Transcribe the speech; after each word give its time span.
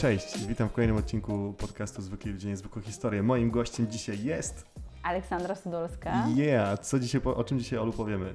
Cześć, 0.00 0.46
witam 0.46 0.68
w 0.68 0.72
kolejnym 0.72 0.96
odcinku 0.96 1.54
podcastu 1.58 2.02
Zwykli 2.02 2.32
Ludzie, 2.32 2.48
Niezwykłe 2.48 2.82
Historie. 2.82 3.22
Moim 3.22 3.50
gościem 3.50 3.90
dzisiaj 3.90 4.24
jest... 4.24 4.66
Aleksandra 5.02 5.54
Sudolska. 5.54 6.26
Yeah! 6.34 6.78
Co 6.78 6.98
dzisiaj, 6.98 7.20
o 7.24 7.44
czym 7.44 7.58
dzisiaj, 7.58 7.78
Olu, 7.78 7.92
powiemy? 7.92 8.34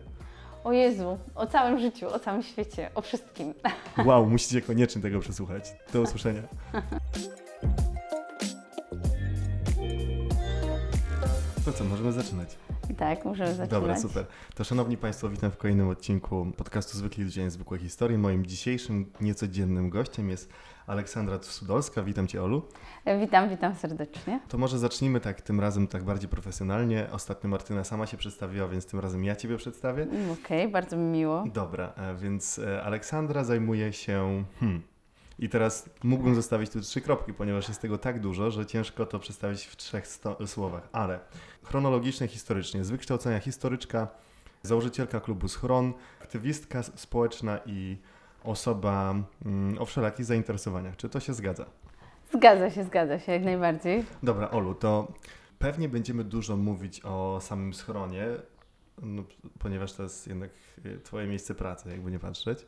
O 0.63 0.71
Jezu, 0.71 1.17
o 1.35 1.47
całym 1.47 1.79
życiu, 1.79 2.07
o 2.07 2.19
całym 2.19 2.43
świecie, 2.43 2.89
o 2.95 3.01
wszystkim. 3.01 3.53
Wow, 4.05 4.25
musicie 4.29 4.61
koniecznie 4.61 5.01
tego 5.01 5.19
przesłuchać. 5.19 5.73
Do 5.93 6.01
usłyszenia. 6.01 6.41
co, 11.75 11.83
możemy 11.83 12.11
zaczynać? 12.11 12.57
tak, 12.97 13.25
możemy 13.25 13.49
zaczynać. 13.49 13.69
Dobra, 13.69 13.97
super. 13.97 14.25
To 14.55 14.63
szanowni 14.63 14.97
Państwo, 14.97 15.29
witam 15.29 15.51
w 15.51 15.57
kolejnym 15.57 15.89
odcinku 15.89 16.47
podcastu 16.57 16.97
Zwykli 16.97 17.23
Ludzie, 17.23 17.43
Niezwykłe 17.43 17.77
Historie. 17.77 18.17
Moim 18.17 18.45
dzisiejszym, 18.45 19.11
niecodziennym 19.21 19.89
gościem 19.89 20.29
jest 20.29 20.53
Aleksandra 20.87 21.39
Sudolska. 21.41 22.03
Witam 22.03 22.27
Cię, 22.27 22.43
Olu. 22.43 22.61
Witam, 23.19 23.49
witam 23.49 23.75
serdecznie. 23.75 24.39
To 24.49 24.57
może 24.57 24.79
zacznijmy 24.79 25.19
tak 25.19 25.41
tym 25.41 25.59
razem 25.59 25.87
tak 25.87 26.03
bardziej 26.03 26.29
profesjonalnie. 26.29 27.07
Ostatnio 27.11 27.49
Martyna 27.49 27.83
sama 27.83 28.05
się 28.05 28.17
przedstawiła, 28.17 28.67
więc 28.67 28.85
tym 28.85 28.99
razem 28.99 29.23
ja 29.23 29.35
Ciebie 29.35 29.57
przedstawię. 29.57 30.03
Mm, 30.03 30.31
Okej, 30.31 30.67
bardzo 30.67 30.97
mi 30.97 31.03
miło. 31.03 31.43
Dobra, 31.53 31.93
e, 31.97 32.15
więc 32.15 32.59
e, 32.59 32.83
Aleksandra 32.83 33.43
zajmuje 33.43 33.93
się. 33.93 34.43
Hmm. 34.59 34.94
I 35.39 35.49
teraz 35.49 35.89
mógłbym 36.03 36.35
zostawić 36.35 36.69
tu 36.69 36.81
trzy 36.81 37.01
kropki, 37.01 37.33
ponieważ 37.33 37.67
jest 37.67 37.81
tego 37.81 37.97
tak 37.97 38.19
dużo, 38.19 38.51
że 38.51 38.65
ciężko 38.65 39.05
to 39.05 39.19
przedstawić 39.19 39.65
w 39.65 39.75
trzech 39.75 40.07
słowach. 40.45 40.89
Ale 40.91 41.19
chronologicznie, 41.63 42.27
historycznie, 42.27 42.83
z 42.83 42.89
wykształcenia 42.89 43.39
historyczka, 43.39 44.07
założycielka 44.63 45.19
klubu 45.19 45.47
Schron, 45.47 45.93
aktywistka 46.21 46.83
społeczna 46.83 47.59
i 47.65 47.97
osoba 48.43 49.15
mm, 49.45 49.77
o 49.77 49.85
wszelakich 49.85 50.25
zainteresowaniach. 50.25 50.95
Czy 50.95 51.09
to 51.09 51.19
się 51.19 51.33
zgadza? 51.33 51.65
Zgadza 52.33 52.69
się, 52.69 52.83
zgadza 52.83 53.19
się, 53.19 53.31
jak 53.31 53.43
najbardziej. 53.43 54.05
Dobra, 54.23 54.49
Olu, 54.49 54.75
to 54.75 55.13
pewnie 55.59 55.89
będziemy 55.89 56.23
dużo 56.23 56.57
mówić 56.57 57.01
o 57.03 57.39
samym 57.41 57.73
schronie, 57.73 58.27
no, 59.01 59.23
ponieważ 59.59 59.93
to 59.93 60.03
jest 60.03 60.27
jednak 60.27 60.49
e, 60.85 60.97
Twoje 60.97 61.27
miejsce 61.27 61.55
pracy, 61.55 61.89
jakby 61.89 62.11
nie 62.11 62.19
patrzeć. 62.19 62.65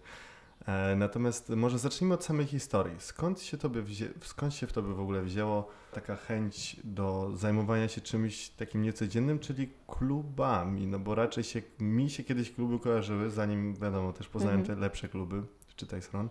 E, 0.65 0.95
natomiast 0.95 1.49
może 1.49 1.79
zacznijmy 1.79 2.13
od 2.13 2.23
samej 2.23 2.45
historii. 2.45 2.95
Skąd 2.99 3.41
się, 3.41 3.57
tobie 3.57 3.81
wzię- 3.81 4.09
skąd 4.21 4.53
się 4.53 4.67
w 4.67 4.73
Tobie 4.73 4.93
w 4.93 4.99
ogóle 4.99 5.21
wzięło 5.23 5.67
taka 5.93 6.15
chęć 6.15 6.77
do 6.83 7.31
zajmowania 7.35 7.87
się 7.87 8.01
czymś 8.01 8.49
takim 8.49 8.81
niecodziennym, 8.81 9.39
czyli 9.39 9.69
klubami? 9.87 10.87
No 10.87 10.99
bo 10.99 11.15
raczej 11.15 11.43
się, 11.43 11.61
mi 11.79 12.09
się 12.09 12.23
kiedyś 12.23 12.51
kluby 12.51 12.79
kojarzyły, 12.79 13.29
zanim 13.29 13.75
wiadomo, 13.75 14.13
też 14.13 14.27
poznałem 14.27 14.59
Mhm. 14.59 14.77
te 14.77 14.81
lepsze 14.81 15.07
kluby, 15.09 15.43
czytaj 15.75 16.01
schron, 16.01 16.29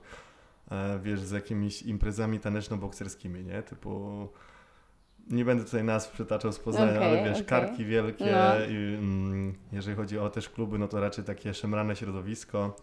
e, 0.71 0.99
wiesz, 1.03 1.21
z 1.21 1.31
jakimiś 1.31 1.83
imprezami 1.83 2.41
taneczno-bokserskimi, 2.41 3.45
nie? 3.45 3.63
Typu 3.63 4.29
nie 5.31 5.45
będę 5.45 5.65
tutaj 5.65 5.85
nazw 5.85 6.11
przytaczał 6.13 6.53
z 6.53 6.59
Poznania, 6.59 6.97
Okej, 6.97 7.09
ale 7.09 7.25
wiesz, 7.25 7.33
okej. 7.33 7.45
karki 7.47 7.85
wielkie 7.85 8.25
No. 8.33 8.65
i 8.65 8.77
mm, 8.95 9.55
jeżeli 9.73 9.97
chodzi 9.97 10.19
o 10.19 10.31
też 10.31 10.49
kluby, 10.49 10.79
no 10.79 10.89
to 10.89 11.01
raczej 11.01 11.25
takie 11.25 11.55
szemrane 11.55 11.97
środowisko. 11.97 12.77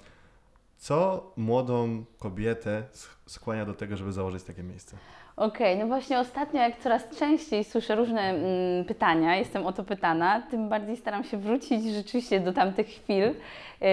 Co 0.83 1.23
młodą 1.37 2.03
kobietę 2.19 2.83
sk- 2.93 3.15
skłania 3.25 3.65
do 3.65 3.73
tego, 3.73 3.97
żeby 3.97 4.11
założyć 4.11 4.43
takie 4.43 4.63
miejsce? 4.63 4.97
Okej, 5.37 5.77
no 5.77 5.87
właśnie 5.87 6.19
ostatnio, 6.19 6.61
jak 6.61 6.79
coraz 6.79 7.09
częściej 7.19 7.63
słyszę 7.63 7.95
różne 7.95 8.21
mm, 8.21 8.85
pytania, 8.85 9.35
jestem 9.35 9.65
o 9.65 9.73
to 9.73 9.83
pytana, 9.83 10.41
tym 10.51 10.69
bardziej 10.69 10.97
staram 10.97 11.23
się 11.23 11.37
wrócić 11.37 11.83
rzeczywiście 11.93 12.39
do 12.39 12.53
tamtych 12.53 12.87
chwil. 12.87 13.23
Yy, 13.23 13.87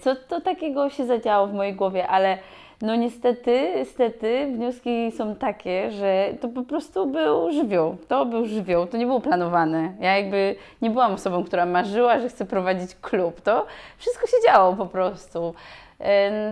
co 0.00 0.16
to 0.16 0.40
takiego 0.40 0.90
się 0.90 1.06
zadziało 1.06 1.46
w 1.46 1.54
mojej 1.54 1.74
głowie, 1.74 2.08
ale 2.08 2.38
no 2.82 2.96
niestety, 2.96 3.72
niestety 3.76 4.52
wnioski 4.56 5.12
są 5.12 5.36
takie, 5.36 5.90
że 5.90 6.34
to 6.40 6.48
po 6.48 6.62
prostu 6.62 7.06
był 7.06 7.52
żywioł. 7.52 7.96
To 8.08 8.26
był 8.26 8.46
żywioł, 8.46 8.86
to 8.86 8.96
nie 8.96 9.06
było 9.06 9.20
planowane. 9.20 9.92
Ja 10.00 10.18
jakby 10.18 10.56
nie 10.82 10.90
byłam 10.90 11.12
osobą, 11.12 11.44
która 11.44 11.66
marzyła, 11.66 12.20
że 12.20 12.28
chce 12.28 12.44
prowadzić 12.44 12.94
klub. 13.00 13.40
To 13.40 13.66
wszystko 13.98 14.26
się 14.26 14.36
działo 14.46 14.76
po 14.76 14.86
prostu. 14.86 15.54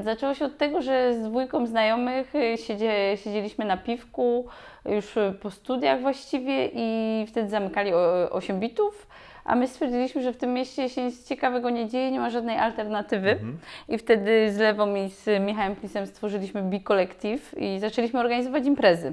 Zaczęło 0.04 0.34
się 0.34 0.44
od 0.44 0.58
tego, 0.58 0.82
że 0.82 1.14
z 1.14 1.22
dwójką 1.22 1.66
znajomych 1.66 2.34
y, 2.34 2.58
siedzie, 2.58 3.16
siedzieliśmy 3.16 3.64
na 3.64 3.76
piwku 3.76 4.46
już 4.84 5.16
y, 5.16 5.34
po 5.42 5.50
studiach 5.50 6.00
właściwie 6.00 6.68
i 6.72 7.24
wtedy 7.28 7.48
zamykali 7.48 7.94
o- 7.94 8.30
8 8.30 8.60
bitów, 8.60 9.06
a 9.44 9.54
my 9.54 9.68
stwierdziliśmy, 9.68 10.22
że 10.22 10.32
w 10.32 10.36
tym 10.36 10.52
mieście 10.54 10.88
się 10.88 11.02
nic 11.04 11.28
ciekawego 11.28 11.70
nie 11.70 11.88
dzieje, 11.88 12.10
nie 12.10 12.20
ma 12.20 12.30
żadnej 12.30 12.56
alternatywy. 12.56 13.30
Mhm. 13.30 13.58
I 13.88 13.98
wtedy 13.98 14.52
z 14.52 14.58
Lewą 14.58 14.94
i 14.94 15.08
z 15.08 15.42
Michałem 15.42 15.76
Plisem 15.76 16.06
stworzyliśmy 16.06 16.62
B-Collective 16.62 17.54
i 17.58 17.78
zaczęliśmy 17.78 18.20
organizować 18.20 18.66
imprezy. 18.66 19.12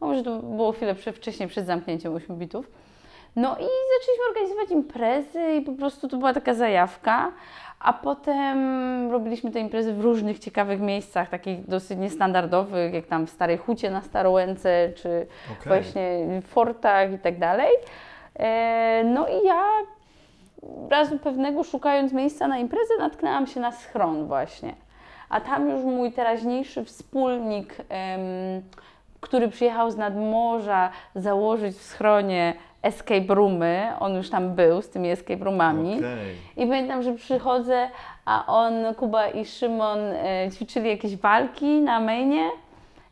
O, 0.00 0.06
może 0.06 0.22
to 0.22 0.38
było 0.38 0.72
chwilę 0.72 0.94
wcześniej, 0.94 1.48
przed 1.48 1.66
zamknięciem 1.66 2.14
8 2.14 2.36
bitów. 2.38 2.70
No 3.36 3.50
i 3.52 3.66
zaczęliśmy 3.98 4.24
organizować 4.28 4.70
imprezy 4.70 5.52
i 5.52 5.62
po 5.62 5.72
prostu 5.72 6.08
to 6.08 6.16
była 6.16 6.32
taka 6.34 6.54
zajawka. 6.54 7.32
A 7.80 7.92
potem 7.92 8.58
robiliśmy 9.10 9.50
te 9.50 9.60
imprezy 9.60 9.94
w 9.94 10.00
różnych 10.00 10.38
ciekawych 10.38 10.80
miejscach, 10.80 11.28
takich 11.28 11.68
dosyć 11.68 11.98
niestandardowych, 11.98 12.94
jak 12.94 13.06
tam 13.06 13.26
w 13.26 13.30
Starej 13.30 13.56
Hucie 13.56 13.90
na 13.90 14.00
Starołęce, 14.02 14.92
czy 14.96 15.26
Okej. 15.52 15.66
właśnie 15.66 16.26
w 16.42 16.46
fortach 16.46 17.12
i 17.12 17.18
tak 17.18 17.38
dalej. 17.38 17.70
E, 18.38 19.04
No 19.04 19.28
i 19.28 19.46
ja 19.46 19.62
razu 20.90 21.18
pewnego 21.18 21.64
szukając 21.64 22.12
miejsca 22.12 22.48
na 22.48 22.58
imprezę 22.58 22.94
natknęłam 22.98 23.46
się 23.46 23.60
na 23.60 23.72
schron 23.72 24.26
właśnie. 24.26 24.74
A 25.28 25.40
tam 25.40 25.70
już 25.70 25.82
mój 25.84 26.12
teraźniejszy 26.12 26.84
wspólnik, 26.84 27.76
który 29.26 29.48
przyjechał 29.48 29.90
z 29.90 29.96
nadmorza 29.96 30.90
założyć 31.14 31.76
w 31.76 31.82
schronie 31.82 32.54
escape 32.82 33.34
roomy, 33.34 33.92
on 34.00 34.14
już 34.14 34.30
tam 34.30 34.54
był 34.54 34.82
z 34.82 34.88
tymi 34.88 35.10
escape 35.10 35.44
roomami. 35.44 35.96
Okej. 35.98 36.34
I 36.56 36.66
pamiętam, 36.66 37.02
że 37.02 37.12
przychodzę, 37.12 37.88
a 38.24 38.46
on, 38.46 38.94
Kuba 38.94 39.28
i 39.28 39.44
Szymon 39.44 39.98
e, 39.98 40.50
ćwiczyli 40.54 40.88
jakieś 40.88 41.16
walki 41.16 41.66
na 41.66 42.00
mainie. 42.00 42.50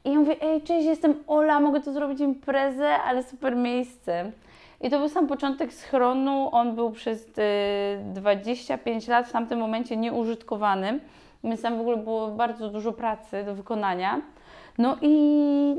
I 0.05 0.13
ja 0.13 0.19
mówię, 0.19 0.37
ej, 0.43 0.63
cześć, 0.63 0.87
jestem 0.87 1.15
Ola, 1.27 1.61
mogę 1.61 1.81
tu 1.81 1.93
zrobić 1.93 2.21
imprezę, 2.21 2.89
ale 2.89 3.23
super 3.23 3.57
miejsce. 3.57 4.33
I 4.81 4.91
to 4.91 4.99
był 4.99 5.09
sam 5.09 5.27
początek 5.27 5.73
schronu. 5.73 6.49
On 6.53 6.75
był 6.75 6.91
przez 6.91 7.33
e, 7.39 8.13
25 8.15 9.09
lat 9.09 9.29
w 9.29 9.33
tamtym 9.33 9.59
momencie 9.59 9.97
nieużytkowany, 9.97 11.01
więc 11.45 11.63
tam 11.63 11.77
w 11.77 11.81
ogóle 11.81 11.97
było 11.97 12.29
bardzo 12.29 12.69
dużo 12.69 12.93
pracy 12.93 13.45
do 13.45 13.55
wykonania. 13.55 14.21
No 14.79 14.97
i, 15.03 15.17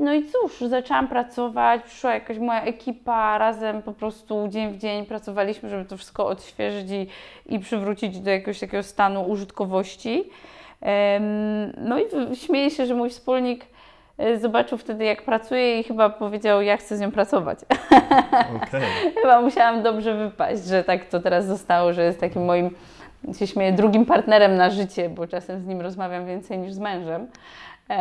no 0.00 0.14
i 0.14 0.24
cóż, 0.24 0.68
zaczęłam 0.68 1.08
pracować, 1.08 1.82
przyszła 1.82 2.14
jakaś 2.14 2.38
moja 2.38 2.62
ekipa, 2.62 3.38
razem 3.38 3.82
po 3.82 3.92
prostu 3.92 4.48
dzień 4.48 4.72
w 4.72 4.78
dzień 4.78 5.06
pracowaliśmy, 5.06 5.68
żeby 5.68 5.84
to 5.84 5.96
wszystko 5.96 6.26
odświeżyć 6.26 6.90
i, 6.90 7.06
i 7.54 7.58
przywrócić 7.58 8.20
do 8.20 8.30
jakiegoś 8.30 8.60
takiego 8.60 8.82
stanu 8.82 9.22
użytkowości. 9.22 10.24
No 11.78 11.98
i 11.98 12.36
śmieję 12.36 12.70
się, 12.70 12.86
że 12.86 12.94
mój 12.94 13.10
wspólnik 13.10 13.64
e, 14.18 14.38
zobaczył 14.38 14.78
wtedy, 14.78 15.04
jak 15.04 15.22
pracuję 15.22 15.80
i 15.80 15.84
chyba 15.84 16.10
powiedział, 16.10 16.62
ja 16.62 16.76
chcę 16.76 16.96
z 16.96 17.00
nią 17.00 17.12
pracować. 17.12 17.58
Okej. 18.56 18.80
chyba 19.22 19.40
musiałam 19.40 19.82
dobrze 19.82 20.14
wypaść, 20.14 20.64
że 20.64 20.84
tak 20.84 21.04
to 21.04 21.20
teraz 21.20 21.46
zostało, 21.46 21.92
że 21.92 22.04
jest 22.04 22.20
takim 22.20 22.44
moim, 22.44 22.70
się 23.38 23.46
śmieję, 23.46 23.72
drugim 23.72 24.06
partnerem 24.06 24.56
na 24.56 24.70
życie, 24.70 25.08
bo 25.08 25.26
czasem 25.26 25.60
z 25.60 25.66
nim 25.66 25.80
rozmawiam 25.80 26.26
więcej 26.26 26.58
niż 26.58 26.72
z 26.72 26.78
mężem. 26.78 27.26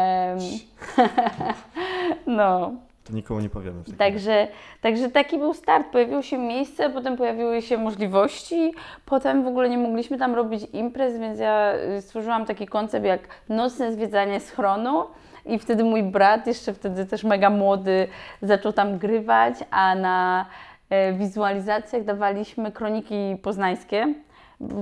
No, 2.28 2.72
To 3.03 3.13
nikomu 3.13 3.40
nie 3.40 3.50
powiemy. 3.50 3.84
W 3.84 3.97
także, 3.97 4.47
także 4.81 5.09
taki 5.09 5.38
był 5.38 5.53
start. 5.53 5.88
Pojawiło 5.91 6.22
się 6.22 6.38
miejsce, 6.38 6.90
potem 6.90 7.18
pojawiły 7.18 7.62
się 7.62 7.78
możliwości, 7.78 8.73
potem 9.05 9.43
w 9.43 9.47
ogóle 9.47 9.70
nie 9.70 9.78
mogliśmy 9.78 10.17
tam 10.17 10.35
robić 10.35 10.64
imprez, 10.73 11.20
więc 11.20 11.40
ja 11.40 11.73
y, 11.97 12.02
stworzyłam 12.02 12.46
taki 12.46 12.67
koncept 12.67 13.05
jak 13.05 13.22
nocne 13.49 13.93
zwiedzanie 13.93 14.40
schronu. 14.40 15.05
I 15.46 15.59
wtedy 15.59 15.84
mój 15.84 16.03
brat, 16.03 16.47
jeszcze 16.47 16.73
wtedy 16.73 17.05
też 17.05 17.23
mega 17.23 17.49
młody, 17.49 18.08
zaczął 18.41 18.73
tam 18.73 18.97
grywać, 18.97 19.55
a 19.72 19.96
na 19.96 20.46
e, 20.90 21.14
wizualizacjach 21.14 22.03
dawaliśmy 22.03 22.72
kroniki 22.72 23.38
poznańskie, 23.41 24.14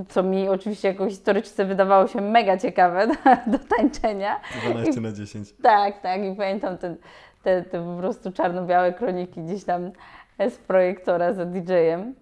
co 0.08 0.22
mi 0.22 0.48
oczywiście 0.48 0.88
jako 0.88 1.08
historyczce 1.08 1.64
wydawało 1.64 2.06
się 2.08 2.20
mega 2.20 2.56
ciekawe 2.58 3.06
do, 3.08 3.14
do 3.46 3.58
tańczenia. 3.58 4.40
12 4.62 5.00
na 5.00 5.12
10. 5.12 5.52
Tak, 5.62 6.00
tak. 6.00 6.24
I 6.24 6.34
pamiętam 6.36 6.78
te, 6.78 6.96
te, 7.42 7.62
te 7.62 7.84
po 7.84 7.96
prostu 7.98 8.32
czarno-białe 8.32 8.92
kroniki 8.92 9.42
gdzieś 9.42 9.64
tam 9.64 9.90
z 10.38 10.56
projektora 10.56 11.32
za 11.32 11.44
DJ-em. 11.44 12.14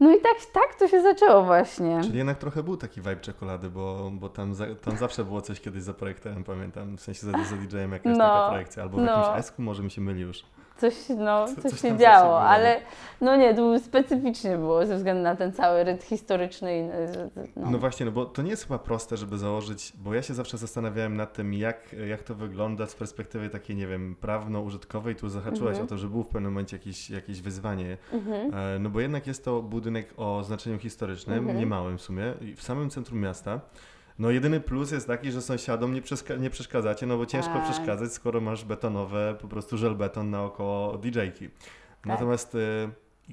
No 0.00 0.16
i 0.16 0.20
tak, 0.20 0.36
tak 0.52 0.74
to 0.78 0.88
się 0.88 1.02
zaczęło 1.02 1.42
właśnie. 1.42 2.00
Czyli 2.02 2.18
jednak 2.18 2.38
trochę 2.38 2.62
był 2.62 2.76
taki 2.76 3.00
vibe 3.00 3.16
czekolady, 3.16 3.70
bo, 3.70 4.10
bo 4.12 4.28
tam, 4.28 4.54
za, 4.54 4.66
tam 4.74 4.96
zawsze 4.96 5.24
było 5.24 5.40
coś 5.40 5.60
kiedyś 5.60 5.82
za 5.82 5.94
projektorem, 5.94 6.44
pamiętam. 6.44 6.96
W 6.96 7.00
sensie 7.00 7.20
za, 7.26 7.32
za 7.32 7.56
DJ-em 7.56 7.92
jakaś 7.92 8.16
No, 8.16 8.24
taka 8.24 8.48
projekcja. 8.48 8.82
Albo 8.82 8.96
w 8.98 9.00
no. 9.00 9.18
jakimś 9.18 9.38
esku, 9.38 9.62
może 9.62 9.82
mi 9.82 9.90
się 9.90 10.00
myli 10.00 10.20
już. 10.20 10.44
Coś, 10.76 10.94
no, 11.16 11.46
Co- 11.48 11.54
coś, 11.62 11.70
coś 11.70 11.80
się 11.80 11.96
działo, 11.98 12.24
było. 12.26 12.40
ale 12.40 12.80
no 13.20 13.36
nie, 13.36 13.54
to 13.54 13.78
specyficznie 13.78 14.56
było 14.56 14.86
ze 14.86 14.96
względu 14.96 15.22
na 15.22 15.36
ten 15.36 15.52
cały 15.52 15.84
rytm 15.84 16.02
historyczny. 16.02 16.78
i, 16.78 16.82
No. 17.60 17.70
No. 17.70 17.78
właśnie, 17.78 18.06
no 18.06 18.12
bo 18.12 18.24
to 18.26 18.42
nie 18.42 18.50
jest 18.50 18.62
chyba 18.62 18.78
proste, 18.78 19.16
żeby 19.16 19.38
założyć, 19.38 19.92
bo 19.98 20.14
ja 20.14 20.22
się 20.22 20.34
zawsze 20.34 20.58
zastanawiałem 20.58 21.16
nad 21.16 21.32
tym, 21.32 21.54
jak, 21.54 21.92
jak 22.08 22.22
to 22.22 22.34
wygląda 22.34 22.86
z 22.86 22.94
perspektywy 22.94 23.50
takiej, 23.50 23.76
nie 23.76 23.86
wiem, 23.86 24.16
prawno-użytkowej. 24.20 25.16
Tu 25.16 25.28
zahaczyłaś 25.28 25.70
Mhm. 25.70 25.84
o 25.86 25.88
to, 25.88 25.98
że 25.98 26.08
było 26.08 26.22
w 26.22 26.28
pewnym 26.28 26.52
momencie 26.52 26.76
jakieś, 26.76 27.10
jakieś 27.10 27.40
wyzwanie. 27.42 27.96
Mhm. 28.12 28.54
E, 28.54 28.78
No 28.78 28.90
bo 28.90 29.00
jednak 29.00 29.26
jest 29.26 29.44
to 29.44 29.62
budynek 29.62 30.14
o 30.16 30.42
znaczeniu 30.44 30.78
historycznym, 30.78 31.38
Mhm. 31.38 31.58
niemałym 31.58 31.98
w 31.98 32.02
sumie, 32.02 32.34
w 32.56 32.62
samym 32.62 32.90
centrum 32.90 33.20
miasta. 33.20 33.60
No 34.18 34.30
jedyny 34.30 34.60
plus 34.60 34.90
jest 34.90 35.06
taki, 35.06 35.32
że 35.32 35.42
sąsiadom 35.42 35.94
nie, 35.94 36.02
przeska- 36.02 36.40
nie 36.40 36.50
przeszkadzacie, 36.50 37.06
no 37.06 37.16
bo 37.16 37.26
ciężko 37.26 37.52
Tak. 37.52 37.64
przeszkadzać, 37.64 38.12
skoro 38.12 38.40
masz 38.40 38.64
betonowe, 38.64 39.36
po 39.40 39.48
prostu 39.48 39.76
żelbeton 39.78 40.30
naokoło 40.30 40.98
DJ-ki. 40.98 41.48
Tak. 41.48 42.06
Natomiast 42.06 42.54
y, 42.54 42.58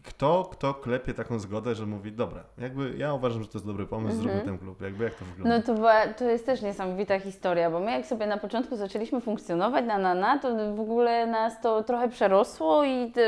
kto, 0.02 0.50
kto 0.52 0.74
klepie 0.74 1.14
taką 1.14 1.40
zgodę, 1.40 1.76
że 1.76 1.86
mówi, 1.86 2.12
dobra, 2.12 2.44
jakby 2.58 2.94
ja 2.98 3.14
uważam, 3.14 3.42
że 3.44 3.48
to 3.48 3.58
jest 3.58 3.68
dobry 3.68 3.86
pomysł, 3.86 4.16
Mhm. 4.16 4.24
zróbmy 4.24 4.42
ten 4.52 4.58
klub, 4.58 4.82
jakby 4.82 5.04
jak 5.04 5.14
to 5.16 5.26
wygląda? 5.26 5.58
No 5.58 5.64
to, 5.64 5.74
była, 5.74 6.08
to 6.08 6.24
jest 6.26 6.46
też 6.46 6.62
niesamowita 6.62 7.20
historia, 7.20 7.72
bo 7.72 7.80
my 7.80 7.92
jak 7.92 8.06
sobie 8.06 8.28
na 8.28 8.38
początku 8.38 8.76
zaczęliśmy 8.76 9.22
funkcjonować 9.22 9.86
na 9.86 9.98
Nana, 9.98 10.40
to 10.40 10.76
w 10.76 10.80
ogóle 10.80 11.28
nas 11.28 11.62
to 11.62 11.84
trochę 11.84 12.10
przerosło 12.10 12.84
i 12.84 13.12
te, 13.12 13.22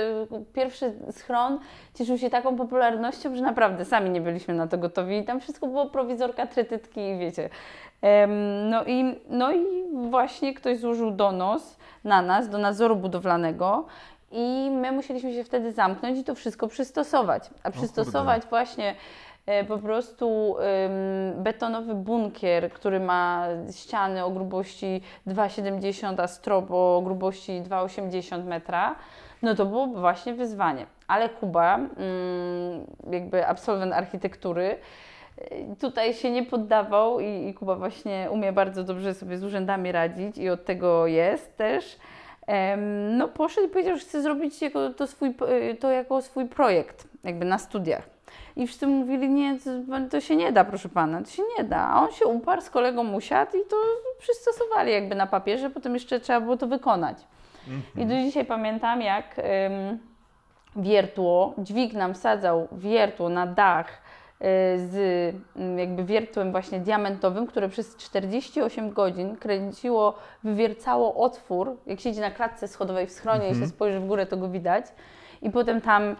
pierwszy 0.54 0.94
schron 1.12 1.60
cieszył 1.94 2.18
się 2.18 2.30
taką 2.30 2.56
popularnością, 2.56 3.36
że 3.36 3.42
naprawdę 3.42 3.86
sami 3.86 4.10
nie 4.10 4.22
byliśmy 4.22 4.54
na 4.54 4.68
to 4.68 4.78
gotowi 4.78 5.18
i 5.18 5.24
tam 5.26 5.40
wszystko 5.40 5.68
było 5.68 5.90
prowizorka, 5.90 6.48
trytytki 6.48 7.00
i 7.10 7.18
wiecie. 7.20 7.50
Em, 8.02 8.70
no, 8.70 8.84
i, 8.86 9.20
no 9.30 9.52
i 9.54 9.66
właśnie 10.10 10.54
ktoś 10.54 10.78
złożył 10.80 11.12
donos 11.12 11.78
na 12.04 12.22
nas, 12.22 12.50
do 12.50 12.58
nadzoru 12.58 12.96
budowlanego 12.96 13.86
i 14.36 14.72
my 14.72 14.92
musieliśmy 14.92 15.34
się 15.34 15.44
wtedy 15.44 15.72
zamknąć 15.72 16.20
i 16.20 16.24
to 16.24 16.36
wszystko 16.36 16.68
przystosować. 16.68 17.50
A 17.64 17.72
przystosować 17.72 18.44
właśnie 18.46 18.96
e, 19.46 19.64
po 19.64 19.78
prostu 19.78 20.56
ym, 21.36 21.44
betonowy 21.44 21.96
bunkier, 21.96 22.72
który 22.72 23.00
ma 23.00 23.48
ściany 23.72 24.26
o 24.26 24.30
grubości 24.30 25.02
2,70, 25.28 26.22
a 26.22 26.28
strop 26.28 26.66
o 26.70 27.02
grubości 27.06 27.62
2,80 27.62 28.44
metra, 28.44 28.96
no 29.42 29.56
to 29.56 29.66
było 29.66 29.88
właśnie 29.88 30.34
wyzwanie. 30.34 30.86
Ale 31.08 31.30
Kuba, 31.30 31.78
ym, 31.78 31.90
jakby 33.12 33.48
absolwent 33.48 33.94
architektury, 33.94 34.78
y, 35.52 35.76
tutaj 35.82 36.14
się 36.14 36.32
nie 36.32 36.44
poddawał 36.44 37.20
i, 37.20 37.48
i 37.48 37.54
Kuba 37.54 37.76
właśnie 37.76 38.28
umie 38.32 38.52
bardzo 38.52 38.84
dobrze 38.84 39.14
sobie 39.14 39.38
z 39.38 39.44
urzędami 39.44 39.92
radzić 39.92 40.38
i 40.38 40.50
od 40.50 40.66
tego 40.66 41.08
jest 41.08 41.58
też. 41.58 41.98
No 43.12 43.28
poszedł 43.28 43.68
i 43.68 43.70
powiedział, 43.70 43.98
że 43.98 44.02
chce 44.02 44.22
zrobić 44.22 44.62
jako, 44.62 44.90
to, 44.90 45.08
swój, 45.08 45.30
y, 45.72 45.76
to 45.76 45.92
jako 45.92 46.22
swój 46.22 46.46
projekt, 46.46 47.08
jakby 47.24 47.46
na 47.46 47.58
studiach. 47.58 48.10
I 48.56 48.68
wszyscy 48.68 48.88
mówili, 48.88 49.30
nie, 49.30 49.58
to, 50.12 50.22
się 50.22 50.36
nie 50.36 50.52
da, 50.52 50.64
proszę 50.64 50.90
pana, 50.90 51.22
to 51.22 51.30
się 51.30 51.44
nie 51.58 51.64
da. 51.64 51.78
A 51.78 52.02
on 52.02 52.12
się 52.12 52.26
uparł, 52.26 52.62
z 52.62 52.70
kolegą 52.70 53.14
usiadł 53.14 53.58
i 53.58 53.62
to 53.70 53.76
przystosowali 54.20 54.92
jakby 54.92 55.16
na 55.16 55.28
papierze, 55.28 55.70
potem 55.70 55.94
jeszcze 55.94 56.20
trzeba 56.20 56.42
było 56.42 56.58
to 56.58 56.68
wykonać. 56.68 57.18
I 57.98 58.06
do 58.06 58.16
dzisiaj 58.16 58.46
pamiętam, 58.46 59.02
jak 59.02 59.40
ym, 59.40 60.00
wiertło, 60.76 61.54
dźwig 61.58 61.94
nam 61.94 62.14
wsadzał 62.14 62.68
wiertło 62.72 63.30
na 63.30 63.48
dach 63.48 64.02
z 64.40 64.96
ym, 65.56 65.80
jakby 65.80 66.04
wiertłem 66.04 66.52
właśnie 66.52 66.80
diamentowym, 66.80 67.48
które 67.48 67.70
przez 67.70 67.96
48 67.96 68.92
godzin 68.92 69.36
kręciło, 69.36 70.16
wywiercało 70.44 71.16
otwór. 71.16 71.78
Jak 71.86 72.00
siedzi 72.00 72.20
na 72.20 72.32
klatce 72.32 72.68
schodowej 72.68 73.08
w 73.08 73.12
schronie 73.12 73.50
i 73.50 73.56
się 73.56 73.68
spojrzy 73.68 74.00
w 74.00 74.08
górę, 74.08 74.26
to 74.26 74.38
go 74.38 74.50
widać. 74.50 74.86
I 75.42 75.50
potem 75.52 75.82
tam 75.82 76.04
y, 76.12 76.16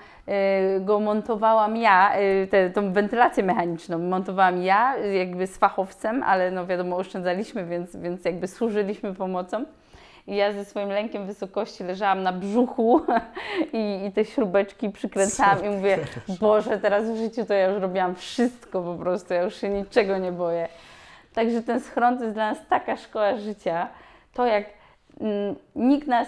go 0.80 1.00
montowałam 1.00 1.78
ja, 1.78 2.20
y, 2.20 2.48
tę 2.48 2.70
tą 2.70 2.94
wentylację 2.94 3.44
mechaniczną 3.44 4.00
montowałam 4.00 4.64
ja, 4.64 4.98
y, 4.98 5.14
jakby 5.14 5.48
z 5.48 5.58
fachowcem, 5.58 6.24
ale 6.24 6.52
no 6.52 6.68
wiadomo, 6.68 6.98
oszczędzaliśmy, 6.98 7.66
więc, 7.66 7.96
więc 7.96 8.26
jakby 8.26 8.48
służyliśmy 8.48 9.14
pomocą. 9.14 9.66
I 10.28 10.36
ja 10.36 10.54
ze 10.54 10.66
swoim 10.66 10.90
lękiem 10.90 11.26
wysokości 11.26 11.84
leżałam 11.84 12.24
na 12.24 12.34
brzuchu 12.34 13.02
i, 13.74 14.06
i 14.06 14.12
te 14.12 14.26
śrubeczki 14.26 14.90
przykręcałam 14.90 15.66
i 15.66 15.70
mówię, 15.70 15.98
Boże, 16.40 16.80
teraz 16.80 17.12
w 17.12 17.18
życiu 17.18 17.46
to 17.46 17.54
ja 17.54 17.70
już 17.70 17.82
robiłam 17.82 18.16
wszystko 18.16 18.82
po 18.82 18.96
prostu, 18.96 19.34
ja 19.34 19.42
już 19.42 19.56
się 19.56 19.70
niczego 19.70 20.18
nie 20.18 20.32
boję. 20.32 20.68
Także 21.34 21.62
ten 21.62 21.80
schron 21.80 22.18
to 22.18 22.24
jest 22.24 22.36
dla 22.36 22.50
nas 22.50 22.68
taka 22.70 22.98
szkoła 22.98 23.38
życia. 23.38 23.88
To 24.34 24.46
jak 24.46 24.66
mm, 25.22 25.56
nikt 25.76 26.08
nas 26.08 26.28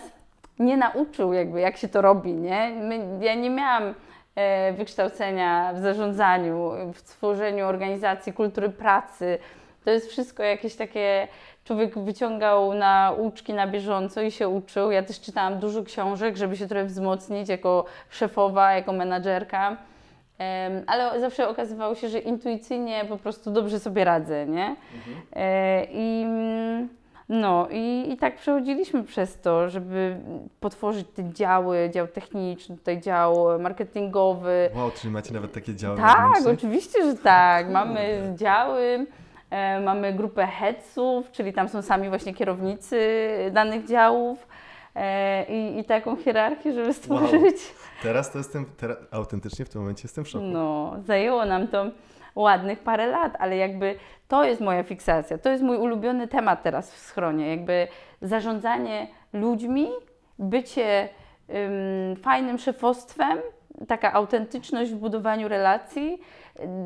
nie 0.59 0.77
nauczył 0.77 1.33
jakby 1.33 1.61
jak 1.61 1.77
się 1.77 1.87
to 1.87 2.01
robi, 2.01 2.33
nie? 2.33 2.69
My, 2.69 3.25
ja 3.25 3.35
nie 3.35 3.49
miałam 3.49 3.93
e, 4.35 4.73
wykształcenia 4.73 5.73
w 5.73 5.79
zarządzaniu, 5.79 6.71
w 6.93 7.01
tworzeniu 7.01 7.65
organizacji 7.65 8.33
kultury 8.33 8.69
pracy. 8.69 9.39
To 9.87 9.91
jest 9.91 10.09
wszystko 10.09 10.43
jakieś 10.43 10.75
takie, 10.75 11.27
człowiek 11.63 11.99
wyciągał 11.99 12.73
nauczki 12.73 13.53
na 13.53 13.67
bieżąco 13.67 14.21
i 14.21 14.31
się 14.31 14.49
uczył. 14.49 14.91
Ja 14.91 15.03
też 15.03 15.21
czytałam 15.21 15.59
dużo 15.59 15.83
książek, 15.83 16.37
żeby 16.37 16.57
się 16.57 16.67
trochę 16.67 16.85
wzmocnić 16.85 17.49
jako 17.49 17.85
szefowa, 18.09 18.71
jako 18.73 18.93
menadżerka. 18.93 19.77
Ale 20.87 21.19
zawsze 21.19 21.49
okazywało 21.49 21.95
się, 21.95 22.09
że 22.09 22.19
intuicyjnie 22.19 23.05
po 23.09 23.17
prostu 23.17 23.51
dobrze 23.51 23.79
sobie 23.79 24.03
radzę, 24.03 24.45
nie? 24.45 24.75
E, 25.33 25.87
I, 25.91 26.25
no, 27.29 27.67
i, 27.71 28.11
i 28.13 28.17
tak 28.17 28.35
przechodziliśmy 28.35 29.03
przez 29.03 29.41
to, 29.41 29.69
żeby 29.69 30.17
potworzyć 30.59 31.07
te 31.15 31.33
działy, 31.33 31.89
dział 31.93 32.07
techniczny, 32.07 32.77
tutaj 32.77 33.01
dział 33.01 33.59
marketingowy. 33.59 34.69
Wow, 34.75 34.91
czyli 34.91 35.13
macie 35.13 35.33
nawet 35.33 35.51
takie 35.53 35.75
działy 35.75 35.97
Tak, 35.97 36.17
wewnętrzne? 36.17 36.51
oczywiście, 36.51 37.03
że 37.03 37.15
tak. 37.15 37.69
Mamy 37.69 38.33
działy, 38.35 39.05
mamy 39.85 40.13
grupę 40.13 40.47
headsów, 40.47 41.31
czyli 41.31 41.53
tam 41.53 41.69
są 41.69 41.81
sami 41.81 42.09
właśnie 42.09 42.33
kierownicy 42.33 42.99
danych 43.51 43.85
działów 43.85 44.47
e, 44.95 45.43
i, 45.43 45.79
i 45.79 45.83
taką 45.83 46.15
hierarchię, 46.15 46.73
żeby 46.73 46.93
stworzyć. 46.93 47.55
Teraz 48.03 48.31
to 48.31 48.37
jestem, 48.37 48.65
teraz, 48.77 48.97
autentycznie 49.11 49.65
w 49.65 49.69
tym 49.69 49.81
momencie 49.81 50.01
jestem 50.03 50.25
w 50.25 50.27
szoku. 50.27 50.45
No, 50.45 50.95
zajęło 51.05 51.45
nam 51.45 51.67
to 51.67 51.85
ładnych 52.35 52.79
parę 52.79 53.07
lat, 53.07 53.33
ale 53.39 53.57
jakby 53.57 53.95
to 54.27 54.43
jest 54.43 54.61
moja 54.61 54.83
fiksacja, 54.83 55.37
to 55.37 55.49
jest 55.49 55.63
mój 55.63 55.77
ulubiony 55.77 56.27
temat 56.27 56.63
teraz 56.63 56.93
w 56.93 56.97
schronie, 56.97 57.49
jakby 57.49 57.87
zarządzanie 58.21 59.07
ludźmi, 59.33 59.89
bycie 60.39 61.09
ym, 61.49 62.15
fajnym 62.15 62.57
szefostwem, 62.57 63.37
taka 63.87 64.13
autentyczność 64.13 64.91
w 64.91 64.95
budowaniu 64.95 65.47
relacji, 65.47 66.21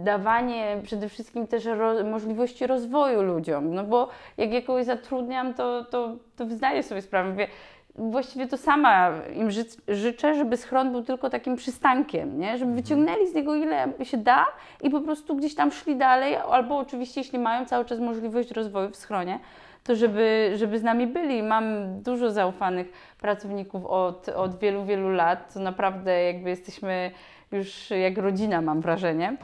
dawanie 0.03 0.77
przede 0.83 1.09
wszystkim 1.09 1.47
też 1.47 1.65
ro, 1.65 2.03
możliwości 2.03 2.67
rozwoju 2.67 3.21
ludziom, 3.21 3.73
no 3.73 3.83
bo 3.83 4.09
jak 4.37 4.51
ja 4.51 4.61
kogoś 4.61 4.85
zatrudniam, 4.85 5.53
to, 5.53 5.85
to, 5.85 6.15
to 6.35 6.49
zdaję 6.49 6.83
sobie 6.83 7.01
sprawę, 7.01 7.29
mówię, 7.29 7.47
właściwie 7.95 8.47
to 8.47 8.57
sama 8.57 9.11
im 9.35 9.51
ży 9.51 9.65
życzę, 9.87 10.35
żeby 10.35 10.57
schron 10.57 10.91
był 10.91 11.03
tylko 11.03 11.29
takim 11.29 11.55
przystankiem, 11.55 12.39
nie? 12.39 12.57
żeby 12.57 12.73
wyciągnęli 12.73 13.27
z 13.27 13.33
niego 13.33 13.55
ile 13.55 13.87
się 14.03 14.17
da 14.17 14.45
i 14.83 14.89
po 14.89 15.01
prostu 15.01 15.35
gdzieś 15.35 15.55
tam 15.55 15.71
szli 15.71 15.95
dalej, 15.95 16.35
albo 16.35 16.77
oczywiście 16.77 17.21
jeśli 17.21 17.39
mają 17.39 17.65
cały 17.65 17.85
czas 17.85 17.99
możliwość 17.99 18.51
rozwoju 18.51 18.89
w 18.89 18.95
schronie, 18.95 19.39
to 19.83 19.95
żeby, 19.95 20.51
żeby 20.55 20.79
z 20.79 20.83
nami 20.83 21.07
byli. 21.07 21.43
Mam 21.43 21.65
dużo 22.01 22.31
zaufanych 22.31 22.91
pracowników 23.19 23.85
od, 23.85 24.29
od 24.29 24.59
wielu, 24.59 24.85
wielu 24.85 25.09
lat, 25.09 25.53
to 25.53 25.59
naprawdę 25.59 26.23
jakby 26.23 26.49
jesteśmy 26.49 27.11
już 27.51 27.89
jak 27.89 28.17
rodzina, 28.17 28.61
mam 28.61 28.81
wrażenie. 28.81 29.37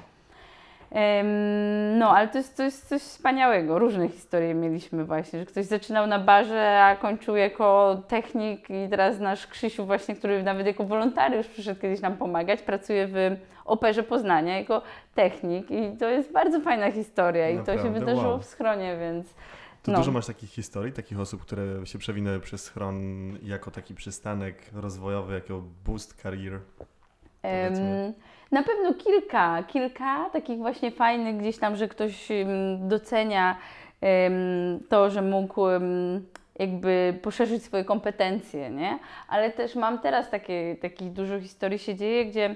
No, 1.99 2.09
ale 2.09 2.27
to 2.27 2.37
jest, 2.37 2.57
to 2.57 2.63
jest 2.63 2.89
coś 2.89 3.01
wspaniałego. 3.01 3.79
Różne 3.79 4.09
historie 4.09 4.53
mieliśmy 4.53 5.05
właśnie, 5.05 5.39
że 5.39 5.45
ktoś 5.45 5.65
zaczynał 5.65 6.07
na 6.07 6.19
barze, 6.19 6.83
a 6.83 6.95
kończył 6.95 7.35
jako 7.35 7.97
technik 8.07 8.69
i 8.69 8.89
teraz 8.89 9.19
nasz 9.19 9.47
Krzysiu 9.47 9.85
właśnie, 9.85 10.15
który 10.15 10.43
nawet 10.43 10.67
jako 10.67 10.83
wolontariusz 10.83 11.47
przyszedł 11.47 11.81
kiedyś 11.81 12.01
nam 12.01 12.17
pomagać, 12.17 12.61
pracuje 12.61 13.07
w 13.07 13.15
Operze 13.65 14.03
Poznania 14.03 14.57
jako 14.57 14.81
technik 15.15 15.71
i 15.71 15.97
to 15.97 16.09
jest 16.09 16.31
bardzo 16.31 16.59
fajna 16.61 16.91
historia 16.91 17.49
i 17.49 17.57
to 17.57 17.65
się 17.65 17.75
Naprawdę? 17.75 17.99
wydarzyło 17.99 18.29
Wow. 18.31 18.39
w 18.39 18.45
schronie, 18.45 18.97
więc 18.99 19.33
To 19.83 19.91
no. 19.91 19.97
dużo 19.97 20.11
masz 20.11 20.25
takich 20.27 20.49
historii, 20.49 20.93
takich 20.93 21.19
osób, 21.19 21.41
które 21.41 21.85
się 21.85 21.99
przewinęły 21.99 22.39
przez 22.39 22.63
schron 22.63 22.97
jako 23.43 23.71
taki 23.71 23.95
przystanek 23.95 24.55
rozwojowy, 24.73 25.33
jako 25.33 25.63
boost 25.85 26.21
career. 26.21 26.59
Na 28.51 28.63
pewno 28.63 28.93
kilka, 28.93 29.63
kilka 29.63 30.29
takich 30.33 30.57
właśnie 30.57 30.91
fajnych 30.91 31.37
gdzieś 31.37 31.57
tam, 31.57 31.75
że 31.75 31.87
ktoś 31.87 32.27
docenia 32.79 33.57
to, 34.89 35.09
że 35.09 35.21
mógł 35.21 35.61
jakby 36.59 37.19
poszerzyć 37.21 37.63
swoje 37.63 37.83
kompetencje, 37.85 38.69
nie? 38.69 38.99
Ale 39.27 39.51
też 39.51 39.75
mam 39.75 39.99
teraz 39.99 40.29
takie, 40.29 40.75
takich 40.81 41.11
dużo 41.11 41.39
historii 41.39 41.79
się 41.79 41.95
dzieje, 41.95 42.25
gdzie 42.25 42.55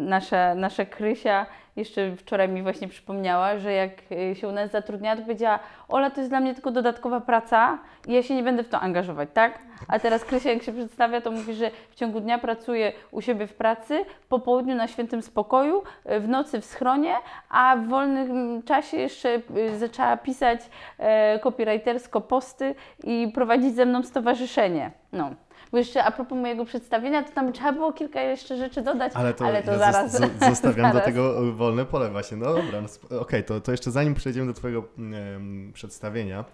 nasza, 0.00 0.54
nasza 0.54 0.84
Krysia 0.84 1.46
jeszcze 1.76 2.16
wczoraj 2.16 2.48
mi 2.48 2.62
właśnie 2.62 2.88
przypomniała, 2.88 3.58
że 3.58 3.72
jak 3.72 3.90
y, 4.12 4.34
się 4.34 4.48
u 4.48 4.52
nas 4.52 4.70
zatrudniała, 4.70 5.16
to 5.16 5.22
powiedziała, 5.22 5.58
Ola, 5.88 6.10
to 6.10 6.20
jest 6.20 6.30
dla 6.30 6.40
mnie 6.40 6.54
tylko 6.54 6.70
dodatkowa 6.70 7.20
praca 7.20 7.78
i 8.08 8.12
ja 8.12 8.22
się 8.22 8.34
nie 8.34 8.42
będę 8.42 8.62
w 8.62 8.68
to 8.68 8.80
angażować, 8.80 9.28
tak? 9.34 9.58
A 9.88 9.98
teraz 9.98 10.24
Krysia 10.24 10.50
jak 10.50 10.62
się 10.62 10.72
przedstawia, 10.72 11.20
to 11.20 11.30
mówi, 11.30 11.54
że 11.54 11.70
w 11.90 11.94
ciągu 11.94 12.20
dnia 12.20 12.38
pracuje 12.38 12.92
u 13.10 13.20
siebie 13.20 13.46
w 13.46 13.54
pracy, 13.54 14.04
po 14.28 14.38
południu 14.38 14.74
na 14.74 14.88
świętym 14.88 15.22
spokoju, 15.22 15.82
y, 16.12 16.20
w 16.20 16.28
nocy 16.28 16.60
w 16.60 16.64
schronie, 16.64 17.14
a 17.48 17.76
w 17.76 17.88
wolnym 17.88 18.62
czasie 18.62 18.96
jeszcze 18.96 19.42
y, 19.56 19.78
zaczęła 19.78 20.16
pisać 20.16 20.60
e, 20.98 21.38
copywritersko 21.38 22.20
posty 22.20 22.74
i 23.04 23.32
prowadzić 23.34 23.74
ze 23.74 23.86
mną 23.86 24.02
stowarzyszenie. 24.02 24.90
No. 25.12 25.30
Bo 25.72 25.78
jeszcze 25.78 26.04
a 26.04 26.10
propos 26.12 26.38
mojego 26.38 26.64
przedstawienia, 26.64 27.22
to 27.22 27.32
tam 27.32 27.52
trzeba 27.52 27.72
było 27.72 27.92
kilka 27.92 28.20
jeszcze 28.22 28.56
rzeczy 28.56 28.82
dodać, 28.82 29.12
Ale 29.14 29.34
to, 29.34 29.46
ale 29.46 29.62
to 29.62 29.72
ja 29.72 29.78
zaraz. 29.78 30.14
zos- 30.20 30.28
zo- 30.40 30.48
zostawiam 30.48 30.86
do 30.86 30.98
zaraz. 30.98 31.04
tego 31.04 31.52
wolne 31.52 31.84
pole 31.84 32.10
właśnie. 32.10 32.36
No 32.36 32.46
dobra, 32.54 32.80
no, 33.10 33.20
okej, 33.20 33.44
to, 33.44 33.60
to 33.60 33.70
jeszcze 33.72 33.90
zanim 33.90 34.14
przejdziemy 34.14 34.46
do 34.46 34.52
Twojego 34.52 34.84
em, 34.98 35.70
przedstawienia, 35.74 36.44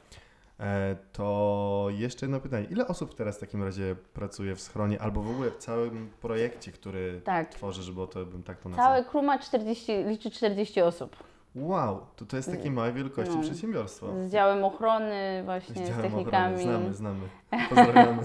e, 0.60 0.96
to 1.12 1.86
jeszcze 1.90 2.26
jedno 2.26 2.40
pytanie. 2.40 2.66
Ile 2.70 2.86
osób 2.88 3.14
teraz 3.14 3.36
w 3.36 3.40
takim 3.40 3.62
razie 3.64 3.96
pracuje 4.14 4.54
w 4.56 4.60
schronie 4.60 5.00
albo 5.02 5.22
w 5.22 5.30
ogóle 5.30 5.50
w 5.50 5.56
całym 5.56 6.10
projekcie, 6.20 6.72
który 6.72 7.20
Tak. 7.24 7.48
tworzysz, 7.48 7.90
bo 7.92 8.06
to 8.06 8.26
bym 8.26 8.42
tak 8.42 8.60
to 8.60 8.68
nazwał? 8.68 8.86
Całe 8.86 9.04
crew 9.04 9.24
ma 9.24 9.38
40, 9.38 9.92
liczy 10.04 10.30
40 10.30 10.80
osób. 10.82 11.16
Wow, 11.56 12.06
to 12.16 12.26
to 12.26 12.36
jest 12.36 12.50
takiej 12.50 12.70
małej 12.70 12.92
wielkości 12.92 13.34
No. 13.36 13.42
przedsiębiorstwo. 13.42 14.06
Z 14.26 14.32
działem 14.32 14.64
ochrony, 14.64 15.42
właśnie 15.44 15.74
z, 15.84 15.88
działem 15.88 16.02
technikami. 16.02 16.54
ochrony. 16.56 16.94
Znamy, 16.94 16.94
znamy. 16.94 17.28
Pozdrawiamy. 17.68 18.22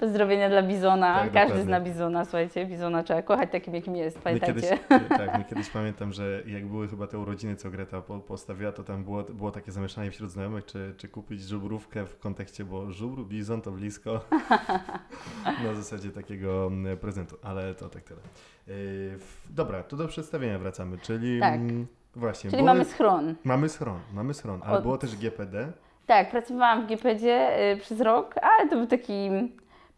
Pozdrowienia 0.00 0.48
dla 0.48 0.62
Bizona. 0.62 1.14
Tak, 1.14 1.24
Każdy 1.32 1.40
dokładnie. 1.40 1.62
zna 1.64 1.80
Bizona, 1.80 2.24
słuchajcie, 2.24 2.66
Bizona 2.66 3.02
trzeba 3.02 3.22
kochać 3.22 3.50
takim, 3.52 3.74
jakim 3.74 3.96
jest, 3.96 4.16
My 4.16 4.22
pamiętajcie. 4.22 4.54
kiedyś, 4.60 4.78
tak, 5.08 5.38
my 5.38 5.44
kiedyś 5.50 5.70
pamiętam, 5.70 6.12
że 6.12 6.42
jak 6.46 6.66
były 6.66 6.88
chyba 6.88 7.06
te 7.06 7.18
urodziny, 7.18 7.56
co 7.56 7.70
Greta 7.70 8.00
po, 8.02 8.18
postawiła, 8.18 8.72
to 8.72 8.84
tam 8.84 9.04
było, 9.04 9.22
było 9.22 9.50
takie 9.50 9.72
zamieszanie 9.72 10.10
wśród 10.10 10.30
znajomych, 10.30 10.64
czy, 10.64 10.94
czy 10.96 11.08
kupić 11.08 11.42
żubrówkę 11.42 12.06
w 12.06 12.18
kontekście, 12.18 12.64
bo 12.64 12.92
żubr, 12.92 13.22
bizon 13.24 13.60
to 13.62 13.70
blisko. 13.70 14.20
Na 15.64 15.74
zasadzie 15.74 16.10
takiego 16.10 16.66
mm, 16.66 16.98
prezentu, 16.98 17.36
ale 17.42 17.74
to 17.74 17.88
tak 17.88 18.02
tyle. 18.02 18.20
W- 19.18 19.46
dobra, 19.50 19.82
to 19.82 19.96
do 19.96 20.08
przedstawienia 20.08 20.58
wracamy, 20.58 20.98
czyli 20.98 21.40
Tak. 21.40 21.60
Właśnie. 22.18 22.50
Czyli 22.50 22.62
mamy 22.62 22.84
schron. 22.84 23.34
mamy 23.44 23.68
schron, 23.68 23.98
mamy 24.14 24.34
schron, 24.34 24.60
ale 24.64 24.76
Od- 24.76 24.82
było 24.82 24.98
też 24.98 25.16
GPD. 25.16 25.72
Tak, 26.06 26.30
pracowałam 26.30 26.82
w 26.82 26.86
GPD 26.86 27.26
y, 27.72 27.76
przez 27.76 28.00
rok, 28.00 28.34
ale 28.42 28.68
to 28.68 28.76
był 28.76 28.86
taki 28.86 29.30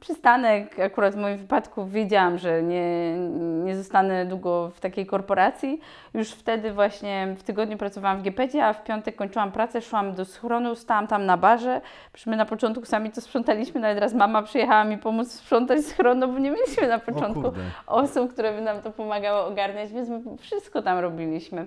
przystanek. 0.00 0.80
Akurat 0.80 1.14
w 1.14 1.18
moim 1.18 1.38
wypadku 1.38 1.86
wiedziałam, 1.86 2.38
że 2.38 2.62
nie, 2.62 3.16
nie 3.64 3.76
zostanę 3.76 4.26
długo 4.26 4.70
w 4.70 4.80
takiej 4.80 5.06
korporacji. 5.06 5.80
Już 6.14 6.30
wtedy 6.30 6.72
właśnie 6.72 7.34
w 7.38 7.42
tygodniu 7.42 7.78
pracowałam 7.78 8.18
w 8.18 8.22
GPD, 8.22 8.64
a 8.64 8.72
w 8.72 8.84
piątek 8.84 9.16
kończyłam 9.16 9.52
pracę, 9.52 9.82
szłam 9.82 10.14
do 10.14 10.24
schronu, 10.24 10.74
stałam 10.74 11.06
tam 11.06 11.26
na 11.26 11.36
barze. 11.36 11.80
My 12.26 12.36
na 12.36 12.46
początku 12.46 12.84
sami 12.84 13.10
to 13.10 13.20
sprzątaliśmy, 13.20 13.80
nawet 13.80 13.98
raz 13.98 14.14
mama 14.14 14.42
przyjechała 14.42 14.84
mi 14.84 14.98
pomóc 14.98 15.32
sprzątać 15.32 15.84
schron, 15.84 16.18
no 16.18 16.28
bo 16.28 16.38
nie 16.38 16.50
mieliśmy 16.50 16.88
na 16.88 16.98
początku 16.98 17.52
osób, 17.86 18.32
które 18.32 18.52
by 18.52 18.60
nam 18.60 18.82
to 18.82 18.90
pomagały 18.90 19.40
ogarniać, 19.40 19.92
więc 19.92 20.08
my 20.08 20.20
wszystko 20.38 20.82
tam 20.82 20.98
robiliśmy. 20.98 21.66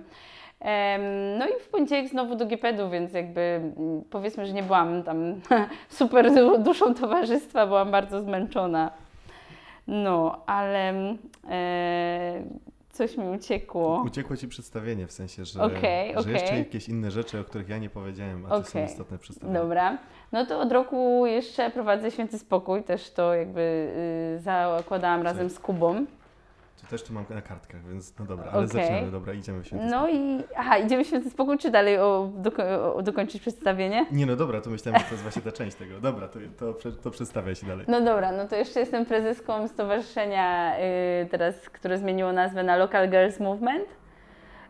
No 1.38 1.46
i 1.48 1.60
w 1.60 1.68
poniedziałek 1.68 2.08
znowu 2.08 2.36
do 2.36 2.46
GPD-u, 2.46 2.90
więc 2.90 3.12
jakby 3.12 3.40
mm, 3.40 4.02
powiedzmy, 4.10 4.46
że 4.46 4.52
nie 4.52 4.62
byłam 4.62 5.02
tam 5.02 5.40
super 5.88 6.34
du- 6.34 6.58
duszą 6.58 6.94
towarzystwa, 6.94 7.66
byłam 7.66 7.90
bardzo 7.90 8.22
zmęczona. 8.22 8.90
No, 9.86 10.42
ale 10.46 10.94
e, 11.50 12.42
coś 12.90 13.16
mi 13.16 13.28
uciekło. 13.28 14.02
Uciekło 14.06 14.36
ci 14.36 14.48
przedstawienie, 14.48 15.06
w 15.06 15.12
sensie, 15.12 15.44
że, 15.44 15.62
Okej, 15.62 16.12
że 16.12 16.18
okej. 16.18 16.32
jeszcze 16.32 16.58
jakieś 16.58 16.88
inne 16.88 17.10
rzeczy, 17.10 17.40
o 17.40 17.44
których 17.44 17.68
ja 17.68 17.78
nie 17.78 17.90
powiedziałem, 17.90 18.46
a 18.46 18.48
to 18.48 18.62
są 18.62 18.70
Okej. 18.70 18.84
istotne 18.84 19.18
przedstawienia. 19.18 19.60
Dobra, 19.60 19.98
no 20.32 20.46
to 20.46 20.60
od 20.60 20.72
roku 20.72 21.26
jeszcze 21.26 21.70
prowadzę 21.70 22.10
Święty 22.10 22.38
Spokój, 22.38 22.82
też 22.82 23.10
to 23.10 23.34
jakby 23.34 23.88
y, 24.38 24.40
zakładałam 24.40 25.22
razem 25.22 25.50
z 25.50 25.58
Kubą. 25.58 26.06
To 26.84 26.90
też 26.90 27.02
tu 27.02 27.12
mam 27.12 27.24
na 27.30 27.42
kartkach, 27.42 27.88
więc 27.88 28.18
no 28.18 28.24
dobra, 28.24 28.50
ale 28.52 28.64
Okej. 28.64 28.82
zaczynamy, 28.82 29.12
dobra, 29.12 29.32
idziemy 29.32 29.62
w 29.62 29.66
święty 29.66 29.86
No 29.86 30.08
i, 30.08 30.44
aha, 30.56 30.78
idziemy 30.78 31.04
w 31.04 31.06
Święty 31.06 31.30
Spokój, 31.30 31.58
czy 31.58 31.70
dalej 31.70 31.98
o, 31.98 32.30
doko, 32.36 32.94
o, 32.94 33.02
dokończyć 33.02 33.40
przedstawienie? 33.40 34.06
Nie 34.12 34.26
no 34.26 34.36
dobra, 34.36 34.60
to 34.60 34.70
myślałem, 34.70 35.00
że 35.00 35.06
to 35.06 35.12
jest 35.12 35.22
właśnie 35.22 35.42
ta 35.42 35.52
część 35.52 35.76
tego. 35.76 36.00
Dobra, 36.00 36.28
to, 36.28 36.38
to, 36.72 36.92
to 36.92 37.10
przedstawiaj 37.10 37.54
się 37.54 37.66
dalej. 37.66 37.84
No 37.88 38.00
dobra, 38.00 38.32
no 38.32 38.48
to 38.48 38.56
jeszcze 38.56 38.80
jestem 38.80 39.06
prezeską 39.06 39.68
stowarzyszenia 39.68 40.76
y, 40.78 41.28
teraz, 41.30 41.70
które 41.70 41.98
zmieniło 41.98 42.32
nazwę 42.32 42.62
na 42.62 42.76
Local 42.76 43.10
Girls 43.10 43.40
Movement. 43.40 43.88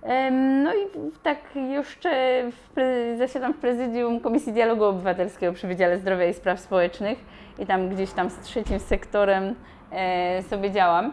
Em, 0.02 0.62
No 0.62 0.75
i 0.75 0.78
tak 1.23 1.38
jeszcze 1.56 2.42
w 2.50 2.75
zasiadam 3.18 3.54
w 3.54 3.59
prezydium 3.59 4.21
Komisji 4.21 4.52
Dialogu 4.52 4.85
Obywatelskiego 4.85 5.52
przy 5.52 5.66
Wydziale 5.66 5.99
Zdrowia 5.99 6.25
i 6.25 6.35
Spraw 6.35 6.61
Społecznych 6.61 7.18
i 7.59 7.66
tam 7.66 7.88
gdzieś 7.88 8.12
tam 8.12 8.30
z 8.30 8.38
trzecim 8.38 8.80
sektorem 8.80 9.54
e, 9.92 10.42
sobie 10.42 10.71
działam. 10.71 11.12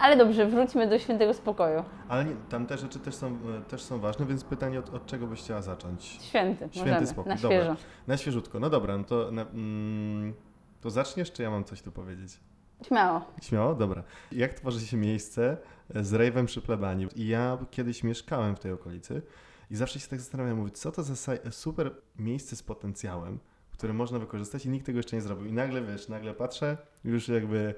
Ale 0.00 0.16
dobrze, 0.16 0.46
wróćmy 0.46 0.88
do 0.88 0.98
świętego 0.98 1.34
spokoju. 1.34 1.84
Ale 2.08 2.24
nie, 2.24 2.34
tam 2.48 2.66
te 2.66 2.78
rzeczy 2.78 2.98
też 2.98 3.14
są, 3.14 3.26
e, 3.26 3.60
też 3.68 3.82
są 3.82 3.98
ważne, 4.00 4.26
więc 4.26 4.44
pytanie 4.44 4.78
od, 4.78 4.94
od 4.94 5.06
czego 5.06 5.26
byś 5.26 5.40
chciała 5.40 5.62
zacząć? 5.62 6.04
Święty, 6.04 6.68
Święty 6.70 6.90
możemy, 6.90 7.06
spokój, 7.06 7.28
na 7.30 7.36
dobra. 7.36 7.58
świeżo. 7.58 7.76
Na 8.06 8.16
świeżutko, 8.16 8.60
no 8.60 8.70
dobra, 8.70 8.98
no 8.98 9.04
to, 9.04 9.30
na, 9.30 9.42
mm, 9.42 10.34
to 10.80 10.90
zaczniesz, 10.90 11.32
czy 11.32 11.42
ja 11.42 11.50
mam 11.50 11.64
coś 11.64 11.82
tu 11.82 11.92
powiedzieć? 11.92 12.40
Śmiało. 12.86 13.20
Śmiało? 13.42 13.74
Dobra. 13.74 14.02
Jak 14.32 14.54
tworzy 14.54 14.86
się 14.86 14.96
miejsce 14.96 15.56
z 15.94 16.12
rejwem 16.14 16.46
przy 16.46 16.62
plebanii? 16.62 17.08
I 17.16 17.26
ja 17.28 17.58
kiedyś 17.70 18.04
mieszkałem 18.04 18.56
w 18.56 18.60
tej 18.60 18.72
okolicy 18.72 19.22
i 19.70 19.76
zawsze 19.76 20.00
się 20.00 20.08
tak 20.08 20.18
zastanawiam, 20.20 20.56
mówię, 20.56 20.70
co 20.70 20.92
to 20.92 21.02
za 21.02 21.14
saj- 21.14 21.50
super 21.50 21.90
miejsce 22.18 22.56
z 22.56 22.62
potencjałem, 22.62 23.38
które 23.72 23.92
można 23.92 24.18
wykorzystać 24.18 24.66
i 24.66 24.68
nikt 24.68 24.86
tego 24.86 24.98
jeszcze 24.98 25.16
nie 25.16 25.22
zrobił. 25.22 25.46
I 25.46 25.52
nagle, 25.52 25.82
wiesz, 25.82 26.08
nagle 26.08 26.34
patrzę, 26.34 26.76
już 27.04 27.28
jakby 27.28 27.58
e, 27.58 27.74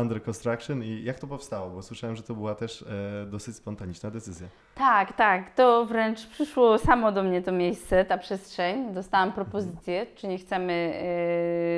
under 0.00 0.22
construction 0.22 0.82
i 0.84 1.04
jak 1.04 1.18
to 1.18 1.26
powstało? 1.26 1.70
Bo 1.70 1.82
słyszałem, 1.82 2.16
że 2.16 2.22
to 2.22 2.34
była 2.34 2.54
też 2.54 2.82
e, 2.82 3.26
dosyć 3.26 3.56
spontaniczna 3.56 4.10
decyzja. 4.10 4.46
Tak, 4.74 5.12
tak. 5.12 5.54
To 5.54 5.86
wręcz 5.86 6.26
przyszło 6.26 6.78
samo 6.78 7.12
do 7.12 7.22
mnie 7.22 7.42
to 7.42 7.52
miejsce, 7.52 8.04
ta 8.04 8.18
przestrzeń. 8.18 8.92
Dostałam 8.94 9.32
propozycję, 9.32 10.06
czy 10.14 10.28
nie 10.28 10.38
chcemy 10.38 11.02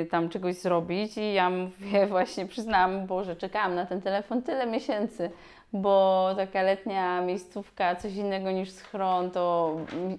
y, 0.05 0.09
tam 0.09 0.29
czegoś 0.29 0.55
zrobić 0.55 1.17
i 1.17 1.33
ja 1.33 1.49
mówię 1.49 2.07
właśnie, 2.15 2.45
przyznałam, 2.45 3.07
Boże, 3.07 3.35
czekałam 3.35 3.75
na 3.75 3.85
ten 3.85 4.01
telefon 4.01 4.41
tyle 4.41 4.67
miesięcy, 4.67 5.31
bo 5.73 6.27
taka 6.37 6.61
letnia 6.61 7.21
miejscówka, 7.21 7.95
coś 7.95 8.15
innego 8.15 8.51
niż 8.51 8.71
schron, 8.71 9.31
to 9.31 9.75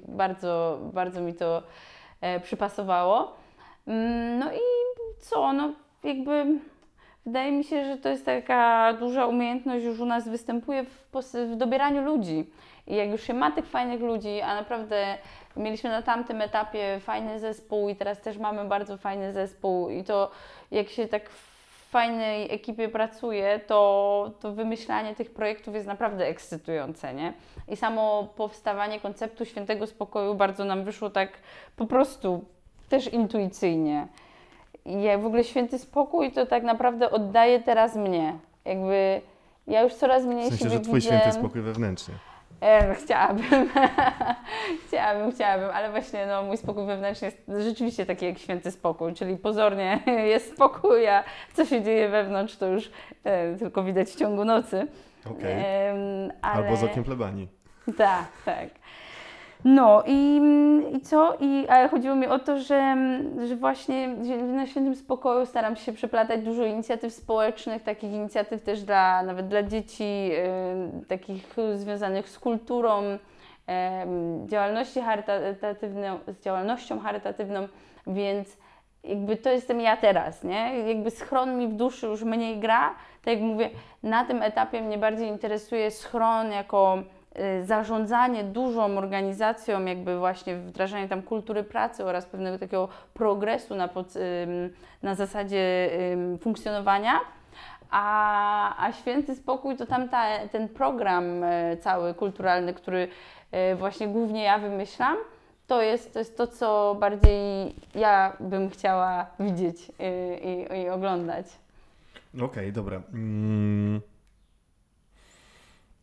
bardzo, 0.08 0.78
bardzo 0.92 1.20
mi 1.20 1.34
to 1.34 1.62
e, 2.20 2.40
przypasowało. 2.40 3.32
Mm, 3.86 4.38
No 4.38 4.52
i 4.52 4.60
co, 5.18 5.52
no 5.52 5.72
jakby 6.04 6.46
wydaje 7.26 7.52
mi 7.52 7.64
się, 7.64 7.84
że 7.84 7.96
to 7.96 8.08
jest 8.08 8.24
taka 8.24 8.92
duża 8.92 9.26
umiejętność, 9.26 9.84
już 9.84 10.00
u 10.00 10.06
nas 10.06 10.28
występuje 10.28 10.84
w, 10.84 11.16
w 11.34 11.56
dobieraniu 11.56 12.02
ludzi. 12.02 12.50
I 12.86 12.96
jak 12.96 13.08
już 13.08 13.22
się 13.22 13.34
ma 13.34 13.50
tych 13.50 13.66
fajnych 13.66 14.00
ludzi, 14.00 14.40
a 14.40 14.54
naprawdę 14.54 15.18
mieliśmy 15.56 15.90
na 15.90 16.02
tamtym 16.02 16.40
etapie 16.40 17.00
fajny 17.00 17.38
zespół 17.38 17.88
i 17.88 17.96
teraz 17.96 18.20
też 18.20 18.38
mamy 18.38 18.64
bardzo 18.64 18.96
fajny 18.96 19.32
zespół 19.32 19.90
i 19.90 20.04
to 20.04 20.30
jak 20.70 20.88
się 20.88 21.08
tak 21.08 21.30
w 21.30 21.52
fajnej 21.90 22.54
ekipie 22.54 22.88
pracuje, 22.88 23.60
to, 23.66 24.30
to 24.40 24.52
wymyślanie 24.52 25.14
tych 25.14 25.30
projektów 25.30 25.74
jest 25.74 25.86
naprawdę 25.86 26.26
ekscytujące, 26.26 27.14
nie? 27.14 27.32
I 27.68 27.76
samo 27.76 28.28
powstawanie 28.36 29.00
konceptu 29.00 29.44
świętego 29.44 29.86
spokoju 29.86 30.34
bardzo 30.34 30.64
nam 30.64 30.84
wyszło 30.84 31.10
tak 31.10 31.30
po 31.76 31.86
prostu 31.86 32.44
też 32.88 33.12
intuicyjnie. 33.12 34.06
Ja 34.86 35.18
w 35.18 35.26
ogóle 35.26 35.44
święty 35.44 35.78
spokój 35.78 36.32
to 36.32 36.46
tak 36.46 36.62
naprawdę 36.62 37.10
oddaje 37.10 37.60
teraz 37.60 37.96
mnie. 37.96 38.38
Jakby 38.64 39.20
ja 39.66 39.82
już 39.82 39.94
coraz 39.94 40.24
mniej 40.24 40.46
W 40.46 40.48
sensie, 40.48 40.64
siebie 40.64 40.70
że 40.70 40.80
twój 40.80 40.94
widzę... 40.94 41.08
święty 41.08 41.32
spokój 41.32 41.62
wewnętrznie. 41.62 42.14
E, 42.60 42.94
chciałabym. 42.94 43.70
chciałabym, 44.86 45.32
chciałabym, 45.32 45.70
ale 45.70 45.90
właśnie 45.90 46.26
no, 46.26 46.42
mój 46.42 46.56
spokój 46.56 46.86
wewnętrzny 46.86 47.26
jest 47.26 47.64
rzeczywiście 47.64 48.06
taki 48.06 48.26
jak 48.26 48.38
święty 48.38 48.70
spokój, 48.70 49.14
czyli 49.14 49.36
pozornie 49.36 50.00
jest 50.32 50.54
spokój, 50.54 51.08
a 51.08 51.24
co 51.52 51.64
się 51.64 51.82
dzieje 51.82 52.08
wewnątrz, 52.08 52.56
to 52.56 52.66
już 52.66 52.90
e, 53.24 53.54
tylko 53.54 53.82
widać 53.82 54.08
w 54.08 54.16
ciągu 54.16 54.44
nocy. 54.44 54.86
Okej. 55.30 55.52
Em, 55.52 56.32
ale... 56.42 56.64
Albo 56.64 56.76
z 56.76 56.84
okiem 56.84 57.04
plebanii. 57.04 57.48
Tak, 57.96 58.28
tak. 58.44 58.68
No 59.64 60.02
i, 60.06 60.40
i 60.92 61.00
co? 61.00 61.36
I, 61.40 61.68
ale 61.68 61.88
chodziło 61.88 62.14
mi 62.14 62.26
o 62.26 62.38
to, 62.38 62.58
że, 62.58 62.96
że 63.46 63.56
właśnie 63.56 64.08
na 64.42 64.66
Świętym 64.66 64.96
Spokoju 64.96 65.46
staram 65.46 65.76
się 65.76 65.92
przeplatać 65.92 66.40
dużo 66.40 66.64
inicjatyw 66.64 67.12
społecznych, 67.12 67.82
takich 67.82 68.12
inicjatyw 68.12 68.62
też 68.62 68.82
dla, 68.82 69.22
nawet 69.22 69.48
dla 69.48 69.62
dzieci, 69.62 70.30
y, 71.02 71.06
takich 71.06 71.56
związanych 71.76 72.28
z 72.28 72.38
kulturą, 72.38 73.02
y, 73.02 73.18
działalności 74.46 75.00
charytatywną, 75.00 76.18
z 76.28 76.44
działalnością 76.44 77.00
charytatywną, 77.00 77.68
więc 78.06 78.56
jakby 79.04 79.36
to 79.36 79.50
jestem 79.50 79.80
ja 79.80 79.96
teraz, 79.96 80.44
nie? 80.44 80.78
Jakby 80.78 81.10
schron 81.10 81.58
mi 81.58 81.68
w 81.68 81.72
duszy 81.72 82.06
już 82.06 82.22
mniej 82.22 82.58
gra, 82.58 82.94
Tak 83.24 83.34
jak 83.34 83.42
mówię, 83.42 83.70
na 84.02 84.24
tym 84.24 84.42
etapie 84.42 84.82
mnie 84.82 84.98
bardziej 84.98 85.28
interesuje 85.28 85.90
schron 85.90 86.52
jako 86.52 86.98
zarządzanie 87.64 88.44
dużą 88.44 88.98
organizacją, 88.98 89.84
jakby 89.84 90.18
właśnie 90.18 90.56
wdrażanie 90.56 91.08
tam 91.08 91.22
kultury 91.22 91.64
pracy 91.64 92.04
oraz 92.04 92.26
pewnego 92.26 92.58
takiego 92.58 92.88
progresu 93.14 93.74
na, 93.74 93.88
pod, 93.88 94.06
na 95.02 95.14
zasadzie 95.14 95.90
funkcjonowania. 96.40 97.20
A, 97.92 98.86
a 98.86 98.92
święty 98.92 99.34
spokój 99.34 99.76
to 99.76 99.86
tam 99.86 100.08
ta, 100.08 100.48
ten 100.48 100.68
program 100.68 101.44
e, 101.44 101.76
cały 101.76 102.14
kulturalny, 102.14 102.74
który 102.74 103.08
e, 103.50 103.76
właśnie 103.76 104.08
głównie 104.08 104.44
ja 104.44 104.58
wymyślam, 104.58 105.16
to 105.66 105.82
jest 105.82 106.12
to, 106.12 106.18
jest 106.18 106.36
to 106.36 106.46
co 106.46 106.96
bardziej 107.00 107.74
ja 107.94 108.36
bym 108.40 108.70
chciała 108.70 109.26
widzieć 109.40 109.92
e, 110.00 110.38
i, 110.38 110.82
i 110.82 110.88
oglądać. 110.88 111.46
Okej, 112.42 112.72
dobra. 112.72 113.02
Mm. 113.12 114.00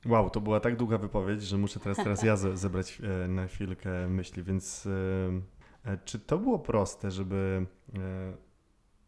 Wow, 0.05 0.29
to 0.29 0.41
była 0.41 0.59
tak 0.59 0.75
długa 0.75 0.97
wypowiedź, 0.97 1.43
że 1.43 1.57
muszę 1.57 1.79
teraz, 1.79 1.97
teraz 1.97 2.23
ja 2.23 2.37
ze- 2.37 2.57
zebrać 2.57 3.01
e, 3.23 3.27
na 3.27 3.47
chwilkę 3.47 4.07
myśli, 4.07 4.43
więc 4.43 4.87
e, 5.85 5.91
e, 5.91 5.97
czy 6.05 6.19
to 6.19 6.37
było 6.37 6.59
proste, 6.59 7.11
żeby, 7.11 7.65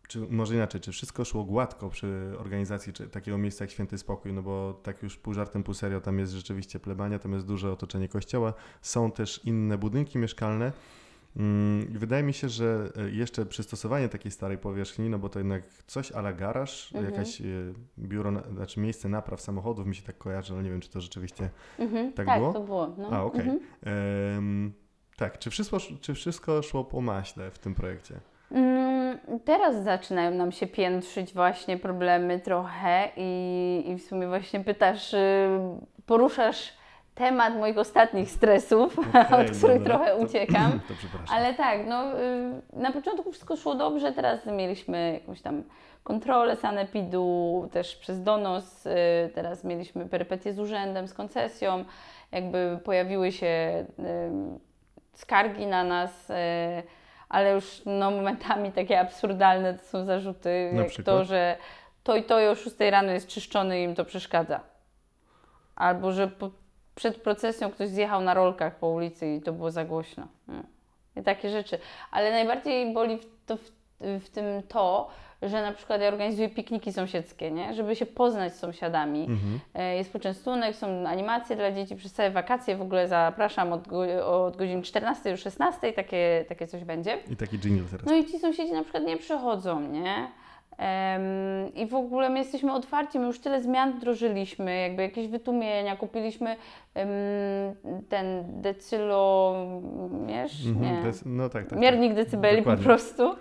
czy 0.07 0.19
może 0.29 0.55
inaczej, 0.55 0.81
czy 0.81 0.91
wszystko 0.91 1.25
szło 1.25 1.43
gładko 1.43 1.89
przy 1.89 2.33
organizacji 2.37 2.93
takiego 3.11 3.37
miejsca 3.37 3.63
jak 3.63 3.71
Święty 3.71 3.97
Spokój, 3.97 4.33
no 4.33 4.43
bo 4.43 4.79
tak 4.83 5.03
już 5.03 5.17
pół 5.17 5.33
żartem, 5.33 5.63
pół 5.63 5.73
serio, 5.73 6.01
tam 6.01 6.19
jest 6.19 6.33
rzeczywiście 6.33 6.79
plebania, 6.79 7.19
tam 7.19 7.33
jest 7.33 7.45
duże 7.45 7.71
otoczenie 7.71 8.07
kościoła, 8.09 8.53
są 8.81 9.11
też 9.11 9.41
inne 9.45 9.77
budynki 9.77 10.17
mieszkalne, 10.19 10.71
Wydaje 11.89 12.23
mi 12.23 12.33
się, 12.33 12.49
że 12.49 12.89
e, 12.97 13.09
jeszcze 13.09 13.45
przystosowanie 13.45 14.09
takiej 14.09 14.31
starej 14.31 14.57
powierzchni, 14.57 15.09
no 15.09 15.19
bo 15.19 15.29
to 15.29 15.39
jednak 15.39 15.63
coś 15.87 16.11
ala 16.11 16.33
garaż, 16.33 16.91
Mhm. 16.95 17.13
jakaś 17.13 17.41
e, 17.41 17.43
biuro, 17.99 18.31
na, 18.31 18.41
znaczy 18.41 18.79
miejsce 18.79 19.09
napraw 19.09 19.41
samochodów 19.41 19.85
mi 19.87 19.95
się 19.95 20.01
tak 20.03 20.17
kojarzy, 20.17 20.53
ale 20.53 20.63
nie 20.63 20.69
wiem, 20.69 20.81
czy 20.81 20.89
to 20.89 21.01
rzeczywiście... 21.01 21.49
Mhm, 21.79 22.13
Tak 22.13 22.25
tak, 22.25 22.39
było? 22.39 22.53
to 22.53 22.61
było. 22.61 22.95
No. 22.97 23.09
A, 23.11 23.23
okej. 23.23 23.41
Mhm. 23.41 23.59
Em, 24.37 24.73
tak, 25.17 25.39
czy 25.39 25.49
wszystko, 25.49 25.77
czy 26.01 26.13
wszystko 26.13 26.61
szło 26.61 26.83
po 26.83 27.01
maśle 27.01 27.51
w 27.51 27.59
tym 27.59 27.75
projekcie? 27.75 28.15
Mm, 28.51 28.91
Teraz 29.45 29.83
zaczynają 29.83 30.31
nam 30.31 30.51
się 30.51 30.67
piętrzyć 30.67 31.33
właśnie 31.33 31.77
problemy 31.77 32.39
trochę 32.39 33.11
i, 33.17 33.83
i 33.87 33.95
w 33.97 34.01
sumie 34.03 34.27
właśnie 34.27 34.59
pytasz, 34.59 35.13
y, 35.13 35.47
poruszasz 36.05 36.73
temat 37.15 37.55
moich 37.55 37.77
ostatnich 37.77 38.31
stresów, 38.31 38.99
Okej, 39.09 39.45
od 39.45 39.57
których 39.57 39.77
dobra, 39.77 39.95
trochę 39.97 40.11
to- 40.11 40.17
uciekam. 40.17 40.71
To 40.87 40.93
przepraszam. 40.97 41.37
Ale 41.37 41.53
tak, 41.53 41.79
no 41.87 42.19
y, 42.19 42.51
na 42.73 42.91
początku 42.91 43.31
wszystko 43.31 43.55
szło 43.55 43.75
dobrze, 43.75 44.11
teraz 44.11 44.45
mieliśmy 44.45 45.13
jakąś 45.13 45.41
tam 45.41 45.63
kontrolę 46.03 46.55
sanepidu, 46.55 47.69
też 47.71 47.95
przez 47.95 48.23
donos, 48.23 48.85
y, 48.85 48.89
teraz 49.35 49.63
mieliśmy 49.63 50.05
perypetie 50.05 50.53
z 50.53 50.59
urzędem, 50.59 51.07
z 51.07 51.13
koncesją, 51.13 51.85
jakby 52.31 52.79
pojawiły 52.83 53.31
się 53.31 53.85
y, 53.99 54.03
skargi 55.13 55.67
na 55.67 55.83
nas, 55.83 56.31
ale 57.29 57.51
już 57.51 57.81
no, 57.85 58.11
momentami 58.11 58.71
takie 58.71 58.99
absurdalne 58.99 59.73
to 59.73 59.83
są 59.85 60.05
zarzuty, 60.05 60.69
Na 60.73 60.79
jak 60.81 60.89
przykład? 60.89 61.05
to, 61.17 61.23
że 61.25 61.57
to 62.03 62.15
i 62.15 62.23
to 62.23 62.51
o 62.51 62.55
6 62.55 62.75
rano 62.79 63.11
jest 63.11 63.27
czyszczony 63.27 63.79
i 63.81 63.83
im 63.83 63.95
to 63.95 64.05
przeszkadza. 64.05 64.59
Albo 65.75 66.11
że 66.11 66.27
po, 66.27 66.49
przed 67.01 67.21
procesją 67.21 67.71
ktoś 67.71 67.89
zjechał 67.89 68.21
na 68.21 68.33
rolkach 68.33 68.75
po 68.75 68.87
ulicy 68.89 69.35
i 69.35 69.41
to 69.41 69.53
było 69.53 69.71
za 69.71 69.85
głośno. 69.85 70.27
No. 70.47 70.53
I 71.15 71.23
takie 71.23 71.49
rzeczy. 71.49 71.77
Ale 72.11 72.31
najbardziej 72.31 72.93
boli 72.93 73.17
w, 73.17 73.25
to, 73.45 73.57
w, 73.57 73.71
w 74.25 74.29
tym 74.29 74.45
to, 74.67 75.09
że 75.41 75.61
na 75.61 75.71
przykład 75.71 76.01
ja 76.01 76.07
organizuję 76.07 76.49
pikniki 76.49 76.93
sąsiedzkie, 76.93 77.51
nie? 77.51 77.73
żeby 77.73 77.95
się 77.95 78.05
poznać 78.05 78.53
z 78.55 78.59
sąsiadami. 78.59 79.19
Mhm. 79.21 79.59
E, 79.73 79.95
Jest 79.95 80.13
poczęstunek, 80.13 80.75
są 80.75 81.07
animacje 81.07 81.55
dla 81.55 81.71
dzieci 81.71 81.95
przez 81.95 82.13
całe 82.13 82.31
wakacje. 82.31 82.75
W 82.75 82.81
ogóle 82.81 83.07
zapraszam 83.07 83.73
od, 83.73 83.87
od 84.23 84.57
godziny 84.57 84.81
14 84.81 85.31
do 85.31 85.37
16, 85.37 85.93
takie, 85.93 86.45
takie 86.49 86.67
coś 86.67 86.83
będzie. 86.83 87.17
I 87.31 87.35
taki 87.35 87.59
jingle 87.59 87.87
teraz. 87.91 88.05
No 88.05 88.15
i 88.15 88.25
ci 88.25 88.39
sąsiedzi 88.39 88.73
na 88.73 88.83
przykład 88.83 89.03
nie 89.03 89.17
przychodzą, 89.17 89.79
nie? 89.79 90.27
I 91.75 91.85
w 91.85 91.95
ogóle 91.95 92.29
my 92.29 92.39
jesteśmy 92.39 92.73
otwarci, 92.73 93.19
my 93.19 93.25
już 93.25 93.39
tyle 93.39 93.61
zmian 93.61 93.91
wdrożyliśmy, 93.93 94.81
jakby 94.81 95.01
jakieś 95.01 95.27
wytłumienia, 95.27 95.95
kupiliśmy 95.95 96.55
ten 98.09 98.43
decylomierz, 98.61 100.65
Mhm, 100.65 101.01
nie, 101.01 101.07
jest, 101.07 101.23
no 101.25 101.49
tak, 101.49 101.67
tak. 101.67 101.79
miernik 101.79 102.13
decybeli 102.13 102.57
Dokładnie. 102.57 102.83
po 102.83 102.89
prostu, 102.89 103.35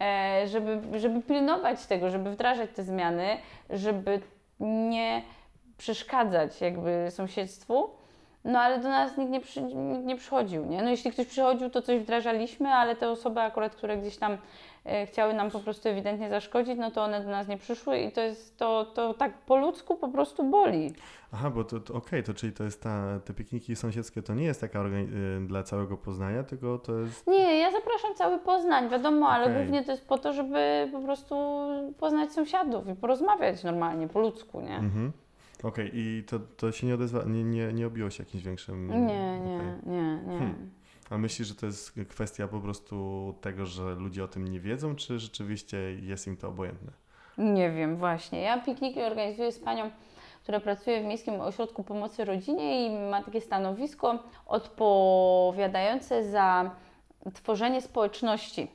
e, 0.00 0.42
żeby, 0.46 0.98
żeby 1.00 1.22
pilnować 1.22 1.86
tego, 1.86 2.10
żeby 2.10 2.30
wdrażać 2.30 2.70
te 2.74 2.82
zmiany, 2.82 3.26
żeby 3.70 4.20
nie 4.60 5.22
przeszkadzać 5.78 6.60
jakby 6.60 7.06
sąsiedztwu. 7.10 7.90
No 8.44 8.60
ale 8.60 8.78
do 8.78 8.88
nas 8.88 9.16
nikt 9.16 9.30
nie, 9.30 9.40
przy, 9.40 9.62
nikt 9.62 10.04
nie 10.06 10.16
przychodził, 10.16 10.64
nie? 10.66 10.82
No 10.82 10.90
jeśli 10.90 11.12
ktoś 11.12 11.26
przychodził, 11.26 11.70
to 11.70 11.82
coś 11.82 12.00
wdrażaliśmy, 12.00 12.68
ale 12.68 12.96
te 12.96 13.10
osoby 13.10 13.40
akurat, 13.40 13.74
które 13.74 13.96
gdzieś 13.96 14.16
tam 14.16 14.36
chciały 15.06 15.34
nam 15.34 15.50
po 15.50 15.60
prostu 15.60 15.88
ewidentnie 15.88 16.28
zaszkodzić, 16.28 16.78
no 16.78 16.90
to 16.90 17.02
one 17.02 17.24
do 17.24 17.30
nas 17.30 17.48
nie 17.48 17.56
przyszły 17.56 17.98
i 17.98 18.12
to 18.12 18.20
jest, 18.20 18.56
to, 18.56 18.84
to 18.84 19.14
tak 19.14 19.38
po 19.38 19.56
ludzku 19.56 19.96
po 19.96 20.08
prostu 20.08 20.44
boli. 20.44 20.92
Aha, 21.32 21.50
bo 21.50 21.64
to, 21.64 21.80
to 21.80 21.94
okej, 21.94 22.22
to 22.22 22.34
czyli 22.34 22.52
to 22.52 22.64
jest 22.64 22.82
ta, 22.82 23.20
te 23.24 23.34
pikniki 23.34 23.76
sąsiedzkie, 23.76 24.22
to 24.22 24.34
nie 24.34 24.44
jest 24.44 24.60
taka 24.60 24.84
y, 24.84 25.46
dla 25.46 25.62
całego 25.62 25.96
Poznania, 25.96 26.42
tylko 26.42 26.78
to 26.78 26.98
jest... 26.98 27.26
Nie, 27.26 27.58
ja 27.58 27.72
zapraszam 27.72 28.14
cały 28.14 28.38
Poznań, 28.38 28.88
wiadomo, 28.88 29.28
ale 29.28 29.44
Okej. 29.44 29.56
głównie 29.56 29.84
to 29.84 29.92
jest 29.92 30.06
po 30.06 30.18
to, 30.18 30.32
żeby 30.32 30.88
po 30.92 31.00
prostu 31.00 31.34
poznać 31.98 32.32
sąsiadów 32.32 32.88
i 32.88 32.94
porozmawiać 32.94 33.64
normalnie, 33.64 34.08
po 34.08 34.20
ludzku, 34.20 34.60
nie? 34.60 34.76
Mhm. 34.76 35.12
Okej, 35.62 35.90
i 35.94 36.24
to, 36.26 36.38
to 36.56 36.72
się 36.72 36.86
nie 36.86 36.94
odezwa, 36.94 37.22
nie, 37.26 37.44
nie, 37.44 37.72
nie 37.72 37.86
obiło 37.86 38.10
się 38.10 38.22
jakimś 38.22 38.44
większym... 38.44 38.88
Nie, 39.06 39.40
nie, 39.40 39.56
okej. 39.56 39.92
nie, 39.92 40.20
nie. 40.26 40.38
Hmm. 40.38 40.77
A 41.10 41.18
myślisz, 41.18 41.48
że 41.48 41.54
to 41.54 41.66
jest 41.66 41.92
kwestia 42.08 42.48
po 42.48 42.60
prostu 42.60 43.34
tego, 43.40 43.66
że 43.66 43.94
ludzie 43.94 44.24
o 44.24 44.28
tym 44.28 44.48
nie 44.48 44.60
wiedzą, 44.60 44.96
czy 44.96 45.18
rzeczywiście 45.18 45.78
jest 45.92 46.26
im 46.26 46.36
to 46.36 46.48
obojętne? 46.48 46.92
Nie 47.38 47.70
wiem, 47.70 47.96
właśnie. 47.96 48.40
Ja 48.40 48.60
pikniki 48.60 49.02
organizuję 49.02 49.52
z 49.52 49.58
panią, 49.58 49.90
która 50.42 50.60
pracuje 50.60 51.00
w 51.00 51.04
Miejskim 51.04 51.40
Ośrodku 51.40 51.84
Pomocy 51.84 52.24
Rodzinie 52.24 52.86
i 52.86 53.10
ma 53.10 53.22
takie 53.22 53.40
stanowisko 53.40 54.18
odpowiadające 54.46 56.30
za 56.30 56.70
tworzenie 57.34 57.82
społeczności. 57.82 58.68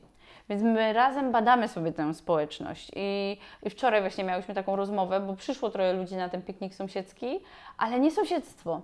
Więc 0.49 0.63
my 0.63 0.93
razem 0.93 1.31
badamy 1.31 1.67
sobie 1.67 1.91
tę 1.91 2.13
społeczność. 2.13 2.91
I, 2.95 3.37
I 3.63 3.69
wczoraj 3.69 4.01
właśnie 4.01 4.23
miałyśmy 4.23 4.53
taką 4.53 4.75
rozmowę, 4.75 5.19
bo 5.19 5.35
przyszło 5.35 5.69
trochę 5.69 5.93
ludzi 5.93 6.15
na 6.15 6.29
ten 6.29 6.41
piknik 6.41 6.75
sąsiedzki, 6.75 7.39
ale 7.77 7.99
nie 7.99 8.11
sąsiedztwo. 8.11 8.81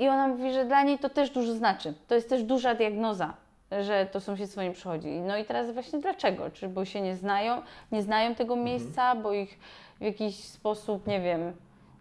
I 0.00 0.08
ona 0.08 0.28
mówi, 0.28 0.52
że 0.52 0.64
dla 0.64 0.82
niej 0.82 0.98
to 0.98 1.08
też 1.10 1.30
dużo 1.30 1.52
znaczy. 1.54 1.94
To 2.08 2.14
jest 2.14 2.28
też 2.28 2.42
duża 2.42 2.74
diagnoza, 2.74 3.34
że 3.80 4.06
to 4.12 4.20
sąsiedztwo 4.20 4.62
nie 4.62 4.70
przychodzi. 4.72 5.08
No 5.08 5.36
i 5.36 5.44
teraz 5.44 5.70
właśnie 5.70 5.98
dlaczego? 5.98 6.50
Czy 6.50 6.68
bo 6.68 6.84
się 6.84 7.00
nie 7.00 7.16
znają, 7.16 7.62
nie 7.92 8.02
znają 8.02 8.34
tego 8.34 8.56
miejsca, 8.56 9.14
bo 9.14 9.32
ich 9.32 9.58
w 10.00 10.04
jakiś 10.04 10.44
sposób, 10.44 11.06
nie 11.06 11.20
wiem, 11.20 11.52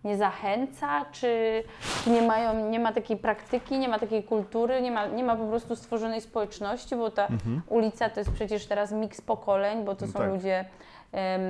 nie 0.04 0.18
zachęca, 0.18 1.06
czy, 1.12 1.64
czy 2.04 2.10
nie, 2.10 2.22
mają, 2.22 2.70
nie 2.70 2.80
ma 2.80 2.92
takiej 2.94 3.18
praktyki, 3.18 3.80
nie 3.80 3.90
ma 3.90 4.00
takiej 4.00 4.24
kultury, 4.24 4.82
nie 4.82 4.92
ma, 4.92 5.06
nie 5.08 5.24
ma 5.24 5.36
po 5.36 5.46
prostu 5.46 5.76
stworzonej 5.76 6.22
społeczności, 6.22 6.96
bo 6.96 7.12
ta 7.12 7.28
Mhm. 7.28 7.62
ulica 7.70 8.10
to 8.10 8.20
jest 8.20 8.32
przecież 8.32 8.66
teraz 8.66 8.92
miks 8.92 9.22
pokoleń, 9.22 9.84
bo 9.86 9.96
to 9.96 10.06
No 10.06 10.12
są 10.12 10.20
tak. 10.20 10.30
ludzie 10.30 10.66
em, 11.12 11.42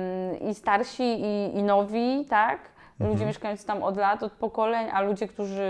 i 0.50 0.54
starsi, 0.54 1.02
i, 1.02 1.58
i 1.58 1.62
nowi, 1.62 2.26
tak? 2.30 2.58
Ludzie 3.00 3.12
Mhm. 3.12 3.28
mieszkający 3.28 3.66
tam 3.66 3.82
od 3.82 3.96
lat, 3.96 4.22
od 4.22 4.32
pokoleń, 4.32 4.88
a 4.92 5.00
ludzie, 5.02 5.28
którzy 5.28 5.68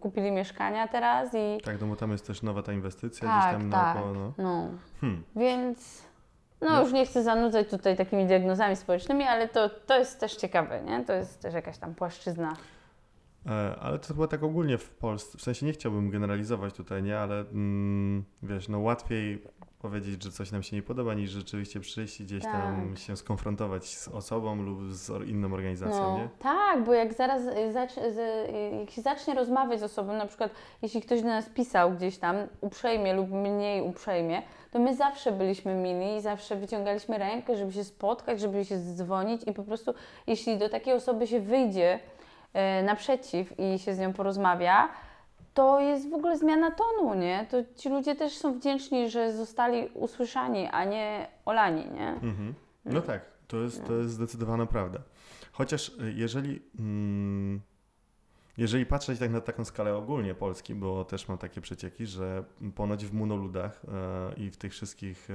kupili 0.00 0.30
mieszkania 0.32 0.88
teraz 0.88 1.34
i 1.34 1.60
Tak, 1.64 1.80
no 1.80 1.86
bo 1.86 1.96
tam 1.96 2.10
jest 2.12 2.26
też 2.26 2.42
nowa 2.42 2.62
ta 2.62 2.72
inwestycja 2.72 3.28
tak, 3.28 3.38
gdzieś 3.40 3.52
tam 3.60 3.70
tak, 3.70 3.94
naokoło, 3.94 4.14
no. 4.14 4.32
no. 4.38 4.68
Hmm. 5.00 5.22
Więc 5.36 6.08
no, 6.60 6.70
No. 6.70 6.80
już 6.82 6.92
nie 6.92 7.06
chcę 7.06 7.22
zanudzać 7.22 7.70
tutaj 7.70 7.96
takimi 7.96 8.26
diagnozami 8.26 8.76
społecznymi, 8.76 9.24
ale 9.24 9.48
to, 9.48 9.68
to 9.68 9.98
jest 9.98 10.20
też 10.20 10.36
ciekawe, 10.36 10.82
nie? 10.82 11.04
To 11.04 11.12
jest 11.12 11.42
też 11.42 11.54
jakaś 11.54 11.78
tam 11.78 11.94
płaszczyzna. 11.94 12.56
E, 13.46 13.76
Ale 13.80 13.98
to 13.98 14.08
chyba 14.08 14.26
tak 14.26 14.42
ogólnie 14.42 14.78
w 14.78 14.90
Polsce, 14.90 15.38
w 15.38 15.42
sensie 15.42 15.66
nie 15.66 15.72
chciałbym 15.72 16.10
generalizować 16.10 16.74
tutaj, 16.74 17.02
nie, 17.02 17.18
ale 17.18 17.40
mm, 17.40 18.24
wiesz, 18.42 18.68
no 18.68 18.78
łatwiej 18.80 19.42
powiedzieć, 19.78 20.22
że 20.22 20.30
coś 20.30 20.52
nam 20.52 20.62
się 20.62 20.76
nie 20.76 20.82
podoba, 20.82 21.14
niż 21.14 21.30
rzeczywiście 21.30 21.80
przyjść 21.80 22.20
i 22.20 22.24
gdzieś 22.24 22.42
tam 22.42 22.88
Tak. 22.90 22.98
się 22.98 23.16
skonfrontować 23.16 23.86
z 23.86 24.08
osobą 24.08 24.62
lub 24.62 24.78
z 24.92 25.28
inną 25.28 25.52
organizacją, 25.54 26.02
No, 26.02 26.18
nie? 26.18 26.28
tak, 26.38 26.84
bo 26.84 26.94
jak 26.94 27.12
zaraz 27.14 27.42
y, 27.42 27.72
zacz, 27.72 27.92
z, 27.94 28.18
y, 28.18 28.76
jak 28.80 28.90
się 28.90 29.02
zacznie 29.02 29.34
rozmawiać 29.34 29.80
z 29.80 29.82
osobą, 29.82 30.12
na 30.12 30.26
przykład 30.26 30.50
jeśli 30.82 31.02
ktoś 31.02 31.22
do 31.22 31.28
nas 31.28 31.48
pisał 31.48 31.92
gdzieś 31.92 32.18
tam 32.18 32.36
uprzejmie 32.60 33.14
lub 33.14 33.30
mniej 33.30 33.82
uprzejmie, 33.82 34.42
to 34.70 34.78
my 34.78 34.96
zawsze 34.96 35.32
byliśmy 35.32 35.74
mili 35.74 36.16
i 36.16 36.20
zawsze 36.20 36.56
wyciągaliśmy 36.56 37.18
rękę, 37.18 37.56
żeby 37.56 37.72
się 37.72 37.84
spotkać, 37.84 38.40
żeby 38.40 38.64
się 38.64 38.78
dzwonić 38.78 39.42
i 39.46 39.52
po 39.52 39.62
prostu 39.62 39.94
jeśli 40.26 40.58
do 40.58 40.68
takiej 40.68 40.94
osoby 40.94 41.26
się 41.26 41.40
wyjdzie 41.40 41.98
e, 42.54 42.82
naprzeciw 42.82 43.54
i 43.60 43.78
się 43.78 43.94
z 43.94 43.98
nią 43.98 44.12
porozmawia, 44.12 44.88
to 45.58 45.80
jest 45.80 46.10
w 46.10 46.14
ogóle 46.14 46.38
zmiana 46.38 46.70
tonu, 46.70 47.14
nie? 47.14 47.46
To 47.50 47.56
ci 47.76 47.88
ludzie 47.88 48.14
też 48.14 48.36
są 48.36 48.58
wdzięczni, 48.58 49.10
że 49.10 49.32
zostali 49.32 49.88
usłyszani, 49.94 50.68
a 50.72 50.84
nie 50.84 51.28
olani, 51.44 51.84
nie? 51.90 52.08
Mhm. 52.08 52.54
No 52.84 53.00
tak, 53.00 53.22
To 53.48 53.56
jest, 53.56 53.86
to 53.86 53.92
jest 53.92 54.10
zdecydowana 54.10 54.66
prawda. 54.66 54.98
Chociaż 55.52 55.88
y, 55.88 56.12
jeżeli, 56.16 56.62
mm, 56.78 57.60
jeżeli 58.56 58.86
patrzeć 58.86 59.18
tak 59.18 59.30
na 59.30 59.40
taką 59.40 59.64
skalę 59.64 59.96
ogólnie 59.96 60.34
Polski, 60.34 60.74
bo 60.74 61.04
też 61.04 61.28
mam 61.28 61.38
takie 61.38 61.60
przecieki, 61.60 62.06
że 62.06 62.44
ponoć 62.74 63.06
w 63.06 63.14
monoludach 63.14 63.82
e, 63.84 64.34
i 64.36 64.50
w 64.50 64.56
tych 64.56 64.72
wszystkich 64.72 65.28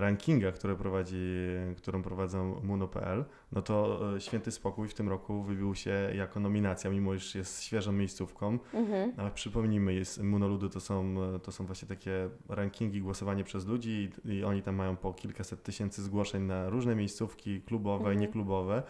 rankingach, 0.00 0.54
które 0.54 0.76
prowadzi, 0.76 1.36
którą 1.76 2.02
prowadzą 2.02 2.60
Muno.pl, 2.62 3.24
no 3.52 3.62
to 3.62 4.00
e, 4.16 4.20
Święty 4.20 4.50
Spokój 4.50 4.88
w 4.88 4.94
tym 4.94 5.08
roku 5.08 5.42
wybił 5.42 5.74
się 5.74 6.10
jako 6.14 6.40
nominacja, 6.40 6.90
mimo 6.90 7.14
iż 7.14 7.34
jest 7.34 7.62
świeżą 7.62 7.92
miejscówką. 7.92 8.58
Mhm. 8.74 9.12
Ale 9.16 9.30
przypomnijmy, 9.30 9.94
jest, 9.94 10.22
monoludy 10.22 10.68
to 10.68 10.80
są, 10.80 11.14
to 11.42 11.52
są 11.52 11.66
właśnie 11.66 11.88
takie 11.88 12.28
rankingi, 12.48 13.00
głosowanie 13.00 13.44
przez 13.44 13.66
ludzi 13.66 14.10
i, 14.24 14.30
i 14.34 14.44
oni 14.44 14.62
tam 14.62 14.74
mają 14.74 14.96
po 14.96 15.12
kilkaset 15.12 15.62
tysięcy 15.62 16.02
zgłoszeń 16.02 16.42
na 16.42 16.68
różne 16.68 16.96
miejscówki 16.96 17.60
klubowe 17.60 17.98
Mhm. 17.98 18.16
i 18.16 18.20
nieklubowe. 18.20 18.82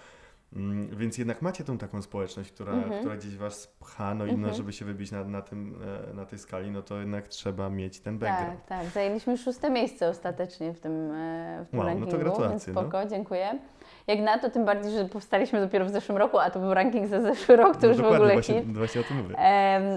Mm, 0.57 0.97
Więc 0.97 1.19
jednak 1.19 1.43
macie 1.43 1.65
tą 1.65 1.79
taką 1.79 2.03
społeczność, 2.03 2.53
która, 2.53 2.73
Mhm. 2.73 3.01
która 3.01 3.17
gdzieś 3.17 3.37
was 3.37 3.67
pcha, 3.67 4.15
no 4.15 4.25
i 4.27 4.29
no, 4.29 4.35
Mhm. 4.35 4.55
żeby 4.55 4.73
się 4.73 4.85
wybić 4.85 5.13
na, 5.13 5.25
na, 5.25 5.43
tym, 5.43 5.79
e, 6.11 6.15
na 6.15 6.27
tej 6.27 6.39
skali, 6.39 6.71
no 6.71 6.83
to 6.83 6.97
jednak 6.99 7.29
trzeba 7.29 7.71
mieć 7.71 8.01
ten 8.01 8.19
background. 8.19 8.67
Tak, 8.67 8.79
tak. 8.83 8.89
Zajęliśmy 8.89 9.39
szóste 9.39 9.71
miejsce 9.71 10.09
ostatecznie 10.09 10.73
w 10.75 10.81
tym, 10.81 11.11
e, 11.13 11.65
w 11.67 11.71
tym 11.71 11.79
Wow, 11.79 11.89
no 11.89 11.93
to 11.95 11.99
rankingu, 12.01 12.19
gratulacje, 12.25 12.51
więc 12.51 12.63
spoko, 12.79 13.07
dziękuję. 13.07 13.59
Jak 14.07 14.21
na 14.21 14.39
to, 14.39 14.51
tym 14.51 14.65
bardziej, 14.65 14.93
że 14.93 15.05
powstaliśmy 15.05 15.61
dopiero 15.61 15.85
w 15.85 15.91
zeszłym 15.91 16.19
roku, 16.19 16.39
a 16.39 16.51
to 16.51 16.61
był 16.61 16.75
ranking 16.75 17.07
za 17.09 17.21
zeszły 17.21 17.57
rok, 17.57 17.77
to 17.77 17.83
No 17.83 17.89
już 17.89 17.97
w 18.03 18.05
ogóle 18.05 18.33
właśnie, 18.33 18.63
hit. 18.63 18.77
właśnie 18.79 19.01
o 19.01 19.05
tym 19.05 19.17
mówię. 19.23 19.37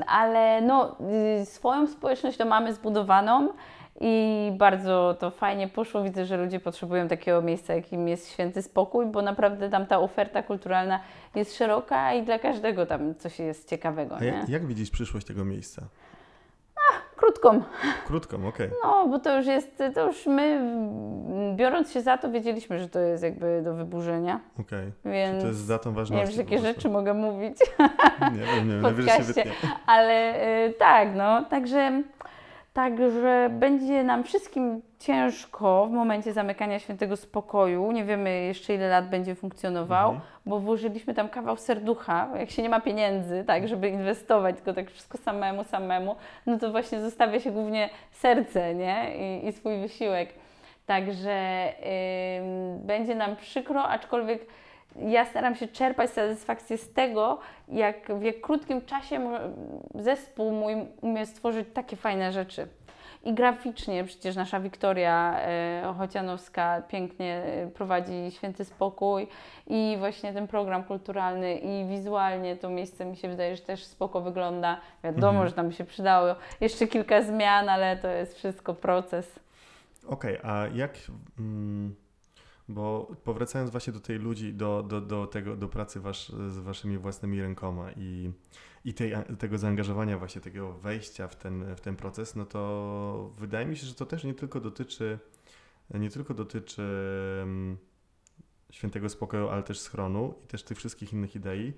Ale 0.07 0.61
no, 0.61 0.95
y, 1.41 1.45
swoją 1.45 1.87
społeczność 1.87 2.37
to 2.37 2.45
mamy 2.45 2.73
zbudowaną 2.73 3.49
i 4.03 4.51
bardzo 4.57 5.15
to 5.19 5.31
fajnie 5.31 5.67
poszło. 5.67 6.03
Widzę, 6.03 6.25
że 6.25 6.37
ludzie 6.37 6.59
potrzebują 6.59 7.07
takiego 7.07 7.41
miejsca, 7.41 7.73
jakim 7.75 8.07
jest 8.07 8.31
święty 8.31 8.61
spokój, 8.61 9.05
bo 9.05 9.21
naprawdę 9.21 9.69
tam 9.69 9.85
ta 9.85 9.99
oferta 9.99 10.43
kulturalna 10.43 10.99
jest 11.35 11.57
szeroka 11.57 12.13
i 12.13 12.23
dla 12.23 12.39
każdego 12.39 12.85
tam 12.85 13.15
coś 13.15 13.39
jest 13.39 13.69
ciekawego. 13.69 14.15
A 14.15 14.19
Nie? 14.19 14.27
jak, 14.27 14.49
jak 14.49 14.65
widzisz 14.65 14.89
przyszłość 14.91 15.27
tego 15.27 15.45
miejsca? 15.45 15.81
Krótką. 17.15 17.61
Krótką, 18.07 18.47
okej. 18.47 18.69
No, 18.83 19.07
bo 19.07 19.19
to 19.19 19.37
już 19.37 19.45
jest, 19.47 19.83
to 19.95 20.07
już 20.07 20.25
my, 20.25 20.61
biorąc 21.55 21.91
się 21.91 22.01
za 22.01 22.17
to, 22.17 22.31
wiedzieliśmy, 22.31 22.79
że 22.79 22.89
to 22.89 22.99
jest 22.99 23.23
jakby 23.23 23.61
do 23.63 23.73
wyburzenia, 23.73 24.39
okej. 24.59 24.91
więc 25.05 25.41
To 25.41 25.47
jest 25.47 25.59
za 25.59 25.79
tą 25.79 25.89
nie 25.89 25.95
ważnością. 25.95 26.25
wiem, 26.27 26.35
że 26.35 26.43
po 26.43 26.53
jakie 26.53 26.65
rzeczy 26.67 26.89
mogę 26.89 27.13
mówić, 27.13 27.57
Nie 28.33 28.39
wiem, 28.55 28.67
nie 28.83 28.91
wiem, 29.03 29.07
się 29.17 29.23
wytnie. 29.23 29.51
ale 29.85 30.35
y, 30.67 30.73
tak, 30.73 31.09
no, 31.15 31.43
także, 31.45 32.03
także 32.73 33.49
będzie 33.51 34.03
nam 34.03 34.23
wszystkim 34.23 34.81
ciężko 34.99 35.87
w 35.87 35.91
momencie 35.91 36.33
zamykania 36.33 36.79
świętego 36.79 37.17
spokoju, 37.17 37.91
nie 37.91 38.05
wiemy 38.05 38.41
jeszcze 38.41 38.73
ile 38.73 38.89
lat 38.89 39.09
będzie 39.09 39.35
funkcjonował, 39.35 40.11
Mhm. 40.11 40.29
bo 40.45 40.59
włożyliśmy 40.59 41.13
tam 41.13 41.29
kawał 41.29 41.57
serducha, 41.57 42.27
jak 42.39 42.49
się 42.51 42.61
nie 42.61 42.69
ma 42.69 42.81
pieniędzy, 42.81 43.43
tak, 43.47 43.67
żeby 43.67 43.89
inwestować, 43.89 44.55
tylko 44.55 44.73
tak 44.73 44.91
wszystko 44.91 45.17
samemu, 45.17 45.63
samemu, 45.63 46.15
no 46.45 46.59
to 46.59 46.71
właśnie 46.71 47.01
zostawia 47.01 47.39
się 47.39 47.51
głównie 47.51 47.89
serce, 48.11 48.75
nie, 48.75 49.11
i, 49.17 49.47
i 49.47 49.51
swój 49.51 49.77
wysiłek. 49.81 50.29
Także 50.85 51.65
ym, 52.39 52.79
będzie 52.79 53.15
nam 53.15 53.35
przykro, 53.35 53.83
aczkolwiek 53.83 54.45
ja 54.95 55.25
staram 55.25 55.55
się 55.55 55.67
czerpać 55.67 56.09
satysfakcję 56.09 56.77
z 56.77 56.93
tego, 56.93 57.39
jak 57.67 58.13
w 58.19 58.21
jak 58.23 58.41
krótkim 58.41 58.81
czasie 58.85 59.29
zespół 59.95 60.51
mój 60.51 60.73
umie 61.01 61.25
stworzyć 61.25 61.67
takie 61.73 61.95
fajne 61.95 62.31
rzeczy. 62.31 62.67
I 63.23 63.33
graficznie 63.33 64.03
przecież 64.03 64.35
nasza 64.35 64.59
Wiktoria 64.59 65.39
e, 65.39 65.93
Chocianowska 65.97 66.81
pięknie 66.87 67.43
e, 67.45 67.67
prowadzi 67.67 68.31
Święty 68.31 68.65
Spokój 68.65 69.27
i 69.67 69.95
właśnie 69.99 70.33
ten 70.33 70.47
program 70.47 70.83
kulturalny 70.83 71.55
i 71.55 71.85
wizualnie 71.85 72.55
to 72.55 72.69
miejsce 72.69 73.05
mi 73.05 73.17
się 73.17 73.29
wydaje, 73.29 73.55
że 73.55 73.61
też 73.61 73.83
spoko 73.85 74.21
wygląda. 74.21 74.77
Wiadomo, 75.03 75.29
Mhm. 75.29 75.47
że 75.49 75.53
tam 75.55 75.71
się 75.71 75.83
przydało 75.83 76.35
jeszcze 76.61 76.87
kilka 76.87 77.21
zmian, 77.21 77.69
ale 77.69 77.97
to 77.97 78.07
jest 78.07 78.35
wszystko 78.37 78.73
proces. 78.73 79.39
Okej, 80.07 80.37
a 80.43 80.65
jak. 80.73 80.91
Mm, 81.39 81.95
bo 82.71 83.15
powracając 83.23 83.71
właśnie 83.71 83.93
do 83.93 83.99
tej 83.99 84.19
ludzi, 84.19 84.53
do, 84.53 84.83
do, 84.83 85.01
do, 85.01 85.27
tego, 85.27 85.55
do 85.55 85.69
pracy 85.69 85.99
wasz, 85.99 86.29
z 86.29 86.59
waszymi 86.59 86.97
własnymi 86.97 87.41
rękoma 87.41 87.91
i, 87.91 88.31
i 88.85 88.93
tej, 88.93 89.13
tego 89.39 89.57
zaangażowania, 89.57 90.17
właśnie 90.17 90.41
tego 90.41 90.73
wejścia 90.73 91.27
w 91.27 91.35
ten, 91.35 91.75
w 91.75 91.81
ten 91.81 91.95
proces, 91.95 92.35
no 92.35 92.45
to 92.45 93.33
wydaje 93.37 93.65
mi 93.65 93.77
się, 93.77 93.87
że 93.87 93.93
to 93.93 94.05
też 94.05 94.23
nie 94.23 94.33
tylko 94.33 94.59
dotyczy, 94.59 95.19
nie 95.93 96.09
tylko 96.09 96.33
dotyczy 96.33 96.83
mm, 97.43 97.77
świętego 98.71 99.09
spokoju, 99.09 99.49
ale 99.49 99.63
też 99.63 99.79
schronu 99.79 100.33
i 100.43 100.47
też 100.47 100.63
tych 100.63 100.77
wszystkich 100.77 101.13
innych 101.13 101.35
idei, 101.35 101.73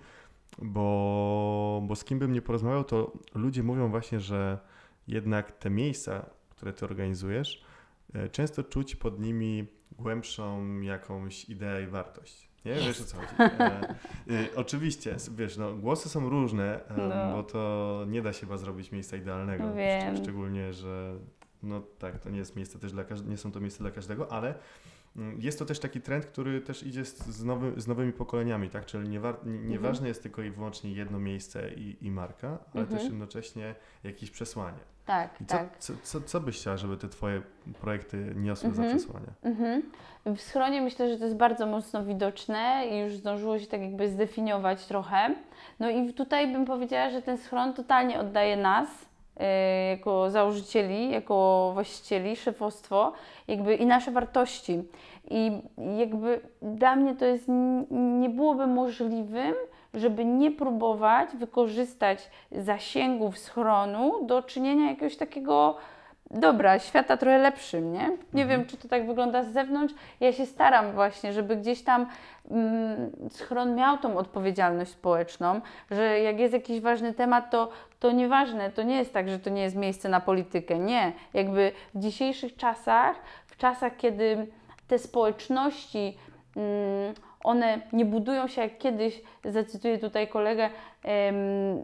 bo, 0.61 1.83
bo 1.87 1.95
z 1.95 2.03
kim 2.03 2.19
bym 2.19 2.33
nie 2.33 2.41
porozmawiał, 2.41 2.83
to 2.83 3.11
ludzie 3.35 3.63
mówią 3.63 3.89
właśnie, 3.89 4.19
że 4.19 4.59
jednak 5.07 5.51
te 5.51 5.69
miejsca, 5.69 6.25
które 6.49 6.73
ty 6.73 6.85
organizujesz, 6.85 7.63
e, 8.13 8.29
często 8.29 8.63
czuć 8.63 8.95
pod 8.95 9.19
nimi 9.19 9.67
głębszą 9.99 10.79
jakąś 10.81 11.49
ideę 11.49 11.83
i 11.83 11.87
wartość. 11.87 12.49
Nie? 12.65 12.73
Wiesz 12.75 13.01
o 13.01 13.03
co 13.03 13.17
chodzi. 13.17 13.33
E, 13.39 13.89
e, 14.29 14.47
oczywiście, 14.55 15.15
wiesz, 15.35 15.57
no, 15.57 15.73
głosy 15.73 16.09
są 16.09 16.29
różne, 16.29 16.87
e, 16.87 16.97
No. 17.07 17.35
bo 17.35 17.43
to 17.43 18.03
nie 18.07 18.21
da 18.21 18.33
się 18.33 18.39
chyba 18.39 18.57
zrobić 18.57 18.91
miejsca 18.91 19.17
idealnego. 19.17 19.73
Wiem. 19.73 20.15
Szcz- 20.15 20.21
szczególnie, 20.23 20.73
że 20.73 21.15
no 21.63 21.81
tak, 21.99 22.19
to 22.19 22.29
nie 22.29 22.37
jest 22.37 22.55
miejsce 22.55 22.79
też 22.79 22.91
dla 22.91 23.03
nie 23.27 23.37
są 23.37 23.51
to 23.51 23.59
miejsca 23.59 23.83
dla 23.83 23.91
każdego, 23.91 24.31
ale 24.31 24.55
jest 25.39 25.59
to 25.59 25.65
też 25.65 25.79
taki 25.79 26.01
trend, 26.01 26.25
który 26.25 26.61
też 26.61 26.83
idzie 26.83 27.05
z, 27.05 27.17
z, 27.17 27.43
nowy, 27.43 27.81
z 27.81 27.87
nowymi 27.87 28.13
pokoleniami, 28.13 28.69
tak? 28.69 28.85
Czyli 28.85 29.09
nie 29.09 29.19
war, 29.19 29.45
nie, 29.45 29.59
nieważne 29.59 30.07
jest 30.07 30.23
tylko 30.23 30.41
i 30.41 30.51
wyłącznie 30.51 30.91
jedno 30.91 31.19
miejsce 31.19 31.73
i, 31.73 31.97
i 32.01 32.11
marka, 32.11 32.47
ale 32.47 32.81
Mhm. 32.83 32.87
też 32.99 33.03
jednocześnie 33.03 33.75
jakieś 34.03 34.31
przesłanie. 34.31 34.77
Tak, 35.05 35.41
I 35.41 35.45
co, 35.45 35.57
tak. 35.57 35.77
co, 35.77 35.93
co, 36.03 36.21
co 36.21 36.39
byś 36.39 36.57
chciała, 36.57 36.77
żeby 36.77 36.97
te 36.97 37.09
twoje 37.09 37.41
projekty 37.81 38.33
niosły 38.35 38.69
Mhm. 38.69 38.89
za 38.89 38.95
przesłanie? 38.95 39.27
Mhm. 39.43 39.83
W 40.25 40.41
schronie 40.41 40.81
myślę, 40.81 41.09
że 41.09 41.17
to 41.17 41.23
jest 41.23 41.37
bardzo 41.37 41.65
mocno 41.65 42.05
widoczne 42.05 42.87
i 42.91 42.99
już 42.99 43.13
zdążyło 43.15 43.59
się 43.59 43.67
tak 43.67 43.81
jakby 43.81 44.09
zdefiniować 44.09 44.85
trochę. 44.85 45.35
No 45.79 45.89
i 45.89 46.13
tutaj 46.13 46.53
bym 46.53 46.65
powiedziała, 46.65 47.09
że 47.09 47.21
ten 47.21 47.37
schron 47.37 47.73
totalnie 47.73 48.19
oddaje 48.19 48.57
nas 48.57 48.87
jako 49.89 50.29
założycieli, 50.29 51.11
jako 51.11 51.69
właścicieli, 51.73 52.35
szefostwo, 52.35 53.11
jakby 53.47 53.75
i 53.75 53.85
nasze 53.85 54.11
wartości. 54.11 54.83
I 55.29 55.51
jakby 55.97 56.41
dla 56.61 56.95
mnie 56.95 57.15
to 57.15 57.25
jest, 57.25 57.45
nie 57.91 58.29
byłoby 58.29 58.67
możliwym, 58.67 59.53
żeby 59.93 60.25
nie 60.25 60.51
próbować 60.51 61.29
wykorzystać 61.35 62.29
zasięgów 62.51 63.37
schronu 63.37 64.25
do 64.25 64.41
czynienia 64.43 64.89
jakiegoś 64.89 65.17
takiego 65.17 65.75
dobra, 66.33 66.79
świata 66.79 67.17
trochę 67.17 67.37
lepszym, 67.37 67.93
nie? 67.93 68.09
Nie 68.33 68.41
Mhm. 68.43 68.47
wiem, 68.49 68.65
czy 68.65 68.77
to 68.77 68.87
tak 68.87 69.07
wygląda 69.07 69.43
z 69.43 69.47
zewnątrz. 69.53 69.93
Ja 70.19 70.33
się 70.33 70.45
staram 70.45 70.91
właśnie, 70.91 71.33
żeby 71.33 71.55
gdzieś 71.55 71.81
tam 71.83 72.05
mm, 72.51 73.11
schron 73.29 73.75
miał 73.75 73.97
tą 73.97 74.17
odpowiedzialność 74.17 74.91
społeczną, 74.91 75.61
że 75.91 76.19
jak 76.19 76.39
jest 76.39 76.53
jakiś 76.53 76.81
ważny 76.81 77.13
temat, 77.13 77.51
to, 77.51 77.69
to 77.99 78.11
nieważne, 78.11 78.71
to 78.71 78.83
nie 78.83 78.95
jest 78.97 79.13
tak, 79.13 79.29
że 79.29 79.39
to 79.39 79.49
nie 79.49 79.61
jest 79.61 79.75
miejsce 79.75 80.09
na 80.09 80.19
politykę. 80.19 80.79
Nie. 80.79 81.11
Jakby 81.33 81.71
w 81.93 81.99
dzisiejszych 81.99 82.55
czasach, 82.55 83.15
w 83.47 83.57
czasach, 83.57 83.97
kiedy 83.97 84.47
te 84.87 84.99
społeczności 84.99 86.17
mm, 86.55 87.13
one 87.43 87.81
nie 87.93 88.05
budują 88.05 88.47
się 88.47 88.61
jak 88.61 88.77
kiedyś, 88.77 89.21
zacytuję 89.45 89.97
tutaj 89.97 90.27
kolegę, 90.27 90.69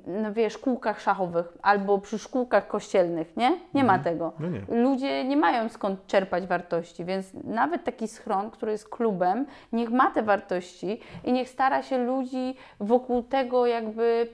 no 0.07 0.33
wiesz, 0.33 0.53
szkółkach 0.53 1.01
szachowych 1.01 1.57
albo 1.61 1.97
przy 1.97 2.19
szkółkach 2.19 2.67
kościelnych, 2.67 3.37
nie? 3.37 3.51
Nie 3.73 3.83
ma 3.83 3.95
Mhm. 3.95 4.03
tego. 4.03 4.33
No 4.39 4.49
nie. 4.49 4.61
Ludzie 4.83 5.23
nie 5.23 5.37
mają 5.37 5.69
skąd 5.69 6.07
czerpać 6.07 6.47
wartości, 6.47 7.05
więc 7.05 7.33
nawet 7.43 7.83
taki 7.83 8.07
schron, 8.07 8.51
który 8.51 8.71
jest 8.71 8.89
klubem, 8.89 9.45
niech 9.73 9.89
ma 9.89 10.11
te 10.11 10.23
wartości 10.23 10.99
i 11.23 11.31
niech 11.31 11.49
stara 11.49 11.83
się 11.83 11.97
ludzi 11.97 12.55
wokół 12.79 13.23
tego 13.23 13.65
jakby 13.65 14.27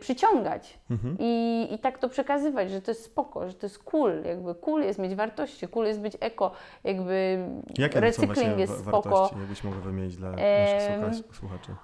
przyciągać 0.00 0.78
Mhm. 0.90 1.16
i, 1.20 1.66
i 1.70 1.78
tak 1.78 1.98
to 1.98 2.08
przekazywać, 2.08 2.70
że 2.70 2.82
to 2.82 2.90
jest 2.90 3.04
spoko, 3.04 3.48
że 3.48 3.54
to 3.54 3.66
jest 3.66 3.78
cool, 3.84 4.22
jakby 4.24 4.54
cool 4.54 4.82
jest 4.82 4.98
mieć 4.98 5.14
wartości, 5.14 5.68
cool 5.68 5.86
jest 5.86 6.00
być 6.00 6.16
eko, 6.20 6.50
jakby 6.84 7.38
Jakie 7.78 8.00
recykling 8.00 8.58
jest 8.58 8.78
spoko. 8.80 9.02
wartości, 9.10 9.38
jakbyś 9.38 9.64
mogła 9.64 9.80
wymienić 9.80 10.16
dla 10.16 10.28
Em, 10.28 11.00
naszych 11.00 11.24
słucha- 11.26 11.34
słuchaczy? 11.38 11.74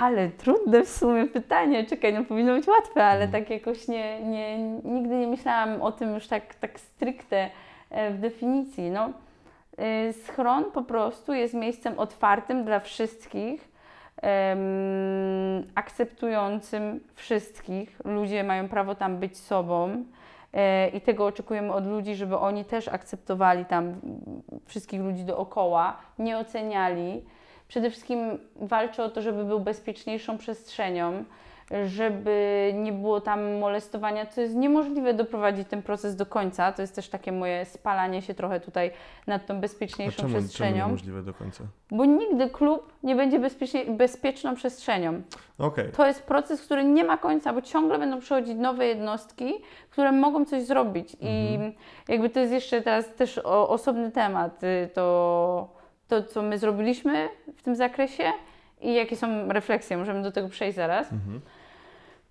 Ale 0.00 0.28
trudne 0.28 0.84
w 0.84 0.88
sumie 0.88 1.26
pytanie, 1.26 1.86
czekaj, 1.86 2.14
no 2.14 2.24
powinno 2.24 2.54
być 2.54 2.66
łatwe, 2.68 3.04
ale 3.04 3.24
Mhm. 3.24 3.42
tak 3.42 3.50
jakoś 3.50 3.88
nie, 3.88 4.20
nie, 4.24 4.58
nigdy 4.84 5.14
nie 5.16 5.26
myślałam 5.26 5.82
o 5.82 5.92
tym 5.92 6.14
już 6.14 6.28
tak, 6.28 6.54
tak 6.54 6.80
stricte 6.80 7.50
e, 7.90 8.10
w 8.10 8.18
definicji. 8.18 8.90
No, 8.90 9.10
y, 10.08 10.12
schron 10.12 10.64
po 10.64 10.82
prostu 10.82 11.32
jest 11.34 11.54
miejscem 11.54 11.98
otwartym 11.98 12.64
dla 12.64 12.80
wszystkich, 12.80 13.68
akceptującym 15.74 17.00
wszystkich. 17.14 18.00
Ludzie 18.04 18.44
mają 18.44 18.68
prawo 18.68 18.94
tam 18.94 19.16
być 19.18 19.38
sobą. 19.38 20.04
E, 20.52 20.88
I 20.88 21.00
tego 21.00 21.26
oczekujemy 21.26 21.72
od 21.72 21.86
ludzi, 21.86 22.14
żeby 22.14 22.38
oni 22.38 22.64
też 22.64 22.88
akceptowali 22.88 23.64
tam 23.64 24.00
wszystkich 24.66 25.00
ludzi 25.00 25.24
dookoła, 25.24 25.96
nie 26.18 26.38
oceniali. 26.38 27.22
Przede 27.68 27.90
wszystkim 27.90 28.38
walczę 28.56 29.04
o 29.04 29.10
to, 29.10 29.22
żeby 29.22 29.44
był 29.44 29.60
bezpieczniejszą 29.60 30.38
przestrzenią, 30.38 31.24
żeby 31.86 32.70
nie 32.74 32.92
było 32.92 33.20
tam 33.20 33.58
molestowania, 33.58 34.26
co 34.26 34.40
jest 34.40 34.54
niemożliwe 34.54 35.14
doprowadzić 35.14 35.68
ten 35.68 35.82
proces 35.82 36.16
do 36.16 36.26
końca. 36.26 36.72
To 36.72 36.82
jest 36.82 36.94
też 36.94 37.08
takie 37.08 37.32
moje 37.32 37.64
spalanie 37.64 38.22
się 38.22 38.34
trochę 38.34 38.60
tutaj 38.60 38.90
nad 39.26 39.46
tą 39.46 39.60
bezpieczniejszą 39.60 40.16
czemu, 40.16 40.28
czemu 40.28 40.40
przestrzenią. 40.40 40.86
niemożliwe 40.86 41.22
do 41.22 41.34
końca? 41.34 41.64
Bo 41.90 42.04
nigdy 42.04 42.50
klub 42.50 42.92
nie 43.02 43.16
będzie 43.16 43.38
bezpiecznie, 43.38 43.84
bezpieczną 43.84 44.54
przestrzenią. 44.54 45.22
Okej, 45.58 45.92
To 45.92 46.06
jest 46.06 46.22
proces, 46.22 46.62
który 46.62 46.84
nie 46.84 47.04
ma 47.04 47.16
końca, 47.18 47.52
bo 47.52 47.62
ciągle 47.62 47.98
będą 47.98 48.20
przychodzić 48.20 48.56
nowe 48.58 48.86
jednostki, 48.86 49.54
które 49.90 50.12
mogą 50.12 50.44
coś 50.44 50.62
zrobić. 50.62 51.16
I 51.20 51.58
jakby 52.08 52.30
to 52.30 52.40
jest 52.40 52.52
jeszcze 52.52 52.82
teraz 52.82 53.14
też 53.14 53.38
osobny 53.44 54.10
temat, 54.10 54.64
y, 54.64 54.88
to, 54.94 55.68
to, 56.08 56.22
co 56.22 56.42
my 56.42 56.58
zrobiliśmy 56.58 57.28
w 57.56 57.62
tym 57.62 57.76
zakresie 57.76 58.24
i 58.80 58.94
jakie 58.94 59.16
są 59.16 59.48
refleksje, 59.48 59.96
możemy 59.96 60.22
do 60.22 60.32
tego 60.32 60.48
przejść 60.48 60.76
zaraz. 60.76 61.12
Mhm. 61.12 61.40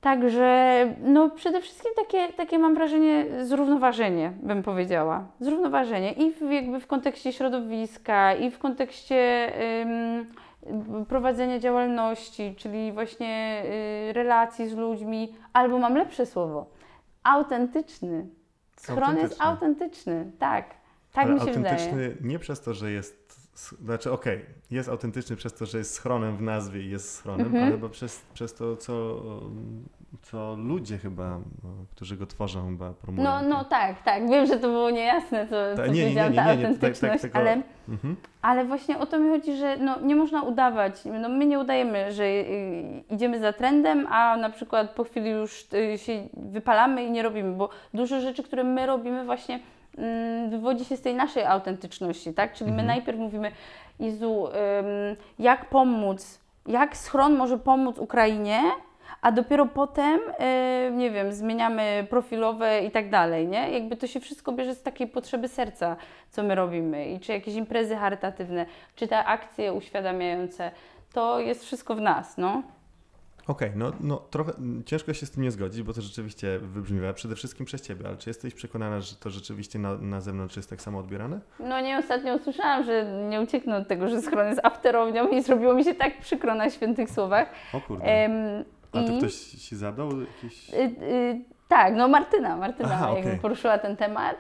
Także 0.04 0.86
no 1.04 1.30
przede 1.30 1.62
wszystkim 1.62 1.92
takie, 1.96 2.34
takie 2.34 2.60
mam 2.60 2.76
wrażenie 2.76 3.26
zrównoważenie, 3.46 4.34
bym 4.42 4.64
powiedziała. 4.64 5.28
Zrównoważenie 5.40 6.12
i 6.12 6.32
w, 6.34 6.42
jakby 6.52 6.80
w 6.80 6.88
kontekście 6.88 7.34
środowiska, 7.34 8.34
i 8.34 8.52
w 8.52 8.60
kontekście 8.60 9.52
ym, 9.82 11.06
prowadzenia 11.06 11.60
działalności, 11.60 12.56
czyli 12.58 12.92
właśnie 12.92 13.64
y, 14.10 14.14
relacji 14.14 14.70
z 14.70 14.74
ludźmi, 14.76 15.36
albo 15.54 15.80
mam 15.80 15.96
lepsze 15.96 16.26
słowo, 16.26 16.66
autentyczny. 17.24 18.28
Schron 18.78 19.18
jest 19.18 19.42
Autentyczny. 19.42 19.46
autentyczny, 19.46 20.32
tak. 20.40 20.66
Tak 21.14 21.26
Ale 21.26 21.34
mi 21.34 21.40
się 21.40 21.46
wydaje. 21.46 21.70
autentyczny 21.76 22.16
nie 22.22 22.40
przez 22.40 22.62
to, 22.62 22.74
że 22.74 22.92
jest. 22.92 23.43
Znaczy, 23.56 24.12
okej, 24.12 24.46
jest 24.72 24.90
autentyczny 24.90 25.36
przez 25.36 25.54
to, 25.54 25.66
że 25.66 25.78
jest 25.78 25.94
schronem 25.94 26.38
w 26.38 26.42
nazwie 26.42 26.82
i 26.82 26.90
jest 26.90 27.16
schronem, 27.16 27.46
Mhm. 27.48 27.64
ale 27.64 27.72
chyba 27.72 27.90
przez, 27.90 28.26
przez 28.34 28.54
to, 28.54 28.78
co, 28.78 29.22
co 30.22 30.56
ludzie 30.56 30.98
chyba, 30.98 31.30
no, 31.64 31.70
którzy 31.92 32.18
go 32.18 32.26
tworzą, 32.26 32.68
chyba 32.68 32.94
promują. 32.94 33.24
No, 33.24 33.42
no 33.50 33.64
tak, 33.66 34.04
tak. 34.04 34.30
Wiem, 34.30 34.46
że 34.46 34.54
to 34.58 34.68
było 34.68 34.90
niejasne, 34.90 35.48
co, 35.48 35.56
Ta- 35.76 35.86
co 35.86 35.92
nie, 35.92 35.94
nie, 35.94 36.02
powiedziałam, 36.04 36.32
nie, 36.32 36.38
ta 36.38 36.46
nie, 36.46 36.58
nie, 36.58 36.64
tak- 36.64 36.72
tak- 36.72 36.74
autentyczność, 36.84 37.22
tego- 37.22 37.36
ale... 37.40 37.62
Mhm. 37.90 38.16
Ale 38.42 38.66
właśnie 38.66 39.00
o 39.00 39.06
to 39.06 39.20
mi 39.20 39.30
chodzi, 39.30 39.56
że 39.58 39.78
no, 39.78 40.02
nie 40.02 40.16
można 40.16 40.42
udawać. 40.44 41.02
No, 41.22 41.30
my 41.30 41.46
nie 41.46 41.60
udajemy, 41.60 42.12
że 42.12 42.24
y, 42.24 43.04
idziemy 43.10 43.40
za 43.40 43.54
trendem, 43.54 44.08
a 44.10 44.38
na 44.38 44.50
przykład 44.50 44.90
po 44.90 45.04
chwili 45.04 45.30
już 45.30 45.68
y, 45.74 45.98
się 45.98 46.28
wypalamy 46.34 47.04
i 47.04 47.12
nie 47.12 47.24
robimy, 47.24 47.58
bo 47.58 47.70
dużo 47.94 48.22
rzeczy, 48.22 48.44
które 48.44 48.64
my 48.64 48.86
robimy 48.86 49.26
właśnie 49.26 49.60
wywodzi 50.50 50.86
się 50.86 50.98
z 50.98 51.02
tej 51.02 51.16
naszej 51.16 51.46
autentyczności, 51.46 52.34
tak? 52.34 52.54
Czyli 52.54 52.72
my 52.72 52.82
Mhm. 52.82 52.88
najpierw 52.88 53.20
mówimy, 53.20 53.52
ym, 54.02 54.06
jak 55.40 55.66
pomóc, 55.70 56.40
jak 56.68 56.98
schron 56.98 57.36
może 57.36 57.58
pomóc 57.58 57.98
Ukrainie, 58.00 58.62
a 59.22 59.32
dopiero 59.32 59.66
potem, 59.66 60.20
nie 60.92 61.12
wiem, 61.12 61.34
zmieniamy 61.34 62.08
profilowe 62.10 62.82
i 62.82 62.92
tak 62.92 63.10
dalej, 63.10 63.48
nie? 63.48 63.70
Jakby 63.72 63.96
to 63.98 64.08
się 64.08 64.20
wszystko 64.20 64.52
bierze 64.52 64.76
z 64.76 64.82
takiej 64.82 65.08
potrzeby 65.08 65.48
serca, 65.48 65.96
co 66.30 66.44
my 66.44 66.56
robimy 66.56 67.06
i 67.10 67.20
czy 67.20 67.32
jakieś 67.32 67.56
imprezy 67.56 67.96
charytatywne, 67.96 68.66
czy 68.96 69.08
te 69.08 69.26
akcje 69.26 69.74
uświadamiające, 69.74 70.72
to 71.14 71.40
jest 71.40 71.66
wszystko 71.66 71.96
w 71.96 72.02
nas, 72.02 72.38
no. 72.38 72.62
Okej, 73.48 73.72
no, 73.76 73.92
no 74.00 74.18
trochę 74.18 74.52
mm, 74.58 74.84
ciężko 74.84 75.14
się 75.14 75.26
z 75.26 75.32
tym 75.32 75.44
nie 75.44 75.52
zgodzić, 75.52 75.84
bo 75.84 75.94
to 75.94 76.02
rzeczywiście 76.02 76.60
wybrzmiewa 76.60 77.14
przede 77.14 77.36
wszystkim 77.36 77.66
przez 77.66 77.82
ciebie, 77.82 78.08
ale 78.08 78.18
czy 78.18 78.30
jesteś 78.30 78.54
przekonana, 78.54 79.02
że 79.02 79.16
to 79.16 79.30
rzeczywiście 79.30 79.80
na, 79.80 79.96
na 79.98 80.22
zewnątrz 80.22 80.56
jest 80.56 80.70
tak 80.70 80.82
samo 80.82 81.00
odbierane? 81.00 81.40
No 81.60 81.82
nie 81.82 81.98
ostatnio 81.98 82.36
usłyszałam, 82.36 82.84
że 82.84 83.06
nie 83.30 83.42
ucieknę 83.42 83.78
od 83.78 83.88
tego, 83.88 84.10
że 84.10 84.22
schron 84.22 84.48
jest 84.48 84.60
afterownią 84.66 85.28
i 85.28 85.42
zrobiło 85.42 85.74
mi 85.74 85.84
się 85.84 85.96
tak 85.96 86.20
przykro 86.20 86.56
na 86.56 86.70
świętych 86.70 87.10
słowach. 87.10 87.50
O 87.74 87.82
kurde. 87.82 88.06
Em, 88.06 88.64
A 88.92 89.04
to 89.08 89.14
i- 89.14 89.18
ktoś 89.18 89.34
ci 89.36 89.76
zadał 89.76 90.10
jakiś... 90.22 90.70
Y, 90.74 90.76
y, 90.78 91.42
tak, 91.68 91.94
no 91.96 92.08
Martyna, 92.08 92.58
Martyna 92.58 92.90
Aha, 92.94 93.14
jakby 93.16 93.38
poruszyła 93.42 93.78
ten 93.78 93.98
temat. 93.98 94.36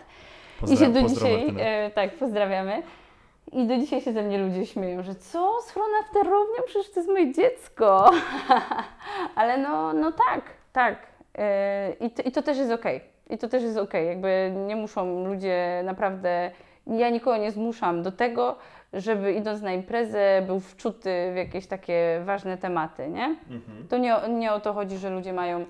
Pozdra- 0.61 0.73
I 0.73 0.77
się 0.77 0.89
do 0.93 1.01
dzisiaj, 1.09 1.53
e, 1.59 1.91
tak, 1.91 2.17
pozdrawiamy. 2.17 2.83
I 3.53 3.67
do 3.67 3.77
dzisiaj 3.77 4.01
się 4.01 4.13
ze 4.13 4.23
mnie 4.23 4.37
ludzie 4.37 4.65
śmieją, 4.65 5.03
że 5.03 5.15
co, 5.15 5.61
schrona 5.61 5.97
w 6.09 6.13
terownię? 6.13 6.59
Przecież 6.65 6.91
to 6.91 6.99
jest 6.99 7.09
moje 7.09 7.33
dziecko. 7.33 8.11
Ale 9.35 9.57
no, 9.57 9.93
no 9.93 10.11
tak, 10.11 10.41
tak. 10.73 10.95
E, 11.37 11.93
I 11.99 12.09
to, 12.11 12.21
I 12.21 12.31
to 12.31 12.41
też 12.41 12.57
jest 12.57 12.71
okej. 12.71 13.01
I 13.29 13.37
to 13.37 13.47
też 13.47 13.63
jest 13.63 13.77
okej. 13.77 14.07
Jakby 14.07 14.53
nie 14.67 14.75
muszą 14.75 15.25
ludzie 15.25 15.81
naprawdę... 15.85 16.51
Ja 16.87 17.09
nikogo 17.09 17.37
nie 17.37 17.51
zmuszam 17.51 18.03
do 18.03 18.11
tego, 18.11 18.55
żeby 18.93 19.33
idąc 19.33 19.61
na 19.61 19.71
imprezę 19.73 20.43
był 20.47 20.59
wczuty 20.59 21.31
w 21.33 21.35
jakieś 21.37 21.67
takie 21.67 22.21
ważne 22.25 22.57
tematy, 22.57 23.07
nie? 23.09 23.25
Mhm. 23.49 23.87
To 23.89 23.97
nie, 23.97 24.15
o- 24.15 24.27
nie 24.27 24.53
o 24.53 24.59
to 24.59 24.73
chodzi, 24.73 24.97
że 24.97 25.09
ludzie 25.09 25.33
mają 25.33 25.65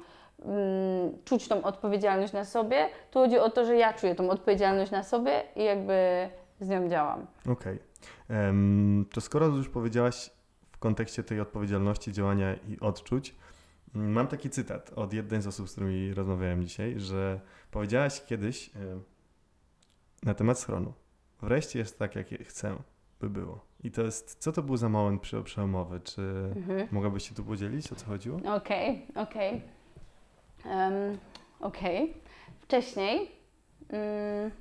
mm, 0.46 1.18
czuć 1.26 1.48
tą 1.48 1.64
odpowiedzialność 1.64 2.34
na 2.34 2.46
sobie. 2.46 2.88
Tu 3.12 3.20
chodzi 3.20 3.40
o 3.40 3.50
to, 3.50 3.66
że 3.66 3.76
ja 3.76 3.94
czuję 3.94 4.16
tą 4.16 4.30
odpowiedzialność 4.30 4.92
na 4.92 5.04
sobie 5.04 5.42
i 5.56 5.64
jakby 5.64 6.30
z 6.64 6.70
nią 6.70 6.90
działam. 6.90 7.28
Okej. 7.50 7.80
Em, 8.30 9.06
To 9.14 9.22
skoro 9.22 9.48
już 9.48 9.70
powiedziałaś 9.70 10.30
w 10.72 10.78
kontekście 10.78 11.24
tej 11.24 11.40
odpowiedzialności, 11.40 12.12
działania 12.14 12.54
i 12.54 12.80
odczuć, 12.80 13.36
mm, 13.96 14.12
mam 14.12 14.28
taki 14.28 14.50
cytat 14.50 14.92
od 14.96 15.14
jednej 15.14 15.42
z 15.42 15.48
osób, 15.48 15.70
z 15.70 15.72
którymi 15.72 16.14
rozmawiałem 16.14 16.64
dzisiaj, 16.64 17.00
że 17.00 17.40
powiedziałaś 17.72 18.22
kiedyś 18.26 18.70
na 20.24 20.34
temat 20.34 20.60
schronu. 20.60 20.94
Wreszcie 21.42 21.80
jest 21.80 22.00
tak, 22.00 22.16
jak 22.16 22.28
chcę, 22.48 22.76
by 23.20 23.30
było. 23.30 23.66
I 23.84 23.92
to 23.92 24.02
jest, 24.02 24.36
co 24.40 24.52
to 24.52 24.64
był 24.64 24.78
za 24.78 24.90
moment 24.90 25.22
prze- 25.22 25.44
przełomowy? 25.44 26.00
Czy 26.00 26.22
Mhm. 26.56 26.88
mogłabyś 26.92 27.30
się 27.30 27.36
tu 27.36 27.44
podzielić, 27.44 27.92
o 27.92 27.96
co 27.96 28.06
chodziło? 28.06 28.40
Okej, 28.56 29.08
okej. 29.16 29.62
Em, 30.66 31.18
Okej. 31.60 32.14
Wcześniej. 32.62 33.32
mm, 33.90 34.52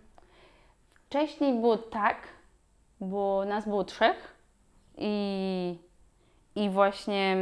wcześniej 1.12 1.60
było 1.60 1.76
tak, 1.76 2.16
bo 3.00 3.44
nas 3.44 3.68
było 3.68 3.84
trzech 3.84 4.34
i, 4.98 5.78
i 6.56 6.70
właśnie 6.70 7.36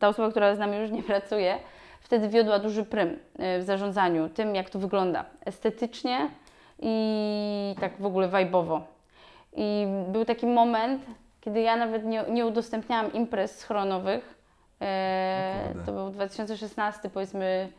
ta 0.00 0.08
osoba, 0.08 0.30
która 0.30 0.54
z 0.54 0.58
nami 0.58 0.76
już 0.76 0.90
nie 0.90 1.02
pracuje, 1.12 1.58
wtedy 2.00 2.28
wiodła 2.28 2.58
duży 2.58 2.84
prym 2.84 3.08
y, 3.08 3.18
w 3.58 3.62
zarządzaniu 3.62 4.28
tym, 4.28 4.54
jak 4.54 4.70
to 4.70 4.78
wygląda 4.78 5.24
estetycznie 5.44 6.30
i 6.78 7.74
tak 7.80 7.98
w 7.98 8.06
ogóle 8.06 8.28
wajbowo. 8.28 8.80
I 9.56 9.86
był 10.08 10.24
taki 10.24 10.46
moment, 10.46 11.02
kiedy 11.40 11.60
ja 11.60 11.76
nawet 11.76 12.04
nie, 12.04 12.24
nie 12.30 12.46
udostępniałam 12.46 13.12
imprez 13.12 13.58
schronowych. 13.58 14.34
E, 14.80 15.74
to 15.86 15.92
był 15.92 16.10
2016, 16.10 17.10
powiedzmy 17.10 17.72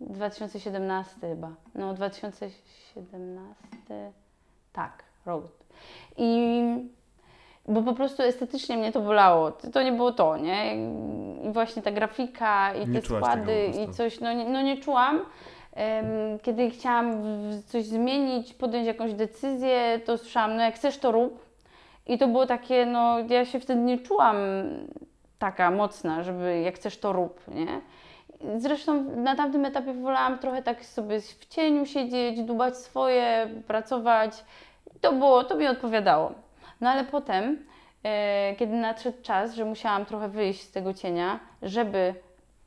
2017 0.00 1.20
chyba. 1.20 1.50
No 1.74 1.94
2017, 1.94 4.12
tak, 4.74 5.02
rok. 5.26 5.44
I 6.16 6.62
bo 7.68 7.82
po 7.82 7.94
prostu 7.94 8.22
estetycznie 8.22 8.76
mnie 8.76 8.92
to 8.92 9.00
bolało. 9.00 9.50
To 9.50 9.82
nie 9.82 9.92
było 9.92 10.12
to, 10.12 10.36
nie? 10.36 10.76
I 11.44 11.50
właśnie 11.52 11.82
ta 11.82 11.90
grafika 11.90 12.74
i 12.74 12.88
Nie 12.88 13.00
te 13.00 13.06
składy 13.06 13.70
i 13.82 13.92
coś, 13.92 14.20
no 14.20 14.32
nie, 14.32 14.44
no 14.44 14.62
nie 14.62 14.76
czułam. 14.76 15.20
Kiedy 16.42 16.70
chciałam 16.70 17.22
coś 17.66 17.84
zmienić, 17.84 18.54
podjąć 18.54 18.86
jakąś 18.86 19.14
decyzję, 19.14 20.00
to 20.04 20.18
słyszałam, 20.18 20.56
no 20.56 20.62
jak 20.62 20.74
chcesz, 20.74 20.98
to 20.98 21.12
rób. 21.12 21.44
I 22.06 22.18
to 22.18 22.28
było 22.28 22.46
takie, 22.46 22.86
no 22.86 23.18
ja 23.28 23.44
się 23.44 23.60
wtedy 23.60 23.80
nie 23.80 23.98
czułam 23.98 24.36
taka 25.38 25.70
mocna, 25.70 26.22
żeby 26.22 26.60
jak 26.60 26.74
chcesz, 26.74 26.98
to 26.98 27.12
rób, 27.12 27.40
nie? 27.48 27.80
Zresztą 28.56 29.04
na 29.16 29.36
tamtym 29.36 29.64
etapie 29.64 29.92
wolałam 29.92 30.38
trochę 30.38 30.62
tak 30.62 30.84
sobie 30.84 31.20
w 31.20 31.46
cieniu 31.46 31.86
siedzieć, 31.86 32.42
dubać 32.42 32.76
swoje, 32.76 33.48
pracować. 33.66 34.44
To 35.00 35.12
było, 35.12 35.44
to 35.44 35.56
mi 35.56 35.66
odpowiadało. 35.66 36.32
No 36.80 36.90
ale 36.90 37.04
potem, 37.04 37.66
e, 38.02 38.54
kiedy 38.56 38.76
nadszedł 38.76 39.22
czas, 39.22 39.54
że 39.54 39.64
musiałam 39.64 40.04
trochę 40.04 40.28
wyjść 40.28 40.62
z 40.62 40.72
tego 40.72 40.94
cienia, 40.94 41.40
żeby 41.62 42.14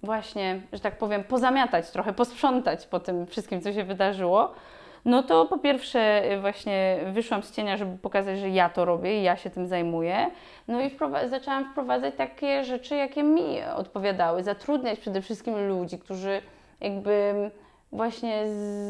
właśnie, 0.04 0.62
że 0.74 0.80
tak 0.80 0.98
powiem, 0.98 1.24
pozamiatać 1.24 1.92
trochę, 1.92 2.14
posprzątać 2.14 2.88
po 2.88 3.00
tym 3.00 3.28
wszystkim, 3.28 3.62
co 3.62 3.74
się 3.74 3.84
wydarzyło, 3.84 4.54
no 5.08 5.24
to 5.24 5.46
po 5.46 5.58
pierwsze 5.58 6.32
y, 6.32 6.42
właśnie 6.42 7.00
wyszłam 7.14 7.44
z 7.44 7.52
cienia, 7.52 7.78
żeby 7.78 7.98
pokazać, 7.98 8.40
że 8.40 8.50
ja 8.50 8.70
to 8.70 8.86
robię 8.86 9.20
i 9.20 9.24
ja 9.24 9.38
się 9.38 9.50
tym 9.50 9.68
zajmuję. 9.68 10.30
No 10.68 10.82
i 10.82 10.92
zaczęłam 11.30 11.72
wprowadzać 11.72 12.16
takie 12.16 12.64
rzeczy, 12.64 12.96
jakie 12.96 13.24
mi 13.24 13.64
odpowiadały. 13.76 14.44
Zatrudniać 14.44 15.00
przede 15.00 15.22
wszystkim 15.22 15.68
ludzi, 15.68 16.00
którzy 16.00 16.42
jakby 16.82 17.34
właśnie 17.92 18.44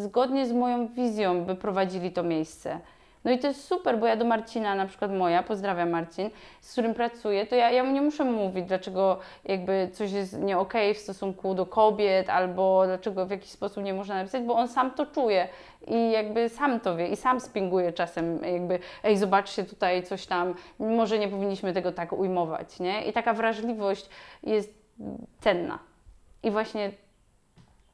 zgodnie 0.03 0.45
z 0.45 0.53
moją 0.53 0.87
wizją 0.87 1.45
by 1.45 1.55
prowadzili 1.55 2.11
to 2.11 2.23
miejsce. 2.23 2.79
No 3.27 3.33
i 3.33 3.39
to 3.39 3.47
jest 3.47 3.67
super, 3.67 3.99
bo 3.99 4.07
ja 4.07 4.15
do 4.15 4.25
Marcina, 4.25 4.75
na 4.75 4.85
przykład 4.85 5.11
moja, 5.11 5.43
pozdrawiam 5.43 5.89
Marcin, 5.89 6.29
z 6.61 6.71
którym 6.71 6.93
pracuję, 6.93 7.45
to 7.45 7.55
ja, 7.55 7.71
ja 7.71 7.83
mu 7.83 7.91
nie 7.91 8.01
muszę 8.01 8.23
mówić, 8.25 8.65
dlaczego 8.65 9.19
jakby 9.45 9.89
coś 9.93 10.11
jest 10.11 10.39
nie 10.39 10.57
okej 10.57 10.93
w 10.93 10.97
stosunku 10.97 11.55
do 11.55 11.65
kobiet, 11.65 12.29
albo 12.29 12.85
dlaczego 12.85 13.25
w 13.25 13.31
jakiś 13.31 13.49
sposób 13.49 13.83
nie 13.83 13.93
można 13.93 14.15
napisać, 14.15 14.43
bo 14.43 14.55
on 14.55 14.67
sam 14.67 14.91
to 14.91 15.05
czuje 15.05 15.47
i 15.87 16.11
jakby 16.11 16.49
sam 16.49 16.79
to 16.79 16.95
wie 16.95 17.07
i 17.07 17.15
sam 17.15 17.39
spinguje 17.39 17.93
czasem 17.93 18.43
jakby, 18.43 18.79
ej 19.03 19.17
zobaczcie 19.17 19.63
tutaj 19.63 20.03
coś 20.03 20.25
tam, 20.25 20.53
może 20.79 21.19
nie 21.19 21.27
powinniśmy 21.27 21.73
tego 21.73 21.91
tak 21.91 22.13
ujmować, 22.13 22.79
nie? 22.79 23.05
I 23.05 23.13
taka 23.13 23.33
wrażliwość 23.33 24.09
jest 24.43 24.73
cenna. 25.39 25.79
I 26.43 26.51
właśnie 26.51 26.91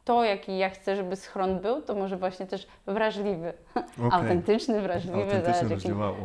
to, 0.03 0.23
jaki 0.23 0.57
ja 0.57 0.69
chcę, 0.69 0.95
żeby 0.95 1.15
schron 1.15 1.59
był, 1.59 1.81
to 1.81 1.95
może 1.95 2.17
właśnie 2.17 2.45
też 2.45 2.67
wrażliwy. 2.85 3.53
Okej. 3.75 4.09
Autentyczny, 4.11 4.81
wrażliwy. 4.81 5.23
Autentyczny, 5.23 5.67
wrażliwy, 5.67 5.97
wow. 5.99 6.15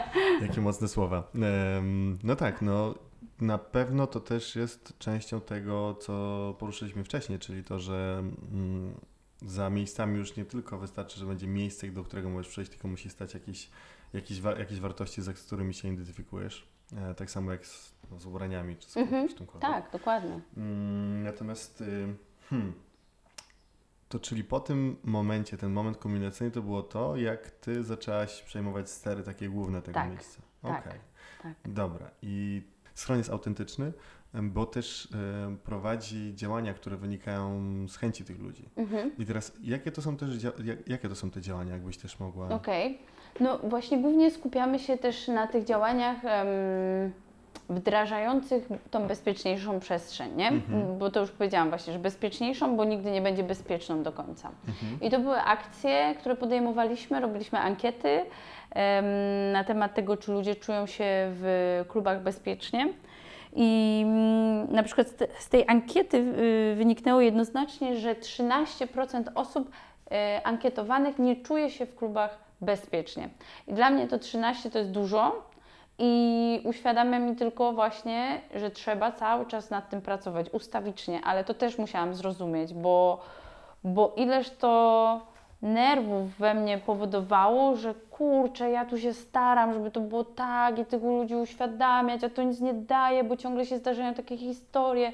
Jakie 0.42 0.60
mocne 0.60 0.88
słowa. 0.88 1.30
Em, 1.34 2.18
no 2.22 2.36
tak, 2.36 2.62
no 2.62 2.94
na 3.40 3.58
pewno 3.58 4.06
to 4.06 4.20
też 4.20 4.56
jest 4.56 4.98
częścią 4.98 5.40
tego, 5.40 5.94
co 5.94 6.54
poruszyliśmy 6.58 7.04
wcześniej, 7.04 7.38
czyli 7.38 7.64
to, 7.64 7.78
że 7.78 8.18
mm, 8.52 8.94
za 9.42 9.70
miejscami 9.70 10.18
już 10.18 10.36
nie 10.36 10.44
tylko 10.44 10.78
wystarczy, 10.78 11.20
że 11.20 11.26
będzie 11.26 11.46
miejsce, 11.46 11.86
do 11.86 12.04
którego 12.04 12.28
możesz 12.28 12.48
przejść, 12.48 12.70
tylko 12.70 12.88
musi 12.88 13.10
stać 13.10 13.34
jakieś, 13.34 13.70
jakieś, 14.12 14.40
wa- 14.40 14.58
jakieś 14.58 14.80
wartości, 14.80 15.22
z 15.22 15.46
którymi 15.46 15.74
się 15.74 15.88
identyfikujesz. 15.88 16.68
E, 16.96 17.14
tak 17.14 17.30
samo 17.30 17.52
jak 17.52 17.66
z, 17.66 17.94
no, 18.10 18.20
z 18.20 18.26
ubraniami 18.26 18.76
czy 18.76 18.88
z, 18.88 18.92
z 19.32 19.34
czymkolwiek. 19.34 19.70
Tak, 19.70 19.90
dokładnie. 19.92 20.40
Mm, 20.56 21.22
natomiast, 21.22 21.80
y, 21.80 22.14
hmm, 22.50 22.72
to 24.12 24.18
czyli 24.20 24.44
po 24.44 24.60
tym 24.60 24.96
momencie, 25.04 25.56
ten 25.56 25.72
moment 25.72 25.96
kulminacyjny 25.98 26.50
to 26.50 26.62
było 26.62 26.82
to, 26.82 27.16
jak 27.16 27.50
ty 27.50 27.84
zaczęłaś 27.84 28.42
przejmować 28.42 28.90
stery 28.90 29.22
takie 29.22 29.48
główne 29.48 29.82
tego 29.82 29.94
Tak, 29.94 30.10
miejsca. 30.10 30.42
tak, 30.62 30.86
Okej. 30.86 31.00
tak. 31.42 31.52
Dobra. 31.72 32.10
I 32.22 32.62
schron 32.94 33.18
jest 33.18 33.30
autentyczny, 33.30 33.92
bo 34.42 34.66
też 34.66 35.08
em, 35.46 35.58
prowadzi 35.58 36.34
działania, 36.34 36.74
które 36.74 36.96
wynikają 36.96 37.60
z 37.88 37.96
chęci 37.96 38.24
tych 38.24 38.38
ludzi. 38.38 38.68
Mhm. 38.76 39.16
I 39.18 39.26
teraz, 39.26 39.52
jakie 39.62 39.92
to 39.92 40.02
są 40.02 40.16
też, 40.16 40.42
jak, 40.42 40.88
jakie 40.88 41.08
to 41.08 41.14
są 41.14 41.30
te 41.30 41.40
działania, 41.40 41.72
jakbyś 41.72 41.96
też 41.98 42.20
mogła... 42.20 42.48
Okej. 42.48 42.98
No 43.40 43.58
właśnie 43.58 44.02
głównie 44.02 44.30
skupiamy 44.30 44.78
się 44.78 44.98
też 44.98 45.28
na 45.28 45.46
tych 45.46 45.64
działaniach 45.64 46.18
wdrażających 47.74 48.68
tą 48.90 49.06
bezpieczniejszą 49.06 49.80
przestrzeń, 49.80 50.36
nie? 50.36 50.48
Mhm. 50.48 50.98
Bo 50.98 51.10
to 51.10 51.20
już 51.20 51.30
powiedziałam 51.30 51.68
właśnie, 51.68 51.92
że 51.92 51.98
bezpieczniejszą, 51.98 52.76
bo 52.76 52.84
nigdy 52.84 53.10
nie 53.10 53.22
będzie 53.22 53.42
bezpieczną 53.42 54.02
do 54.02 54.12
końca. 54.12 54.50
Mhm. 54.68 55.00
I 55.00 55.10
to 55.10 55.18
były 55.18 55.40
akcje, 55.40 56.14
które 56.18 56.36
podejmowaliśmy, 56.36 57.20
robiliśmy 57.20 57.58
ankiety 57.58 58.20
em, 58.70 59.04
na 59.52 59.64
temat 59.64 59.94
tego, 59.94 60.16
czy 60.16 60.32
ludzie 60.32 60.56
czują 60.56 60.86
się 60.86 61.04
w 61.08 61.84
klubach 61.88 62.22
bezpiecznie. 62.22 62.88
I 63.56 64.00
mm, 64.04 64.72
na 64.72 64.82
przykład 64.82 65.08
z, 65.08 65.14
te, 65.14 65.26
z 65.38 65.48
tej 65.48 65.64
ankiety 65.68 66.16
y, 66.16 66.74
wyniknęło 66.76 67.20
jednoznacznie, 67.20 67.96
że 67.96 68.14
13% 68.14 69.24
osób 69.34 69.68
y, 69.68 70.44
ankietowanych 70.44 71.18
nie 71.18 71.36
czuje 71.36 71.70
się 71.70 71.86
w 71.86 71.94
klubach 71.94 72.38
bezpiecznie. 72.60 73.28
I 73.66 73.74
dla 73.74 73.90
mnie 73.90 74.08
to 74.08 74.18
13 74.18 74.70
to 74.70 74.78
jest 74.78 74.90
dużo 74.90 75.51
i 75.98 76.60
uświadamia 76.64 77.18
mi 77.18 77.36
tylko 77.36 77.72
właśnie, 77.72 78.40
że 78.54 78.70
trzeba 78.70 79.12
cały 79.12 79.46
czas 79.46 79.70
nad 79.70 79.90
tym 79.90 80.02
pracować 80.02 80.46
ustawicznie, 80.52 81.20
ale 81.24 81.44
to 81.44 81.54
też 81.54 81.78
musiałam 81.78 82.14
zrozumieć, 82.14 82.74
bo, 82.74 83.20
bo 83.84 84.12
ileż 84.16 84.50
to 84.50 85.20
nerwów 85.62 86.38
we 86.38 86.54
mnie 86.54 86.78
powodowało, 86.78 87.76
że 87.76 87.94
kurczę, 88.10 88.70
ja 88.70 88.84
tu 88.84 88.98
się 88.98 89.12
staram, 89.12 89.72
żeby 89.72 89.90
to 89.90 90.00
było 90.00 90.24
tak 90.24 90.78
i 90.78 90.84
tych 90.84 91.02
ludzi 91.02 91.34
uświadamiać, 91.34 92.24
a 92.24 92.28
to 92.28 92.42
nic 92.42 92.60
nie 92.60 92.74
daje, 92.74 93.24
bo 93.24 93.36
ciągle 93.36 93.66
się 93.66 93.78
zdarzają 93.78 94.14
takie 94.14 94.36
historie. 94.36 95.12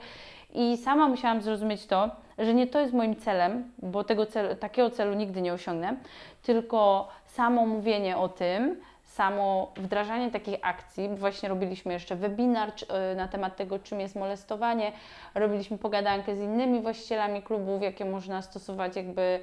I 0.54 0.76
sama 0.76 1.08
musiałam 1.08 1.42
zrozumieć 1.42 1.86
to, 1.86 2.10
że 2.38 2.54
nie 2.54 2.66
to 2.66 2.80
jest 2.80 2.92
moim 2.92 3.16
celem, 3.16 3.72
bo 3.78 4.04
tego 4.04 4.26
celu, 4.26 4.54
takiego 4.54 4.90
celu 4.90 5.14
nigdy 5.14 5.42
nie 5.42 5.52
osiągnę, 5.52 5.96
tylko 6.42 7.08
samo 7.26 7.66
mówienie 7.66 8.16
o 8.16 8.28
tym, 8.28 8.76
samo 9.18 9.72
wdrażanie 9.76 10.30
takich 10.30 10.58
akcji, 10.62 11.08
właśnie 11.08 11.48
robiliśmy 11.48 11.92
jeszcze 11.92 12.16
webinar 12.16 12.68
y, 13.12 13.16
na 13.16 13.28
temat 13.28 13.56
tego, 13.56 13.78
czym 13.78 14.00
jest 14.00 14.16
molestowanie, 14.16 14.92
robiliśmy 15.34 15.78
pogadankę 15.78 16.36
z 16.36 16.40
innymi 16.40 16.80
właścicielami 16.80 17.42
klubów, 17.42 17.82
jakie 17.82 18.04
można 18.04 18.42
stosować 18.42 18.96
jakby 18.96 19.40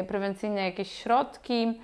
y, 0.00 0.04
prewencyjne 0.04 0.64
jakieś 0.64 0.92
środki. 0.92 1.80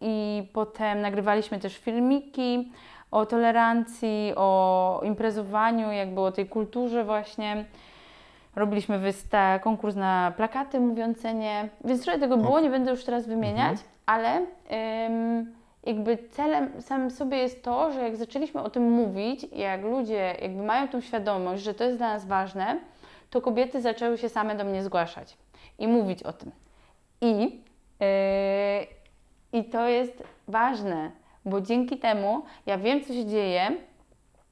I 0.00 0.42
potem 0.52 1.00
nagrywaliśmy 1.00 1.58
też 1.58 1.78
filmiki 1.78 2.72
o 3.10 3.26
tolerancji, 3.26 4.32
o 4.36 5.00
imprezowaniu, 5.04 5.92
jakby 5.92 6.20
o 6.20 6.32
tej 6.32 6.46
kulturze 6.48 7.04
właśnie. 7.04 7.64
Robiliśmy 8.56 8.98
wysta- 8.98 9.58
konkurs 9.60 9.96
na 9.96 10.32
plakaty 10.36 10.80
mówiące 10.80 11.34
nie, 11.34 11.68
więc 11.84 12.02
trochę 12.02 12.18
tego 12.18 12.36
było, 12.36 12.60
nie 12.60 12.70
będę 12.70 12.90
już 12.90 13.04
teraz 13.04 13.26
wymieniać, 13.26 13.76
ale 14.06 14.40
em, 14.68 15.54
jakby 15.86 16.18
celem 16.30 16.82
samym 16.82 17.10
sobie 17.10 17.36
jest 17.38 17.62
to, 17.62 17.92
że 17.92 18.02
jak 18.02 18.16
zaczęliśmy 18.16 18.62
o 18.62 18.70
tym 18.70 18.90
mówić, 18.90 19.46
jak 19.52 19.82
ludzie 19.82 20.36
jakby 20.42 20.62
mają 20.62 20.88
tą 20.88 21.00
świadomość, 21.00 21.62
że 21.62 21.74
to 21.74 21.84
jest 21.84 21.98
dla 21.98 22.08
nas 22.08 22.26
ważne, 22.26 22.78
to 23.30 23.40
kobiety 23.40 23.80
zaczęły 23.80 24.18
się 24.18 24.28
same 24.28 24.56
do 24.56 24.64
mnie 24.64 24.82
zgłaszać 24.82 25.36
i 25.78 25.88
mówić 25.88 26.22
o 26.22 26.32
tym. 26.32 26.52
I, 27.20 27.60
yy, 28.00 29.60
I 29.60 29.64
to 29.64 29.88
jest 29.88 30.22
ważne, 30.48 31.10
bo 31.44 31.60
dzięki 31.60 31.98
temu 31.98 32.42
ja 32.66 32.78
wiem, 32.78 33.04
co 33.04 33.12
się 33.12 33.26
dzieje, 33.26 33.70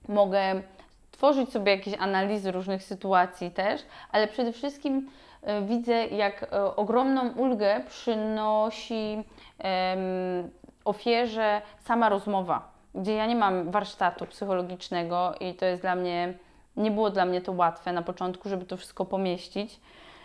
mogę 0.08 0.62
tworzyć 1.10 1.50
sobie 1.50 1.72
jakieś 1.72 1.94
analizy 1.98 2.52
różnych 2.52 2.82
sytuacji 2.82 3.50
też, 3.50 3.82
ale 4.12 4.28
przede 4.28 4.52
wszystkim 4.52 5.10
e, 5.42 5.62
widzę, 5.62 6.06
jak 6.06 6.42
e, 6.42 6.76
ogromną 6.76 7.32
ulgę 7.32 7.80
przynosi 7.88 9.24
em, 9.58 10.50
ofierze 10.84 11.62
sama 11.78 12.08
rozmowa, 12.08 12.68
gdzie 12.94 13.14
ja 13.14 13.26
nie 13.26 13.36
mam 13.36 13.70
warsztatu 13.70 14.26
psychologicznego 14.26 15.34
i 15.40 15.54
to 15.54 15.66
jest 15.66 15.82
dla 15.82 15.94
mnie, 15.94 16.34
nie 16.76 16.90
było 16.90 17.10
dla 17.10 17.24
mnie 17.24 17.40
to 17.40 17.52
łatwe 17.52 17.92
na 17.92 18.02
początku, 18.02 18.48
żeby 18.48 18.64
to 18.64 18.76
wszystko 18.76 19.04
pomieścić 19.04 19.80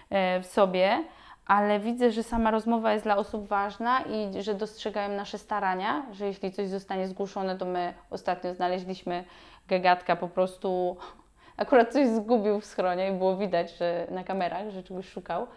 e, 0.10 0.42
w 0.42 0.46
sobie, 0.46 1.04
ale 1.48 1.80
widzę, 1.80 2.12
że 2.12 2.24
sama 2.24 2.52
rozmowa 2.52 2.94
jest 2.94 3.06
dla 3.06 3.18
osób 3.18 3.48
ważna 3.48 4.02
i 4.02 4.44
że 4.44 4.54
dostrzegają 4.54 5.16
nasze 5.16 5.38
starania, 5.38 6.06
że 6.12 6.28
jeśli 6.28 6.52
coś 6.52 6.68
zostanie 6.68 7.08
zgłoszone, 7.08 7.58
to 7.58 7.66
my 7.66 7.94
ostatnio 8.10 8.54
znaleźliśmy 8.54 9.24
gagatka 9.68 10.16
po 10.16 10.28
prostu 10.28 10.98
akurat 11.58 11.94
coś 11.94 12.08
zgubił 12.08 12.60
w 12.60 12.66
schronie 12.66 13.10
i 13.10 13.18
było 13.18 13.38
widać, 13.38 13.78
że 13.78 14.08
na 14.12 14.24
kamerach, 14.24 14.70
że 14.70 14.84
czegoś 14.84 15.10
szukał. 15.10 15.48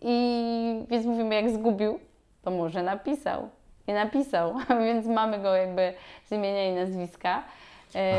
I 0.00 0.84
więc 0.88 1.06
mówimy, 1.06 1.34
jak 1.34 1.50
zgubił, 1.50 2.00
to 2.42 2.50
może 2.50 2.82
napisał. 2.82 3.48
I 3.88 3.92
napisał, 3.92 4.54
więc 4.86 5.06
mamy 5.06 5.38
go 5.38 5.54
jakby 5.54 5.92
z 6.24 6.32
imienia 6.32 6.70
i 6.70 6.74
nazwiska. 6.74 7.42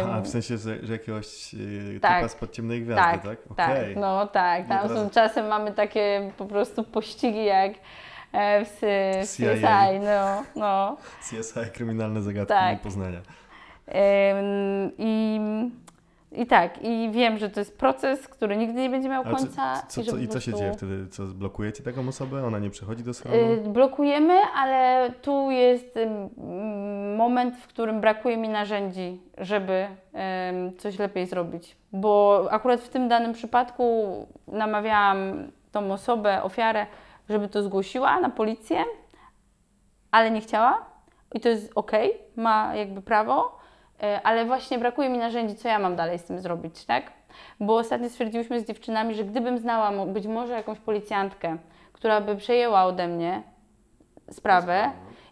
Aha, 0.03 0.21
w 0.21 0.27
sensie, 0.27 0.57
że, 0.57 0.85
że 0.85 0.93
jakiegoś 0.93 1.53
y, 1.53 1.99
tak. 2.01 2.15
typa 2.15 2.29
spod 2.29 2.51
ciemnej 2.51 2.81
gwiazdy, 2.81 3.01
tak, 3.03 3.21
tak? 3.23 3.39
tak, 3.57 3.69
Okej. 3.69 3.97
no 3.97 4.27
tak. 4.27 4.67
No 4.67 4.75
Tam 4.75 4.87
teraz- 4.87 4.97
są 5.03 5.09
czasem 5.09 5.47
mamy 5.47 5.71
takie 5.71 6.31
po 6.37 6.45
prostu 6.45 6.83
pościgi 6.83 7.45
jak 7.45 7.71
e, 8.33 8.65
w, 8.65 8.77
w 9.27 9.31
CSI, 9.31 9.99
no, 9.99 10.43
no. 10.55 10.97
CSI, 11.21 11.71
kryminalne 11.73 12.21
zagadki 12.21 12.47
Tak. 12.53 12.79
Poznania. 12.79 13.21
I, 14.97 15.39
I 16.31 16.45
tak, 16.45 16.81
i 16.83 17.09
wiem, 17.11 17.37
że 17.37 17.49
to 17.49 17.59
jest 17.59 17.77
proces, 17.77 18.27
który 18.27 18.57
nigdy 18.57 18.81
nie 18.81 18.89
będzie 18.89 19.09
miał 19.09 19.23
Ale 19.23 19.35
co, 19.35 19.37
końca. 19.37 19.81
co, 19.87 20.01
i, 20.01 20.03
że 20.03 20.11
co, 20.11 20.17
I 20.17 20.27
co 20.27 20.39
się 20.39 20.51
prostu, 20.51 20.59
dzieje 20.59 20.73
wtedy? 20.73 21.07
Co, 21.07 21.23
blokujecie 21.23 21.83
taką 21.83 22.07
osobę? 22.07 22.45
Ona 22.47 22.59
nie 22.59 22.69
przychodzi 22.69 23.03
do 23.03 23.13
schronu? 23.13 23.37
y, 23.37 23.57
Blokujemy, 23.69 24.39
ale 24.55 25.09
tu 25.21 25.51
jest 25.51 25.97
ym, 25.97 26.29
moment, 27.17 27.55
w 27.57 27.67
którym 27.67 28.01
brakuje 28.01 28.37
mi 28.37 28.49
narzędzi, 28.49 29.21
żeby 29.37 29.87
ym, 30.49 30.77
coś 30.77 30.99
lepiej 30.99 31.25
zrobić. 31.27 31.77
Bo 31.91 32.47
akurat 32.51 32.81
w 32.81 32.89
tym 32.89 33.07
danym 33.07 33.33
przypadku 33.33 33.83
namawiałam 34.47 35.47
tą 35.71 35.91
osobę, 35.93 36.43
ofiarę, 36.43 36.85
żeby 37.29 37.47
to 37.49 37.63
zgłosiła 37.63 38.19
na 38.19 38.29
policję, 38.29 38.77
ale 40.11 40.31
nie 40.31 40.41
chciała. 40.41 40.85
I 41.35 41.39
to 41.39 41.49
jest 41.49 41.71
ok, 41.75 41.91
ma 42.35 42.75
jakby 42.75 43.01
prawo, 43.01 43.58
ale 44.23 44.45
właśnie 44.45 44.79
brakuje 44.79 45.09
mi 45.09 45.17
narzędzi, 45.17 45.55
co 45.55 45.67
ja 45.67 45.79
mam 45.79 45.95
dalej 45.95 46.19
z 46.19 46.23
tym 46.23 46.39
zrobić, 46.39 46.85
tak? 46.85 47.11
Bo 47.59 47.75
ostatnio 47.75 48.09
stwierdziłyśmy 48.09 48.59
z 48.59 48.67
dziewczynami, 48.67 49.15
że 49.15 49.23
gdybym 49.23 49.57
znała 49.57 50.05
być 50.05 50.27
może 50.27 50.53
jakąś 50.53 50.79
policjantkę, 50.79 51.57
która 51.93 52.21
by 52.21 52.35
przejęła 52.35 52.85
ode 52.85 53.07
mnie 53.07 53.43
sprawę 54.31 54.91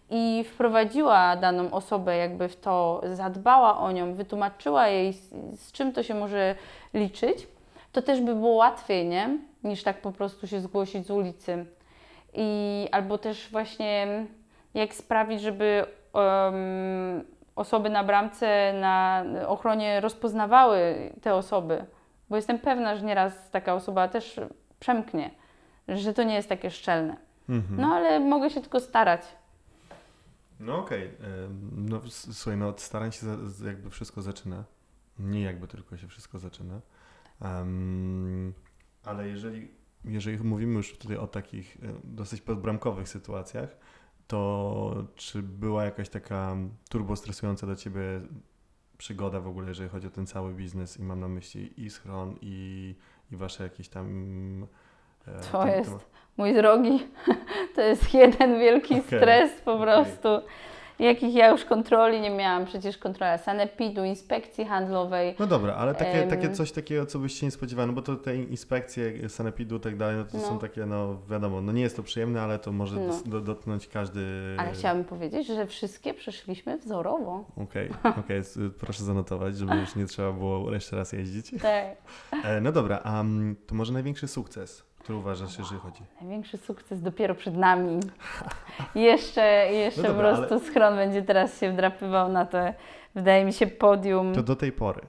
i 0.10 0.44
wprowadziła 0.44 1.36
daną 1.36 1.72
osobę 1.72 2.18
jakby 2.18 2.48
w 2.48 2.56
to, 2.56 3.02
zadbała 3.14 3.78
o 3.80 3.92
nią, 3.92 4.14
wytłumaczyła 4.14 4.88
jej 4.88 5.14
z, 5.14 5.30
z 5.60 5.72
czym 5.72 5.94
to 5.94 6.04
się 6.04 6.14
może 6.14 6.56
liczyć, 6.94 7.48
to 7.92 8.02
też 8.02 8.22
by 8.22 8.36
było 8.36 8.56
łatwiej, 8.56 9.06
nie? 9.06 9.38
Niż 9.64 9.84
tak 9.84 10.02
po 10.02 10.12
prostu 10.12 10.48
się 10.48 10.60
zgłosić 10.60 11.08
z 11.08 11.12
ulicy. 11.12 11.66
I 12.34 12.88
albo 12.92 13.18
też 13.18 13.50
właśnie 13.52 14.08
jak 14.74 14.94
sprawić, 14.94 15.42
żeby 15.42 15.86
em, 16.14 17.37
osoby 17.58 17.90
na 17.90 18.04
bramce, 18.04 18.74
na 18.82 19.24
ochronie 19.48 20.02
rozpoznawały 20.02 21.12
te 21.22 21.36
osoby. 21.36 21.86
Bo 22.30 22.36
jestem 22.36 22.60
pewna, 22.60 22.96
że 22.96 23.06
nieraz 23.06 23.50
taka 23.52 23.74
osoba 23.74 24.08
też 24.08 24.40
przemknie, 24.80 25.32
że 25.88 26.14
to 26.14 26.24
nie 26.24 26.36
jest 26.36 26.50
takie 26.50 26.72
szczelne. 26.72 27.18
Mhm. 27.50 27.82
No 27.82 27.88
ale 27.88 28.20
mogę 28.20 28.50
się 28.50 28.62
tylko 28.62 28.80
starać. 28.80 29.22
No 30.60 30.80
okej. 30.80 31.12
Ym, 31.46 31.86
No 31.90 32.02
słuchaj, 32.10 32.58
no 32.58 32.68
od 32.68 32.82
starań 32.82 33.12
się 33.12 33.28
jakby 33.66 33.90
wszystko 33.90 34.22
zaczyna. 34.22 34.64
Nie 35.20 35.42
jakby 35.42 35.68
tylko 35.68 35.98
się 35.98 36.08
wszystko 36.08 36.40
zaczyna. 36.40 36.80
Em, 37.42 38.54
ale 39.06 39.28
jeżeli, 39.28 39.72
jeżeli 40.06 40.38
mówimy 40.44 40.74
już 40.74 40.98
tutaj 40.98 41.18
o 41.18 41.28
takich 41.28 41.78
dosyć 42.04 42.42
podbramkowych 42.42 43.10
sytuacjach, 43.10 43.78
to 44.28 44.96
czy 45.16 45.44
była 45.44 45.84
jakaś 45.86 46.10
taka 46.10 46.56
turbo 46.90 47.16
stresująca 47.16 47.68
dla 47.68 47.76
Ciebie 47.76 48.02
przygoda 48.98 49.40
w 49.40 49.48
ogóle, 49.48 49.68
jeżeli 49.68 49.90
chodzi 49.90 50.08
o 50.08 50.10
ten 50.10 50.28
cały 50.28 50.54
biznes 50.54 51.00
i 51.00 51.04
mam 51.04 51.20
na 51.20 51.28
myśli 51.28 51.84
i 51.86 51.90
schron 51.90 52.36
i, 52.42 52.96
i 53.32 53.36
Wasze 53.36 53.64
jakieś 53.64 53.90
tam... 53.90 54.08
e, 55.28 55.40
To 55.52 55.68
jest- 55.68 55.90
temat- 55.90 56.06
Mój 56.38 56.54
drogi, 56.54 57.08
to 57.76 57.82
jest 57.82 58.14
jeden 58.14 58.60
wielki 58.60 58.94
Okej, 59.00 59.04
stres 59.20 59.62
po 59.62 59.74
okej. 59.74 59.86
prostu. 59.86 60.28
Jakich 61.00 61.36
ja 61.36 61.50
już 61.50 61.66
kontroli 61.66 62.22
nie 62.22 62.30
miałam. 62.30 62.66
Przecież 62.66 62.98
kontrola 62.98 63.38
sanepidu, 63.38 64.04
inspekcji 64.04 64.66
handlowej. 64.66 65.36
No 65.40 65.48
dobra, 65.48 65.74
ale 65.76 65.96
takie, 65.96 66.24
Em. 66.24 66.30
takie 66.30 66.50
coś 66.52 66.72
takiego, 66.72 67.06
co 67.06 67.20
byś 67.20 67.40
się 67.40 67.46
nie 67.46 67.52
spodziewał, 67.52 67.88
no 67.88 67.94
bo 67.94 68.02
to 68.02 68.16
te 68.16 68.36
inspekcje 68.36 69.30
sanepidu 69.30 69.76
i 69.78 69.80
tak 69.80 69.98
dalej, 69.98 70.16
no 70.18 70.24
to 70.24 70.38
No. 70.38 70.44
są 70.44 70.60
takie, 70.60 70.86
no 70.86 71.18
wiadomo, 71.30 71.62
no 71.62 71.72
nie 71.72 71.82
jest 71.82 71.96
to 71.96 72.04
przyjemne, 72.04 72.42
ale 72.42 72.60
to 72.60 72.72
może 72.72 73.00
No. 73.00 73.14
do, 73.26 73.42
dotknąć 73.42 73.88
każdy... 73.88 74.22
Ale 74.58 74.72
chciałabym 74.72 75.06
powiedzieć, 75.06 75.48
że 75.48 75.68
wszystkie 75.68 76.14
przeszliśmy 76.14 76.78
wzorowo. 76.78 77.46
Okej, 77.58 77.90
okej, 78.26 78.38
s- 78.38 78.60
proszę 78.80 79.04
zanotować, 79.04 79.58
żeby 79.58 79.76
już 79.76 79.96
nie 79.96 80.06
trzeba 80.06 80.32
było 80.32 80.74
jeszcze 80.74 80.96
raz 80.96 81.14
jeździć. 81.14 81.52
Tak. 81.62 81.86
E, 82.46 82.62
no 82.62 82.72
dobra, 82.72 83.00
a 83.04 83.22
mm, 83.22 83.56
to 83.68 83.76
może 83.76 83.94
największy 83.94 84.28
sukces, 84.28 84.84
który 85.08 85.20
uważasz, 85.20 85.58
jeżeli 85.60 85.82
chodzi? 85.82 86.02
Największy 86.22 86.58
sukces 86.58 87.02
dopiero 87.02 87.36
przed 87.36 87.58
nami. 87.58 88.00
jeszcze 88.96 89.42
jeszcze 89.72 90.02
No 90.02 90.08
dobra, 90.08 90.32
po 90.32 90.38
prostu 90.38 90.66
schron 90.66 90.96
będzie 90.96 91.22
teraz 91.22 91.60
się 91.60 91.72
wdrapywał 91.72 92.30
na 92.32 92.46
to, 92.46 92.58
wydaje 93.16 93.46
mi 93.46 93.54
się, 93.54 93.68
podium. 93.68 94.36
To 94.36 94.44
do 94.44 94.56
tej 94.56 94.72
pory. 94.72 95.02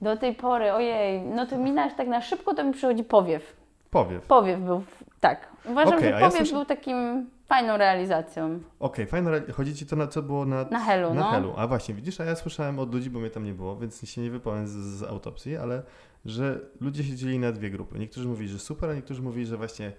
Do 0.00 0.16
tej 0.16 0.34
pory, 0.34 0.72
ojej, 0.72 1.22
no 1.22 1.46
to 1.46 1.58
mi 1.58 1.72
na, 1.72 1.90
tak 1.90 2.08
na 2.08 2.20
szybko 2.20 2.54
to 2.54 2.64
mi 2.64 2.72
przychodzi 2.72 3.04
powiew. 3.04 3.56
Powiew. 3.90 4.26
Powiew 4.26 4.60
był, 4.60 4.82
tak. 5.20 5.48
Uważam, 5.64 5.94
Okej, 5.94 6.04
że 6.04 6.10
ja 6.10 6.18
powiew 6.20 6.34
słyszę- 6.34 6.52
był 6.54 6.64
takim 6.64 7.26
fajną 7.46 7.76
realizacją. 7.76 8.60
Okej, 8.80 9.06
fajne, 9.06 9.30
re- 9.30 9.52
chodzi 9.52 9.74
Ci 9.74 9.86
to 9.86 9.96
na 9.96 10.06
co 10.06 10.22
było 10.22 10.44
na... 10.44 10.64
Na 10.70 10.80
Helu, 10.80 11.14
Na 11.14 11.20
no. 11.20 11.30
Helu. 11.30 11.54
A 11.56 11.66
właśnie, 11.66 11.94
widzisz, 11.94 12.20
a 12.20 12.24
ja 12.24 12.36
słyszałem 12.36 12.78
od 12.78 12.94
ludzi, 12.94 13.10
bo 13.10 13.20
mnie 13.20 13.30
tam 13.30 13.44
nie 13.44 13.54
było, 13.54 13.76
więc 13.76 14.08
się 14.10 14.20
nie 14.20 14.30
wypowiem 14.30 14.66
z, 14.66 14.72
z 14.72 15.02
autopsji, 15.02 15.56
ale 15.56 15.82
że 16.24 16.60
ludzie 16.80 17.04
się 17.04 17.14
dzielili 17.16 17.38
na 17.38 17.52
dwie 17.52 17.70
grupy. 17.70 17.98
Niektórzy 17.98 18.28
mówili, 18.28 18.48
że 18.48 18.58
super, 18.58 18.90
a 18.90 18.94
niektórzy 18.94 19.22
mówili, 19.22 19.46
że 19.46 19.56
właśnie 19.56 19.92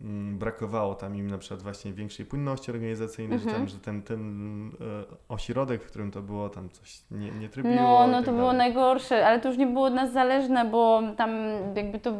mm, 0.00 0.38
brakowało 0.38 0.94
tam 0.94 1.16
im 1.16 1.30
na 1.30 1.38
przykład 1.38 1.62
właśnie 1.62 1.92
większej 1.92 2.26
płynności 2.26 2.70
organizacyjnej, 2.70 3.38
że, 3.38 3.44
Mhm. 3.44 3.56
tam, 3.62 3.68
że 3.68 3.78
ten, 3.78 4.02
ten 4.02 4.68
e, 4.68 4.72
ośrodek, 5.28 5.82
w 5.82 5.86
którym 5.86 6.10
to 6.10 6.22
było, 6.22 6.48
tam 6.48 6.68
coś 6.70 7.02
nie, 7.10 7.30
nie 7.30 7.48
trybiło 7.48 7.74
No, 7.74 8.06
no 8.06 8.16
tak 8.16 8.24
to 8.26 8.32
było 8.32 8.44
dalej. 8.52 8.58
najgorsze, 8.58 9.26
ale 9.26 9.40
to 9.40 9.48
już 9.48 9.58
nie 9.58 9.66
było 9.66 9.86
od 9.86 9.94
nas 9.94 10.12
zależne, 10.12 10.64
bo 10.64 11.02
tam 11.16 11.30
jakby 11.76 11.98
to 11.98 12.12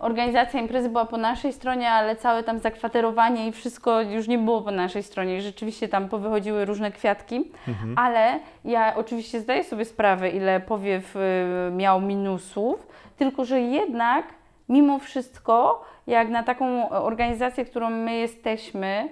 organizacja 0.00 0.60
imprezy 0.60 0.88
była 0.88 1.04
po 1.04 1.16
naszej 1.16 1.52
stronie, 1.52 1.90
ale 1.90 2.16
całe 2.16 2.42
tam 2.42 2.58
zakwaterowanie 2.58 3.46
i 3.46 3.52
wszystko 3.52 4.00
już 4.00 4.28
nie 4.28 4.38
było 4.38 4.60
po 4.62 4.70
naszej 4.70 5.02
stronie. 5.02 5.40
Rzeczywiście 5.42 5.88
tam 5.88 6.08
powychodziły 6.08 6.64
różne 6.64 6.92
kwiatki, 6.92 7.50
Mhm. 7.68 7.98
ale 7.98 8.38
ja 8.64 8.96
oczywiście 8.96 9.40
zdaję 9.40 9.64
sobie 9.64 9.84
sprawę, 9.84 10.30
ile 10.30 10.60
powiew 10.60 11.16
y, 11.16 11.20
miał 11.72 12.00
minusów, 12.00 12.86
tylko 13.16 13.44
że 13.44 13.60
jednak 13.60 14.24
mimo 14.68 14.98
wszystko, 14.98 15.84
jak 16.06 16.28
na 16.28 16.42
taką 16.42 16.90
organizację, 16.90 17.64
którą 17.64 17.90
my 17.90 18.14
jesteśmy, 18.16 19.08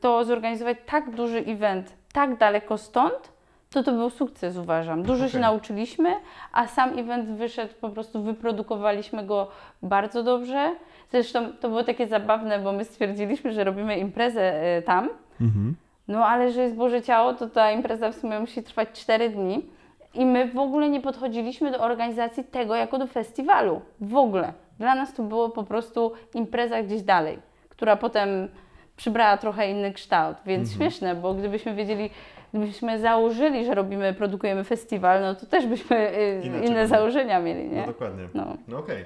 to 0.00 0.24
zorganizować 0.24 0.76
tak 0.86 1.10
duży 1.10 1.38
event 1.38 1.92
tak 2.12 2.36
daleko 2.36 2.78
stąd, 2.78 3.32
to 3.74 3.82
to 3.82 3.92
był 3.92 4.10
sukces, 4.10 4.56
uważam. 4.56 5.02
Dużo 5.02 5.24
się 5.24 5.30
Okej. 5.30 5.40
nauczyliśmy, 5.40 6.08
a 6.52 6.66
sam 6.66 6.98
event 6.98 7.28
wyszedł, 7.28 7.74
po 7.80 7.88
prostu 7.88 8.22
wyprodukowaliśmy 8.22 9.24
go 9.26 9.48
bardzo 9.82 10.22
dobrze. 10.22 10.72
Zresztą 11.10 11.52
to 11.60 11.68
było 11.68 11.84
takie 11.84 12.06
zabawne, 12.06 12.58
bo 12.58 12.72
my 12.72 12.84
stwierdziliśmy, 12.84 13.52
że 13.52 13.64
robimy 13.64 13.98
imprezę 13.98 14.42
e, 14.76 14.82
tam, 14.82 15.08
Mhm. 15.40 15.76
no 16.08 16.26
ale 16.26 16.52
że 16.52 16.62
jest 16.62 16.74
Boże 16.76 17.02
Ciało, 17.02 17.34
to 17.34 17.48
ta 17.48 17.70
impreza 17.72 18.10
w 18.12 18.14
sumie 18.14 18.40
musi 18.40 18.62
trwać 18.62 18.88
4 18.92 19.30
dni. 19.30 19.66
I 20.14 20.26
my 20.26 20.48
w 20.48 20.58
ogóle 20.58 20.88
nie 20.88 21.00
podchodziliśmy 21.00 21.70
do 21.72 21.78
organizacji 21.78 22.44
tego 22.44 22.74
jako 22.74 22.98
do 22.98 23.06
festiwalu. 23.06 23.80
W 24.00 24.16
ogóle. 24.16 24.52
Dla 24.78 24.94
nas 24.94 25.14
to 25.14 25.22
było 25.22 25.48
po 25.48 25.62
prostu 25.64 26.12
impreza 26.34 26.82
gdzieś 26.82 27.02
dalej, 27.02 27.38
która 27.68 27.96
potem 27.96 28.48
przybrała 28.96 29.36
trochę 29.36 29.70
inny 29.70 29.92
kształt. 29.92 30.36
Więc 30.46 30.68
Mhm. 30.72 30.76
śmieszne, 30.90 31.14
bo 31.14 31.34
gdybyśmy 31.34 31.74
wiedzieli, 31.74 32.10
gdybyśmy 32.54 33.00
założyli, 33.00 33.64
że 33.64 33.74
robimy, 33.74 34.14
produkujemy 34.14 34.64
festiwal, 34.64 35.22
no 35.22 35.34
to 35.34 35.46
też 35.46 35.66
byśmy 35.66 36.18
y, 36.18 36.40
Inaczej 36.44 36.68
inne 36.68 36.88
założenia 36.88 37.40
mieli, 37.40 37.68
No 37.68 37.74
nie? 37.74 37.86
dokładnie. 37.86 38.28
No. 38.34 38.56
No 38.68 38.78
okej. 38.78 39.04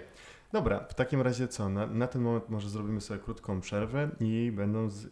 Dobra, 0.52 0.80
w 0.88 0.94
takim 0.94 1.22
razie 1.22 1.48
co? 1.48 1.68
Na, 1.68 1.86
na 1.86 2.06
ten 2.06 2.22
moment 2.22 2.48
może 2.50 2.68
zrobimy 2.68 3.00
sobie 3.00 3.20
krótką 3.20 3.60
przerwę 3.60 4.08
i 4.20 4.52
będą 4.56 4.88
z, 4.90 5.06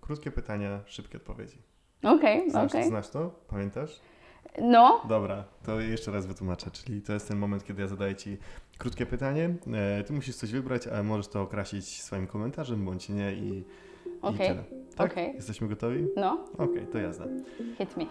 krótkie 0.00 0.30
pytania, 0.30 0.80
szybkie 0.86 1.18
odpowiedzi. 1.18 1.58
Okej, 2.02 2.50
Znasz, 2.50 2.70
okej. 2.72 2.84
znasz 2.88 3.08
to? 3.10 3.30
Pamiętasz? 3.48 4.00
No, 4.62 5.00
Dobra, 5.08 5.44
to 5.66 5.80
jeszcze 5.80 6.10
raz 6.10 6.26
wytłumaczę. 6.26 6.70
Czyli 6.70 7.02
to 7.02 7.12
jest 7.12 7.28
ten 7.28 7.38
moment, 7.38 7.64
kiedy 7.64 7.82
ja 7.82 7.88
zadaję 7.88 8.14
Ci 8.14 8.36
krótkie 8.78 9.06
pytanie. 9.06 9.54
E, 9.74 10.04
ty 10.04 10.12
musisz 10.12 10.36
coś 10.36 10.52
wybrać, 10.52 10.86
ale 10.86 11.02
możesz 11.02 11.28
to 11.28 11.42
okrasić 11.42 12.02
swoim 12.02 12.26
komentarzem 12.26 12.84
bądź 12.84 13.08
nie 13.08 13.32
i, 13.32 13.48
i 13.48 13.64
Okej, 14.22 14.48
tyle. 14.48 14.64
Tak? 14.96 15.12
okej. 15.12 15.34
Jesteśmy 15.34 15.68
gotowi? 15.68 16.06
no, 16.16 16.44
Okej, 16.58 16.86
to 16.92 16.98
jazda. 16.98 17.24
hit 17.78 17.96
me. 17.96 18.06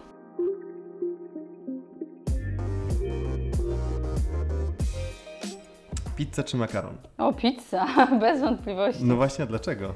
Pizza 6.16 6.42
czy 6.42 6.56
makaron? 6.56 6.96
O, 7.18 7.32
pizza, 7.32 7.86
bez 8.20 8.40
wątpliwości. 8.40 9.04
No 9.04 9.16
właśnie, 9.16 9.46
dlaczego? 9.46 9.94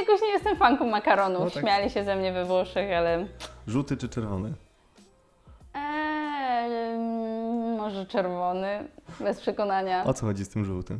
Jakoś 0.00 0.22
nie 0.22 0.28
jestem 0.32 0.56
fanką 0.56 0.86
makaronów. 0.86 1.44
No 1.44 1.50
tak. 1.50 1.62
Śmiali 1.62 1.90
się 1.90 2.04
ze 2.04 2.16
mnie 2.16 2.32
we 2.32 2.44
Włoszech, 2.44 2.92
ale. 2.96 3.26
Żółty 3.66 3.96
czy 3.96 4.08
czerwony? 4.08 4.52
Eee, 5.74 6.94
mm, 6.94 7.76
może 7.76 8.06
czerwony, 8.06 8.88
bez 9.20 9.40
przekonania. 9.40 10.04
O 10.04 10.14
co 10.14 10.26
chodzi 10.26 10.44
z 10.44 10.48
tym 10.48 10.64
żółtym? 10.64 10.98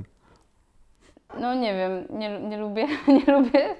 No 1.41 1.55
nie 1.55 1.75
wiem, 1.75 2.19
nie, 2.19 2.41
nie 2.41 2.59
lubię, 2.59 2.87
nie 3.27 3.33
lubię, 3.33 3.75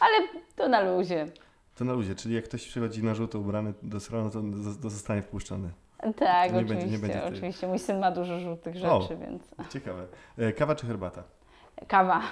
ale 0.00 0.28
to 0.56 0.68
na 0.68 0.80
luzie. 0.80 1.26
To 1.74 1.84
na 1.84 1.92
luzie, 1.92 2.14
czyli 2.14 2.34
jak 2.34 2.44
ktoś 2.44 2.66
przychodzi 2.68 3.02
na 3.04 3.14
żółto 3.14 3.38
ubrany 3.38 3.74
do 3.82 4.00
salonu, 4.00 4.30
to, 4.30 4.42
to 4.82 4.90
zostanie 4.90 5.22
wpuszczony. 5.22 5.70
Tak, 6.16 6.52
Nie 6.52 6.58
będzie- 6.58 6.74
oczywiście, 6.74 6.90
nie 6.90 6.98
będzie 6.98 7.24
oczywiście. 7.24 7.66
Mój 7.68 7.78
syn 7.78 7.98
ma 7.98 8.10
dużo 8.10 8.40
żółtych 8.40 8.74
O. 8.84 9.00
rzeczy, 9.00 9.16
więc. 9.16 9.42
Ciekawe. 9.72 10.06
E, 10.38 10.52
kawa 10.52 10.74
czy 10.74 10.86
herbata? 10.86 11.22
Kawa. 11.88 12.22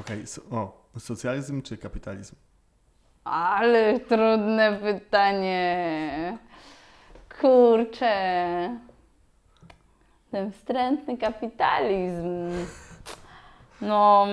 Okej, 0.00 0.26
so, 0.26 0.42
o, 0.50 0.82
socjalizm 0.98 1.62
czy 1.62 1.76
kapitalizm? 1.76 2.36
Ale 3.24 4.00
trudne 4.00 4.78
pytanie. 4.82 6.38
Kurczę. 7.40 8.78
Ten 10.30 10.52
wstrętny 10.52 11.18
kapitalizm. 11.18 12.50
No. 13.80 14.26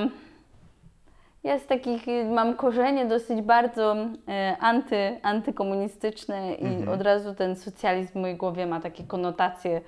Ja 1.43 1.59
z 1.59 1.65
takich 1.65 2.03
mam 2.31 2.55
korzenie 2.55 3.05
dosyć 3.05 3.41
bardzo 3.41 3.95
e, 4.27 4.57
anty, 4.59 5.19
antykomunistyczne 5.23 6.53
i 6.53 6.65
Mhm. 6.65 6.89
od 6.89 7.01
razu 7.01 7.35
ten 7.35 7.55
socjalizm 7.55 8.11
w 8.11 8.15
mojej 8.15 8.37
głowie 8.37 8.65
ma 8.67 8.81
takie 8.81 9.03
konotacje. 9.03 9.81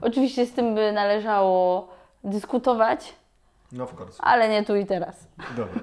Oczywiście 0.00 0.46
z 0.46 0.52
tym 0.52 0.74
by 0.74 0.92
należało 0.92 1.88
dyskutować, 2.24 3.14
No 3.72 3.84
of 3.84 4.00
course. 4.00 4.22
ale 4.24 4.48
nie 4.48 4.64
tu 4.64 4.76
i 4.76 4.86
teraz. 4.86 5.28
Dobra. 5.56 5.82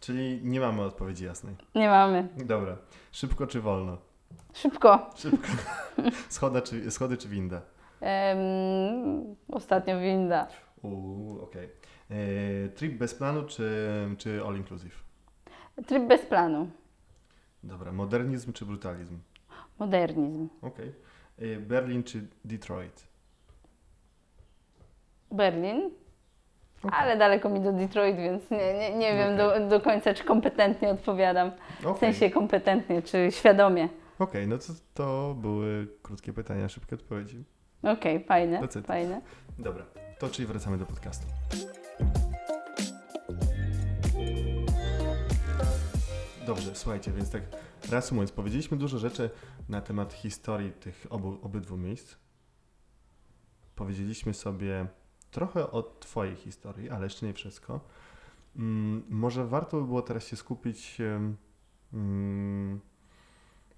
Czyli 0.00 0.40
nie 0.44 0.60
mamy 0.60 0.82
odpowiedzi 0.82 1.24
jasnej. 1.24 1.54
Nie 1.74 1.88
mamy. 1.88 2.28
Dobra. 2.36 2.76
Szybko 3.12 3.46
czy 3.46 3.60
wolno? 3.60 3.96
Szybko. 4.52 5.10
Szybko. 5.16 5.48
Schoda 6.28 6.60
czy, 6.62 6.90
schody 6.90 7.16
czy 7.16 7.28
winda? 7.28 7.60
Ostatnio 9.52 9.98
winda. 10.00 10.46
Uuu, 10.82 11.42
okej. 11.42 11.64
E, 11.64 11.68
Trip 12.74 12.98
bez 12.98 13.14
planu 13.14 13.42
czy, 13.46 13.80
czy 14.18 14.42
all 14.46 14.56
inclusive? 14.56 15.06
Tryb 15.86 16.08
bez 16.08 16.26
planu. 16.26 16.70
Dobra. 17.62 17.92
Modernizm 17.92 18.52
czy 18.52 18.66
brutalizm? 18.66 19.18
Modernizm. 19.78 20.48
Okej. 20.62 20.92
E, 21.38 21.56
Berlin 21.56 22.02
czy 22.02 22.26
Detroit? 22.44 23.08
Berlin. 25.30 25.90
Ale 26.92 27.16
daleko 27.16 27.48
mi 27.48 27.60
do 27.60 27.72
Detroit, 27.72 28.16
więc 28.16 28.50
nie, 28.50 28.74
nie, 28.74 28.94
nie 28.96 29.14
wiem 29.14 29.36
do, 29.36 29.68
do 29.68 29.80
końca, 29.80 30.14
czy 30.14 30.24
kompetentnie 30.24 30.88
odpowiadam. 30.88 31.50
W 31.96 31.98
sensie 31.98 32.30
kompetentnie, 32.30 33.02
czy 33.02 33.28
świadomie. 33.30 33.88
Okej, 34.18 34.48
no 34.48 34.58
to, 34.58 34.64
to 34.94 35.34
były 35.34 35.88
krótkie 36.02 36.32
pytania, 36.32 36.68
szybkie 36.68 36.96
odpowiedzi. 36.96 37.44
Okej, 37.82 38.24
fajne, 38.24 38.68
fajne. 38.86 39.20
Dobra, 39.58 39.84
to 40.18 40.28
czyli 40.28 40.48
wracamy 40.48 40.78
do 40.78 40.86
podcastu. 40.86 41.26
Dobrze, 46.46 46.74
słuchajcie, 46.74 47.12
więc 47.12 47.30
tak 47.30 47.42
reasumując, 47.90 48.32
powiedzieliśmy 48.32 48.76
dużo 48.76 48.98
rzeczy 48.98 49.30
na 49.68 49.80
temat 49.80 50.12
historii 50.12 50.72
tych 50.72 51.06
obu, 51.10 51.38
obydwu 51.42 51.76
miejsc. 51.76 52.14
Powiedzieliśmy 53.76 54.34
sobie 54.34 54.86
trochę 55.30 55.70
o 55.70 55.82
Twojej 55.82 56.36
historii, 56.36 56.90
ale 56.90 57.04
jeszcze 57.06 57.26
nie 57.26 57.32
wszystko. 57.32 57.80
Mm, 58.56 59.02
może 59.08 59.46
warto 59.46 59.80
by 59.80 59.86
było 59.86 60.02
teraz 60.02 60.26
się 60.26 60.36
skupić 60.36 60.98
mm, 61.92 62.80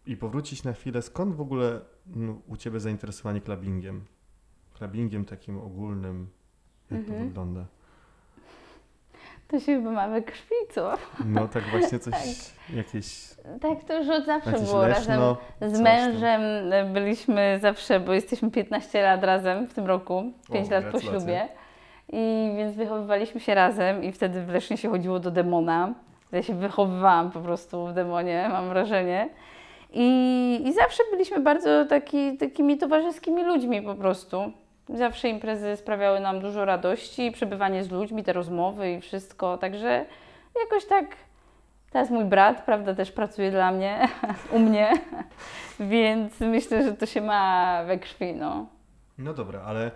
i 0.07 0.16
powrócić 0.16 0.64
na 0.64 0.73
chwilę, 0.73 1.03
skąd 1.03 1.35
w 1.35 1.41
ogóle 1.41 1.81
mm, 2.07 2.43
u 2.47 2.57
Ciebie 2.57 2.81
zainteresowanie 2.81 3.41
clubbingiem? 3.41 4.05
Clubbingiem 4.75 5.25
takim 5.25 5.59
ogólnym, 5.59 6.29
jak 6.91 7.01
to 7.01 7.09
Mhm. 7.12 7.29
wygląda? 7.29 7.66
To 9.49 9.61
się 9.61 9.77
chyba 9.77 9.91
mamy 9.91 10.23
krwi, 10.23 10.55
co? 10.71 10.93
No 11.25 11.49
tak 11.49 11.63
właśnie 11.71 11.99
coś, 12.09 12.13
Tak. 12.13 12.77
jakieś, 12.77 13.29
Tak, 13.61 13.85
to 13.85 13.99
już 13.99 14.09
od 14.09 14.27
zawsze 14.27 14.51
było. 14.59 14.89
Razem 14.89 15.21
z 15.61 15.81
mężem 15.81 16.41
e, 16.73 16.85
byliśmy 16.85 17.59
zawsze, 17.63 18.01
bo 18.01 18.13
jesteśmy 18.13 18.51
15 18.51 19.03
lat 19.03 19.25
razem 19.25 19.67
w 19.67 19.75
tym 19.75 19.87
roku, 19.87 20.33
5 20.53 20.69
O, 20.69 20.71
lat 20.71 20.85
po 20.93 21.01
ślubie. 21.01 21.49
I 22.13 22.53
więc 22.57 22.77
wychowywaliśmy 22.77 23.41
się 23.41 23.55
razem 23.55 24.05
i 24.05 24.13
wtedy 24.13 24.43
w 24.43 24.49
Lesznie 24.49 24.77
się 24.77 24.91
chodziło 24.91 25.21
do 25.21 25.31
demona. 25.31 25.95
Ja 26.33 26.43
się 26.43 26.55
wychowywałam 26.55 27.31
po 27.31 27.41
prostu 27.41 27.87
w 27.87 27.93
demonie, 27.93 28.49
mam 28.53 28.69
wrażenie. 28.69 29.29
I, 29.93 30.61
i 30.65 30.73
zawsze 30.73 31.03
byliśmy 31.11 31.41
bardzo 31.41 31.85
taki, 31.85 32.37
takimi 32.37 32.79
towarzyskimi 32.79 33.45
ludźmi 33.45 33.83
po 33.83 33.95
prostu. 33.95 34.53
Zawsze 34.95 35.28
imprezy 35.28 35.76
sprawiały 35.76 36.20
nam 36.20 36.41
dużo 36.41 36.64
radości, 36.64 37.30
przebywanie 37.32 37.84
z 37.84 37.91
ludźmi, 37.91 38.24
te 38.24 38.32
rozmowy 38.32 38.93
i 38.93 39.01
wszystko. 39.01 39.59
Także 39.59 40.07
jakoś 40.64 40.84
tak. 40.86 41.16
Teraz 41.91 42.11
mój 42.11 42.24
brat, 42.24 42.64
prawda, 42.64 42.95
też 42.95 43.12
pracuje 43.12 43.51
dla 43.51 43.72
mnie, 43.72 44.09
u 44.53 44.59
mnie, 44.59 44.93
więc 45.80 46.41
myślę, 46.41 46.84
że 46.84 46.93
to 46.93 47.07
się 47.07 47.20
ma 47.20 47.84
we 47.86 47.99
krwi, 47.99 48.34
no. 48.34 48.66
No 49.18 49.34
dobra, 49.34 49.62
ale 49.62 49.91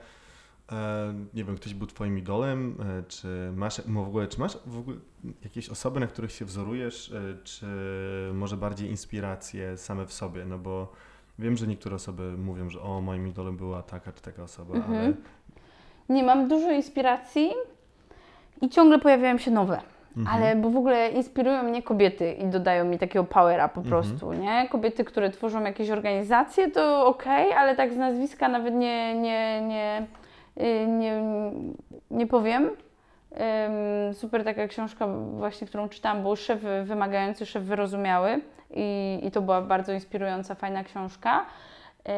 e, 0.72 1.14
nie 1.34 1.44
wiem, 1.44 1.56
ktoś 1.56 1.74
był 1.74 1.86
twoim 1.86 2.18
idolem, 2.18 2.76
e, 2.98 3.02
czy 3.02 3.52
masz, 3.56 3.82
no 3.86 4.04
w 4.04 4.08
ogóle, 4.08 4.26
czy 4.26 4.40
masz 4.40 4.58
w 4.66 4.78
ogóle 4.78 4.96
jakieś 5.44 5.68
osoby, 5.68 6.00
na 6.00 6.06
których 6.06 6.32
się 6.32 6.44
wzorujesz, 6.44 7.12
e, 7.12 7.44
czy 7.44 7.66
może 8.34 8.56
bardziej 8.56 8.90
inspiracje 8.90 9.76
same 9.76 10.06
w 10.06 10.12
sobie, 10.12 10.44
no 10.44 10.58
bo 10.58 10.92
wiem, 11.38 11.56
że 11.56 11.66
niektóre 11.66 11.96
osoby 11.96 12.22
mówią, 12.22 12.70
że 12.70 12.80
o, 12.80 13.00
moim 13.00 13.28
idolem 13.28 13.56
była 13.56 13.82
taka 13.82 14.12
czy 14.12 14.22
taka 14.22 14.42
osoba, 14.42 14.74
Mhm. 14.74 14.98
ale 14.98 15.12
Nie 16.08 16.22
mam 16.22 16.48
dużo 16.48 16.70
inspiracji 16.70 17.50
i 18.62 18.68
ciągle 18.68 18.98
pojawiają 18.98 19.38
się 19.38 19.50
nowe. 19.50 19.80
Mhm. 20.16 20.36
Ale 20.42 20.56
bo 20.56 20.70
w 20.70 20.76
ogóle 20.76 21.08
inspirują 21.08 21.62
mnie 21.62 21.82
kobiety 21.82 22.32
i 22.32 22.46
dodają 22.46 22.84
mi 22.84 22.98
takiego 22.98 23.24
powera 23.24 23.68
po 23.68 23.80
Mhm. 23.80 23.88
prostu, 23.90 24.32
nie? 24.32 24.68
Kobiety, 24.68 25.04
które 25.04 25.30
tworzą 25.30 25.62
jakieś 25.64 25.90
organizacje, 25.90 26.70
to 26.70 27.06
okej, 27.06 27.52
ale 27.52 27.76
tak 27.76 27.92
z 27.92 27.96
nazwiska 27.96 28.48
nawet 28.48 28.74
nie, 28.74 29.14
nie, 29.14 29.60
nie, 29.62 30.06
y, 30.60 30.86
nie, 30.86 31.22
nie 32.10 32.26
powiem. 32.26 32.70
Super 34.12 34.44
taka 34.44 34.68
książka 34.68 35.06
właśnie, 35.38 35.66
którą 35.66 35.88
czytałam, 35.88 36.22
był 36.22 36.36
Szef 36.36 36.60
Wymagający, 36.84 37.46
Szef 37.46 37.62
Wyrozumiały 37.62 38.40
i, 38.74 39.20
i 39.22 39.30
to 39.30 39.42
była 39.42 39.62
bardzo 39.62 39.92
inspirująca, 39.92 40.54
fajna 40.54 40.84
książka. 40.84 41.40
Y, 42.08 42.12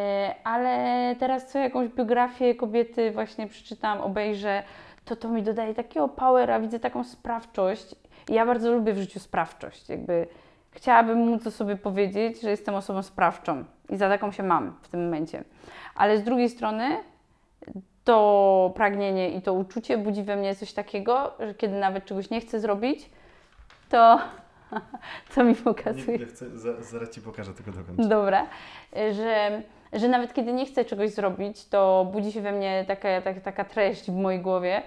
Ale 0.44 1.16
teraz 1.18 1.46
co 1.46 1.59
jakąś 1.59 1.88
biografię 1.88 2.55
kobiety 2.55 3.11
właśnie 3.11 3.46
przeczytałam, 3.46 4.00
obejrzę, 4.00 4.62
to 5.05 5.16
to 5.16 5.28
mi 5.28 5.42
dodaje 5.42 5.74
takiego 5.74 6.09
powera, 6.09 6.61
widzę 6.61 6.80
taką 6.80 7.05
sprawczość. 7.05 7.94
Ja 8.28 8.46
bardzo 8.46 8.72
lubię 8.72 8.92
w 8.92 8.98
życiu 8.98 9.20
sprawczość. 9.20 9.88
Jakby 9.88 10.26
chciałabym 10.70 11.18
móc 11.18 11.46
o 11.46 11.50
sobie 11.50 11.76
powiedzieć, 11.76 12.40
że 12.40 12.50
jestem 12.50 12.74
osobą 12.74 13.02
sprawczą 13.02 13.64
i 13.90 13.96
za 13.96 14.09
taką 14.09 14.32
się 14.32 14.42
mam 14.42 14.76
w 14.82 14.88
tym 14.88 15.05
momencie. 15.05 15.44
Ale 15.94 16.18
z 16.18 16.22
drugiej 16.22 16.48
strony 16.48 16.96
to 18.05 18.72
pragnienie 18.76 19.30
i 19.30 19.42
to 19.42 19.52
uczucie 19.52 19.98
budzi 19.98 20.22
we 20.22 20.36
mnie 20.36 20.55
coś 20.55 20.72
takiego, 20.72 21.34
że 21.40 21.55
kiedy 21.55 21.74
nawet 21.74 22.05
czegoś 22.05 22.30
nie 22.30 22.40
chcę 22.40 22.61
zrobić, 22.61 23.11
to 23.88 24.18
co 25.30 25.44
mi 25.44 25.54
pokazuje. 25.54 26.18
nie 26.18 26.26
chcę, 26.26 26.58
za, 26.58 26.82
zaraz 26.82 27.10
ci 27.10 27.20
pokażę 27.20 27.54
tego 27.54 27.72
dokończę. 27.72 28.08
Dobra, 28.08 28.46
że, 29.12 29.62
że 29.92 30.08
nawet 30.08 30.34
kiedy 30.34 30.52
nie 30.52 30.66
chcę 30.66 30.84
czegoś 30.84 31.10
zrobić, 31.10 31.68
to 31.68 32.10
budzi 32.12 32.32
się 32.32 32.40
we 32.40 32.52
mnie 32.52 32.84
taka, 32.88 33.20
taka, 33.20 33.40
taka 33.40 33.64
treść 33.64 34.10
w 34.10 34.14
mojej 34.14 34.40
głowie. 34.40 34.82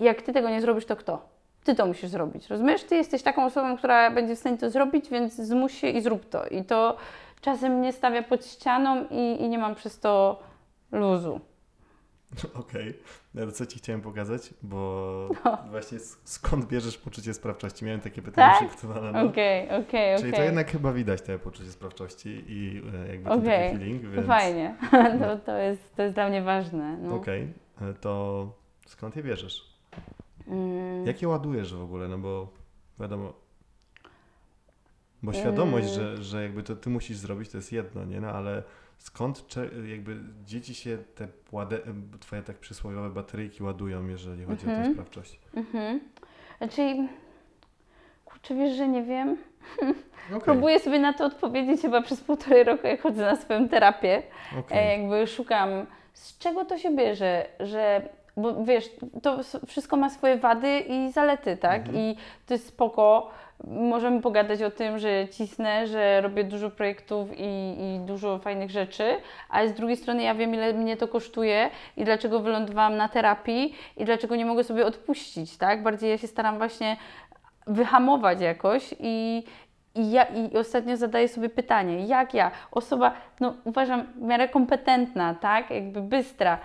Jak 0.00 0.22
ty 0.22 0.32
tego 0.32 0.50
nie 0.50 0.60
zrobisz, 0.60 0.86
to 0.86 0.96
kto? 0.96 1.28
Ty 1.64 1.74
to 1.74 1.86
musisz 1.86 2.10
zrobić. 2.10 2.48
Rozumiesz? 2.48 2.84
Ty 2.84 2.96
jesteś 2.96 3.22
taką 3.22 3.44
osobą, 3.44 3.76
która 3.76 4.10
będzie 4.10 4.36
w 4.36 4.38
stanie 4.38 4.58
to 4.58 4.70
zrobić, 4.70 5.10
więc 5.10 5.34
zmuś 5.34 5.80
się 5.80 5.88
i 5.88 6.00
zrób 6.00 6.28
to. 6.28 6.46
I 6.46 6.64
to 6.64 6.96
czasem 7.40 7.72
mnie 7.72 7.92
stawia 7.92 8.22
pod 8.22 8.46
ścianą 8.46 9.04
i, 9.10 9.42
i 9.42 9.48
nie 9.48 9.58
mam 9.58 9.74
przez 9.74 10.00
to 10.00 10.40
luzu. 10.92 11.40
Okej, 12.54 12.98
ale 13.36 13.52
co 13.52 13.66
ci 13.66 13.78
chciałem 13.78 14.00
pokazać, 14.00 14.54
bo 14.62 15.28
No. 15.44 15.58
właśnie 15.70 15.98
skąd 16.24 16.66
bierzesz 16.66 16.98
poczucie 16.98 17.34
sprawczości? 17.34 17.84
Miałem 17.84 18.00
takie 18.00 18.22
pytanie 18.22 18.52
Tak? 18.60 18.68
przygotowane. 18.68 19.12
No. 19.12 19.28
Okej, 19.28 19.70
okej, 19.70 20.18
Czyli 20.18 20.32
to 20.32 20.42
jednak 20.42 20.70
chyba 20.70 20.92
widać 20.92 21.22
te 21.22 21.38
poczucie 21.38 21.70
sprawczości 21.70 22.44
i 22.48 22.82
e, 22.94 23.08
jakby 23.08 23.30
ten 23.30 23.40
Okej, 23.40 23.70
taki 23.72 23.78
feeling, 23.84 24.02
więc... 24.02 24.26
fajnie. 24.26 24.76
No. 24.92 25.18
To, 25.18 25.36
to, 25.38 25.56
jest, 25.56 25.96
to 25.96 26.02
jest 26.02 26.14
dla 26.14 26.28
mnie 26.28 26.42
ważne. 26.42 26.96
No. 26.96 27.14
Okej, 27.14 27.52
e, 27.80 27.94
to 27.94 28.52
skąd 28.86 29.16
je 29.16 29.22
bierzesz? 29.22 29.76
Mm. 30.48 31.06
Jak 31.06 31.22
je 31.22 31.28
ładujesz 31.28 31.74
w 31.74 31.82
ogóle? 31.82 32.08
No 32.08 32.18
bo 32.18 32.48
wiadomo... 33.00 33.32
Bo 35.22 35.32
świadomość, 35.32 35.86
Mm. 35.96 36.16
że, 36.16 36.22
że 36.24 36.42
jakby 36.42 36.62
to 36.62 36.76
ty 36.76 36.90
musisz 36.90 37.16
zrobić, 37.16 37.50
to 37.50 37.58
jest 37.58 37.72
jedno, 37.72 38.04
nie? 38.04 38.20
No 38.20 38.28
ale 38.28 38.62
skąd 38.98 39.44
jakby 39.90 40.16
dzieci 40.44 40.74
się 40.74 40.98
te 41.14 41.28
łade, 41.52 41.78
twoje 42.20 42.42
tak 42.42 42.56
przysłowiowe 42.56 43.10
bateryjki 43.10 43.62
ładują, 43.62 44.06
jeżeli 44.08 44.44
chodzi 44.44 44.62
o 44.66 44.68
tę 44.68 44.74
Mhm. 44.76 44.92
sprawczość? 44.92 45.40
Mhm. 45.54 46.00
Znaczy, 46.58 47.08
kurczę, 48.24 48.54
wiesz, 48.54 48.76
że 48.76 48.88
nie 48.88 49.02
wiem. 49.02 49.36
Okej, 50.28 50.40
Próbuję 50.44 50.80
sobie 50.80 50.98
na 50.98 51.12
to 51.12 51.24
odpowiedzieć 51.24 51.82
chyba 51.82 52.02
przez 52.02 52.20
półtorej 52.20 52.64
roku, 52.64 52.86
jak 52.86 53.00
chodzę 53.02 53.22
na 53.22 53.36
swoją 53.36 53.68
terapię. 53.68 54.22
okej. 54.58 54.78
E, 54.78 54.98
jakby 54.98 55.26
szukam, 55.26 55.68
z 56.12 56.38
czego 56.38 56.64
to 56.64 56.78
się 56.78 56.96
bierze, 56.96 57.46
że, 57.60 58.08
bo 58.36 58.64
wiesz, 58.64 58.90
to 59.22 59.40
wszystko 59.66 59.96
ma 59.96 60.10
swoje 60.10 60.36
wady 60.38 60.78
i 60.80 61.12
zalety, 61.12 61.56
tak? 61.56 61.80
Mhm. 61.80 61.96
I 61.98 62.16
to 62.46 62.54
jest 62.54 62.66
spoko. 62.66 63.30
Możemy 63.64 64.22
pogadać 64.22 64.62
o 64.62 64.70
tym, 64.70 64.98
że 64.98 65.28
cisnę, 65.28 65.86
że 65.86 66.20
robię 66.20 66.44
dużo 66.44 66.70
projektów 66.70 67.28
i, 67.38 67.76
i 67.78 68.00
dużo 68.00 68.38
fajnych 68.38 68.70
rzeczy, 68.70 69.16
ale 69.48 69.68
z 69.68 69.74
drugiej 69.74 69.96
strony 69.96 70.22
ja 70.22 70.34
wiem, 70.34 70.54
ile 70.54 70.72
mnie 70.72 70.96
to 70.96 71.08
kosztuje 71.08 71.70
i 71.96 72.04
dlaczego 72.04 72.40
wylądowałam 72.40 72.96
na 72.96 73.08
terapii 73.08 73.74
i 73.96 74.04
dlaczego 74.04 74.36
nie 74.36 74.46
mogę 74.46 74.64
sobie 74.64 74.86
odpuścić, 74.86 75.56
tak? 75.56 75.82
Bardziej 75.82 76.10
ja 76.10 76.18
się 76.18 76.26
staram 76.26 76.58
właśnie 76.58 76.96
wyhamować 77.66 78.40
jakoś 78.40 78.94
i, 79.00 79.44
i, 79.94 80.10
ja, 80.10 80.24
I 80.24 80.56
ostatnio 80.56 80.96
zadaję 80.96 81.28
sobie 81.28 81.48
pytanie, 81.48 82.06
jak 82.06 82.34
ja, 82.34 82.50
osoba, 82.72 83.12
no 83.40 83.54
uważam, 83.64 84.06
w 84.16 84.22
miarę 84.22 84.48
kompetentna, 84.48 85.34
tak, 85.34 85.70
jakby 85.70 86.00
bystra, 86.00 86.58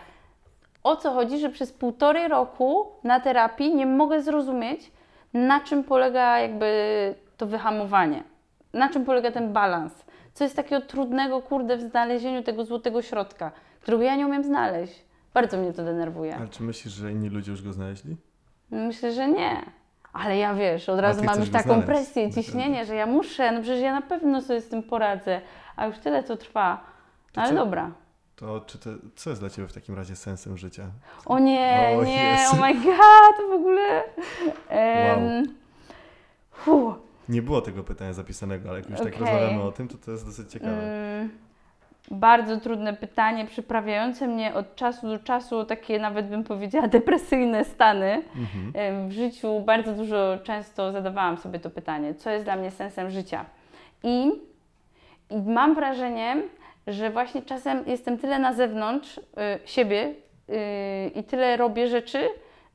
o 0.84 0.96
co 0.96 1.12
chodzi, 1.12 1.40
że 1.40 1.50
przez 1.50 1.74
półtorej 1.74 2.28
roku 2.28 2.92
na 3.04 3.20
terapii 3.20 3.76
nie 3.76 3.86
mogę 3.86 4.22
zrozumieć, 4.22 4.92
na 5.34 5.60
czym 5.60 5.84
polega 5.84 6.40
jakby 6.40 6.72
to 7.38 7.46
wyhamowanie, 7.48 8.24
na 8.74 8.90
czym 8.90 9.06
polega 9.06 9.32
ten 9.32 9.54
balans, 9.54 10.06
co 10.34 10.44
jest 10.44 10.56
takiego 10.56 10.86
trudnego, 10.86 11.42
kurde, 11.42 11.78
w 11.78 11.82
znalezieniu 11.82 12.44
tego 12.44 12.66
złotego 12.66 13.02
środka, 13.02 13.52
którego 13.82 14.04
ja 14.04 14.16
nie 14.16 14.26
umiem 14.28 14.44
znaleźć. 14.44 15.06
Bardzo 15.34 15.58
mnie 15.58 15.74
to 15.74 15.84
denerwuje. 15.84 16.36
Ale 16.36 16.48
czy 16.48 16.64
myślisz, 16.64 16.94
że 16.94 17.12
inni 17.12 17.30
ludzie 17.30 17.52
już 17.52 17.62
go 17.64 17.74
znaleźli? 17.74 18.16
Myślę, 18.72 19.12
że 19.12 19.28
nie. 19.28 19.62
Ale 20.14 20.38
ja 20.38 20.54
wiesz, 20.54 20.90
od 20.90 21.00
razu 21.00 21.24
mam 21.24 21.40
już 21.40 21.50
taką 21.50 21.64
znaleźć. 21.64 21.86
presję, 21.88 22.28
Naprawdę. 22.28 22.44
ciśnienie, 22.44 22.86
że 22.86 22.96
ja 22.96 23.06
muszę, 23.06 23.52
no 23.52 23.62
przecież 23.62 23.82
ja 23.82 23.94
na 23.94 24.02
pewno 24.02 24.42
sobie 24.42 24.62
z 24.62 24.70
tym 24.70 24.84
poradzę, 24.84 25.42
a 25.76 25.86
już 25.86 25.98
tyle 25.98 26.24
to 26.24 26.38
trwa. 26.38 26.82
No 27.36 27.42
ale 27.42 27.50
co? 27.52 27.56
dobra. 27.56 27.92
To 28.42 28.62
czy 28.66 28.78
to, 28.80 28.90
co 29.16 29.30
jest 29.30 29.42
dla 29.42 29.50
Ciebie 29.50 29.68
w 29.68 29.74
takim 29.74 29.96
razie 29.96 30.16
sensem 30.16 30.58
życia? 30.58 30.88
O 31.26 31.40
nie, 31.40 31.96
O 32.00 32.04
nie, 32.04 32.24
Jezu. 32.32 32.44
oh 32.54 32.62
my 32.68 32.74
god, 32.74 33.50
w 33.50 33.54
ogóle. 33.54 34.04
Em, 34.70 35.44
fu, 36.52 36.94
Nie 37.30 37.42
było 37.42 37.62
tego 37.62 37.84
pytania 37.84 38.14
zapisanego, 38.14 38.70
ale 38.70 38.80
jak 38.80 38.90
już 38.90 39.00
tak 39.00 39.08
Okej. 39.08 39.20
rozmawiamy 39.20 39.62
o 39.64 39.72
tym, 39.72 39.88
to 39.88 39.98
to 39.98 40.12
jest 40.12 40.26
dosyć 40.26 40.52
ciekawe. 40.52 40.72
mm, 40.84 41.30
bardzo 42.12 42.58
trudne 42.60 42.94
pytanie, 42.94 43.46
przyprawiające 43.46 44.28
mnie 44.28 44.54
od 44.54 44.76
czasu 44.76 45.08
do 45.08 45.20
czasu 45.20 45.66
takie 45.66 46.00
nawet 46.00 46.28
bym 46.30 46.44
powiedziała 46.44 46.88
depresyjne 46.98 47.66
stany. 47.66 48.24
Mhm. 48.36 49.10
W 49.10 49.12
życiu 49.12 49.60
bardzo 49.66 49.94
dużo 49.94 50.38
często 50.44 50.92
zadawałam 50.92 51.38
sobie 51.38 51.60
to 51.60 51.70
pytanie, 51.70 52.16
co 52.16 52.30
jest 52.30 52.46
dla 52.46 52.56
mnie 52.56 52.72
sensem 52.72 53.10
życia. 53.12 53.46
I, 54.04 54.32
i 55.30 55.38
mam 55.46 55.76
wrażenie, 55.76 56.38
że 56.88 57.10
właśnie 57.10 57.42
czasem 57.42 57.84
jestem 57.88 58.18
tyle 58.18 58.40
na 58.40 58.54
zewnątrz 58.54 59.18
y, 59.18 59.22
siebie 59.66 60.14
y, 60.50 61.12
i 61.16 61.24
tyle 61.24 61.58
robię 61.58 61.88
rzeczy, 61.88 62.30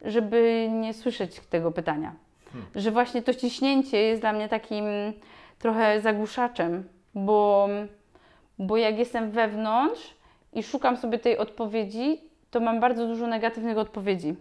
żeby 0.05 0.69
nie 0.73 0.95
słyszeć 0.95 1.41
tego 1.41 1.73
pytania. 1.73 2.13
Hmm. 2.53 2.71
Że 2.75 2.91
właśnie 2.91 3.23
to 3.23 3.35
ciśnięcie 3.35 3.99
jest 4.03 4.23
dla 4.23 4.33
mnie 4.33 4.49
takim 4.49 4.85
trochę 5.59 6.01
zagłuszaczem, 6.01 6.89
bo, 7.15 7.69
bo 8.59 8.77
jak 8.77 8.99
jestem 8.99 9.31
wewnątrz 9.31 10.15
i 10.53 10.63
szukam 10.63 10.97
sobie 10.97 11.19
tej 11.19 11.39
odpowiedzi, 11.39 12.21
to 12.51 12.61
mam 12.61 12.81
bardzo 12.81 13.07
dużo 13.07 13.27
negatywnych 13.27 13.79
odpowiedzi. 13.79 14.35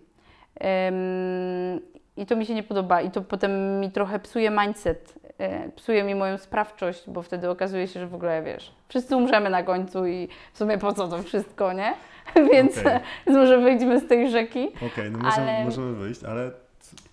I 2.18 2.26
to 2.26 2.36
mi 2.36 2.45
się 2.45 2.53
nie 2.55 2.63
podoba, 2.63 3.01
i 3.01 3.11
to 3.11 3.22
potem 3.22 3.80
mi 3.80 3.91
trochę 3.91 4.20
psuje 4.20 4.49
mindset, 4.49 5.13
e, 5.38 5.70
psuje 5.70 6.03
mi 6.03 6.16
moją 6.16 6.38
sprawczość, 6.38 7.03
bo 7.09 7.22
wtedy 7.22 7.49
okazuje 7.49 7.88
się, 7.88 7.99
że 7.99 8.07
w 8.07 8.16
ogóle 8.16 8.43
wiesz, 8.43 8.72
wszyscy 8.88 9.16
umrzemy 9.16 9.49
na 9.49 9.63
końcu 9.63 10.05
i 10.05 10.28
w 10.53 10.57
sumie 10.57 10.78
po 10.78 10.93
co 10.93 11.07
to 11.07 11.24
wszystko, 11.24 11.74
nie? 11.74 11.93
Więc 12.51 12.78
Okej. 12.78 12.99
może 13.36 13.57
wyjdźmy 13.57 13.99
z 13.99 14.07
tej 14.07 14.30
rzeki. 14.30 14.68
Okej, 14.93 15.11
no 15.11 15.20
możemy, 15.20 15.51
Ale- 15.51 15.66
możemy 15.66 15.93
wyjść, 15.93 16.24
ale 16.24 16.51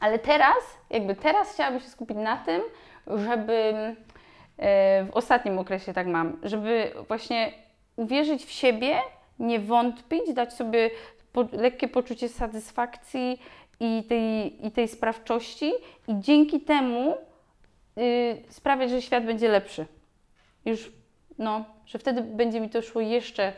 Ale 0.01 0.19
teraz, 0.19 0.57
jakby 0.91 1.15
teraz 1.15 1.53
chciałabym 1.55 1.81
się 1.81 1.89
skupić 1.89 2.17
na 2.17 2.37
tym, 2.37 2.63
żeby 3.07 3.53
e, 4.59 5.05
w 5.05 5.11
ostatnim 5.13 5.59
okresie 5.59 5.93
tak 5.93 6.07
mam, 6.07 6.37
żeby 6.43 6.93
właśnie 7.09 7.53
uwierzyć 7.97 8.45
w 8.45 8.51
siebie, 8.51 8.97
nie 9.39 9.61
wątpić, 9.61 10.33
dać 10.35 10.53
sobie 10.53 10.91
lekkie 11.53 11.89
poczucie 11.89 12.29
satysfakcji 12.29 13.43
i 13.83 14.05
tej, 14.09 14.67
i 14.67 14.71
tej 14.71 14.89
sprawczości 14.89 15.73
i 16.09 16.21
dzięki 16.21 16.61
temu 16.61 17.17
y, 17.99 18.43
sprawiać, 18.49 18.91
że 18.91 19.03
świat 19.03 19.27
będzie 19.27 19.49
lepszy. 19.49 19.87
Już, 20.65 20.93
no, 21.39 21.65
że 21.87 21.99
wtedy 21.99 22.23
będzie 22.23 22.61
mi 22.61 22.71
to 22.71 22.83
szło 22.83 23.01
jeszcze 23.01 23.53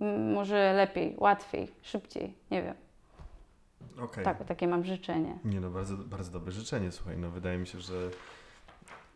mm, 0.00 0.32
może 0.32 0.72
lepiej, 0.72 1.14
łatwiej, 1.18 1.68
szybciej, 1.82 2.34
nie 2.50 2.62
wiem. 2.62 2.74
okej. 4.00 4.24
Tak, 4.24 4.44
takie 4.44 4.68
mam 4.68 4.84
życzenie. 4.84 5.38
Nie 5.44 5.60
no, 5.60 5.70
bardzo, 5.70 5.96
bardzo 5.96 6.30
dobre 6.30 6.52
życzenie, 6.52 6.92
słuchaj, 6.92 7.18
no 7.18 7.30
wydaje 7.30 7.58
mi 7.58 7.66
się, 7.66 7.80
że 7.80 8.10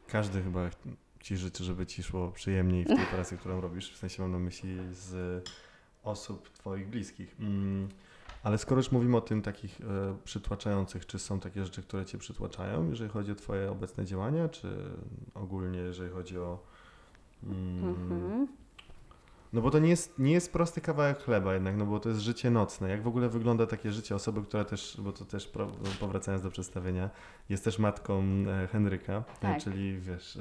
każdy 0.06 0.42
chyba 0.42 0.70
Ci 1.20 1.36
życzy, 1.36 1.64
żeby 1.64 1.86
Ci 1.86 2.02
szło 2.02 2.28
przyjemniej 2.28 2.84
w 2.84 2.88
tej 2.88 3.06
pracy, 3.14 3.36
którą 3.36 3.60
robisz, 3.60 3.92
w 3.92 3.96
sensie 3.96 4.22
mam 4.22 4.32
na 4.32 4.38
myśli 4.38 4.78
z 4.92 5.44
osób 6.02 6.48
Twoich 6.50 6.88
bliskich. 6.88 7.36
Mm, 7.40 7.88
ale 8.42 8.58
skoro 8.58 8.78
już 8.78 8.92
mówimy 8.92 9.16
o 9.16 9.20
tym 9.20 9.42
takich 9.42 9.80
e, 9.80 9.84
przytłaczających, 10.24 11.06
czy 11.06 11.18
są 11.18 11.40
takie 11.40 11.64
rzeczy, 11.64 11.82
które 11.82 12.06
Cię 12.06 12.18
przytłaczają, 12.18 12.90
jeżeli 12.90 13.10
chodzi 13.10 13.32
o 13.32 13.34
Twoje 13.34 13.70
obecne 13.70 14.04
działania, 14.04 14.48
czy 14.48 14.68
ogólnie, 15.34 15.78
jeżeli 15.78 16.10
chodzi 16.10 16.38
o... 16.38 16.58
Mm, 17.44 17.84
Mhm. 17.88 18.48
No 19.52 19.60
bo 19.60 19.70
to 19.70 19.78
nie 19.78 19.88
jest, 19.88 20.18
nie 20.18 20.32
jest 20.32 20.52
prosty 20.52 20.80
kawałek 20.80 21.18
chleba 21.18 21.54
jednak, 21.54 21.76
no 21.76 21.86
bo 21.86 22.00
to 22.00 22.08
jest 22.08 22.20
życie 22.20 22.50
nocne. 22.50 22.88
Jak 22.88 23.02
w 23.02 23.06
ogóle 23.08 23.28
wygląda 23.28 23.66
takie 23.66 23.92
życie 23.92 24.14
osoby, 24.14 24.42
która 24.42 24.64
też, 24.64 25.00
bo 25.00 25.12
to 25.12 25.24
też 25.24 25.52
powracając 26.00 26.42
do 26.42 26.50
przedstawienia, 26.50 27.10
jest 27.48 27.64
też 27.64 27.78
matką 27.78 28.22
e, 28.62 28.66
Henryka, 28.66 29.12
e, 29.12 29.24
Tak. 29.40 29.62
czyli 29.62 30.00
wiesz, 30.00 30.38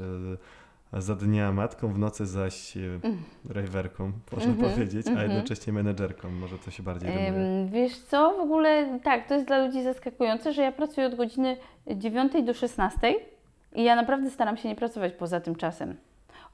e, 0.93 1.01
za 1.01 1.15
dnia 1.15 1.51
matką, 1.51 1.93
w 1.93 1.99
nocy 1.99 2.25
zaś 2.25 2.77
e, 2.77 2.79
rajwerką, 3.49 4.11
można 4.31 4.51
Mhm, 4.51 4.71
powiedzieć, 4.71 5.07
a 5.07 5.09
mhm. 5.09 5.31
jednocześnie 5.31 5.73
menedżerką, 5.73 6.31
może 6.31 6.59
to 6.59 6.71
się 6.71 6.83
bardziej 6.83 7.09
rymuje. 7.09 7.67
Wiesz 7.71 7.97
co, 7.97 8.33
w 8.37 8.39
ogóle 8.39 8.99
tak, 9.03 9.27
to 9.27 9.33
jest 9.33 9.47
dla 9.47 9.65
ludzi 9.65 9.83
zaskakujące, 9.83 10.53
że 10.53 10.61
ja 10.61 10.71
pracuję 10.71 11.07
od 11.07 11.15
godziny 11.15 11.57
9 11.95 12.33
do 12.43 12.53
16 12.53 13.15
i 13.75 13.83
ja 13.83 13.95
naprawdę 13.95 14.29
staram 14.29 14.57
się 14.57 14.69
nie 14.69 14.75
pracować 14.75 15.13
poza 15.13 15.39
tym 15.39 15.55
czasem. 15.55 15.95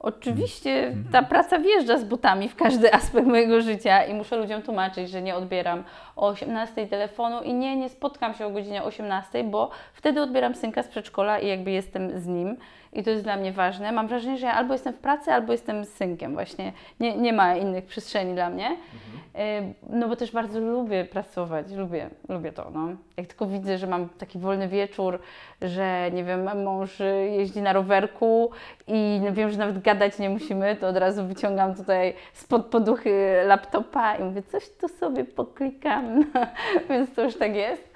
Oczywiście 0.00 0.86
Mhm. 0.86 1.04
ta 1.12 1.22
praca 1.22 1.58
wjeżdża 1.58 1.98
z 1.98 2.04
butami 2.04 2.48
w 2.48 2.56
każdy 2.56 2.92
aspekt 2.94 3.26
mojego 3.26 3.60
życia 3.60 4.04
i 4.04 4.14
muszę 4.14 4.36
ludziom 4.36 4.62
tłumaczyć, 4.62 5.10
że 5.10 5.22
nie 5.22 5.34
odbieram 5.34 5.84
o 6.16 6.26
18 6.28 6.86
telefonu 6.86 7.40
i 7.42 7.54
nie, 7.54 7.76
nie 7.76 7.88
spotkam 7.88 8.34
się 8.34 8.46
o 8.46 8.50
godzinie 8.50 8.82
18, 8.82 9.44
bo 9.44 9.70
wtedy 9.92 10.22
odbieram 10.22 10.54
synka 10.54 10.82
z 10.82 10.88
przedszkola 10.88 11.38
i 11.38 11.48
jakby 11.48 11.70
jestem 11.70 12.18
z 12.20 12.26
nim 12.26 12.56
i 12.92 13.02
to 13.02 13.10
jest 13.10 13.22
dla 13.24 13.36
mnie 13.36 13.52
ważne. 13.52 13.92
Mam 13.92 14.08
wrażenie, 14.08 14.38
że 14.38 14.46
ja 14.46 14.54
albo 14.54 14.72
jestem 14.72 14.92
w 14.92 14.98
pracy, 14.98 15.32
albo 15.32 15.52
jestem 15.52 15.84
z 15.84 15.88
synkiem 15.88 16.34
właśnie. 16.34 16.72
Nie, 17.00 17.16
nie 17.16 17.32
ma 17.32 17.56
innych 17.56 17.84
przestrzeni 17.86 18.34
dla 18.34 18.50
mnie. 18.50 18.70
Y, 18.70 19.74
No 19.90 20.08
bo 20.08 20.16
też 20.16 20.32
bardzo 20.32 20.60
lubię 20.60 21.04
pracować, 21.04 21.72
lubię, 21.72 22.10
lubię 22.28 22.52
to. 22.52 22.70
No. 22.74 22.88
Jak 23.16 23.26
tylko 23.26 23.46
widzę, 23.46 23.78
że 23.78 23.86
mam 23.86 24.08
taki 24.08 24.38
wolny 24.38 24.68
wieczór, 24.68 25.18
że 25.62 26.10
nie 26.12 26.24
wiem, 26.24 26.64
mąż 26.64 27.00
y, 27.00 27.04
jeździ 27.36 27.62
na 27.62 27.72
rowerku 27.72 28.50
i 28.86 29.20
wiem, 29.32 29.50
że 29.50 29.58
nawet 29.58 29.78
gadać 29.84 30.18
nie 30.18 30.30
musimy, 30.30 30.76
to 30.76 30.88
od 30.88 30.96
razu 30.96 31.26
wyciągam 31.26 31.74
tutaj 31.74 32.14
spod 32.32 32.66
poduchy 32.66 33.42
laptopa 33.46 34.16
i 34.16 34.24
mówię, 34.24 34.42
coś 34.42 34.70
tu 34.80 34.88
sobie 34.88 35.24
poklikam, 35.24 36.24
więc 36.90 37.14
to 37.14 37.22
już 37.22 37.36
tak 37.36 37.54
jest. 37.54 37.94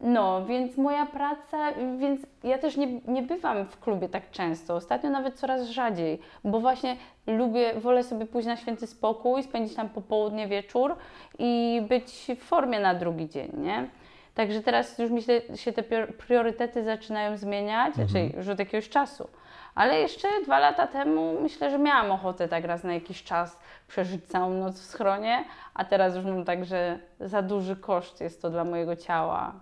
No, 0.00 0.46
więc 0.46 0.76
moja 0.76 1.06
praca, 1.06 1.72
więc 1.98 2.20
ja 2.44 2.58
też 2.58 2.76
nie, 2.76 3.00
nie 3.08 3.22
bywam 3.22 3.66
w 3.66 3.80
klubie 3.80 4.08
tak 4.08 4.30
często. 4.30 4.74
Ostatnio 4.74 5.10
nawet 5.10 5.34
coraz 5.34 5.68
rzadziej, 5.68 6.18
bo 6.44 6.60
właśnie 6.60 6.96
lubię, 7.26 7.74
wolę 7.74 8.02
sobie 8.02 8.26
pójść 8.26 8.48
na 8.48 8.56
święty 8.56 8.86
spokój, 8.86 9.42
spędzić 9.42 9.76
tam 9.76 9.88
popołudnie, 9.88 10.48
wieczór 10.48 10.96
i 11.38 11.82
być 11.88 12.26
w 12.40 12.42
formie 12.42 12.80
na 12.80 12.94
drugi 12.94 13.28
dzień, 13.28 13.50
nie? 13.56 13.88
Także 14.34 14.60
teraz 14.60 14.98
już 14.98 15.10
myślę, 15.10 15.40
się 15.56 15.72
te 15.72 15.82
prior- 15.82 16.12
priorytety 16.12 16.84
zaczynają 16.84 17.36
zmieniać, 17.36 17.94
znaczy 17.94 18.30
już 18.36 18.48
od 18.48 18.58
jakiegoś 18.58 18.88
czasu. 18.88 19.28
Ale 19.74 20.00
jeszcze 20.00 20.28
dwa 20.44 20.58
lata 20.58 20.86
temu 20.86 21.40
myślę, 21.40 21.70
że 21.70 21.78
miałam 21.78 22.10
ochotę 22.10 22.48
tak 22.48 22.64
raz 22.64 22.84
na 22.84 22.94
jakiś 22.94 23.22
czas 23.22 23.58
przeżyć 23.88 24.24
całą 24.24 24.54
noc 24.60 24.80
w 24.80 24.84
schronie, 24.84 25.44
a 25.74 25.84
teraz 25.84 26.16
już 26.16 26.24
mam 26.24 26.44
tak, 26.44 26.64
że 26.64 26.98
za 27.20 27.42
duży 27.42 27.76
koszt 27.76 28.20
jest 28.20 28.42
to 28.42 28.50
dla 28.50 28.64
mojego 28.64 28.96
ciała. 28.96 29.54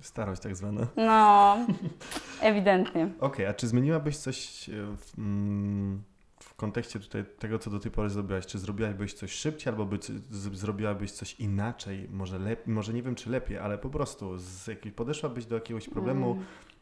Starość 0.00 0.42
tak 0.42 0.56
zwana. 0.56 0.86
No, 0.96 1.56
ewidentnie. 2.40 3.08
Okej, 3.20 3.46
a 3.46 3.54
czy 3.54 3.66
zmieniłabyś 3.66 4.16
coś 4.16 4.68
e, 4.68 4.72
w, 4.96 5.18
mm, 5.18 6.02
w 6.40 6.54
kontekście 6.54 7.00
tutaj 7.00 7.24
tego, 7.38 7.58
co 7.58 7.70
do 7.70 7.80
tej 7.80 7.90
pory 7.90 8.10
zrobiłaś? 8.10 8.46
Czy 8.46 8.58
zrobiłabyś 8.58 9.12
coś 9.12 9.32
szybciej, 9.32 9.70
albo 9.70 9.84
by, 9.84 9.98
z, 10.30 10.56
zrobiłabyś 10.56 11.10
coś 11.12 11.40
inaczej? 11.40 12.08
Może, 12.10 12.38
lep, 12.38 12.66
może 12.66 12.92
nie 12.92 13.02
wiem, 13.02 13.14
czy 13.14 13.30
lepiej, 13.30 13.58
ale 13.58 13.78
po 13.78 13.88
prostu 13.88 14.38
z 14.38 14.70
podeszłabyś 14.96 15.46
do 15.46 15.54
jakiegoś 15.54 15.88
problemu 15.88 16.36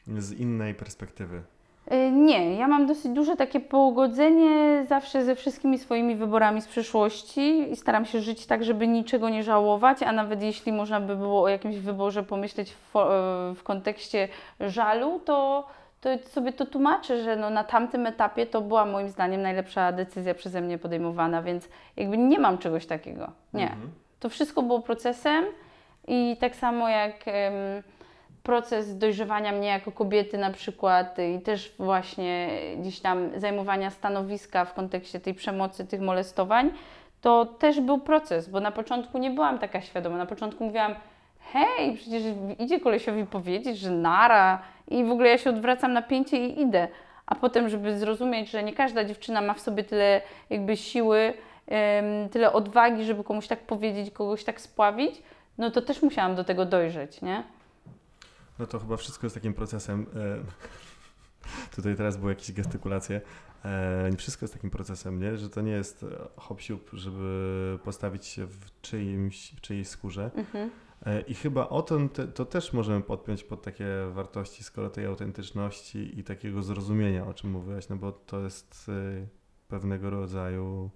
z 0.06 0.32
innej 0.32 0.74
perspektywy? 0.74 1.42
Y, 1.92 2.10
Nie, 2.10 2.54
ja 2.54 2.68
mam 2.68 2.86
dosyć 2.86 3.12
duże 3.12 3.36
takie 3.36 3.60
pogodzenie 3.60 4.84
zawsze 4.88 5.24
ze 5.24 5.34
wszystkimi 5.34 5.78
swoimi 5.78 6.16
wyborami 6.16 6.60
z 6.60 6.66
przeszłości 6.66 7.72
i 7.72 7.76
staram 7.76 8.04
się 8.04 8.20
żyć 8.20 8.46
tak, 8.46 8.64
żeby 8.64 8.88
niczego 8.88 9.28
nie 9.28 9.42
żałować, 9.42 10.02
a 10.02 10.12
nawet 10.12 10.42
jeśli 10.42 10.72
można 10.72 11.00
by 11.00 11.16
było 11.16 11.42
o 11.42 11.48
jakimś 11.48 11.76
wyborze 11.76 12.22
pomyśleć 12.22 12.72
w, 12.72 12.96
e, 12.96 13.00
w 13.54 13.62
kontekście 13.62 14.28
żalu, 14.60 15.20
to, 15.24 15.66
to 16.00 16.18
sobie 16.18 16.52
to 16.52 16.66
tłumaczę, 16.66 17.22
że 17.22 17.36
no 17.36 17.50
na 17.50 17.64
tamtym 17.64 18.06
etapie 18.06 18.46
to 18.46 18.60
była 18.60 18.86
moim 18.86 19.08
zdaniem 19.08 19.42
najlepsza 19.42 19.92
decyzja 19.92 20.34
przeze 20.34 20.60
mnie 20.60 20.78
podejmowana, 20.78 21.42
więc 21.42 21.68
jakby 21.96 22.18
nie 22.18 22.38
mam 22.38 22.58
czegoś 22.58 22.86
takiego. 22.86 23.30
Nie. 23.54 23.70
Mhm. 23.70 23.90
To 24.20 24.28
wszystko 24.28 24.62
było 24.62 24.80
procesem 24.80 25.44
i 26.08 26.36
tak 26.40 26.56
samo 26.56 26.88
jak 26.88 27.24
proces 28.44 28.98
dojrzewania 28.98 29.52
mnie 29.52 29.68
jako 29.68 29.92
kobiety 29.92 30.38
na 30.38 30.50
przykład 30.50 31.16
i 31.36 31.40
też 31.40 31.74
właśnie 31.78 32.48
gdzieś 32.76 33.00
tam 33.00 33.30
zajmowania 33.36 33.90
stanowiska 33.90 34.64
w 34.64 34.74
kontekście 34.74 35.20
tej 35.20 35.34
przemocy, 35.34 35.86
tych 35.86 36.00
molestowań, 36.00 36.70
to 37.20 37.46
też 37.46 37.80
był 37.80 37.98
proces, 37.98 38.48
bo 38.48 38.60
na 38.60 38.70
początku 38.70 39.18
nie 39.18 39.30
byłam 39.30 39.58
taka 39.58 39.80
świadoma. 39.80 40.16
Na 40.16 40.26
początku 40.26 40.64
mówiłam, 40.64 40.94
hej, 41.52 41.96
przecież 41.96 42.22
idzie 42.58 42.80
kolesiowi 42.80 43.26
powiedzieć, 43.26 43.78
że 43.78 43.90
nara 43.90 44.62
i 44.88 45.04
w 45.04 45.10
ogóle 45.10 45.28
ja 45.28 45.38
się 45.38 45.50
odwracam 45.50 45.92
na 45.92 46.02
pięcie 46.02 46.46
i 46.46 46.60
idę. 46.60 46.88
A 47.26 47.34
potem, 47.34 47.68
żeby 47.68 47.98
zrozumieć, 47.98 48.50
że 48.50 48.62
nie 48.62 48.72
każda 48.72 49.04
dziewczyna 49.04 49.40
ma 49.40 49.54
w 49.54 49.60
sobie 49.60 49.84
tyle 49.84 50.20
jakby 50.50 50.76
siły, 50.76 51.34
tyle 52.30 52.52
odwagi, 52.52 53.04
żeby 53.04 53.24
komuś 53.24 53.46
tak 53.46 53.60
powiedzieć, 53.60 54.10
kogoś 54.10 54.44
tak 54.44 54.60
spławić, 54.60 55.22
no 55.58 55.70
to 55.70 55.82
też 55.82 56.02
musiałam 56.02 56.34
do 56.34 56.44
tego 56.44 56.64
dojrzeć, 56.64 57.22
nie? 57.22 57.42
No 58.58 58.66
to 58.66 58.78
chyba 58.78 58.96
wszystko 58.96 59.26
jest 59.26 59.34
takim 59.34 59.54
procesem. 59.54 60.06
E, 60.16 60.38
tutaj 61.76 61.96
teraz 61.96 62.16
były 62.16 62.32
jakieś 62.32 62.52
gestykulacje. 62.52 63.20
E, 63.64 64.16
wszystko 64.16 64.44
jest 64.44 64.54
takim 64.54 64.70
procesem, 64.70 65.20
nie? 65.20 65.36
Że 65.36 65.50
to 65.50 65.60
nie 65.60 65.72
jest 65.72 66.02
e, 66.02 66.28
hop 66.36 66.60
żeby 66.92 67.78
postawić 67.84 68.26
się 68.26 68.46
w, 68.46 68.80
czyimś, 68.80 69.52
w 69.56 69.60
czyjejś 69.60 69.88
skórze. 69.88 70.30
Mhm. 70.34 70.70
I 71.26 71.34
chyba 71.34 71.68
o 71.68 71.82
tym 71.82 72.08
te, 72.08 72.26
to 72.28 72.44
też 72.44 72.72
możemy 72.72 73.00
podpiąć 73.00 73.44
pod 73.44 73.62
takie 73.62 73.86
wartości, 74.12 74.64
skoro 74.64 74.90
tej 74.90 75.06
autentyczności 75.06 76.18
i 76.18 76.24
takiego 76.24 76.62
zrozumienia, 76.62 77.26
o 77.26 77.34
czym 77.34 77.50
mówiłaś, 77.50 77.88
no 77.88 77.96
bo 77.96 78.12
to 78.12 78.40
jest, 78.40 78.90
pewnego 79.68 80.10
rodzaju 80.10 80.90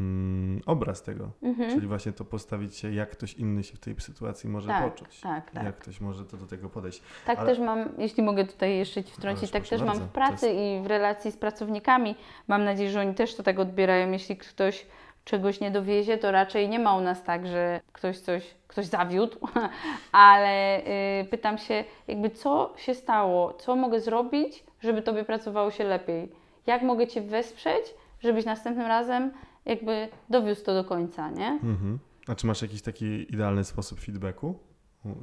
mm, 0.00 0.60
obraz 0.66 1.02
tego. 1.02 1.30
Mhm. 1.42 1.70
Czyli 1.70 1.86
właśnie 1.86 2.12
to 2.12 2.24
postawić 2.24 2.76
się, 2.76 2.92
jak 2.92 3.10
ktoś 3.10 3.34
inny 3.34 3.64
się 3.64 3.76
w 3.76 3.80
tej 3.80 3.94
sytuacji 4.00 4.50
może 4.50 4.68
Tak, 4.68 4.90
poczuć. 4.92 5.20
tak, 5.20 5.50
tak. 5.50 5.64
Jak 5.64 5.76
ktoś 5.78 6.00
może 6.00 6.24
to 6.24 6.36
do 6.36 6.46
tego 6.46 6.68
podejść. 6.70 7.02
Tak 7.26 7.38
Ale- 7.38 7.48
też 7.48 7.58
mam, 7.58 7.88
jeśli 7.98 8.22
mogę 8.22 8.44
tutaj 8.44 8.76
jeszcze 8.76 9.04
Ci 9.04 9.12
wtrącić, 9.12 9.50
Proszę, 9.50 9.52
tak 9.52 9.68
też 9.68 9.82
bardzo. 9.82 10.00
mam 10.00 10.08
w 10.08 10.12
pracy 10.12 10.46
To 10.46 10.52
i 10.52 10.80
w 10.82 10.86
relacji 10.86 11.32
z 11.32 11.36
pracownikami. 11.36 12.14
Mam 12.48 12.64
nadzieję, 12.64 12.90
że 12.90 13.00
oni 13.00 13.14
też 13.14 13.34
to 13.34 13.42
tak 13.42 13.58
odbierają. 13.58 14.10
Jeśli 14.12 14.36
ktoś 14.36 14.86
czegoś 15.24 15.60
nie 15.60 15.70
dowiezie, 15.70 16.18
to 16.18 16.30
raczej 16.32 16.68
nie 16.68 16.78
ma 16.78 16.96
u 16.96 17.00
nas 17.00 17.22
tak, 17.22 17.46
że 17.46 17.80
ktoś 17.92 18.18
coś, 18.18 18.54
ktoś 18.66 18.86
zawiódł, 18.86 19.38
ale 20.12 20.80
y, 21.20 21.24
pytam 21.30 21.58
się, 21.58 21.84
jakby 22.08 22.30
co 22.30 22.74
się 22.76 22.94
stało, 22.94 23.52
co 23.52 23.76
mogę 23.76 24.00
zrobić, 24.00 24.64
żeby 24.80 25.02
Tobie 25.02 25.24
pracowało 25.24 25.70
się 25.70 25.84
lepiej? 25.84 26.28
Jak 26.66 26.82
mogę 26.82 27.06
Cię 27.06 27.20
wesprzeć, 27.20 27.94
żebyś 28.20 28.44
następnym 28.44 28.86
razem 28.86 29.30
jakby 29.64 30.08
dowiózł 30.30 30.64
to 30.64 30.74
do 30.74 30.84
końca, 30.84 31.30
nie? 31.30 31.48
Mhm. 31.48 31.98
A 32.28 32.34
czy 32.34 32.46
masz 32.46 32.62
jakiś 32.62 32.82
taki 32.82 33.34
idealny 33.34 33.64
sposób 33.64 34.00
feedbacku? 34.00 34.58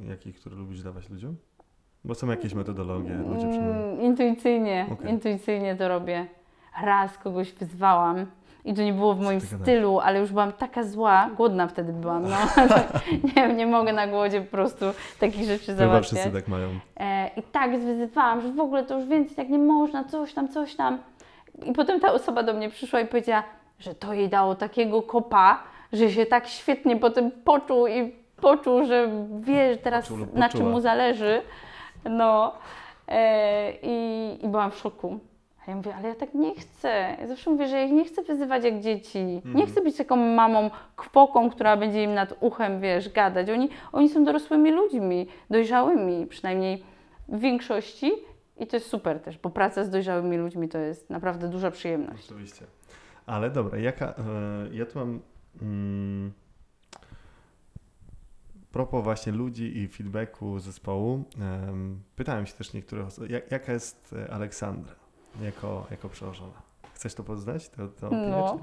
Jaki, 0.08 0.32
który 0.32 0.56
lubisz 0.56 0.82
dawać 0.82 1.10
ludziom? 1.10 1.36
Bo 2.04 2.14
są 2.14 2.26
jakieś 2.30 2.54
metodologie, 2.54 3.14
ludzie. 3.14 3.46
Mm, 3.46 4.00
intuicyjnie, 4.00 4.86
Okej. 4.92 5.10
intuicyjnie 5.10 5.76
to 5.76 5.88
robię. 5.88 6.26
Raz 6.82 7.18
kogoś 7.18 7.52
wyzwałam 7.52 8.26
i 8.64 8.74
to 8.74 8.82
nie 8.82 8.92
było 8.92 9.14
w 9.14 9.20
moim 9.20 9.40
ty 9.40 9.46
gadasz? 9.46 9.62
stylu, 9.62 10.00
ale 10.00 10.20
już 10.20 10.30
byłam 10.30 10.52
taka 10.52 10.82
zła, 10.82 11.30
głodna 11.36 11.66
wtedy 11.68 11.92
byłam, 11.92 12.22
no. 12.22 12.36
nie, 13.36 13.54
nie 13.54 13.66
mogę 13.66 13.92
na 13.92 14.06
głodzie 14.06 14.40
po 14.40 14.50
prostu 14.50 14.84
takich 15.20 15.44
rzeczy 15.44 15.66
Chyba 15.66 15.78
załatwiać. 15.78 16.06
wszyscy 16.06 16.30
tak 16.30 16.48
mają. 16.48 16.68
E, 16.96 17.30
I 17.36 17.42
tak 17.42 17.78
wyzywałam, 17.80 18.40
że 18.40 18.52
w 18.52 18.60
ogóle 18.60 18.84
to 18.84 18.98
już 18.98 19.08
więcej 19.08 19.36
tak 19.36 19.48
nie 19.48 19.58
można, 19.58 20.04
coś 20.04 20.34
tam, 20.34 20.48
coś 20.48 20.74
tam. 20.74 20.98
I 21.66 21.72
potem 21.72 22.00
ta 22.00 22.12
osoba 22.12 22.42
do 22.42 22.54
mnie 22.54 22.70
przyszła 22.70 23.00
i 23.00 23.06
powiedziała, 23.06 23.42
że 23.78 23.94
to 23.94 24.12
jej 24.12 24.28
dało 24.28 24.54
takiego 24.54 25.02
kopa, 25.02 25.62
że 25.92 26.10
się 26.10 26.26
tak 26.26 26.48
świetnie 26.48 26.96
potem 26.96 27.30
poczuł 27.30 27.86
i 27.86 28.12
poczuł, 28.40 28.84
że 28.84 29.10
wie 29.40 29.76
teraz 29.76 30.04
Poczuł 30.04 30.18
lub 30.18 30.34
na 30.34 30.48
czym 30.48 30.58
poczuła. 30.58 30.70
mu 30.72 30.80
zależy. 30.80 31.42
No 32.10 32.52
e, 33.08 33.72
i, 33.82 34.38
i 34.42 34.48
byłam 34.48 34.70
w 34.70 34.76
szoku. 34.76 35.18
A 35.66 35.70
ja 35.70 35.76
mówię, 35.76 35.94
ale 35.98 36.08
ja 36.08 36.14
tak 36.14 36.34
nie 36.34 36.54
chcę. 36.54 37.16
Ja 37.20 37.26
zawsze 37.26 37.50
mówię, 37.50 37.68
że 37.68 37.76
ja 37.76 37.84
ich 37.84 37.92
nie 37.92 38.04
chcę 38.04 38.22
wyzywać 38.22 38.64
jak 38.64 38.80
dzieci. 38.80 39.24
Nie 39.24 39.40
Mhm. 39.44 39.66
chcę 39.66 39.80
być 39.82 39.96
taką 39.96 40.16
mamą 40.16 40.70
kwoką, 40.96 41.50
która 41.50 41.76
będzie 41.76 42.02
im 42.02 42.14
nad 42.14 42.34
uchem, 42.40 42.80
wiesz, 42.80 43.08
gadać. 43.12 43.50
Oni, 43.50 43.68
oni 43.92 44.08
są 44.08 44.24
dorosłymi 44.24 44.70
ludźmi, 44.70 45.26
dojrzałymi, 45.50 46.26
przynajmniej 46.26 46.82
w 47.28 47.38
większości. 47.40 48.12
I 48.60 48.66
to 48.66 48.76
jest 48.76 48.88
super 48.88 49.20
też, 49.20 49.38
bo 49.38 49.50
praca 49.50 49.84
z 49.84 49.90
dojrzałymi 49.90 50.36
ludźmi 50.36 50.68
to 50.68 50.78
jest 50.78 51.10
naprawdę 51.10 51.48
duża 51.48 51.70
przyjemność. 51.70 52.24
Oczywiście. 52.26 52.64
Ale 53.28 53.50
dobra, 53.50 53.78
jaka. 53.78 54.06
E, 54.06 54.68
ja 54.72 54.86
tu 54.86 54.98
mam. 54.98 55.20
Mm, 55.62 56.32
propos 58.72 59.04
właśnie 59.04 59.32
ludzi 59.32 59.78
i 59.78 59.88
feedbacku 59.88 60.58
zespołu. 60.58 61.24
em, 61.40 62.02
pytałem 62.16 62.46
się 62.46 62.54
też 62.54 62.72
niektórych 62.72 63.06
osób, 63.06 63.30
jak, 63.30 63.50
jaka 63.50 63.72
jest 63.72 64.14
e, 64.18 64.30
Aleksandra 64.30 64.94
jako, 65.42 65.86
jako 65.90 66.08
przełożona? 66.08 66.62
Chcesz 66.94 67.14
to 67.14 67.24
poznać? 67.24 67.68
To, 67.68 67.88
to 67.88 68.10
No. 68.10 68.60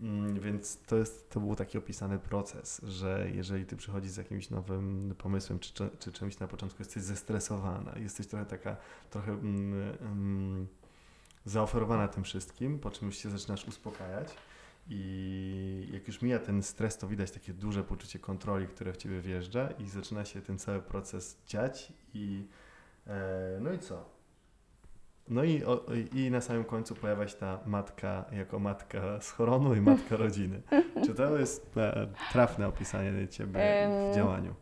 Mm, 0.00 0.40
Więc 0.40 0.78
to, 0.86 0.96
jest, 0.96 1.30
to 1.30 1.40
był 1.40 1.54
taki 1.54 1.78
opisany 1.78 2.18
proces, 2.18 2.80
że 2.84 3.28
jeżeli 3.34 3.66
ty 3.66 3.76
przychodzisz 3.76 4.10
z 4.10 4.16
jakimś 4.16 4.50
nowym 4.50 5.14
pomysłem 5.18 5.58
czy, 5.58 5.74
czy, 5.74 5.90
czy 5.98 6.12
czymś 6.12 6.38
na 6.38 6.48
początku, 6.48 6.78
jesteś 6.82 7.02
zestresowana, 7.02 7.92
jesteś 7.96 8.26
trochę 8.26 8.46
taka, 8.46 8.76
trochę 9.10 9.32
mm, 9.32 9.96
mm, 10.00 10.66
zaoferowana 11.44 12.08
tym 12.08 12.24
wszystkim, 12.24 12.78
po 12.78 12.90
czym 12.90 13.06
już 13.06 13.16
się 13.16 13.30
zaczynasz 13.30 13.64
uspokajać 13.64 14.28
i 14.88 15.88
jak 15.92 16.06
już 16.06 16.22
mija 16.22 16.38
ten 16.38 16.62
stres, 16.62 16.98
to 16.98 17.08
widać 17.08 17.30
takie 17.30 17.52
duże 17.52 17.84
poczucie 17.84 18.18
kontroli, 18.18 18.66
które 18.66 18.92
w 18.92 18.96
ciebie 18.96 19.20
wjeżdża 19.20 19.68
i 19.78 19.86
zaczyna 19.86 20.24
się 20.24 20.42
ten 20.42 20.58
cały 20.58 20.82
proces 20.82 21.38
dziać 21.46 21.92
i 22.14 22.46
e, 23.06 23.58
no 23.60 23.72
i 23.72 23.78
co? 23.78 24.14
No 25.28 25.44
i, 25.44 25.64
o, 25.64 25.84
i 26.14 26.30
na 26.30 26.40
samym 26.40 26.64
końcu 26.64 26.94
pojawia 26.94 27.28
się 27.28 27.36
ta 27.36 27.58
matka 27.66 28.24
jako 28.32 28.58
matka 28.58 29.20
schronu 29.20 29.74
i 29.74 29.80
matka 29.80 30.16
rodziny. 30.16 30.62
Czy 31.06 31.14
to 31.14 31.38
jest 31.38 31.76
e, 31.76 32.06
trafne 32.32 32.68
opisanie 32.68 33.28
ciebie 33.28 33.60
w 34.12 34.14
działaniu? 34.14 34.54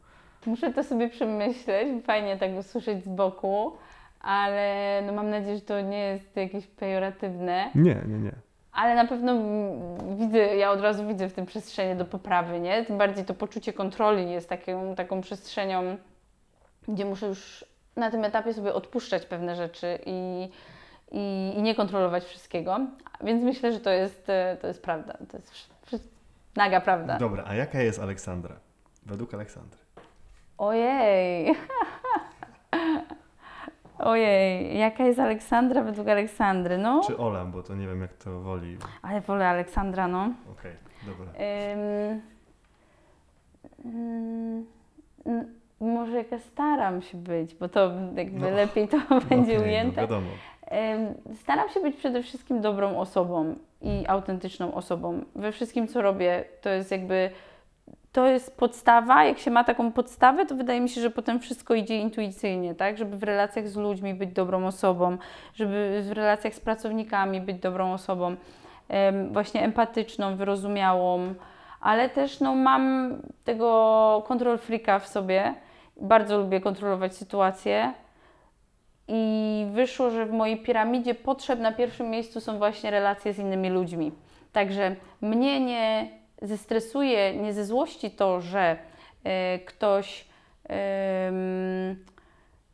Muszę 0.47 0.73
to 0.73 0.85
sobie 0.85 1.09
przemyśleć, 1.11 2.05
fajnie 2.05 2.37
tak 2.39 2.51
usłyszeć 2.59 3.05
z 3.05 3.09
boku, 3.09 3.77
ale 4.23 5.03
no 5.07 5.13
mam 5.13 5.31
nadzieję, 5.31 5.57
że 5.57 5.63
to 5.63 5.81
nie 5.81 5.99
jest 5.99 6.37
jakieś 6.37 6.67
pejoratywne. 6.67 7.71
Nie, 7.75 8.03
nie, 8.07 8.19
nie. 8.19 8.33
Ale 8.73 8.95
na 8.95 9.07
pewno 9.07 9.35
widzę, 10.17 10.39
ja 10.39 10.71
od 10.71 10.81
razu 10.81 11.09
widzę 11.09 11.29
w 11.29 11.33
tym 11.33 11.47
przestrzeni 11.47 11.99
do 11.99 12.05
poprawy, 12.05 12.61
nie? 12.61 12.85
Tym 12.85 12.99
bardziej 12.99 13.25
to 13.25 13.35
poczucie 13.35 13.73
kontroli 13.73 14.31
jest 14.31 14.49
taką, 14.49 14.95
taką 14.95 15.21
przestrzenią, 15.21 15.97
gdzie 16.89 17.05
muszę 17.05 17.27
już 17.27 17.65
na 17.97 18.11
tym 18.11 18.25
etapie 18.25 18.55
sobie 18.55 18.75
odpuszczać 18.75 19.27
pewne 19.27 19.57
rzeczy 19.57 19.99
i, 20.07 20.49
i, 21.11 21.53
i 21.57 21.63
nie 21.63 21.75
kontrolować 21.75 22.25
wszystkiego. 22.25 22.81
Więc 23.25 23.45
myślę, 23.45 23.73
że 23.73 23.81
to 23.81 23.91
jest, 23.91 24.29
e, 24.29 24.57
to 24.61 24.67
jest 24.67 24.83
prawda. 24.83 25.13
To 25.31 25.37
jest 25.93 26.09
naga 26.57 26.81
prawda. 26.81 27.19
Dobra, 27.19 27.45
a 27.47 27.55
jaka 27.55 27.83
jest 27.83 27.99
Aleksandra? 27.99 28.57
Według 29.07 29.35
Aleksandry. 29.35 29.79
Ojej. 30.59 31.55
Ojej, 34.05 34.79
jaka 34.79 35.05
jest 35.05 35.19
Aleksandra 35.19 35.83
według 35.83 36.09
Aleksandry? 36.09 36.79
No, 36.79 37.01
Czy 37.07 37.19
Ola, 37.19 37.45
bo 37.45 37.63
to 37.63 37.75
nie 37.75 37.87
wiem 37.87 38.01
jak 38.01 38.15
to 38.15 38.41
woli. 38.41 38.77
ale 39.03 39.21
wolę 39.21 39.49
Aleksandra, 39.49 40.09
no. 40.09 40.31
Okej, 40.53 40.73
dobra. 41.07 41.33
Ym, 41.33 42.21
mm, 43.85 44.67
może 45.81 46.17
jaka 46.17 46.39
staram 46.39 47.03
się 47.03 47.19
być, 47.19 47.55
bo 47.55 47.69
to 47.69 47.93
jakby 48.17 48.39
No, 48.41 48.51
lepiej 48.51 48.89
to 48.89 48.99
będzie 49.29 49.57
Okej, 49.57 49.69
ujęte. 49.69 50.01
No 50.01 50.09
wiadomo. 50.09 50.27
Staram 51.35 51.69
się 51.69 51.81
być 51.81 51.97
przede 51.97 52.23
wszystkim 52.23 52.61
dobrą 52.61 52.99
osobą 52.99 53.55
i 53.83 54.05
autentyczną 54.09 54.75
osobą. 54.75 55.25
We 55.35 55.53
wszystkim, 55.53 55.89
co 55.89 56.03
robię, 56.03 56.45
to 56.61 56.71
jest 56.71 56.91
jakby. 56.91 57.31
To 58.13 58.27
jest 58.27 58.57
podstawa. 58.57 59.25
Jak 59.25 59.39
się 59.39 59.51
ma 59.51 59.65
taką 59.65 59.93
podstawę, 59.93 60.47
to 60.47 60.55
wydaje 60.55 60.81
mi 60.81 60.89
się, 60.89 61.01
że 61.01 61.11
potem 61.11 61.41
wszystko 61.41 61.75
idzie 61.75 61.99
intuicyjnie, 61.99 62.75
tak? 62.75 62.99
Żeby 62.99 63.17
w 63.17 63.23
relacjach 63.23 63.69
z 63.69 63.77
ludźmi 63.77 64.15
być 64.15 64.33
dobrą 64.33 64.67
osobą, 64.67 65.17
żeby 65.55 66.03
w 66.05 66.13
relacjach 66.13 66.55
z 66.55 66.61
pracownikami 66.61 67.41
być 67.41 67.59
dobrą 67.59 67.93
osobą, 67.93 68.37
właśnie 69.31 69.63
empatyczną, 69.63 70.37
wyrozumiałą, 70.37 71.35
ale 71.81 72.09
też 72.09 72.41
no, 72.41 72.55
mam 72.55 73.15
tego 73.45 74.25
kontrol 74.27 74.59
freaka 74.59 74.99
w 74.99 75.09
sobie. 75.09 75.55
Bardzo 76.01 76.39
lubię 76.39 76.61
kontrolować 76.61 77.17
sytuacje. 77.17 77.93
I 79.09 79.67
wyszło, 79.73 80.11
że 80.11 80.27
w 80.27 80.33
mojej 80.33 80.63
piramidzie 80.63 81.15
potrzeb 81.15 81.61
na 81.61 81.73
pierwszym 81.73 82.11
miejscu 82.11 82.41
są 82.41 82.59
właśnie 82.59 82.91
relacje 82.91 83.33
z 83.33 83.39
innymi 83.39 83.71
ludźmi. 83.71 84.13
Także 84.53 84.97
mnie 85.21 85.61
nie 85.61 86.09
zestresuje, 86.43 87.37
nie 87.37 87.53
ze 87.53 87.65
złości 87.65 88.11
to, 88.11 88.41
że 88.41 88.77
e, 89.25 89.59
ktoś, 89.59 90.29
em, 90.69 92.05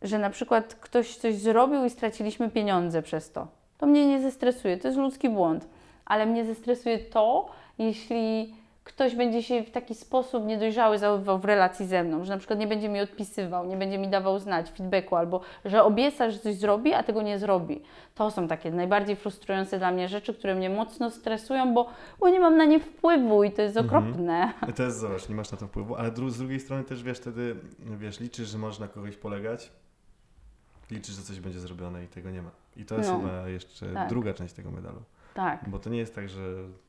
że 0.03 0.19
na 0.19 0.31
przykład 0.31 0.75
ktoś 0.75 1.17
coś 1.17 1.35
zrobił 1.35 1.85
i 1.85 1.91
straciliśmy 1.91 2.51
pieniądze 2.51 3.03
przez 3.03 3.33
to. 3.33 3.47
To 3.79 3.87
mnie 3.87 4.07
nie 4.07 4.21
zestresuje, 4.21 4.77
to 4.77 4.89
jest 4.89 4.99
ludzki 4.99 5.29
błąd, 5.29 5.69
ale 6.05 6.27
mnie 6.27 6.45
zestresuje 6.45 6.99
to, 6.99 7.49
jeśli 7.79 8.55
ktoś 8.89 9.15
będzie 9.15 9.43
się 9.43 9.63
w 9.63 9.71
taki 9.71 9.95
sposób 9.95 10.45
niedojrzały 10.47 10.99
zachowywał 10.99 11.39
w 11.39 11.45
relacji 11.45 11.87
ze 11.87 12.05
mną, 12.05 12.25
że 12.25 12.33
na 12.33 12.39
przykład 12.39 12.59
nie 12.59 12.67
będzie 12.67 12.89
mi 12.89 13.01
odpisywał, 13.01 13.67
nie 13.67 13.77
będzie 13.77 13.99
mi 13.99 14.09
dawał 14.09 14.39
znać 14.39 14.71
feedbacku, 14.71 15.17
albo 15.17 15.41
że 15.65 15.83
obieca, 15.85 16.31
że 16.31 16.39
coś 16.39 16.55
zrobi, 16.55 16.95
a 16.95 17.03
tego 17.03 17.23
nie 17.23 17.39
zrobi. 17.39 17.83
To 18.15 18.31
są 18.31 18.49
takie 18.49 18.71
najbardziej 18.71 19.17
frustrujące 19.17 19.79
dla 19.79 19.91
mnie 19.91 20.09
rzeczy, 20.09 20.35
które 20.35 20.55
mnie 20.55 20.71
mocno 20.71 21.11
stresują, 21.11 21.75
bo, 21.75 21.89
bo 22.21 22.29
nie 22.29 22.41
mam 22.41 22.57
na 22.57 22.65
nie 22.65 22.81
wpływu 22.81 23.45
i 23.45 23.51
to 23.53 23.63
jest 23.63 23.77
Mhm. 23.77 24.05
okropne. 24.05 24.53
To 24.77 24.83
jest, 24.83 24.99
zobacz, 24.99 25.29
nie 25.29 25.35
masz 25.35 25.51
na 25.53 25.59
to 25.59 25.67
wpływu, 25.67 25.97
ale 25.97 26.11
dru- 26.11 26.31
z 26.31 26.39
drugiej 26.39 26.61
strony 26.61 26.85
też 26.85 27.03
wiesz, 27.03 27.19
wtedy 27.19 27.57
wiesz, 27.79 28.21
liczysz, 28.21 28.49
że 28.49 28.59
możesz 28.59 28.79
na 28.81 28.89
kogoś 28.89 29.17
polegać, 29.17 29.71
liczysz, 30.91 31.15
że 31.15 31.23
coś 31.23 31.41
będzie 31.41 31.61
zrobione 31.61 32.05
i 32.05 32.07
tego 32.07 32.31
nie 32.31 32.43
ma. 32.43 32.51
I 32.77 32.85
to 32.85 32.97
jest 32.97 33.11
No. 33.11 33.21
chyba 33.21 33.49
jeszcze 33.49 33.87
Tak. 33.95 34.09
druga 34.09 34.35
część 34.35 34.55
tego 34.55 34.71
medalu. 34.71 35.03
Tak, 35.35 35.69
Bo 35.69 35.79
to 35.79 35.91
nie 35.91 35.99
jest 35.99 36.15
tak, 36.15 36.29
że 36.29 36.41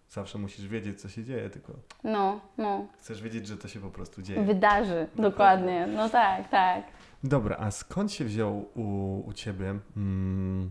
zawsze 0.10 0.38
musisz 0.38 0.68
wiedzieć, 0.68 1.02
co 1.02 1.10
się 1.10 1.24
dzieje, 1.24 1.50
tylko 1.50 1.74
no, 2.04 2.40
no. 2.58 2.88
chcesz 3.00 3.22
wiedzieć, 3.22 3.48
że 3.48 3.58
to 3.58 3.68
się 3.68 3.80
po 3.80 3.90
prostu 3.90 4.22
dzieje. 4.22 4.44
Wydarzy, 4.44 5.08
Dokładnie. 5.16 5.30
dokładnie. 5.30 5.88
No 5.88 6.10
tak, 6.10 6.50
tak. 6.50 6.84
Dobra, 7.24 7.58
a 7.60 7.72
skąd 7.72 8.12
się 8.12 8.26
wziął 8.26 8.66
u, 8.76 9.20
u 9.26 9.34
Ciebie 9.34 9.80
mm, 9.98 10.70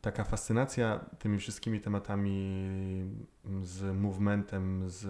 taka 0.00 0.24
fascynacja 0.24 1.00
tymi 1.18 1.38
wszystkimi 1.38 1.80
tematami 1.80 2.60
z 3.62 3.96
movementem, 3.96 4.90
z, 4.90 5.00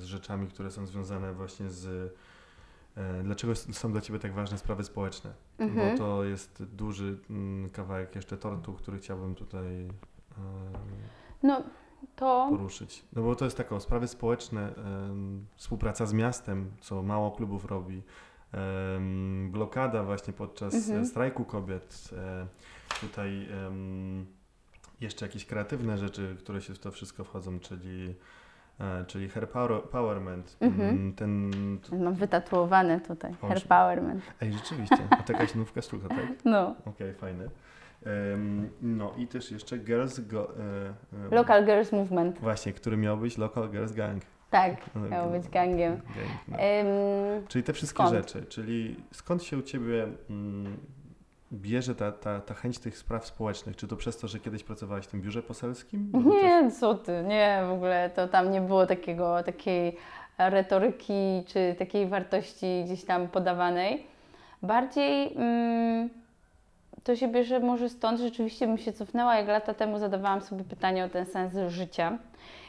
z 0.00 0.04
rzeczami, 0.04 0.48
które 0.48 0.70
są 0.70 0.86
związane 0.86 1.32
właśnie 1.32 1.70
z... 1.70 2.12
E, 2.96 3.22
dlaczego 3.22 3.54
są 3.54 3.92
dla 3.92 4.00
Ciebie 4.00 4.18
tak 4.18 4.32
ważne 4.32 4.58
sprawy 4.58 4.84
społeczne? 4.84 5.32
Mhm. 5.58 5.90
Bo 5.90 5.98
to 5.98 6.24
jest 6.24 6.62
duży 6.64 7.18
mm, 7.30 7.70
kawałek 7.70 8.16
jeszcze 8.16 8.36
tortu, 8.36 8.72
który 8.72 8.98
chciałbym 8.98 9.34
tutaj... 9.34 9.84
E, 9.84 9.90
No 11.42 11.62
to 12.16 12.46
poruszyć? 12.50 13.04
No 13.12 13.22
bo 13.22 13.34
to 13.36 13.44
jest 13.44 13.56
taką 13.56 13.80
sprawy 13.80 14.08
społeczne, 14.08 14.72
współpraca 15.56 16.06
z 16.06 16.12
miastem, 16.12 16.70
co 16.80 17.02
mało 17.02 17.30
klubów 17.30 17.64
robi, 17.64 18.02
blokada 19.50 20.02
właśnie 20.04 20.32
podczas 20.32 20.74
Mhm. 20.74 21.00
e, 21.02 21.04
strajku 21.06 21.44
kobiet, 21.44 22.10
e, 22.12 22.46
tutaj 23.00 23.48
jeszcze 25.00 25.26
jakieś 25.26 25.46
kreatywne 25.46 25.98
rzeczy, 25.98 26.36
które 26.38 26.60
się 26.60 26.74
w 26.74 26.78
to 26.78 26.90
wszystko 26.90 27.24
wchodzą, 27.24 27.60
czyli, 27.60 28.14
e, 28.80 29.04
czyli 29.04 29.28
empowerment, 29.82 30.56
Mhm. 30.60 30.88
mm, 30.90 31.12
ten... 31.14 31.50
mam 32.04 32.14
wytatuowane 32.14 33.00
tutaj. 33.00 33.34
O, 33.42 33.48
Hair 33.48 33.58
że- 33.60 33.66
Powerment. 33.66 34.22
Ej, 34.40 34.52
rzeczywiście, 34.52 34.98
a 35.10 35.16
to 35.16 35.32
jakaś 35.32 35.54
nówka 35.54 35.82
sztuka, 35.82 36.08
tak? 36.08 36.26
No. 36.44 36.74
Okej, 36.84 37.14
fajne. 37.14 37.48
No 38.82 39.12
i 39.18 39.26
też 39.26 39.50
jeszcze 39.50 39.78
Girls 39.78 40.20
Go... 40.20 40.50
E, 40.56 40.56
em, 41.24 41.30
Local 41.30 41.66
Girls 41.66 41.92
Movement. 41.92 42.38
Właśnie, 42.38 42.72
który 42.72 42.96
miał 42.96 43.16
być 43.16 43.38
Local 43.38 43.70
Girls 43.70 43.92
Gang. 43.92 44.22
Tak, 44.50 44.76
No, 44.94 45.08
miało 45.08 45.30
być 45.30 45.48
gangiem. 45.48 45.92
Gang, 45.96 46.28
no. 46.48 46.56
Ym, 46.58 47.46
Czyli 47.48 47.64
te 47.64 47.72
wszystkie 47.72 47.96
skąd? 47.96 48.10
rzeczy, 48.16 48.46
czyli 48.46 48.96
skąd 49.12 49.42
się 49.42 49.58
u 49.58 49.62
Ciebie 49.62 50.08
mm, 50.30 50.76
bierze 51.52 51.94
ta, 51.94 52.12
ta, 52.12 52.40
ta 52.40 52.54
chęć 52.54 52.78
tych 52.78 52.98
spraw 52.98 53.26
społecznych? 53.26 53.76
Czy 53.76 53.88
to 53.88 53.96
przez 53.96 54.18
to, 54.18 54.28
że 54.28 54.38
kiedyś 54.40 54.64
pracowałaś 54.64 55.04
w 55.04 55.08
tym 55.08 55.20
biurze 55.22 55.42
poselskim? 55.42 56.08
Bo 56.10 56.18
to 56.18 56.24
też- 56.30 56.42
Nie, 56.42 56.70
co 56.70 56.94
ty, 56.94 57.24
nie, 57.26 57.62
w 57.68 57.72
ogóle 57.72 58.10
to 58.14 58.28
tam 58.28 58.50
nie 58.50 58.60
było 58.60 58.86
takiego, 58.86 59.42
takiej 59.42 59.96
retoryki 60.38 61.44
czy 61.46 61.74
takiej 61.78 62.06
wartości 62.08 62.82
gdzieś 62.84 63.04
tam 63.04 63.28
podawanej. 63.28 64.06
Bardziej 64.62 65.32
mm, 65.36 66.10
to 67.04 67.16
się 67.16 67.28
bierze 67.28 67.60
może 67.60 67.88
stąd, 67.88 68.20
rzeczywiście 68.20 68.66
bym 68.66 68.78
się 68.78 68.92
cofnęła, 68.92 69.36
jak 69.36 69.48
lata 69.48 69.74
temu 69.74 69.98
zadawałam 69.98 70.40
sobie 70.40 70.64
pytanie 70.64 71.04
o 71.04 71.08
ten 71.08 71.26
sens 71.26 71.52
życia 71.68 72.18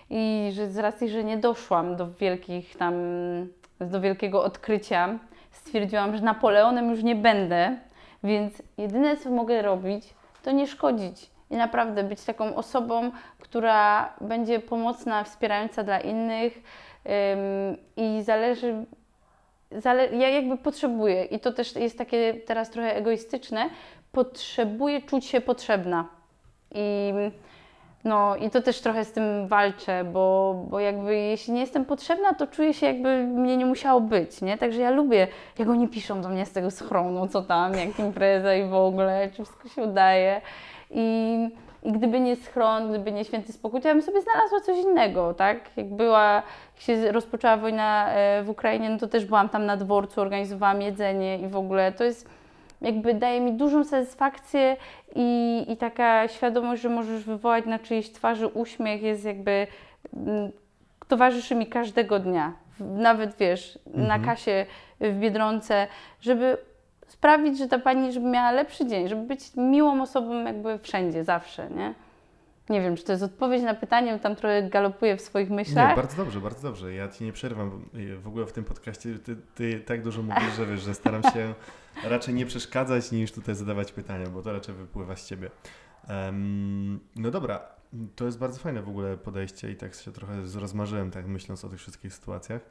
i 0.10 0.52
że 0.54 0.68
z 0.68 0.78
racji, 0.78 1.10
że 1.10 1.24
nie 1.24 1.38
doszłam 1.38 1.96
do 1.96 2.12
wielkich 2.12 2.78
tam, 2.78 2.94
do 3.80 4.02
wielkiego 4.02 4.44
odkrycia, 4.44 5.20
stwierdziłam, 5.52 6.16
że 6.16 6.24
Napoleonem 6.24 6.90
już 6.90 7.04
nie 7.04 7.16
będę, 7.16 7.78
więc 8.24 8.62
jedyne 8.78 9.18
co 9.18 9.30
mogę 9.30 9.62
robić, 9.62 10.14
to 10.44 10.52
nie 10.52 10.68
szkodzić 10.68 11.30
i 11.50 11.56
naprawdę 11.56 12.04
być 12.04 12.24
taką 12.24 12.56
osobą, 12.56 13.12
która 13.40 14.14
będzie 14.22 14.60
pomocna, 14.60 15.24
wspierająca 15.24 15.84
dla 15.84 16.00
innych 16.00 16.54
ym, 16.56 17.78
i 17.98 18.24
zależy, 18.24 18.86
zale, 19.72 20.08
ja 20.08 20.30
jakby 20.30 20.58
potrzebuję 20.58 21.24
i 21.24 21.40
to 21.40 21.52
też 21.52 21.76
jest 21.76 21.98
takie 21.98 22.34
teraz 22.34 22.70
trochę 22.70 22.96
egoistyczne, 22.96 23.70
potrzebuję 24.12 25.02
czuć 25.02 25.26
się 25.26 25.42
potrzebna 25.42 26.08
i 26.76 27.14
no 28.04 28.36
i 28.36 28.50
to 28.50 28.62
też 28.62 28.82
trochę 28.82 29.06
z 29.06 29.12
tym 29.12 29.48
walczę, 29.48 30.04
bo, 30.04 30.56
bo 30.70 30.80
jakby 30.80 31.16
jeśli 31.16 31.54
nie 31.54 31.62
jestem 31.62 31.86
potrzebna, 31.86 32.34
to 32.34 32.48
czuję 32.48 32.74
się 32.74 32.86
jakby 32.86 33.24
mnie 33.24 33.58
nie 33.58 33.66
musiało 33.66 34.02
być, 34.02 34.42
nie? 34.42 34.58
Także 34.58 34.82
ja 34.82 34.92
lubię, 34.92 35.28
jak 35.60 35.70
oni 35.70 35.88
piszą 35.88 36.22
do 36.22 36.30
mnie 36.30 36.46
z 36.46 36.52
tego 36.52 36.72
schronu, 36.72 37.28
co 37.28 37.42
tam, 37.42 37.74
jak 37.74 38.00
impreza 38.00 38.56
i 38.56 38.64
w 38.70 38.74
ogóle, 38.74 39.30
czy 39.30 39.34
wszystko 39.34 39.70
się 39.70 39.82
udaje. 39.82 40.42
I, 40.92 41.50
I 41.84 41.92
gdyby 41.92 42.20
nie 42.20 42.36
schron, 42.36 42.90
gdyby 42.90 43.12
nie 43.12 43.26
święty 43.26 43.54
spokój, 43.54 43.82
to 43.82 43.88
ja 43.88 43.94
bym 43.94 44.04
sobie 44.04 44.22
znalazła 44.22 44.62
coś 44.62 44.78
innego, 44.78 45.34
tak? 45.34 45.58
Jak 45.78 45.94
była, 45.94 46.34
jak 46.76 46.78
się 46.78 47.12
rozpoczęła 47.12 47.58
wojna 47.58 48.14
e, 48.14 48.44
w 48.44 48.50
Ukrainie, 48.50 48.90
no 48.90 48.98
to 48.98 49.08
też 49.08 49.26
byłam 49.26 49.50
tam 49.50 49.66
na 49.66 49.78
dworcu, 49.78 50.22
organizowałam 50.22 50.82
jedzenie 50.82 51.40
i 51.40 51.48
w 51.48 51.56
ogóle 51.56 51.92
to 51.92 52.04
jest 52.04 52.41
jakby 52.82 53.14
daje 53.14 53.42
mi 53.42 53.54
dużą 53.54 53.84
satysfakcję 53.84 54.78
i, 55.16 55.66
i 55.68 55.78
taka 55.78 56.28
świadomość, 56.28 56.82
że 56.82 56.90
możesz 56.90 57.24
wywołać 57.24 57.66
na 57.66 57.80
czyjejś 57.80 58.12
twarzy 58.12 58.48
uśmiech 58.48 59.02
jest 59.02 59.26
jakby 59.26 59.68
mm, 60.14 60.52
towarzyszy 61.08 61.56
mi 61.56 61.68
każdego 61.68 62.20
dnia. 62.20 62.54
Nawet 62.80 63.36
wiesz, 63.38 63.80
na 63.86 64.16
Mhm. 64.16 64.24
kasie 64.24 64.66
w 65.00 65.20
Biedronce, 65.20 65.88
żeby 66.22 66.58
sprawić, 67.08 67.58
że 67.58 67.68
ta 67.68 67.80
pani 67.80 68.12
żeby 68.14 68.28
miała 68.28 68.52
lepszy 68.52 68.86
dzień, 68.86 69.08
żeby 69.08 69.22
być 69.22 69.42
miłą 69.56 70.02
osobą 70.02 70.44
jakby 70.44 70.80
wszędzie, 70.80 71.24
zawsze, 71.24 71.70
nie? 71.70 71.94
Nie 72.72 72.82
wiem, 72.82 72.96
czy 72.96 73.04
to 73.04 73.12
jest 73.12 73.24
odpowiedź 73.24 73.64
na 73.64 73.74
pytanie, 73.74 74.14
bo 74.14 74.20
tam 74.20 74.36
trochę 74.36 74.70
galopuję 74.70 75.18
w 75.18 75.22
swoich 75.22 75.50
myślach. 75.50 75.90
Nie, 75.90 75.96
bardzo 75.96 76.18
dobrze, 76.18 76.42
bardzo 76.42 76.68
dobrze. 76.68 76.94
Ja 76.94 77.08
Ci 77.08 77.24
nie 77.24 77.34
przerwam. 77.34 77.86
y, 77.96 78.18
W 78.18 78.28
ogóle 78.28 78.46
w 78.46 78.52
tym 78.52 78.64
podcaście 78.64 79.20
ty, 79.20 79.36
ty 79.56 79.80
tak 79.80 80.04
dużo 80.04 80.22
mówisz, 80.22 80.54
że 80.58 80.66
wiesz, 80.66 80.82
że 80.82 80.94
staram 80.94 81.24
się 81.24 81.54
raczej 82.10 82.34
nie 82.34 82.46
przeszkadzać 82.46 83.12
niż 83.12 83.32
tutaj 83.32 83.56
zadawać 83.56 83.92
pytania, 83.92 84.26
bo 84.30 84.42
to 84.42 84.54
raczej 84.54 84.76
wypływa 84.76 85.16
z 85.16 85.28
Ciebie. 85.28 85.50
Em, 86.08 87.00
no 87.16 87.32
dobra, 87.32 87.62
to 88.16 88.26
jest 88.26 88.40
bardzo 88.40 88.60
fajne 88.60 88.82
w 88.82 88.90
ogóle 88.90 89.18
podejście 89.18 89.72
i 89.72 89.76
tak 89.76 89.94
się 89.94 90.12
trochę 90.12 90.34
rozmarzyłem, 90.60 91.12
tak 91.12 91.28
myśląc 91.28 91.66
o 91.66 91.70
tych 91.70 91.80
wszystkich 91.80 92.14
sytuacjach 92.14 92.62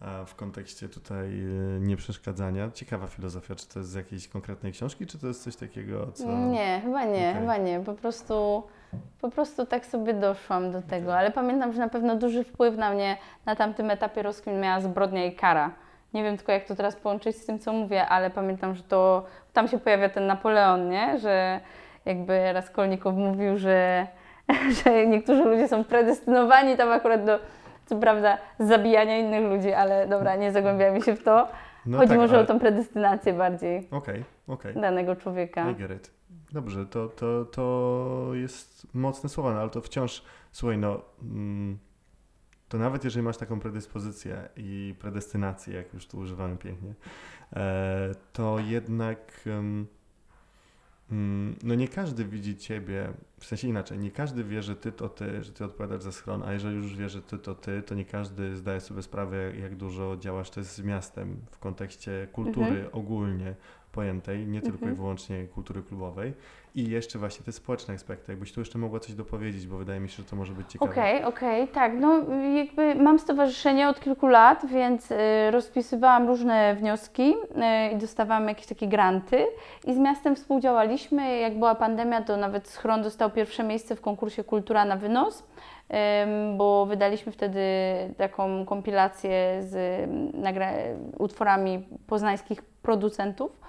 a 0.00 0.24
w 0.24 0.34
kontekście 0.34 0.88
tutaj 0.88 1.26
y, 1.26 1.80
nieprzeszkadzania. 1.80 2.70
Ciekawa 2.70 3.06
filozofia, 3.06 3.54
czy 3.54 3.68
to 3.68 3.78
jest 3.78 3.90
z 3.90 3.94
jakiejś 3.94 4.28
konkretnej 4.28 4.72
książki, 4.72 5.06
czy 5.06 5.18
to 5.18 5.26
jest 5.26 5.42
coś 5.42 5.56
takiego, 5.56 6.12
co... 6.12 6.36
Nie, 6.38 6.80
chyba 6.84 7.04
nie, 7.04 7.10
Okej. 7.30 7.34
chyba 7.34 7.56
nie. 7.56 7.80
Po 7.80 7.94
prostu, 7.94 8.62
po 9.20 9.30
prostu 9.30 9.66
tak 9.66 9.86
sobie 9.86 10.14
doszłam 10.14 10.72
do 10.72 10.82
tego, 10.82 11.18
ale 11.18 11.30
pamiętam, 11.30 11.72
że 11.72 11.78
na 11.78 11.88
pewno 11.88 12.16
duży 12.16 12.44
wpływ 12.44 12.76
na 12.76 12.90
mnie 12.90 13.16
na 13.46 13.56
tamtym 13.56 13.90
etapie 13.90 14.22
rozkmin 14.22 14.60
miała 14.60 14.80
zbrodnia 14.80 15.24
i 15.24 15.32
kara. 15.32 15.70
Nie 16.14 16.22
wiem 16.22 16.36
tylko, 16.36 16.52
jak 16.52 16.64
to 16.64 16.74
teraz 16.76 16.96
połączyć 16.96 17.36
z 17.36 17.46
tym, 17.46 17.58
co 17.58 17.72
mówię, 17.72 18.06
ale 18.06 18.30
pamiętam, 18.30 18.74
że 18.74 18.82
to 18.82 19.26
tam 19.52 19.68
się 19.68 19.78
pojawia 19.78 20.08
ten 20.08 20.26
Napoleon, 20.26 20.88
nie? 20.88 21.18
Że 21.18 21.60
jakby 22.04 22.52
Raskolnikow 22.52 23.14
mówił, 23.14 23.58
że, 23.58 24.06
że 24.84 25.06
niektórzy 25.06 25.44
ludzie 25.44 25.68
są 25.68 25.84
predestynowani 25.84 26.76
tam 26.76 26.92
akurat 26.92 27.24
do, 27.24 27.38
co 27.86 27.96
prawda, 27.96 28.38
zabijania 28.58 29.18
innych 29.18 29.44
ludzi, 29.50 29.72
ale 29.72 30.06
dobra, 30.06 30.36
nie 30.36 30.52
zagłębiamy 30.52 31.02
się 31.02 31.16
w 31.16 31.22
to. 31.22 31.48
No 31.86 31.98
Chodzi 31.98 32.08
tak, 32.10 32.18
może 32.18 32.34
ale- 32.34 32.44
o 32.44 32.46
tą 32.46 32.58
predestynację 32.60 33.32
bardziej 33.32 33.88
Okej, 33.90 34.24
okej. 34.48 34.74
danego 34.74 35.16
człowieka. 35.16 35.70
I 35.70 35.74
get 35.74 35.90
it. 35.90 36.15
Dobrze, 36.52 36.86
to, 36.86 37.08
to, 37.08 37.44
to 37.44 38.30
jest 38.34 38.86
mocne 38.94 39.28
słowa, 39.28 39.54
no 39.54 39.60
ale 39.60 39.70
to 39.70 39.80
wciąż, 39.80 40.22
słuchaj, 40.52 40.78
no, 40.78 41.02
mm, 41.22 41.78
to 42.68 42.78
nawet 42.78 43.04
jeżeli 43.04 43.22
masz 43.22 43.36
taką 43.36 43.60
predyspozycję 43.60 44.48
i 44.56 44.94
predestynację, 44.98 45.74
jak 45.74 45.94
już 45.94 46.06
tu 46.06 46.18
używamy 46.18 46.56
pięknie, 46.56 46.94
e, 47.52 48.14
to 48.32 48.58
jednak 48.58 49.44
mm, 49.46 49.86
no 51.62 51.74
nie 51.74 51.88
każdy 51.88 52.24
widzi 52.24 52.56
ciebie, 52.56 53.12
w 53.40 53.46
sensie 53.46 53.68
inaczej, 53.68 53.98
nie 53.98 54.10
każdy 54.10 54.44
wie, 54.44 54.62
że 54.62 54.76
ty 54.76 54.92
to 54.92 55.08
ty, 55.08 55.44
że 55.44 55.52
ty 55.52 55.64
odpowiadasz 55.64 56.02
za 56.02 56.12
schron, 56.12 56.42
a 56.42 56.52
jeżeli 56.52 56.76
już 56.76 56.96
wie, 56.96 57.08
że 57.08 57.22
ty 57.22 57.38
to 57.38 57.54
ty, 57.54 57.82
to 57.82 57.94
nie 57.94 58.04
każdy 58.04 58.56
zdaje 58.56 58.80
sobie 58.80 59.02
sprawę, 59.02 59.56
jak 59.56 59.76
dużo 59.76 60.16
działasz 60.16 60.50
też 60.50 60.66
z 60.66 60.82
miastem 60.82 61.36
w 61.50 61.58
kontekście 61.58 62.28
kultury 62.32 62.90
ogólnie 62.92 63.54
pojętej, 64.00 64.46
nie 64.46 64.60
tylko 64.60 64.78
i 64.78 64.82
Mhm. 64.88 64.94
wyłącznie 64.96 65.44
kultury 65.54 65.82
klubowej 65.82 66.32
i 66.74 66.90
jeszcze 66.90 67.18
właśnie 67.18 67.44
te 67.44 67.52
społeczne 67.52 67.94
aspekty. 67.94 68.32
Jakbyś 68.32 68.52
tu 68.52 68.60
jeszcze 68.60 68.78
mogła 68.78 69.00
coś 69.00 69.14
dopowiedzieć, 69.14 69.66
bo 69.66 69.76
wydaje 69.76 70.00
mi 70.00 70.08
się, 70.08 70.16
że 70.16 70.24
to 70.24 70.36
może 70.36 70.52
być 70.52 70.72
ciekawe. 70.72 70.90
Okej, 70.90 71.24
okej, 71.24 71.68
tak. 71.68 71.92
No 72.00 72.18
jakby 72.56 72.94
mam 72.94 73.18
stowarzyszenie 73.18 73.88
od 73.88 74.00
kilku 74.00 74.26
lat, 74.26 74.66
więc 74.66 75.10
y, 75.10 75.16
rozpisywałam 75.50 76.26
różne 76.26 76.74
wnioski 76.74 77.22
y, 77.90 77.92
i 77.94 77.96
dostawałam 77.96 78.48
jakieś 78.48 78.66
takie 78.66 78.88
granty 78.88 79.46
i 79.86 79.94
z 79.94 79.98
miastem 79.98 80.36
współdziałaliśmy. 80.36 81.38
Jak 81.38 81.54
była 81.58 81.74
pandemia, 81.74 82.22
to 82.22 82.36
nawet 82.36 82.68
Schron 82.68 83.02
dostał 83.02 83.30
pierwsze 83.30 83.64
miejsce 83.64 83.96
w 83.96 84.00
konkursie 84.00 84.44
Kultura 84.44 84.84
na 84.84 84.96
wynos, 84.96 85.44
bo 86.56 86.86
wydaliśmy 86.86 87.32
wtedy 87.32 87.60
taką 88.16 88.66
kompilację 88.66 89.62
z 89.62 89.74
nagra- 90.34 90.72
utworami 91.18 91.86
poznańskich 92.06 92.62
producentów. 92.62 93.60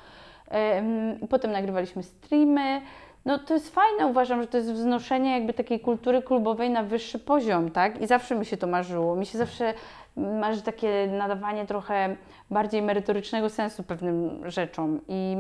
Potem 1.30 1.52
nagrywaliśmy 1.52 2.04
streamy. 2.04 2.82
No 3.26 3.40
to 3.40 3.54
jest 3.54 3.76
fajne, 3.76 4.08
uważam, 4.08 4.42
że 4.42 4.48
to 4.48 4.58
jest 4.58 4.72
wznoszenie 4.72 5.32
jakby 5.32 5.54
takiej 5.54 5.80
kultury 5.80 6.22
klubowej 6.22 6.70
na 6.70 6.84
wyższy 6.84 7.20
poziom, 7.20 7.72
tak? 7.72 8.02
I 8.02 8.08
zawsze 8.08 8.36
mi 8.36 8.46
się 8.46 8.58
to 8.58 8.68
marzyło. 8.68 9.16
Mi 9.16 9.26
się 9.26 9.38
zawsze 9.38 9.74
marzy 10.18 10.62
takie 10.62 11.08
nadawanie 11.12 11.66
trochę 11.66 12.16
bardziej 12.52 12.82
merytorycznego 12.82 13.50
sensu 13.50 13.84
pewnym 13.84 14.50
rzeczom. 14.50 15.02
I, 15.08 15.38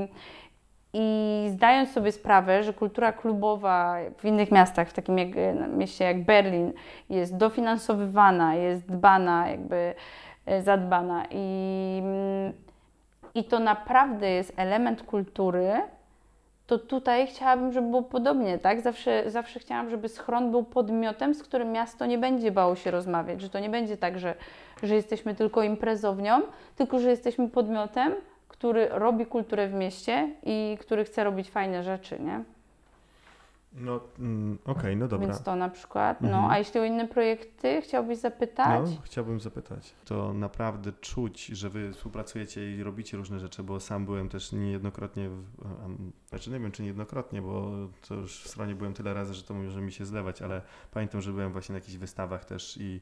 i 0.93 1.45
zdając 1.49 1.91
sobie 1.91 2.11
sprawę, 2.11 2.63
że 2.63 2.73
kultura 2.73 3.13
klubowa 3.13 3.95
w 4.17 4.25
innych 4.25 4.51
miastach, 4.51 4.89
w 4.89 4.93
takim 4.93 5.17
jak, 5.17 5.29
mieście 5.69 6.05
jak 6.05 6.25
Berlin, 6.25 6.73
jest 7.09 7.37
dofinansowywana, 7.37 8.55
jest 8.55 8.91
dbana, 8.91 9.49
jakby 9.49 9.93
e, 10.45 10.61
zadbana 10.61 11.25
i, 11.31 12.01
i 13.37 13.43
to 13.43 13.59
naprawdę 13.59 14.29
jest 14.29 14.53
element 14.55 15.03
kultury, 15.03 15.81
to 16.67 16.77
tutaj 16.79 17.27
chciałabym, 17.27 17.71
żeby 17.71 17.89
było 17.89 18.01
podobnie, 18.01 18.57
tak? 18.57 18.81
Zawsze, 18.81 19.23
zawsze 19.31 19.59
chciałam, 19.59 19.89
żeby 19.89 20.09
schron 20.09 20.51
był 20.51 20.63
podmiotem, 20.63 21.33
z 21.33 21.43
którym 21.43 21.71
miasto 21.71 22.05
nie 22.05 22.17
będzie 22.17 22.51
bało 22.51 22.75
się 22.75 22.91
rozmawiać, 22.91 23.41
że 23.41 23.49
to 23.49 23.59
nie 23.59 23.69
będzie 23.69 23.97
tak, 23.97 24.19
że, 24.19 24.35
że 24.83 24.95
jesteśmy 24.95 25.35
tylko 25.35 25.63
imprezownią, 25.63 26.41
tylko 26.75 26.99
że 26.99 27.09
jesteśmy 27.09 27.49
podmiotem, 27.49 28.13
który 28.47 28.87
robi 28.91 29.25
kulturę 29.25 29.67
w 29.67 29.73
mieście 29.73 30.29
i 30.43 30.77
który 30.81 31.05
chce 31.05 31.23
robić 31.23 31.49
fajne 31.49 31.83
rzeczy, 31.83 32.19
nie? 32.19 32.43
No, 33.79 33.99
mm, 34.19 34.57
okej, 34.65 34.97
no 34.97 35.07
dobra. 35.07 35.27
Więc 35.27 35.41
to 35.43 35.55
na 35.55 35.69
przykład. 35.69 36.21
No, 36.21 36.27
Mhm. 36.27 36.45
a 36.51 36.57
jeśli 36.57 36.79
o 36.79 36.83
inne 36.83 37.07
projekty 37.07 37.81
chciałbyś 37.81 38.17
zapytać? 38.17 38.89
No, 38.95 39.01
chciałbym 39.03 39.39
zapytać. 39.39 39.95
To 40.05 40.33
naprawdę 40.33 40.91
czuć, 40.91 41.45
że 41.45 41.69
wy 41.69 41.91
współpracujecie 41.93 42.75
i 42.75 42.83
robicie 42.83 43.17
różne 43.17 43.39
rzeczy, 43.39 43.63
bo 43.63 43.79
sam 43.79 44.05
byłem 44.05 44.29
też 44.29 44.51
niejednokrotnie, 44.51 45.29
w, 45.29 45.45
znaczy 46.29 46.51
nie 46.51 46.59
wiem 46.59 46.71
czy 46.71 46.81
niejednokrotnie, 46.81 47.41
bo 47.41 47.71
to 48.07 48.15
już 48.15 48.43
w 48.43 48.47
stronie 48.47 48.75
byłem 48.75 48.93
tyle 48.93 49.13
razy, 49.13 49.33
że 49.33 49.43
to 49.43 49.53
może 49.53 49.81
mi 49.81 49.91
się 49.91 50.05
zlewać, 50.05 50.41
ale 50.41 50.61
pamiętam, 50.91 51.21
że 51.21 51.31
byłem 51.31 51.51
właśnie 51.51 51.73
na 51.73 51.79
jakichś 51.79 51.97
wystawach 51.97 52.45
też 52.45 52.77
i, 52.81 53.01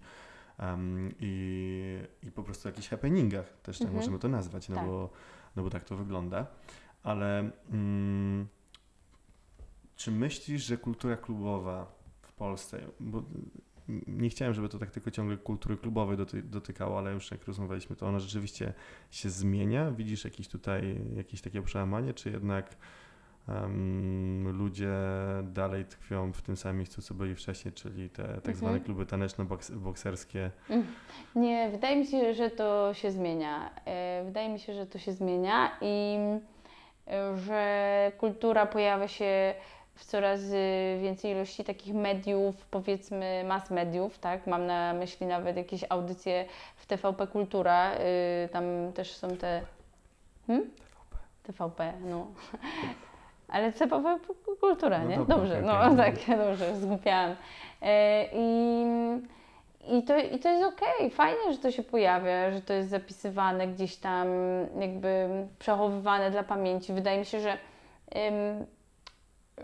em, 0.59 1.09
i, 1.19 1.99
i 2.23 2.31
po 2.31 2.43
prostu 2.43 2.67
jakichś 2.67 2.87
happeningach 2.89 3.45
też 3.63 3.77
tak 3.77 3.85
Mhm. 3.87 3.99
możemy 4.01 4.19
to 4.19 4.27
nazwać, 4.27 4.69
no, 4.69 4.75
Tak. 4.75 4.85
bo, 4.85 5.09
no 5.55 5.63
bo 5.63 5.69
tak 5.69 5.83
to 5.83 5.95
wygląda. 5.95 6.45
Ale 7.03 7.49
mm, 7.71 8.47
czy 9.95 10.11
myślisz, 10.11 10.63
że 10.65 10.77
kultura 10.77 11.17
klubowa 11.17 11.91
w 12.21 12.33
Polsce, 12.33 12.79
bo 12.99 13.23
nie 14.07 14.29
chciałem, 14.29 14.53
żeby 14.53 14.69
to 14.69 14.79
tak 14.79 14.91
tylko 14.91 15.11
ciągle 15.11 15.37
kultury 15.37 15.77
klubowej 15.77 16.17
doty, 16.17 16.41
dotykało, 16.43 16.97
ale 16.97 17.11
już 17.13 17.31
jak 17.31 17.45
rozmawialiśmy, 17.47 17.95
to 17.95 18.07
ona 18.07 18.19
rzeczywiście 18.19 18.73
się 19.11 19.29
zmienia? 19.29 19.91
Widzisz 19.91 20.25
jakieś 20.25 20.47
tutaj 20.47 20.97
jakieś 21.15 21.41
takie 21.41 21.61
przełamanie, 21.61 22.13
czy 22.13 22.31
jednak 22.31 22.75
em, 23.49 24.57
ludzie 24.57 24.93
dalej 25.43 25.85
tkwią 25.85 26.31
w 26.33 26.41
tym 26.41 26.57
samym 26.57 26.77
miejscu, 26.77 27.01
co 27.01 27.13
byli 27.13 27.35
wcześniej, 27.35 27.73
czyli 27.73 28.09
te 28.09 28.23
tak 28.23 28.35
Mhm. 28.37 28.55
zwane 28.55 28.79
kluby 28.79 29.05
taneczno-bokserskie? 29.05 30.49
Nie, 31.35 31.69
wydaje 31.71 31.97
mi 31.97 32.05
się, 32.05 32.33
że 32.33 32.49
to 32.49 32.93
się 32.93 33.11
zmienia. 33.11 33.69
E, 33.85 34.23
Wydaje 34.25 34.49
mi 34.49 34.59
się, 34.59 34.73
że 34.73 34.85
to 34.87 34.99
się 34.99 35.13
zmienia 35.13 35.71
i 35.81 36.15
e, 37.07 37.37
że 37.37 38.11
kultura 38.17 38.65
pojawia 38.65 39.07
się 39.07 39.53
w 39.95 40.05
coraz 40.05 40.41
y, 40.41 40.97
więcej 41.01 41.31
ilości 41.31 41.63
takich 41.63 41.93
mediów, 41.93 42.65
powiedzmy 42.65 43.43
mass 43.47 43.71
mediów, 43.71 44.19
tak? 44.19 44.47
Mam 44.47 44.65
na 44.65 44.93
myśli 44.93 45.27
nawet 45.27 45.57
jakieś 45.57 45.85
audycje 45.89 46.45
w 46.75 46.85
TVP 46.85 47.27
Kultura, 47.27 47.93
y, 47.95 48.49
tam 48.51 48.63
też 48.93 49.15
są 49.15 49.27
te... 49.37 49.61
Hmm? 50.47 50.69
TVP, 51.43 51.93
no. 52.01 52.27
Ale 53.47 53.71
TVP 53.71 54.17
Kultura, 54.61 54.99
No 54.99 55.09
nie? 55.09 55.17
dobra, 55.17 55.35
dobrze, 55.37 55.61
no 55.61 55.79
okej. 55.81 55.97
tak, 55.97 56.37
dobrze, 56.37 56.75
zgłupiałam. 56.75 57.35
E, 57.81 58.25
I 58.33 58.85
i 59.87 60.03
to, 60.03 60.17
I 60.17 60.39
to 60.39 60.49
jest 60.49 60.63
okej, 60.73 61.09
fajnie, 61.09 61.53
że 61.53 61.57
to 61.57 61.71
się 61.71 61.83
pojawia, 61.83 62.51
że 62.51 62.61
to 62.61 62.73
jest 62.73 62.89
zapisywane 62.89 63.67
gdzieś 63.67 63.95
tam, 63.95 64.27
jakby 64.79 65.27
przechowywane 65.59 66.31
dla 66.31 66.43
pamięci. 66.43 66.93
Wydaje 66.93 67.19
mi 67.19 67.25
się, 67.25 67.39
że, 67.39 67.57
ym, 68.15 68.65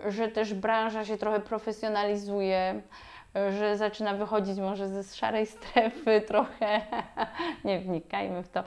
że 0.07 0.27
też 0.27 0.53
branża 0.53 1.05
się 1.05 1.17
trochę 1.17 1.39
profesjonalizuje, 1.39 2.81
że 3.57 3.77
zaczyna 3.77 4.13
wychodzić 4.13 4.59
może 4.59 4.87
ze 4.87 5.03
szarej 5.03 5.45
strefy 5.45 6.21
trochę. 6.27 6.81
Nie 7.63 7.79
wnikajmy 7.79 8.43
w 8.43 8.49
to. 8.49 8.63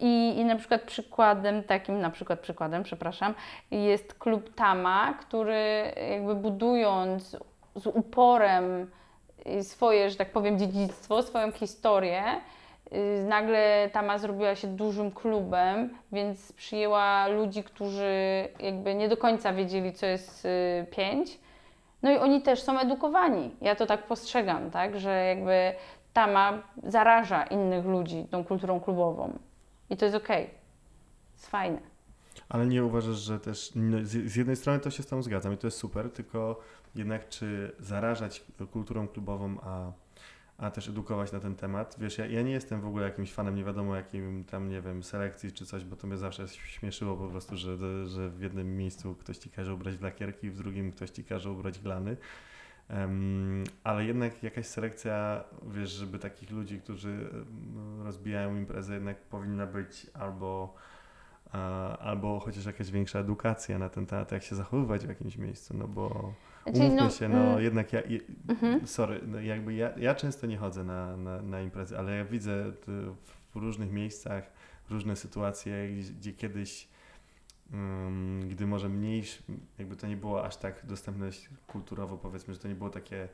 I, 0.00 0.38
I 0.38 0.44
na 0.44 0.56
przykład 0.56 0.82
przykładem 0.82 1.62
takim, 1.62 2.00
na 2.00 2.10
przykład 2.10 2.40
przykładem, 2.40 2.82
przepraszam, 2.82 3.34
jest 3.70 4.14
klub 4.14 4.54
Tama, 4.54 5.14
który 5.20 5.92
jakby 6.10 6.34
budując 6.34 7.36
z 7.74 7.86
uporem 7.86 8.90
swoje, 9.62 10.10
że 10.10 10.16
tak 10.16 10.30
powiem, 10.32 10.58
dziedzictwo, 10.58 11.22
swoją 11.22 11.52
historię, 11.52 12.22
nagle 13.28 13.90
Tama 13.92 14.18
zrobiła 14.18 14.54
się 14.54 14.68
dużym 14.68 15.10
klubem, 15.10 15.90
więc 16.12 16.52
przyjęła 16.52 17.26
ludzi, 17.26 17.64
którzy 17.64 18.48
jakby 18.60 18.94
nie 18.94 19.08
do 19.08 19.16
końca 19.16 19.52
wiedzieli, 19.52 19.92
co 19.92 20.06
jest 20.06 20.44
y, 20.44 20.86
pięć. 20.90 21.38
No 22.02 22.10
i 22.10 22.16
oni 22.16 22.42
też 22.42 22.62
są 22.62 22.78
edukowani. 22.78 23.50
Ja 23.60 23.74
to 23.74 23.86
tak 23.86 24.06
postrzegam, 24.06 24.70
tak, 24.70 25.00
że 25.00 25.24
jakby 25.24 25.72
Tama 26.12 26.62
zaraża 26.82 27.42
innych 27.42 27.84
ludzi 27.84 28.26
tą 28.30 28.44
kulturą 28.44 28.80
klubową. 28.80 29.38
I 29.90 29.96
to 29.96 30.04
jest 30.04 30.16
okej. 30.16 30.50
Jest 31.32 31.50
fajne. 31.50 31.78
Ale 32.48 32.66
nie 32.66 32.84
uważasz, 32.84 33.16
że 33.16 33.40
też 33.40 33.72
no, 33.74 33.98
z 34.02 34.36
jednej 34.36 34.56
strony 34.56 34.80
to 34.80 34.90
się 34.90 35.02
z 35.02 35.06
tą 35.06 35.22
zgadzam 35.22 35.52
i 35.52 35.56
to 35.56 35.66
jest 35.66 35.78
super, 35.78 36.10
tylko 36.12 36.60
jednak 36.94 37.28
czy 37.28 37.72
zarażać 37.78 38.44
kulturą 38.72 39.08
klubową, 39.08 39.56
a, 39.62 39.92
a 40.60 40.70
też 40.70 40.88
edukować 40.88 41.32
na 41.32 41.40
ten 41.40 41.56
temat? 41.56 41.96
Wiesz, 41.98 42.18
ja, 42.18 42.26
ja 42.26 42.42
nie 42.42 42.52
jestem 42.52 42.80
w 42.80 42.86
ogóle 42.86 43.04
jakimś 43.04 43.32
fanem, 43.32 43.54
nie 43.54 43.64
wiadomo 43.64 43.96
jakim 43.96 44.44
tam, 44.44 44.68
nie 44.68 44.80
wiem, 44.82 45.02
selekcji 45.02 45.52
czy 45.52 45.66
coś, 45.66 45.84
bo 45.84 45.96
to 45.96 46.06
mnie 46.06 46.16
zawsze 46.16 46.48
śmieszyło 46.48 47.16
po 47.16 47.28
prostu, 47.28 47.56
że, 47.56 48.06
że 48.06 48.30
w 48.30 48.40
jednym 48.40 48.76
miejscu 48.76 49.14
ktoś 49.14 49.38
ci 49.38 49.50
każe 49.50 49.74
ubrać 49.74 50.00
lakierki, 50.00 50.50
w 50.50 50.56
drugim 50.56 50.92
ktoś 50.92 51.10
ci 51.10 51.24
każe 51.24 51.50
ubrać 51.50 51.78
glany. 51.78 52.16
Em, 52.88 53.64
ale 53.84 54.04
jednak 54.04 54.42
jakaś 54.42 54.66
selekcja, 54.66 55.44
wiesz, 55.66 55.90
żeby 55.90 56.18
takich 56.18 56.50
ludzi, 56.50 56.80
którzy 56.80 57.30
em, 57.32 58.02
rozbijają 58.04 58.56
imprezę, 58.56 58.94
jednak 58.94 59.22
powinna 59.22 59.66
być 59.66 60.06
albo 60.14 60.74
albo 62.00 62.40
chociaż 62.40 62.64
jakaś 62.64 62.90
większa 62.90 63.18
edukacja 63.18 63.78
na 63.78 63.88
ten 63.88 64.06
temat, 64.06 64.32
jak 64.32 64.42
się 64.42 64.56
zachowywać 64.56 65.06
w 65.06 65.08
jakimś 65.08 65.36
miejscu, 65.36 65.76
no 65.76 65.88
bo 65.88 66.34
Znaczy, 66.70 66.86
umówmy 66.86 67.02
no, 67.02 67.10
się, 67.10 67.28
no 67.28 67.50
mm, 67.50 67.62
jednak 67.62 67.92
ja, 67.92 68.00
je, 68.00 68.20
Mhm. 68.48 68.86
sorry, 68.86 69.20
no 69.26 69.40
jakby 69.40 69.74
ja, 69.74 69.98
ja 69.98 70.14
często 70.14 70.46
nie 70.46 70.56
chodzę 70.56 70.84
na, 70.84 71.16
na, 71.16 71.42
na 71.42 71.60
imprezy, 71.60 71.98
ale 71.98 72.16
ja 72.16 72.24
widzę 72.24 72.72
w 73.54 73.56
różnych 73.56 73.92
miejscach 73.92 74.50
różne 74.90 75.16
sytuacje, 75.16 75.88
gdzie, 75.88 76.12
gdzie 76.12 76.32
kiedyś, 76.32 76.88
ym, 77.74 78.48
gdy 78.48 78.66
może 78.66 78.88
mniejszy, 78.88 79.42
jakby 79.78 79.96
to 79.96 80.06
nie 80.06 80.16
było 80.16 80.44
aż 80.44 80.56
tak 80.56 80.86
dostępność 80.86 81.48
kulturowo, 81.66 82.18
powiedzmy, 82.18 82.54
że 82.54 82.60
to 82.60 82.68
nie 82.68 82.74
było 82.74 82.90
takie, 82.90 83.28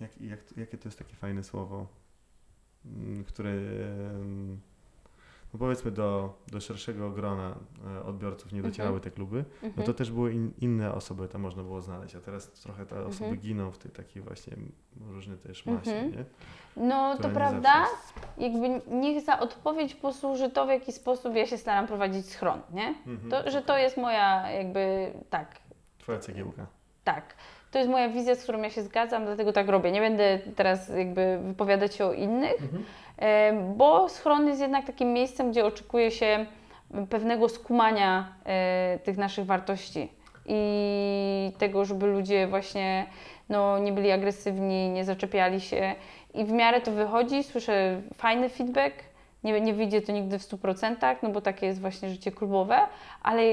jak, 0.00 0.20
jak, 0.20 0.56
jakie 0.56 0.78
to 0.78 0.88
jest 0.88 0.98
takie 0.98 1.14
fajne 1.14 1.44
słowo, 1.44 1.86
mm, 2.84 3.24
które 3.24 3.50
ym, 3.50 4.60
no 5.56 5.60
powiedzmy 5.60 5.90
do, 5.90 6.34
do 6.48 6.60
szerszego 6.60 7.10
grona 7.10 7.54
e, 7.98 8.04
odbiorców 8.04 8.52
nie 8.52 8.62
docierały 8.62 9.00
te 9.00 9.10
kluby, 9.10 9.44
no 9.62 9.68
to 9.70 9.76
Mhm. 9.80 9.94
też 9.94 10.10
były 10.10 10.32
in, 10.32 10.52
inne 10.60 10.94
osoby 10.94 11.28
tam 11.28 11.40
można 11.40 11.62
było 11.62 11.80
znaleźć, 11.82 12.14
a 12.14 12.20
teraz 12.20 12.50
trochę 12.52 12.86
te 12.86 12.96
osoby 13.06 13.24
Mhm. 13.24 13.36
giną 13.40 13.70
w 13.70 13.78
tej 13.78 13.90
takiej 13.90 14.22
właśnie 14.22 14.56
różnej 15.10 15.38
też 15.38 15.66
masie, 15.66 15.90
Mhm. 15.90 16.12
nie? 16.12 16.24
No 16.88 17.14
Która 17.14 17.28
to 17.28 17.34
prawda. 17.34 17.80
jest- 17.80 18.12
Jakby 18.38 18.80
niech 18.96 19.24
za 19.24 19.40
odpowiedź 19.40 19.94
posłuży 19.94 20.50
to, 20.50 20.66
w 20.66 20.68
jaki 20.68 20.92
sposób 20.92 21.34
ja 21.34 21.46
się 21.46 21.58
staram 21.58 21.86
prowadzić 21.86 22.26
schron, 22.26 22.60
nie? 22.72 22.94
Mhm. 23.06 23.30
To, 23.30 23.50
że 23.50 23.62
to 23.62 23.78
jest 23.78 23.96
moja 23.96 24.50
jakby 24.50 25.12
tak, 25.30 25.58
Twoja 25.98 26.18
cegiełka. 26.18 26.66
tak. 27.04 27.34
To 27.76 27.80
jest 27.80 27.90
moja 27.90 28.08
wizja, 28.08 28.34
z 28.34 28.42
którą 28.42 28.62
ja 28.62 28.70
się 28.70 28.82
zgadzam, 28.82 29.24
dlatego 29.24 29.52
tak 29.52 29.68
robię. 29.68 29.92
Nie 29.92 30.00
będę 30.00 30.38
teraz 30.56 30.88
jakby 30.88 31.38
wypowiadać 31.42 31.94
się 31.94 32.06
o 32.06 32.12
innych, 32.12 32.56
e, 33.18 33.52
bo 33.76 34.08
schron 34.08 34.46
jest 34.46 34.60
jednak 34.60 34.86
takim 34.86 35.12
miejscem, 35.12 35.50
gdzie 35.50 35.64
oczekuje 35.64 36.10
się 36.10 36.46
pewnego 37.10 37.48
skumania 37.48 38.32
e, 38.44 38.98
tych 39.04 39.16
naszych 39.16 39.46
wartości 39.46 40.08
i 40.46 41.52
tego, 41.58 41.84
żeby 41.84 42.06
ludzie 42.06 42.46
właśnie 42.46 43.06
no, 43.48 43.78
nie 43.78 43.92
byli 43.92 44.10
agresywni, 44.10 44.88
nie 44.90 45.04
zaczepiali 45.04 45.60
się 45.60 45.94
i 46.34 46.44
w 46.44 46.52
miarę 46.52 46.80
to 46.80 46.92
wychodzi, 46.92 47.44
słyszę 47.44 48.02
fajny 48.14 48.48
feedback, 48.48 48.94
nie, 49.44 49.60
nie 49.60 49.74
wyjdzie 49.74 50.02
to 50.02 50.12
nigdy 50.12 50.38
w 50.38 50.42
100%, 50.42 51.16
no 51.22 51.28
bo 51.28 51.40
takie 51.40 51.66
jest 51.66 51.80
właśnie 51.80 52.10
życie 52.10 52.32
klubowe, 52.32 52.78
ale 53.22 53.44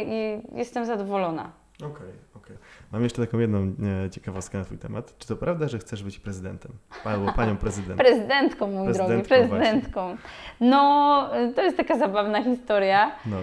jestem 0.55 0.85
zadowolona. 0.85 1.51
Okej, 1.77 2.32
okej. 2.43 2.57
Mam 2.91 3.03
jeszcze 3.03 3.25
taką 3.25 3.39
jedną 3.39 3.73
e, 4.05 4.09
ciekawostkę 4.09 4.57
na 4.57 4.65
twój 4.65 4.77
temat. 4.77 5.13
Czy 5.17 5.27
to 5.27 5.35
prawda, 5.35 5.67
że 5.67 5.79
chcesz 5.79 6.03
być 6.03 6.19
prezydentem? 6.19 6.71
Albo 7.05 7.33
panią 7.33 7.57
prezydent? 7.57 7.99
Prezydentką, 7.99 8.67
mój 8.67 8.93
drogi, 8.93 9.23
Prezydentką 9.23 9.57
prezydentką. 9.57 10.17
No, 10.59 11.29
to 11.55 11.61
jest 11.61 11.77
taka 11.77 11.97
zabawna 11.97 12.43
historia, 12.43 13.11
No. 13.25 13.37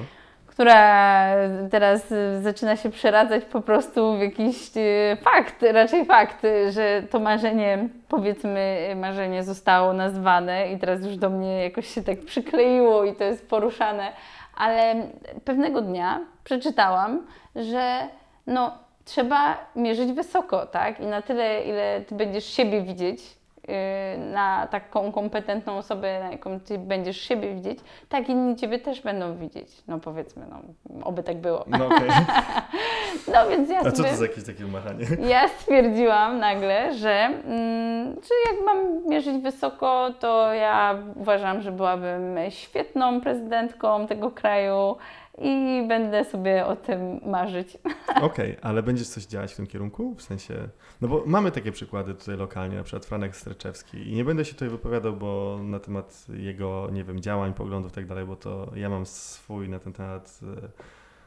która 0.46 1.26
teraz 1.70 2.14
zaczyna 2.42 2.76
się 2.76 2.90
przeradzać 2.90 3.44
po 3.44 3.61
prostu 3.61 4.16
w 4.16 4.20
jakiś 4.20 4.76
y, 4.76 5.16
fakt, 5.22 5.62
raczej 5.72 6.05
fakt, 6.07 6.42
że 6.70 7.03
to 7.11 7.20
marzenie, 7.20 7.88
powiedzmy, 8.09 8.92
marzenie 8.96 9.44
zostało 9.44 9.92
nazwane 9.92 10.72
i 10.72 10.78
teraz 10.78 11.05
już 11.05 11.16
do 11.16 11.30
mnie 11.30 11.62
jakoś 11.64 11.86
się 11.94 12.03
tak 12.03 12.20
przykleiło 12.20 13.05
i 13.05 13.14
to 13.14 13.24
jest 13.24 13.48
poruszane, 13.48 14.12
ale 14.57 14.94
pewnego 15.44 15.80
dnia 15.82 16.20
przeczytałam, 16.44 17.26
że 17.57 17.98
no, 18.46 18.78
trzeba 19.11 19.59
mierzyć 19.77 20.13
wysoko, 20.13 20.67
tak? 20.67 21.01
I 21.01 21.07
na 21.07 21.23
tyle, 21.23 21.65
ile 21.65 22.01
ty 22.01 22.15
będziesz 22.15 22.45
siebie 22.45 22.83
widzieć, 22.83 23.23
yy, 23.69 23.75
na 24.33 24.67
taką 24.67 25.13
kompetentną 25.13 25.79
osobę, 25.79 26.21
na 26.21 26.31
jaką 26.31 26.61
ty 26.61 26.79
będziesz 26.79 27.21
siebie 27.21 27.55
widzieć, 27.55 27.79
tak 28.09 28.29
inni 28.29 28.57
ciebie 28.57 28.79
też 28.79 29.03
będą 29.03 29.37
widzieć. 29.37 29.69
No 29.89 29.99
powiedzmy, 29.99 30.47
no, 30.51 30.61
oby 31.05 31.23
tak 31.23 31.37
było. 31.37 31.65
No 31.67 31.87
okej. 31.87 32.09
No 33.35 33.49
więc 33.49 33.71
ja 33.71 33.81
A 33.81 33.91
co 33.91 34.03
to 34.03 34.17
za 34.17 34.25
jakieś 34.25 34.45
takie 34.45 34.65
machanie? 34.65 35.07
Ja 35.29 35.49
stwierdziłam 35.49 36.39
nagle, 36.39 36.95
że, 36.95 37.11
mm, 37.11 38.15
że 38.15 38.53
jak 38.53 38.65
mam 38.67 39.09
mierzyć 39.09 39.43
wysoko, 39.43 40.11
to 40.21 40.55
ja 40.55 40.99
uważam, 41.17 41.63
że 41.63 41.73
byłabym 41.73 42.39
świetną 42.51 43.21
prezydentką 43.21 44.07
tego 44.07 44.31
kraju 44.31 44.97
i 45.41 45.84
będę 45.88 46.24
sobie 46.24 46.66
o 46.66 46.76
tym 46.76 47.20
marzyć. 47.26 47.78
Okej, 48.22 48.57
ale 48.62 48.82
będziesz 48.82 49.09
coś 49.09 49.26
działać 49.26 49.53
w 49.53 49.57
tym 49.57 49.66
kierunku? 49.66 50.14
W 50.14 50.22
sensie, 50.22 50.68
no 51.01 51.09
bo 51.09 51.22
mamy 51.26 51.51
takie 51.51 51.72
przykłady 51.72 52.14
tutaj 52.14 52.36
lokalnie, 52.36 52.76
na 52.76 52.82
przykład 52.82 53.07
Franek 53.07 53.36
Streczewski 53.36 54.11
i 54.11 54.12
nie 54.14 54.24
będę 54.24 54.45
się 54.45 54.53
tutaj 54.53 54.68
wypowiadał, 54.68 55.16
bo 55.16 55.59
na 55.62 55.78
temat 55.78 56.26
jego, 56.28 56.88
nie 56.93 57.05
wiem, 57.05 57.20
działań, 57.20 57.55
poglądów 57.55 57.93
i 57.93 57.95
tak 57.95 58.07
dalej, 58.07 58.26
bo 58.26 58.36
to 58.36 58.72
ja 58.74 58.88
mam 58.88 59.07
swój 59.07 59.68
na 59.68 59.78
ten 59.78 59.93
temat, 59.93 60.41
e, 60.64 60.68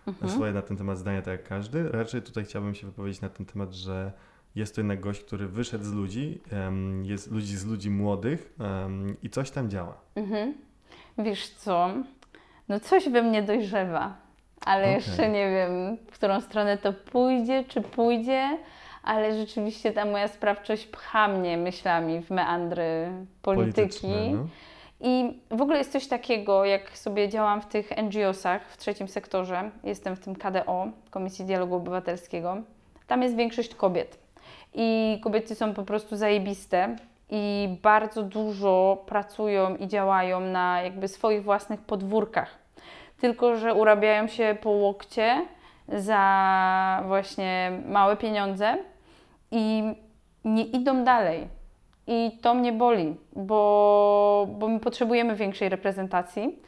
Mhm. 0.07 0.31
swoje 0.31 0.53
na 0.53 0.61
ten 0.61 0.77
temat 0.77 0.97
zdania, 0.97 1.21
tak 1.21 1.31
jak 1.31 1.43
każdy. 1.43 1.89
Raczej 1.89 2.21
tutaj 2.21 2.45
chciałbym 2.45 2.75
się 2.75 2.87
wypowiedzieć 2.87 3.21
na 3.21 3.29
ten 3.29 3.45
temat, 3.45 3.73
że 3.73 4.11
jest 4.55 4.75
to 4.75 4.81
jednak 4.81 4.99
gość, 4.99 5.21
który 5.23 5.47
wyszedł 5.47 5.83
z 5.83 5.93
ludzi, 5.93 6.41
jest 7.03 7.31
ludzi 7.31 7.57
z 7.57 7.65
ludzi 7.65 7.89
młodych 7.89 8.53
i 9.23 9.29
coś 9.29 9.51
tam 9.51 9.69
działa. 9.69 9.97
Mhm. 10.15 10.53
Wiesz 11.17 11.49
co? 11.49 11.89
No 12.69 12.79
coś 12.79 13.09
we 13.09 13.21
mnie 13.21 13.43
dojrzewa, 13.43 14.13
ale 14.65 14.83
Okej. 14.83 14.93
jeszcze 14.93 15.29
nie 15.29 15.49
wiem, 15.49 15.97
w 16.11 16.11
którą 16.11 16.41
stronę 16.41 16.77
to 16.77 16.93
pójdzie, 16.93 17.63
czy 17.63 17.81
pójdzie, 17.81 18.57
ale 19.03 19.37
rzeczywiście 19.37 19.91
ta 19.91 20.05
moja 20.05 20.27
sprawczość 20.27 20.87
pcha 20.87 21.27
mnie 21.27 21.57
myślami 21.57 22.21
w 22.21 22.29
meandry 22.29 23.11
polityki. 23.41 24.07
No. 24.33 24.47
I 25.05 25.39
w 25.51 25.61
ogóle 25.61 25.77
jest 25.77 25.91
coś 25.91 26.07
takiego, 26.07 26.65
jak 26.65 26.97
sobie 26.97 27.29
działam 27.29 27.61
w 27.61 27.65
tych 27.65 27.91
NGO-sach 27.97 28.67
w 28.67 28.77
trzecim 28.77 29.07
sektorze, 29.07 29.71
jestem 29.83 30.15
w 30.15 30.19
tym 30.19 30.35
KDO, 30.35 30.87
Komisji 31.09 31.45
Dialogu 31.45 31.75
Obywatelskiego, 31.75 32.57
tam 33.07 33.23
jest 33.23 33.35
większość 33.35 33.75
kobiet. 33.75 34.19
I 34.73 35.19
kobiety 35.23 35.55
są 35.55 35.73
po 35.73 35.83
prostu 35.83 36.15
zajebiste 36.15 36.95
i 37.35 37.69
bardzo 37.81 38.23
dużo 38.23 39.03
pracują 39.05 39.75
i 39.75 39.87
działają 39.87 40.39
na 40.39 40.81
jakby 40.81 41.07
swoich 41.07 41.43
własnych 41.43 41.81
podwórkach. 41.81 42.57
Tylko, 43.21 43.55
że 43.55 43.73
urabiają 43.73 44.27
się 44.27 44.57
po 44.61 44.69
łokcie 44.69 45.45
za 45.87 47.03
właśnie 47.07 47.71
małe 47.85 48.17
pieniądze 48.17 48.77
i 49.51 49.83
nie 50.45 50.63
idą 50.63 51.03
dalej. 51.03 51.47
I 52.07 52.31
to 52.41 52.53
mnie 52.53 52.71
boli, 52.71 53.15
bo, 53.35 54.47
bo 54.59 54.67
my 54.67 54.79
potrzebujemy 54.79 55.35
większej 55.35 55.69
reprezentacji. 55.69 56.59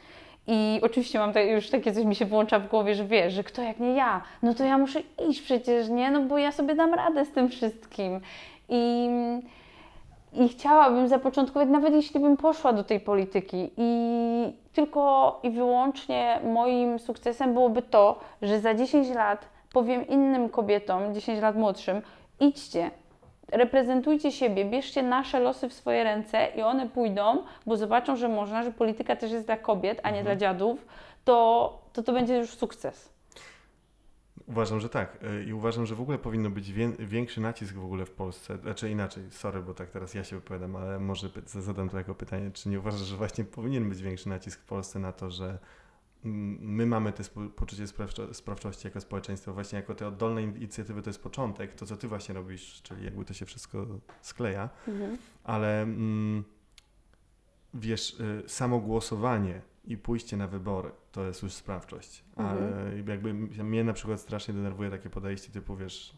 I 0.47 0.79
oczywiście 0.83 1.19
mam 1.19 1.33
tak, 1.33 1.47
już 1.47 1.69
takie 1.69 1.93
coś 1.93 2.05
mi 2.05 2.15
się 2.15 2.25
włącza 2.25 2.59
w 2.59 2.67
głowie, 2.67 2.95
że 2.95 3.05
wiesz, 3.05 3.33
że 3.33 3.43
kto 3.43 3.61
jak 3.61 3.79
nie 3.79 3.93
ja, 3.93 4.21
no 4.43 4.53
to 4.53 4.63
ja 4.63 4.77
muszę 4.77 4.99
iść 5.29 5.41
przecież, 5.41 5.89
nie? 5.89 6.11
No 6.11 6.21
bo 6.21 6.37
ja 6.37 6.51
sobie 6.51 6.75
dam 6.75 6.93
radę 6.93 7.25
z 7.25 7.31
tym 7.31 7.49
wszystkim. 7.49 8.21
I, 8.69 9.09
i 10.37 10.49
chciałabym 10.49 11.07
zapoczątkować, 11.07 11.69
nawet 11.69 11.93
jeśli 11.93 12.19
bym 12.19 12.37
poszła 12.37 12.73
do 12.73 12.83
tej 12.83 12.99
polityki 12.99 13.71
i 13.77 14.53
tylko 14.73 15.39
i 15.43 15.49
wyłącznie 15.49 16.39
moim 16.43 16.99
sukcesem 16.99 17.53
byłoby 17.53 17.81
to, 17.81 18.19
że 18.41 18.59
za 18.59 18.73
10 18.73 19.09
lat 19.09 19.49
powiem 19.73 20.07
innym 20.07 20.49
kobietom, 20.49 21.13
10 21.13 21.41
lat 21.41 21.55
młodszym, 21.55 22.01
idźcie, 22.39 22.91
reprezentujcie 23.51 24.31
siebie, 24.31 24.65
bierzcie 24.65 25.03
nasze 25.03 25.39
losy 25.39 25.69
w 25.69 25.73
swoje 25.73 26.03
ręce 26.03 26.47
i 26.55 26.61
one 26.61 26.89
pójdą, 26.89 27.37
bo 27.65 27.77
zobaczą, 27.77 28.15
że 28.15 28.29
można, 28.29 28.63
że 28.63 28.71
polityka 28.71 29.15
też 29.15 29.31
jest 29.31 29.45
dla 29.45 29.57
kobiet, 29.57 29.99
a 30.03 30.09
nie 30.09 30.23
dla 30.23 30.35
dziadów, 30.35 30.85
to, 31.25 31.79
to 31.93 32.03
to 32.03 32.13
będzie 32.13 32.37
już 32.37 32.49
sukces. 32.49 33.14
Uważam, 34.47 34.79
że 34.79 34.89
tak. 34.89 35.23
Y, 35.23 35.43
I 35.43 35.53
uważam, 35.53 35.85
że 35.85 35.95
w 35.95 36.01
ogóle 36.01 36.17
powinno 36.17 36.49
być 36.49 36.71
wię- 36.73 36.95
większy 36.99 37.41
nacisk 37.41 37.75
w 37.75 37.83
ogóle 37.85 38.05
w 38.05 38.11
Polsce. 38.11 38.57
Znaczy 38.57 38.89
inaczej, 38.89 39.23
sorry, 39.31 39.61
bo 39.61 39.73
tak 39.73 39.89
teraz 39.89 40.13
ja 40.13 40.23
się 40.23 40.35
wypowiadam, 40.35 40.75
ale 40.75 40.99
może 40.99 41.29
zadam 41.45 41.89
to 41.89 41.97
jako 41.97 42.15
pytanie. 42.15 42.51
Czy 42.51 42.69
nie 42.69 42.79
uważasz, 42.79 43.01
że 43.01 43.17
właśnie 43.17 43.43
powinien 43.43 43.89
być 43.89 44.01
większy 44.01 44.29
nacisk 44.29 44.59
w 44.61 44.65
Polsce 44.65 44.99
na 44.99 45.11
to, 45.11 45.31
że 45.31 45.59
my 46.23 46.85
mamy 46.85 47.11
spo- 47.11 47.49
poczucie 47.49 47.83
sprawczo- 47.87 48.33
sprawczości 48.33 48.87
jako 48.87 49.01
społeczeństwo, 49.01 49.53
właśnie 49.53 49.75
jako 49.79 49.95
te 49.95 50.07
oddolne 50.07 50.43
in- 50.43 50.57
inicjatywy 50.57 51.01
to 51.01 51.09
jest 51.09 51.23
początek, 51.23 51.73
to 51.73 51.85
co 51.85 51.97
ty 51.97 52.07
właśnie 52.07 52.35
robisz, 52.35 52.81
czyli 52.81 53.05
jakby 53.05 53.25
to 53.25 53.33
się 53.33 53.45
wszystko 53.45 53.85
skleja, 54.21 54.69
ale 55.43 55.81
mm, 55.81 56.43
wiesz, 57.73 58.19
y, 58.19 58.43
samo 58.49 58.79
głosowanie 58.79 59.61
i 59.87 59.97
pójście 59.97 60.37
na 60.37 60.47
wybory 60.47 60.91
to 61.11 61.23
jest 61.25 61.43
już 61.43 61.53
sprawczość. 61.53 62.23
Mhm. 62.37 62.57
Ale 62.57 62.91
jakby 63.07 63.33
mnie 63.63 63.83
na 63.83 63.93
przykład 63.93 64.19
strasznie 64.21 64.53
denerwuje 64.53 64.89
takie 64.89 65.09
podejście 65.09 65.51
typu, 65.51 65.75
wiesz, 65.75 66.17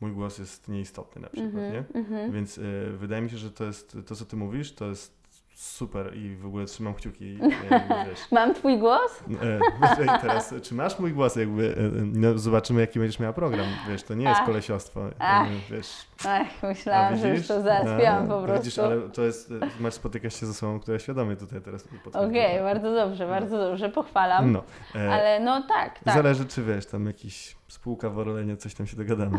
mój 0.00 0.12
głos 0.12 0.38
jest 0.38 0.68
nieistotny 0.68 1.22
na 1.22 1.28
przykład, 1.28 1.54
Mhm, 1.54 1.72
nie? 1.72 2.00
mhm. 2.00 2.32
Więc 2.32 2.58
y, 2.58 2.92
wydaje 2.98 3.22
mi 3.22 3.30
się, 3.30 3.36
że 3.36 3.50
to 3.50 3.64
jest 3.64 3.96
to, 4.06 4.14
co 4.16 4.24
ty 4.24 4.36
mówisz, 4.36 4.72
to 4.74 4.86
jest 4.88 5.17
super 5.58 6.16
i 6.16 6.36
w 6.36 6.46
ogóle 6.46 6.64
trzymam 6.64 6.94
kciuki, 6.94 7.38
jakby, 7.70 7.94
wiesz. 8.10 8.20
Mam 8.32 8.54
twój 8.54 8.78
głos? 8.78 9.22
E, 9.42 10.18
teraz, 10.20 10.54
czy 10.62 10.74
masz 10.74 10.98
mój 10.98 11.12
głos, 11.12 11.36
jakby, 11.36 11.74
e, 11.76 11.90
no, 12.04 12.38
zobaczymy, 12.38 12.80
jaki 12.80 12.98
będziesz 12.98 13.20
miała 13.20 13.32
program, 13.32 13.66
wiesz, 13.88 14.02
to 14.02 14.14
nie 14.14 14.24
jest 14.24 14.40
Ach. 14.40 14.46
kolesiostwo, 14.46 15.00
Ach. 15.18 15.50
jakby, 15.50 15.76
wiesz, 15.76 15.92
Ach, 16.26 16.46
myślałam, 16.62 17.16
że 17.16 17.28
już 17.28 17.36
widzisz? 17.36 17.48
to 17.48 17.62
załatwiłam 17.62 18.24
A, 18.24 18.28
po 18.28 18.42
prostu. 18.42 18.64
Widzisz, 18.64 18.78
ale 18.78 19.00
to 19.00 19.22
jest, 19.22 19.50
e, 19.50 19.54
masz 19.80 19.94
spotykać 19.94 20.34
się 20.34 20.46
z 20.46 20.50
osobą, 20.50 20.80
która 20.80 20.98
świadomie 20.98 21.36
tutaj 21.36 21.60
teraz. 21.60 21.88
Okej, 22.12 22.60
bardzo 22.60 22.94
dobrze, 22.94 23.26
bardzo 23.26 23.58
dobrze, 23.58 23.88
pochwalam. 23.88 24.52
No, 24.52 24.62
e, 24.94 25.12
Ale 25.12 25.40
no 25.40 25.62
tak, 25.68 25.98
tak. 25.98 26.14
Zależy, 26.14 26.46
czy 26.46 26.62
wiesz, 26.62 26.86
tam 26.86 27.06
jakiś 27.06 27.57
spółka 27.68 28.10
w 28.10 28.18
Orlenie, 28.18 28.56
coś 28.56 28.74
tam 28.74 28.86
się 28.86 28.96
dogadamy. 28.96 29.38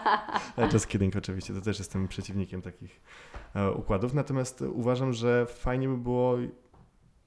Ale 0.56 0.68
just 0.72 0.88
kidding 0.88 1.16
oczywiście, 1.16 1.54
to 1.54 1.60
też 1.60 1.78
jestem 1.78 2.08
przeciwnikiem 2.08 2.62
takich 2.62 3.00
e, 3.54 3.70
układów. 3.70 4.14
Natomiast 4.14 4.62
uważam, 4.62 5.12
że 5.12 5.46
fajnie 5.46 5.88
by 5.88 5.96
było 5.96 6.36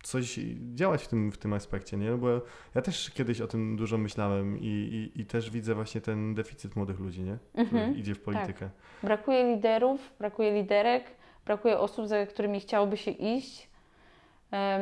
coś 0.03 0.39
działać 0.73 1.03
w 1.03 1.07
tym, 1.07 1.31
w 1.31 1.37
tym 1.37 1.53
aspekcie, 1.53 1.97
nie? 1.97 2.11
Bo 2.11 2.41
ja 2.75 2.81
też 2.81 3.09
kiedyś 3.09 3.41
o 3.41 3.47
tym 3.47 3.75
dużo 3.75 3.97
myślałem 3.97 4.59
i, 4.59 4.65
i, 4.65 5.21
i 5.21 5.25
też 5.25 5.49
widzę 5.49 5.75
właśnie 5.75 6.01
ten 6.01 6.35
deficyt 6.35 6.75
młodych 6.75 6.99
ludzi, 6.99 7.21
nie? 7.23 7.37
Mhm. 7.53 7.97
idzie 7.97 8.15
w 8.15 8.21
politykę. 8.21 8.69
Brakuje 9.03 9.55
liderów, 9.55 10.13
brakuje 10.19 10.53
liderek, 10.53 11.03
brakuje 11.45 11.79
osób, 11.79 12.07
za 12.07 12.25
którymi 12.25 12.59
chciałoby 12.59 12.97
się 12.97 13.11
iść. 13.11 13.69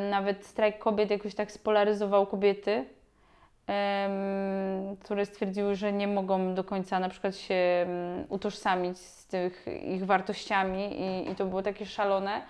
Nawet 0.10 0.46
strajk 0.46 0.80
kobiet 0.80 1.10
jakoś 1.10 1.36
tak 1.36 1.52
spolaryzował 1.52 2.28
kobiety, 2.28 2.86
które 5.00 5.26
stwierdziły, 5.26 5.76
że 5.76 5.94
nie 5.94 6.08
mogą 6.08 6.54
do 6.54 6.64
końca 6.64 7.00
na 7.00 7.10
przykład 7.10 7.36
się 7.36 7.88
utożsamić 8.30 8.98
z 8.98 9.28
tych 9.28 9.66
ich 9.86 10.06
wartościami 10.06 11.02
i, 11.02 11.32
i 11.32 11.36
to 11.36 11.46
było 11.46 11.62
takie 11.62 11.86
szalone. 11.86 12.42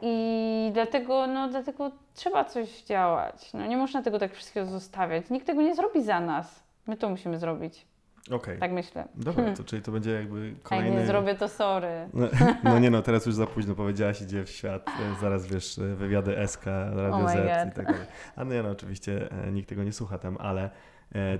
I 0.00 0.70
dlatego, 0.74 1.26
no, 1.26 1.48
dlatego 1.48 1.90
trzeba 2.14 2.44
coś 2.44 2.82
działać. 2.82 3.52
No, 3.52 3.66
nie 3.66 3.76
można 3.76 4.02
tego 4.02 4.18
tak 4.18 4.34
wszystkiego 4.34 4.66
zostawiać. 4.66 5.30
Nikt 5.30 5.46
tego 5.46 5.62
nie 5.62 5.74
zrobi 5.74 6.02
za 6.02 6.20
nas. 6.20 6.62
My 6.86 6.96
to 6.96 7.08
musimy 7.08 7.38
zrobić. 7.38 7.86
Okej, 8.30 8.58
Tak 8.58 8.72
myślę. 8.72 9.08
dobra, 9.14 9.52
to 9.52 9.64
czyli 9.64 9.82
to 9.82 9.92
będzie 9.92 10.10
jakby 10.10 10.40
A 10.40 10.44
jak 10.44 10.62
kolejny... 10.62 11.00
nie 11.00 11.06
zrobię, 11.06 11.34
to 11.34 11.48
sorry. 11.48 12.08
No, 12.14 12.28
no 12.64 12.78
nie 12.78 12.90
no, 12.90 13.02
teraz 13.02 13.26
już 13.26 13.34
za 13.34 13.46
późno 13.46 13.74
powiedziałaś, 13.74 14.22
idzie 14.22 14.44
w 14.44 14.50
świat, 14.50 14.88
e, 14.88 15.20
zaraz 15.20 15.46
wiesz, 15.46 15.78
e, 15.78 15.82
wywiady 15.82 16.36
SK, 16.46 16.66
Radio 16.94 17.16
Oh 17.16 17.28
Z 17.28 17.34
God. 17.34 17.72
i 17.72 17.76
tak 17.76 17.86
dalej. 17.86 18.06
A 18.36 18.44
no, 18.44 18.54
nie 18.54 18.62
no, 18.62 18.70
oczywiście 18.70 19.30
e, 19.30 19.52
nikt 19.52 19.68
tego 19.68 19.84
nie 19.84 19.92
słucha 19.92 20.18
tam, 20.18 20.36
ale 20.40 20.70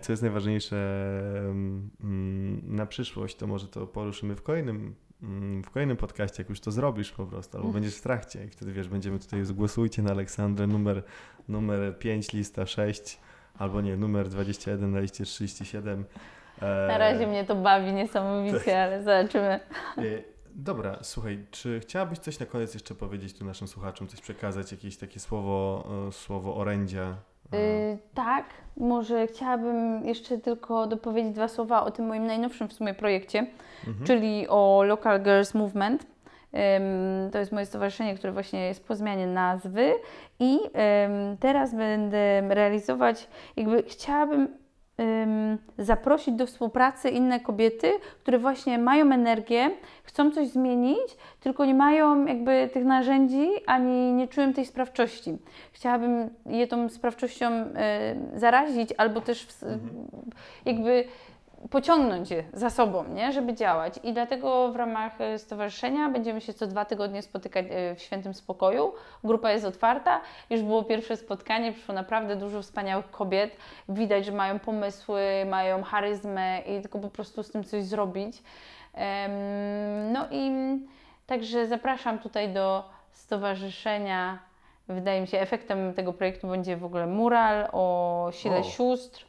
co 0.00 0.12
jest 0.12 0.22
najważniejsze 0.22 0.76
mm, 1.48 2.60
na 2.62 2.86
przyszłość, 2.86 3.36
to 3.36 3.46
może 3.46 3.68
to 3.68 3.86
poruszymy 3.86 4.36
w 4.36 4.42
kolejnym, 4.42 4.94
mm, 5.22 5.62
w 5.62 5.70
kolejnym 5.70 5.96
podcaście, 5.96 6.42
jak 6.42 6.48
już 6.48 6.60
to 6.60 6.70
zrobisz 6.70 7.12
po 7.12 7.26
prostu, 7.26 7.58
albo 7.58 7.68
będziesz 7.68 7.96
w 7.96 8.02
trakcie 8.02 8.44
i 8.44 8.48
wtedy 8.48 8.72
wiesz, 8.72 8.88
będziemy 8.88 9.18
tutaj, 9.18 9.44
zgłosujcie 9.44 10.02
na 10.02 10.10
Aleksandrę 10.10 10.66
numer, 10.66 11.02
numer 11.48 11.98
5, 11.98 12.32
lista 12.32 12.66
6, 12.66 13.20
albo 13.58 13.80
nie, 13.80 13.96
numer 13.96 14.28
21 14.28 14.92
na 14.92 15.00
liście 15.00 15.24
37. 15.24 16.04
E, 16.62 16.88
Na 16.88 16.98
razie 16.98 17.26
mnie 17.26 17.44
to 17.44 17.54
bawi 17.54 17.92
niesamowicie, 17.92 18.82
ale 18.82 19.02
zobaczymy. 19.02 19.60
E, 19.98 20.02
Dobra, 20.58 20.98
słuchaj, 21.02 21.44
czy 21.50 21.80
chciałabyś 21.80 22.18
coś 22.18 22.38
na 22.38 22.46
koniec 22.46 22.74
jeszcze 22.74 22.94
powiedzieć 22.94 23.38
tu 23.38 23.44
naszym 23.44 23.68
słuchaczom, 23.68 24.08
coś 24.08 24.20
przekazać, 24.20 24.72
jakieś 24.72 24.96
takie 24.96 25.20
słowo, 25.20 25.84
e, 26.08 26.12
słowo 26.12 26.56
orędzia? 26.56 27.14
E, 27.52 27.56
Y, 27.56 27.98
tak, 28.14 28.44
może 28.76 29.26
chciałabym 29.26 30.06
jeszcze 30.06 30.38
tylko 30.38 30.86
dopowiedzieć 30.86 31.32
dwa 31.34 31.48
słowa 31.48 31.84
o 31.84 31.90
tym 31.90 32.06
moim 32.06 32.26
najnowszym 32.26 32.68
w 32.68 32.72
sumie 32.72 32.94
projekcie, 32.94 33.46
mhm. 33.86 34.06
czyli 34.06 34.48
o 34.48 34.82
Local 34.86 35.22
Girls 35.22 35.54
Movement. 35.54 36.06
To 37.32 37.38
jest 37.38 37.52
moje 37.52 37.66
stowarzyszenie, 37.66 38.14
które 38.14 38.32
właśnie 38.32 38.66
jest 38.66 38.86
po 38.86 38.94
zmianie 38.94 39.26
nazwy 39.26 39.94
i 40.40 40.58
teraz 41.40 41.74
będę 41.74 42.48
realizować, 42.48 43.28
jakby 43.56 43.82
chciałabym 43.82 44.40
ym, 44.40 44.48
zaprosić 45.78 46.34
do 46.34 46.46
współpracy 46.46 47.10
inne 47.10 47.40
kobiety, 47.40 47.92
które 48.20 48.38
właśnie 48.38 48.78
mają 48.78 49.12
energię, 49.12 49.70
chcą 50.02 50.30
coś 50.30 50.48
zmienić, 50.48 51.16
tylko 51.40 51.64
nie 51.64 51.74
mają 51.74 52.26
jakby 52.26 52.70
tych 52.72 52.84
narzędzi, 52.84 53.48
ani 53.66 54.12
nie 54.12 54.28
czują 54.28 54.52
tej 54.52 54.66
sprawczości. 54.66 55.38
Chciałabym 55.72 56.30
je 56.46 56.66
tą 56.66 56.88
sprawczością 56.88 57.52
y, 57.52 57.66
zarazić, 58.38 58.90
albo 58.96 59.20
też 59.20 59.46
w, 59.46 59.62
jakby 60.64 61.04
pociągnąć 61.70 62.30
je 62.30 62.44
za 62.52 62.70
sobą, 62.70 63.04
nie? 63.04 63.32
żeby 63.32 63.54
działać. 63.54 64.00
I 64.02 64.12
dlatego 64.12 64.72
w 64.72 64.76
ramach 64.76 65.20
e, 65.20 65.38
stowarzyszenia 65.38 66.08
będziemy 66.08 66.40
się 66.40 66.54
co 66.54 66.66
dwa 66.66 66.84
tygodnie 66.84 67.22
spotykać 67.22 67.66
e, 67.70 67.94
w 67.94 68.02
Świętym 68.02 68.34
Spokoju. 68.34 68.92
Grupa 69.24 69.52
jest 69.52 69.64
otwarta. 69.64 70.20
Już 70.50 70.62
było 70.62 70.84
pierwsze 70.84 71.16
spotkanie, 71.16 71.72
przyszło 71.72 71.94
naprawdę 71.94 72.36
dużo 72.36 72.62
wspaniałych 72.62 73.10
kobiet. 73.10 73.56
Widać, 73.88 74.24
że 74.24 74.32
mają 74.32 74.58
pomysły, 74.58 75.22
mają 75.50 75.82
charyzmę 75.82 76.60
i 76.60 76.80
tylko 76.80 76.98
po 76.98 77.08
prostu 77.08 77.42
z 77.42 77.50
tym 77.50 77.64
coś 77.64 77.84
zrobić. 77.84 78.42
No 80.12 80.26
i 80.30 80.50
także 81.26 81.66
zapraszam 81.66 82.18
tutaj 82.18 82.52
do 82.52 82.84
stowarzyszenia. 83.12 84.38
Wydaje 84.88 85.20
mi 85.20 85.26
się, 85.26 85.38
efektem 85.38 85.94
tego 85.94 86.12
projektu 86.12 86.48
będzie 86.48 86.76
w 86.76 86.84
ogóle 86.84 87.06
mural 87.06 87.68
o 87.72 88.28
sile 88.32 88.58
O. 88.58 88.62
sióstr. 88.62 89.26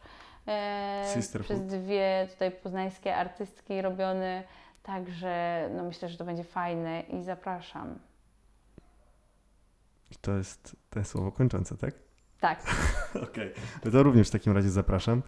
E, 0.47 1.03
przez 1.43 1.61
dwie 1.61 2.27
tutaj 2.31 2.51
poznańskie 2.51 3.15
artystki 3.15 3.81
robiony. 3.81 4.43
Także 4.83 5.69
no 5.75 5.83
myślę, 5.83 6.09
że 6.09 6.17
to 6.17 6.25
będzie 6.25 6.43
fajne 6.43 7.01
i 7.01 7.23
zapraszam. 7.23 7.99
I 10.11 10.15
to 10.21 10.37
jest, 10.37 10.75
jest 10.95 11.11
słowo 11.11 11.31
kończące, 11.31 11.77
tak? 11.77 11.95
Tak, 12.39 12.59
Okej, 13.29 13.53
no 13.85 13.91
to 13.91 14.03
również 14.03 14.27
w 14.27 14.31
takim 14.31 14.53
razie 14.53 14.69
zapraszam. 14.69 15.23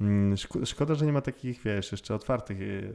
Mm, 0.00 0.34
szko- 0.34 0.66
Szkoda, 0.66 0.94
że 0.94 1.06
nie 1.06 1.12
ma 1.12 1.20
takich, 1.20 1.62
wiesz, 1.62 1.92
jeszcze 1.92 2.14
otwartych 2.14 2.60
y, 2.60 2.92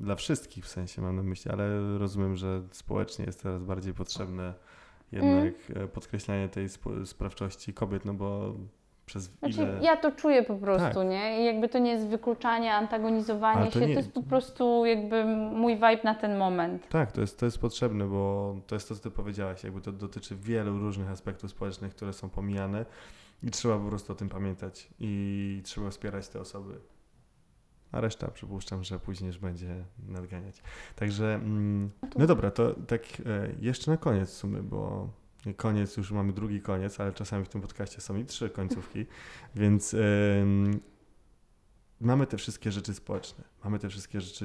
dla 0.00 0.14
wszystkich 0.14 0.64
w 0.64 0.68
sensie 0.68 1.02
mam 1.02 1.16
na 1.16 1.22
myśli, 1.22 1.50
ale 1.50 1.98
rozumiem, 1.98 2.36
że 2.36 2.62
społecznie 2.70 3.24
jest 3.24 3.42
teraz 3.42 3.62
bardziej 3.62 3.94
potrzebne 3.94 4.54
jednak 5.12 5.54
e, 5.74 5.88
podkreślanie 5.88 6.48
tej 6.48 6.64
sp- 6.76 7.06
sprawczości 7.06 7.74
kobiet, 7.74 8.04
no 8.04 8.14
bo 8.14 8.54
przez 9.06 9.24
znaczy 9.24 9.62
ile... 9.62 9.78
ja 9.82 9.96
to 9.96 10.12
czuję 10.12 10.42
po 10.42 10.54
prostu, 10.56 10.94
Tak. 10.94 11.08
nie? 11.08 11.42
I 11.42 11.44
jakby 11.44 11.68
to 11.68 11.78
nie 11.78 11.90
jest 11.90 12.06
wykluczanie, 12.06 12.74
antagonizowanie 12.74 13.60
Ale 13.60 13.70
to 13.70 13.80
się, 13.80 13.86
nie- 13.86 13.94
to 13.94 14.00
jest 14.00 14.12
po 14.12 14.22
prostu 14.22 14.84
jakby 14.86 15.24
mój 15.52 15.74
vibe 15.74 16.02
na 16.04 16.14
ten 16.14 16.36
moment. 16.36 16.88
Tak, 16.88 17.12
to 17.12 17.20
jest, 17.20 17.38
to 17.40 17.44
jest 17.46 17.58
potrzebne, 17.58 18.06
bo 18.06 18.56
to 18.66 18.74
jest 18.74 18.88
to, 18.88 18.94
co 18.94 19.02
ty 19.02 19.10
powiedziałaś, 19.10 19.64
jakby 19.64 19.80
to 19.80 19.92
dotyczy 19.92 20.36
wielu 20.36 20.78
różnych 20.78 21.10
aspektów 21.10 21.50
społecznych, 21.50 21.94
które 21.94 22.12
są 22.12 22.30
pomijane 22.30 22.84
i 23.42 23.50
trzeba 23.50 23.78
po 23.78 23.88
prostu 23.88 24.12
o 24.12 24.16
tym 24.16 24.28
pamiętać 24.28 24.88
i 25.00 25.60
trzeba 25.64 25.90
wspierać 25.90 26.28
te 26.28 26.40
osoby. 26.40 26.74
A 27.92 28.00
reszta 28.00 28.30
przypuszczam, 28.30 28.84
że 28.84 28.98
później 28.98 29.28
już 29.28 29.38
będzie 29.38 29.84
nadganiać. 30.08 30.62
Także, 30.96 31.34
mm, 31.34 31.90
no 32.16 32.26
dobra, 32.26 32.50
to 32.50 32.74
tak 32.86 33.00
e, 33.02 33.48
jeszcze 33.60 33.90
na 33.90 33.96
koniec 33.96 34.30
w 34.30 34.34
sumie, 34.34 34.62
bo 34.62 35.08
koniec, 35.56 35.96
już 35.96 36.12
mamy 36.12 36.32
drugi 36.32 36.60
koniec, 36.60 37.00
ale 37.00 37.12
czasami 37.12 37.44
w 37.44 37.48
tym 37.48 37.60
podcaście 37.60 38.00
są 38.00 38.16
i 38.16 38.24
trzy 38.24 38.50
końcówki, 38.50 39.06
więc 39.56 39.96
mamy 42.00 42.26
te 42.26 42.36
wszystkie 42.36 42.72
rzeczy 42.72 42.94
społeczne, 42.94 43.44
mamy 43.64 43.78
te 43.78 43.88
wszystkie 43.88 44.20
rzeczy 44.20 44.44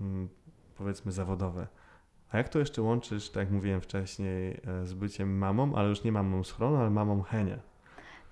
mm, 0.00 0.28
powiedzmy 0.78 1.12
zawodowe. 1.12 1.66
A 2.32 2.38
jak 2.38 2.48
to 2.48 2.58
jeszcze 2.58 2.82
łączysz, 2.82 3.30
tak 3.30 3.40
jak 3.40 3.50
mówiłem 3.50 3.80
wcześniej, 3.80 4.60
e, 4.82 4.86
z 4.86 4.94
byciem 4.94 5.38
mamą, 5.38 5.74
ale 5.74 5.88
już 5.88 6.04
nie 6.04 6.12
mamą 6.12 6.44
schronu, 6.44 6.76
ale 6.76 6.90
mamą 6.90 7.22
Henia? 7.22 7.58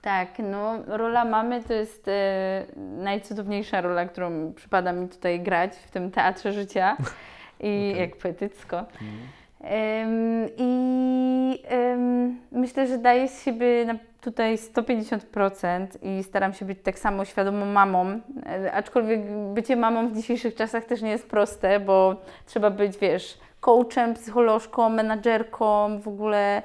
Tak, 0.03 0.29
no 0.39 0.83
rola 0.87 1.25
mamy 1.25 1.63
to 1.65 1.73
jest 1.73 2.09
e, 2.09 2.67
najcudowniejsza 2.77 3.81
rola, 3.81 4.07
którą 4.07 4.53
przypada 4.53 4.93
mi 4.93 5.09
tutaj 5.09 5.41
grać 5.41 5.77
w 5.77 5.91
tym 5.91 6.11
teatrze 6.11 6.53
życia 6.53 6.97
i 7.61 7.91
Okej. 7.91 7.97
jak 7.97 8.17
poetycko. 8.17 8.79
Em, 8.79 8.87
I 10.57 10.71
myślę, 12.53 12.87
że 12.87 12.99
daję 12.99 13.29
z 13.29 13.43
siebie 13.45 13.99
tutaj 14.21 14.57
150% 14.57 15.87
i 16.03 16.23
staram 16.23 16.53
się 16.53 16.65
być 16.65 16.79
tak 16.83 16.99
samo 16.99 17.25
świadomą 17.25 17.67
mamą. 17.67 18.21
E, 18.47 18.73
Aczkolwiek 18.73 19.21
bycie 19.55 19.77
mamą 19.77 20.09
w 20.09 20.17
dzisiejszych 20.17 20.55
czasach 20.55 20.85
też 20.85 21.03
nie 21.03 21.11
jest 21.11 21.31
proste, 21.31 21.81
bo 21.81 22.17
trzeba 22.47 22.71
być, 22.71 22.99
wiesz, 22.99 23.39
coachem, 23.61 24.15
psycholożką, 24.15 24.89
menadżerką, 24.89 26.01
w 26.01 26.09
ogóle 26.09 26.63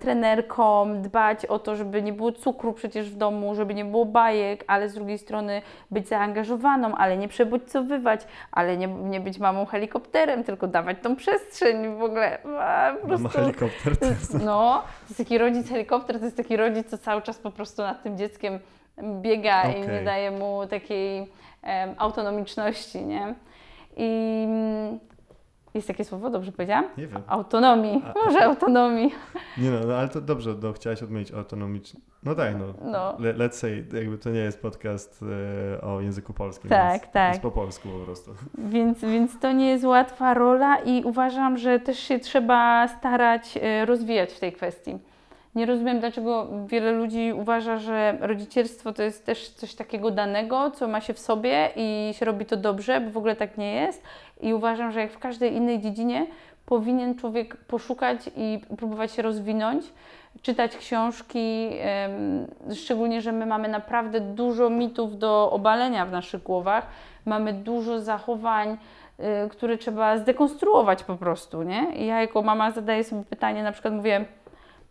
trenerką, 0.00 0.94
dbać 1.02 1.46
o 1.46 1.58
to, 1.58 1.76
żeby 1.76 2.02
nie 2.02 2.12
było 2.12 2.32
cukru 2.32 2.72
przecież 2.72 3.10
w 3.10 3.16
domu, 3.16 3.54
żeby 3.54 3.74
nie 3.74 3.84
było 3.84 4.04
bajek, 4.04 4.64
ale 4.66 4.88
z 4.88 4.94
drugiej 4.94 5.18
strony 5.18 5.62
być 5.90 6.08
zaangażowaną, 6.08 6.94
ale 6.94 7.16
nie 7.16 7.28
przebodźcowywać, 7.28 8.20
ale 8.52 8.76
nie, 8.76 8.86
nie 8.86 9.20
być 9.20 9.38
mamą 9.38 9.66
helikopterem, 9.66 10.44
tylko 10.44 10.66
dawać 10.66 10.96
tą 11.02 11.16
przestrzeń 11.16 11.96
w 11.96 12.02
ogóle. 12.02 12.38
A, 12.44 12.92
po 13.00 13.08
Mama 13.08 13.18
prostu, 13.18 13.38
helikopter 13.38 13.96
to 13.96 14.06
jest... 14.06 14.34
no, 14.44 14.82
to 14.82 15.04
jest 15.08 15.18
taki 15.18 15.38
rodzic 15.38 15.68
helikopter, 15.68 16.18
to 16.18 16.24
jest 16.24 16.36
taki 16.36 16.56
rodzic, 16.56 16.90
co 16.90 16.98
cały 16.98 17.22
czas 17.22 17.38
po 17.38 17.50
prostu 17.50 17.82
nad 17.82 18.02
tym 18.02 18.18
dzieckiem 18.18 18.58
biega 19.22 19.64
i 19.64 19.70
Okej. 19.70 19.88
nie 19.88 20.04
daje 20.04 20.30
mu 20.30 20.66
takiej 20.66 21.32
em, 21.62 21.94
autonomiczności, 21.98 23.04
nie? 23.04 23.34
I 23.96 24.46
jest 25.74 25.88
takie 25.88 26.04
słowo, 26.04 26.30
dobrze 26.30 26.52
powiedziałam? 26.52 26.84
Nie 26.98 27.06
wiem. 27.06 27.22
Autonomii, 27.26 28.02
A- 28.04 28.24
może 28.26 28.44
autonomii. 28.44 29.14
Nie 29.58 29.70
no, 29.70 29.80
no 29.86 29.94
ale 29.94 30.08
to 30.08 30.20
dobrze, 30.20 30.54
no, 30.62 30.72
chciałaś 30.72 31.02
odmienić 31.02 31.32
autonomicznie. 31.32 32.00
No 32.22 32.34
tak, 32.34 32.54
no. 32.58 32.90
No. 32.90 33.16
Le, 33.18 33.34
let's 33.34 33.52
say, 33.52 33.86
jakby 33.94 34.18
to 34.18 34.30
nie 34.30 34.38
jest 34.40 34.62
podcast 34.62 35.24
e, 35.76 35.80
o 35.80 36.00
języku 36.00 36.32
polskim. 36.32 36.70
Tak, 36.70 37.00
więc 37.00 37.12
tak. 37.12 37.28
Jest 37.28 37.42
po 37.42 37.50
polsku 37.50 37.88
po 37.88 38.04
prostu. 38.04 38.34
Więc, 38.58 39.00
więc 39.00 39.38
to 39.40 39.52
nie 39.52 39.70
jest 39.70 39.84
łatwa 39.84 40.34
rola 40.34 40.78
i 40.78 41.04
uważam, 41.04 41.58
że 41.58 41.78
też 41.80 41.98
się 41.98 42.18
trzeba 42.18 42.88
starać 42.88 43.58
e, 43.62 43.86
rozwijać 43.86 44.32
w 44.32 44.40
tej 44.40 44.52
kwestii. 44.52 44.98
Nie 45.54 45.66
rozumiem, 45.66 46.00
dlaczego 46.00 46.46
wiele 46.66 46.92
ludzi 46.92 47.32
uważa, 47.32 47.76
że 47.76 48.18
rodzicielstwo 48.20 48.92
to 48.92 49.02
jest 49.02 49.26
też 49.26 49.48
coś 49.48 49.74
takiego 49.74 50.10
danego, 50.10 50.70
co 50.70 50.88
ma 50.88 51.00
się 51.00 51.14
w 51.14 51.18
sobie 51.18 51.70
i 51.76 52.14
się 52.14 52.24
robi 52.24 52.46
to 52.46 52.56
dobrze, 52.56 53.00
bo 53.00 53.10
w 53.10 53.16
ogóle 53.16 53.36
tak 53.36 53.58
nie 53.58 53.74
jest. 53.74 54.02
I 54.40 54.54
uważam, 54.54 54.92
że 54.92 55.00
jak 55.00 55.12
w 55.12 55.18
każdej 55.18 55.56
innej 55.56 55.80
dziedzinie 55.80 56.26
powinien 56.66 57.14
człowiek 57.14 57.56
poszukać 57.56 58.30
i 58.36 58.60
próbować 58.76 59.12
się 59.12 59.22
rozwinąć, 59.22 59.84
czytać 60.42 60.76
książki, 60.76 61.70
szczególnie, 62.74 63.20
że 63.20 63.32
my 63.32 63.46
mamy 63.46 63.68
naprawdę 63.68 64.20
dużo 64.20 64.70
mitów 64.70 65.18
do 65.18 65.50
obalenia 65.52 66.06
w 66.06 66.12
naszych 66.12 66.42
głowach, 66.42 66.86
mamy 67.26 67.52
dużo 67.52 68.00
zachowań, 68.00 68.76
y, 69.46 69.48
które 69.48 69.78
trzeba 69.78 70.18
zdekonstruować 70.18 71.04
po 71.04 71.16
prostu, 71.16 71.62
nie? 71.62 71.86
I 71.96 72.06
ja 72.06 72.20
jako 72.20 72.42
mama 72.42 72.70
zadaję 72.70 73.04
sobie 73.04 73.24
pytanie, 73.24 73.62
na 73.62 73.72
przykład 73.72 73.94
mówię, 73.94 74.24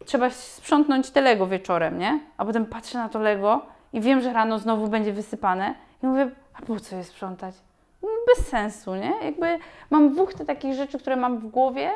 trzeba 0.05 0.29
sprzątnąć 0.29 1.11
te 1.11 1.21
Lego 1.21 1.47
wieczorem, 1.47 1.99
nie? 1.99 2.19
A 2.37 2.45
potem 2.45 2.65
patrzę 2.65 2.97
na 2.97 3.09
to 3.09 3.19
Lego 3.19 3.61
i 3.93 4.01
wiem, 4.01 4.21
że 4.21 4.33
rano 4.33 4.59
znowu 4.59 4.87
będzie 4.87 5.13
wysypane 5.13 5.75
i 6.03 6.07
mówię, 6.07 6.31
a 6.53 6.65
po 6.65 6.79
co 6.79 6.95
je 6.95 7.03
sprzątać? 7.03 7.55
No, 8.03 8.09
Bez 8.27 8.47
sensu, 8.47 8.95
nie? 8.95 9.13
Jakby 9.23 9.59
mam 9.89 10.15
wuchtę 10.15 10.45
takich 10.45 10.73
rzeczy, 10.73 10.99
które 10.99 11.15
mam 11.15 11.37
w 11.37 11.47
głowie, 11.47 11.91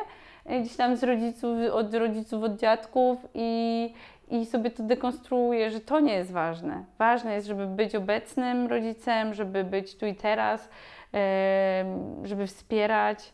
y, 0.51 0.59
gdzieś 0.59 0.75
tam 0.75 0.97
z 0.97 1.03
rodziców, 1.03 1.57
od 1.71 1.93
rodziców, 1.93 2.43
od 2.43 2.59
dziadków 2.59 3.17
i, 3.33 3.93
i 4.29 4.45
sobie 4.45 4.71
to 4.71 4.83
dekonstruuję, 4.83 5.71
że 5.71 5.79
to 5.79 5.99
nie 5.99 6.13
jest 6.13 6.31
ważne. 6.31 6.83
Ważne 6.99 7.33
jest, 7.33 7.47
żeby 7.47 7.67
być 7.67 7.95
obecnym 7.95 8.67
rodzicem, 8.67 9.33
żeby 9.33 9.63
być 9.63 9.95
tu 9.95 10.05
i 10.05 10.15
teraz, 10.15 10.69
em, 11.11 12.27
żeby 12.27 12.47
wspierać. 12.47 13.33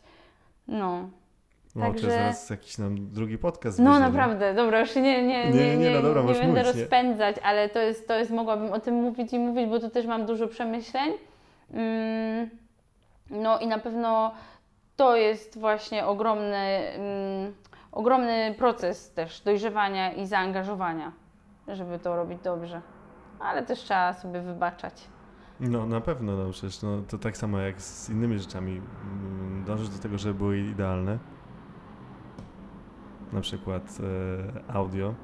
No, 0.68 1.08
No, 1.76 1.86
Także- 1.86 2.10
zaraz 2.10 2.50
jakiś 2.50 2.78
nam 2.78 3.12
drugi 3.12 3.38
podcast 3.38 3.78
no 3.78 3.90
będzie, 3.90 4.08
naprawdę, 4.08 4.54
dobra, 4.54 4.80
już 4.80 4.96
nie, 4.96 5.02
nie, 5.02 5.26
nie, 5.26 5.50
Nie, 5.50 5.76
nie, 5.76 5.90
no 5.90 6.02
dobra, 6.02 6.22
nie 6.22 6.28
będę 6.32 6.46
mówić, 6.46 6.64
rozpędzać, 6.64 7.36
ale 7.42 7.68
to 7.68 7.78
jest, 7.78 8.08
to 8.08 8.18
jest, 8.18 8.30
mogłabym 8.30 8.72
o 8.72 8.80
tym 8.80 8.94
mówić 8.94 9.32
i 9.32 9.38
mówić, 9.38 9.70
bo 9.70 9.80
tu 9.80 9.90
też 9.90 10.06
mam 10.06 10.26
dużo 10.26 10.48
przemyśleń. 10.48 11.12
Mm, 11.72 12.50
no 13.30 13.58
i 13.58 13.66
na 13.66 13.78
pewno 13.78 14.34
to 14.96 15.16
jest 15.16 15.58
właśnie 15.58 16.06
ogromny, 16.06 16.56
mm, 16.56 17.54
ogromny 17.92 18.54
proces 18.58 19.12
też 19.12 19.40
dojrzewania 19.40 20.12
i 20.12 20.26
zaangażowania, 20.26 21.12
żeby 21.68 21.98
to 21.98 22.16
robić 22.16 22.38
dobrze. 22.42 22.80
Ale 23.40 23.62
też 23.62 23.78
trzeba 23.78 24.12
sobie 24.12 24.40
wybaczać. 24.40 25.08
No 25.60 25.86
na 25.86 26.00
pewno, 26.00 26.36
no 26.36 26.50
przecież 26.50 26.82
no, 26.82 27.02
to 27.08 27.18
tak 27.18 27.36
samo 27.36 27.58
jak 27.58 27.82
z 27.82 28.10
innymi 28.10 28.38
rzeczami. 28.38 28.70
mm, 28.72 29.64
Dążysz 29.66 29.88
do 29.88 29.98
tego, 29.98 30.18
żeby 30.18 30.34
były 30.34 30.58
idealne. 30.58 31.18
Na 33.32 33.40
przykład 33.40 33.98
e, 34.68 34.74
audio, 34.74 35.14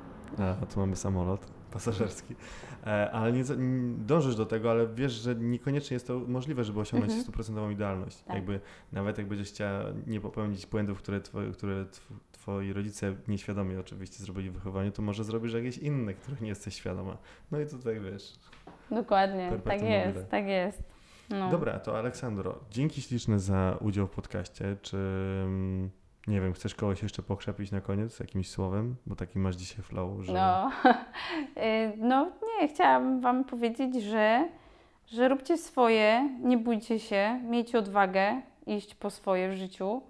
a 0.62 0.66
tu 0.66 0.80
mamy 0.80 0.96
samolot 0.96 1.46
pasażerski, 1.70 2.34
e, 2.86 3.10
ale 3.10 3.32
nie, 3.32 3.44
dążysz 3.98 4.36
do 4.36 4.46
tego, 4.46 4.70
ale 4.70 4.86
wiesz, 4.94 5.12
że 5.12 5.34
niekoniecznie 5.34 5.94
jest 5.94 6.06
to 6.06 6.18
możliwe, 6.28 6.64
żeby 6.64 6.80
osiągnąć 6.80 7.10
Mhm. 7.10 7.22
stuprocentową 7.22 7.70
idealność. 7.70 8.22
Tak. 8.22 8.36
Jakby 8.36 8.60
nawet 8.92 9.18
jak 9.18 9.28
będziesz 9.28 9.48
chciała 9.48 9.84
nie 10.06 10.20
popełnić 10.20 10.66
błędów, 10.66 10.98
które, 10.98 11.20
twoje, 11.20 11.50
które 11.52 11.84
tw- 11.84 12.14
twoi 12.32 12.72
rodzice 12.72 13.14
nieświadomie 13.28 13.80
oczywiście 13.80 14.24
zrobili 14.24 14.50
w 14.50 14.52
wychowaniu, 14.52 14.90
to 14.92 15.02
może 15.02 15.24
zrobisz 15.24 15.52
jakieś 15.52 15.78
inne, 15.78 16.14
których 16.14 16.40
nie 16.40 16.48
jesteś 16.48 16.74
świadoma. 16.74 17.16
No 17.50 17.60
i 17.60 17.66
tutaj 17.66 18.00
wiesz, 18.00 18.38
Dokładnie, 18.90 19.50
tak 19.64 19.82
jest, 19.82 20.06
mobile. 20.06 20.24
tak 20.30 20.46
jest. 20.46 20.82
No. 21.30 21.50
Dobra, 21.50 21.78
to 21.80 21.98
Aleksandro, 21.98 22.58
dzięki 22.70 23.02
śliczne 23.02 23.38
za 23.40 23.76
udział 23.80 24.06
w 24.06 24.10
podcaście. 24.10 24.76
Czy 24.82 24.96
mm, 25.44 25.90
nie 26.26 26.40
wiem, 26.40 26.52
chcesz 26.52 26.74
kogoś 26.74 27.02
jeszcze 27.02 27.22
pokrzepić 27.22 27.70
na 27.70 27.80
koniec 27.80 28.20
jakimś 28.20 28.50
słowem? 28.50 28.96
Bo 29.06 29.16
taki 29.16 29.38
masz 29.38 29.56
dzisiaj 29.56 29.82
flow, 29.82 30.24
że. 30.24 30.32
No, 30.32 30.70
Y, 31.56 31.92
no 31.96 32.32
nie, 32.42 32.68
chciałam 32.68 33.20
Wam 33.20 33.44
powiedzieć, 33.44 34.02
że 34.02 34.48
że 35.06 35.28
róbcie 35.28 35.58
swoje, 35.58 36.30
nie 36.42 36.58
bójcie 36.58 36.98
się, 37.00 37.40
miejcie 37.44 37.78
odwagę 37.78 38.42
iść 38.66 38.94
po 38.94 39.10
swoje 39.10 39.50
w 39.50 39.56
życiu 39.56 40.02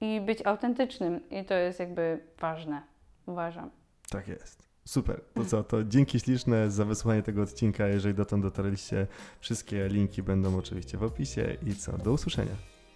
i 0.00 0.20
być 0.20 0.46
autentycznym. 0.46 1.20
I 1.30 1.44
to 1.44 1.54
jest 1.54 1.80
jakby 1.80 2.20
ważne, 2.40 2.82
uważam. 3.26 3.70
Tak 4.10 4.28
jest. 4.28 4.68
Super. 4.84 5.20
To 5.34 5.44
co, 5.44 5.64
to 5.64 5.84
dzięki 5.84 6.20
śliczne 6.20 6.70
za 6.70 6.84
wysłuchanie 6.84 7.22
tego 7.22 7.42
odcinka. 7.42 7.86
Jeżeli 7.86 8.14
dotąd 8.14 8.42
dotarliście, 8.42 9.06
wszystkie 9.40 9.88
linki 9.88 10.22
będą 10.22 10.58
oczywiście 10.58 10.98
w 10.98 11.02
opisie. 11.02 11.56
I 11.66 11.74
co, 11.74 11.98
do 11.98 12.12
usłyszenia. 12.12 12.52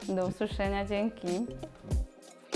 Do 0.08 0.26
usłyszenia, 0.26 0.84
dzięki. 0.86 1.28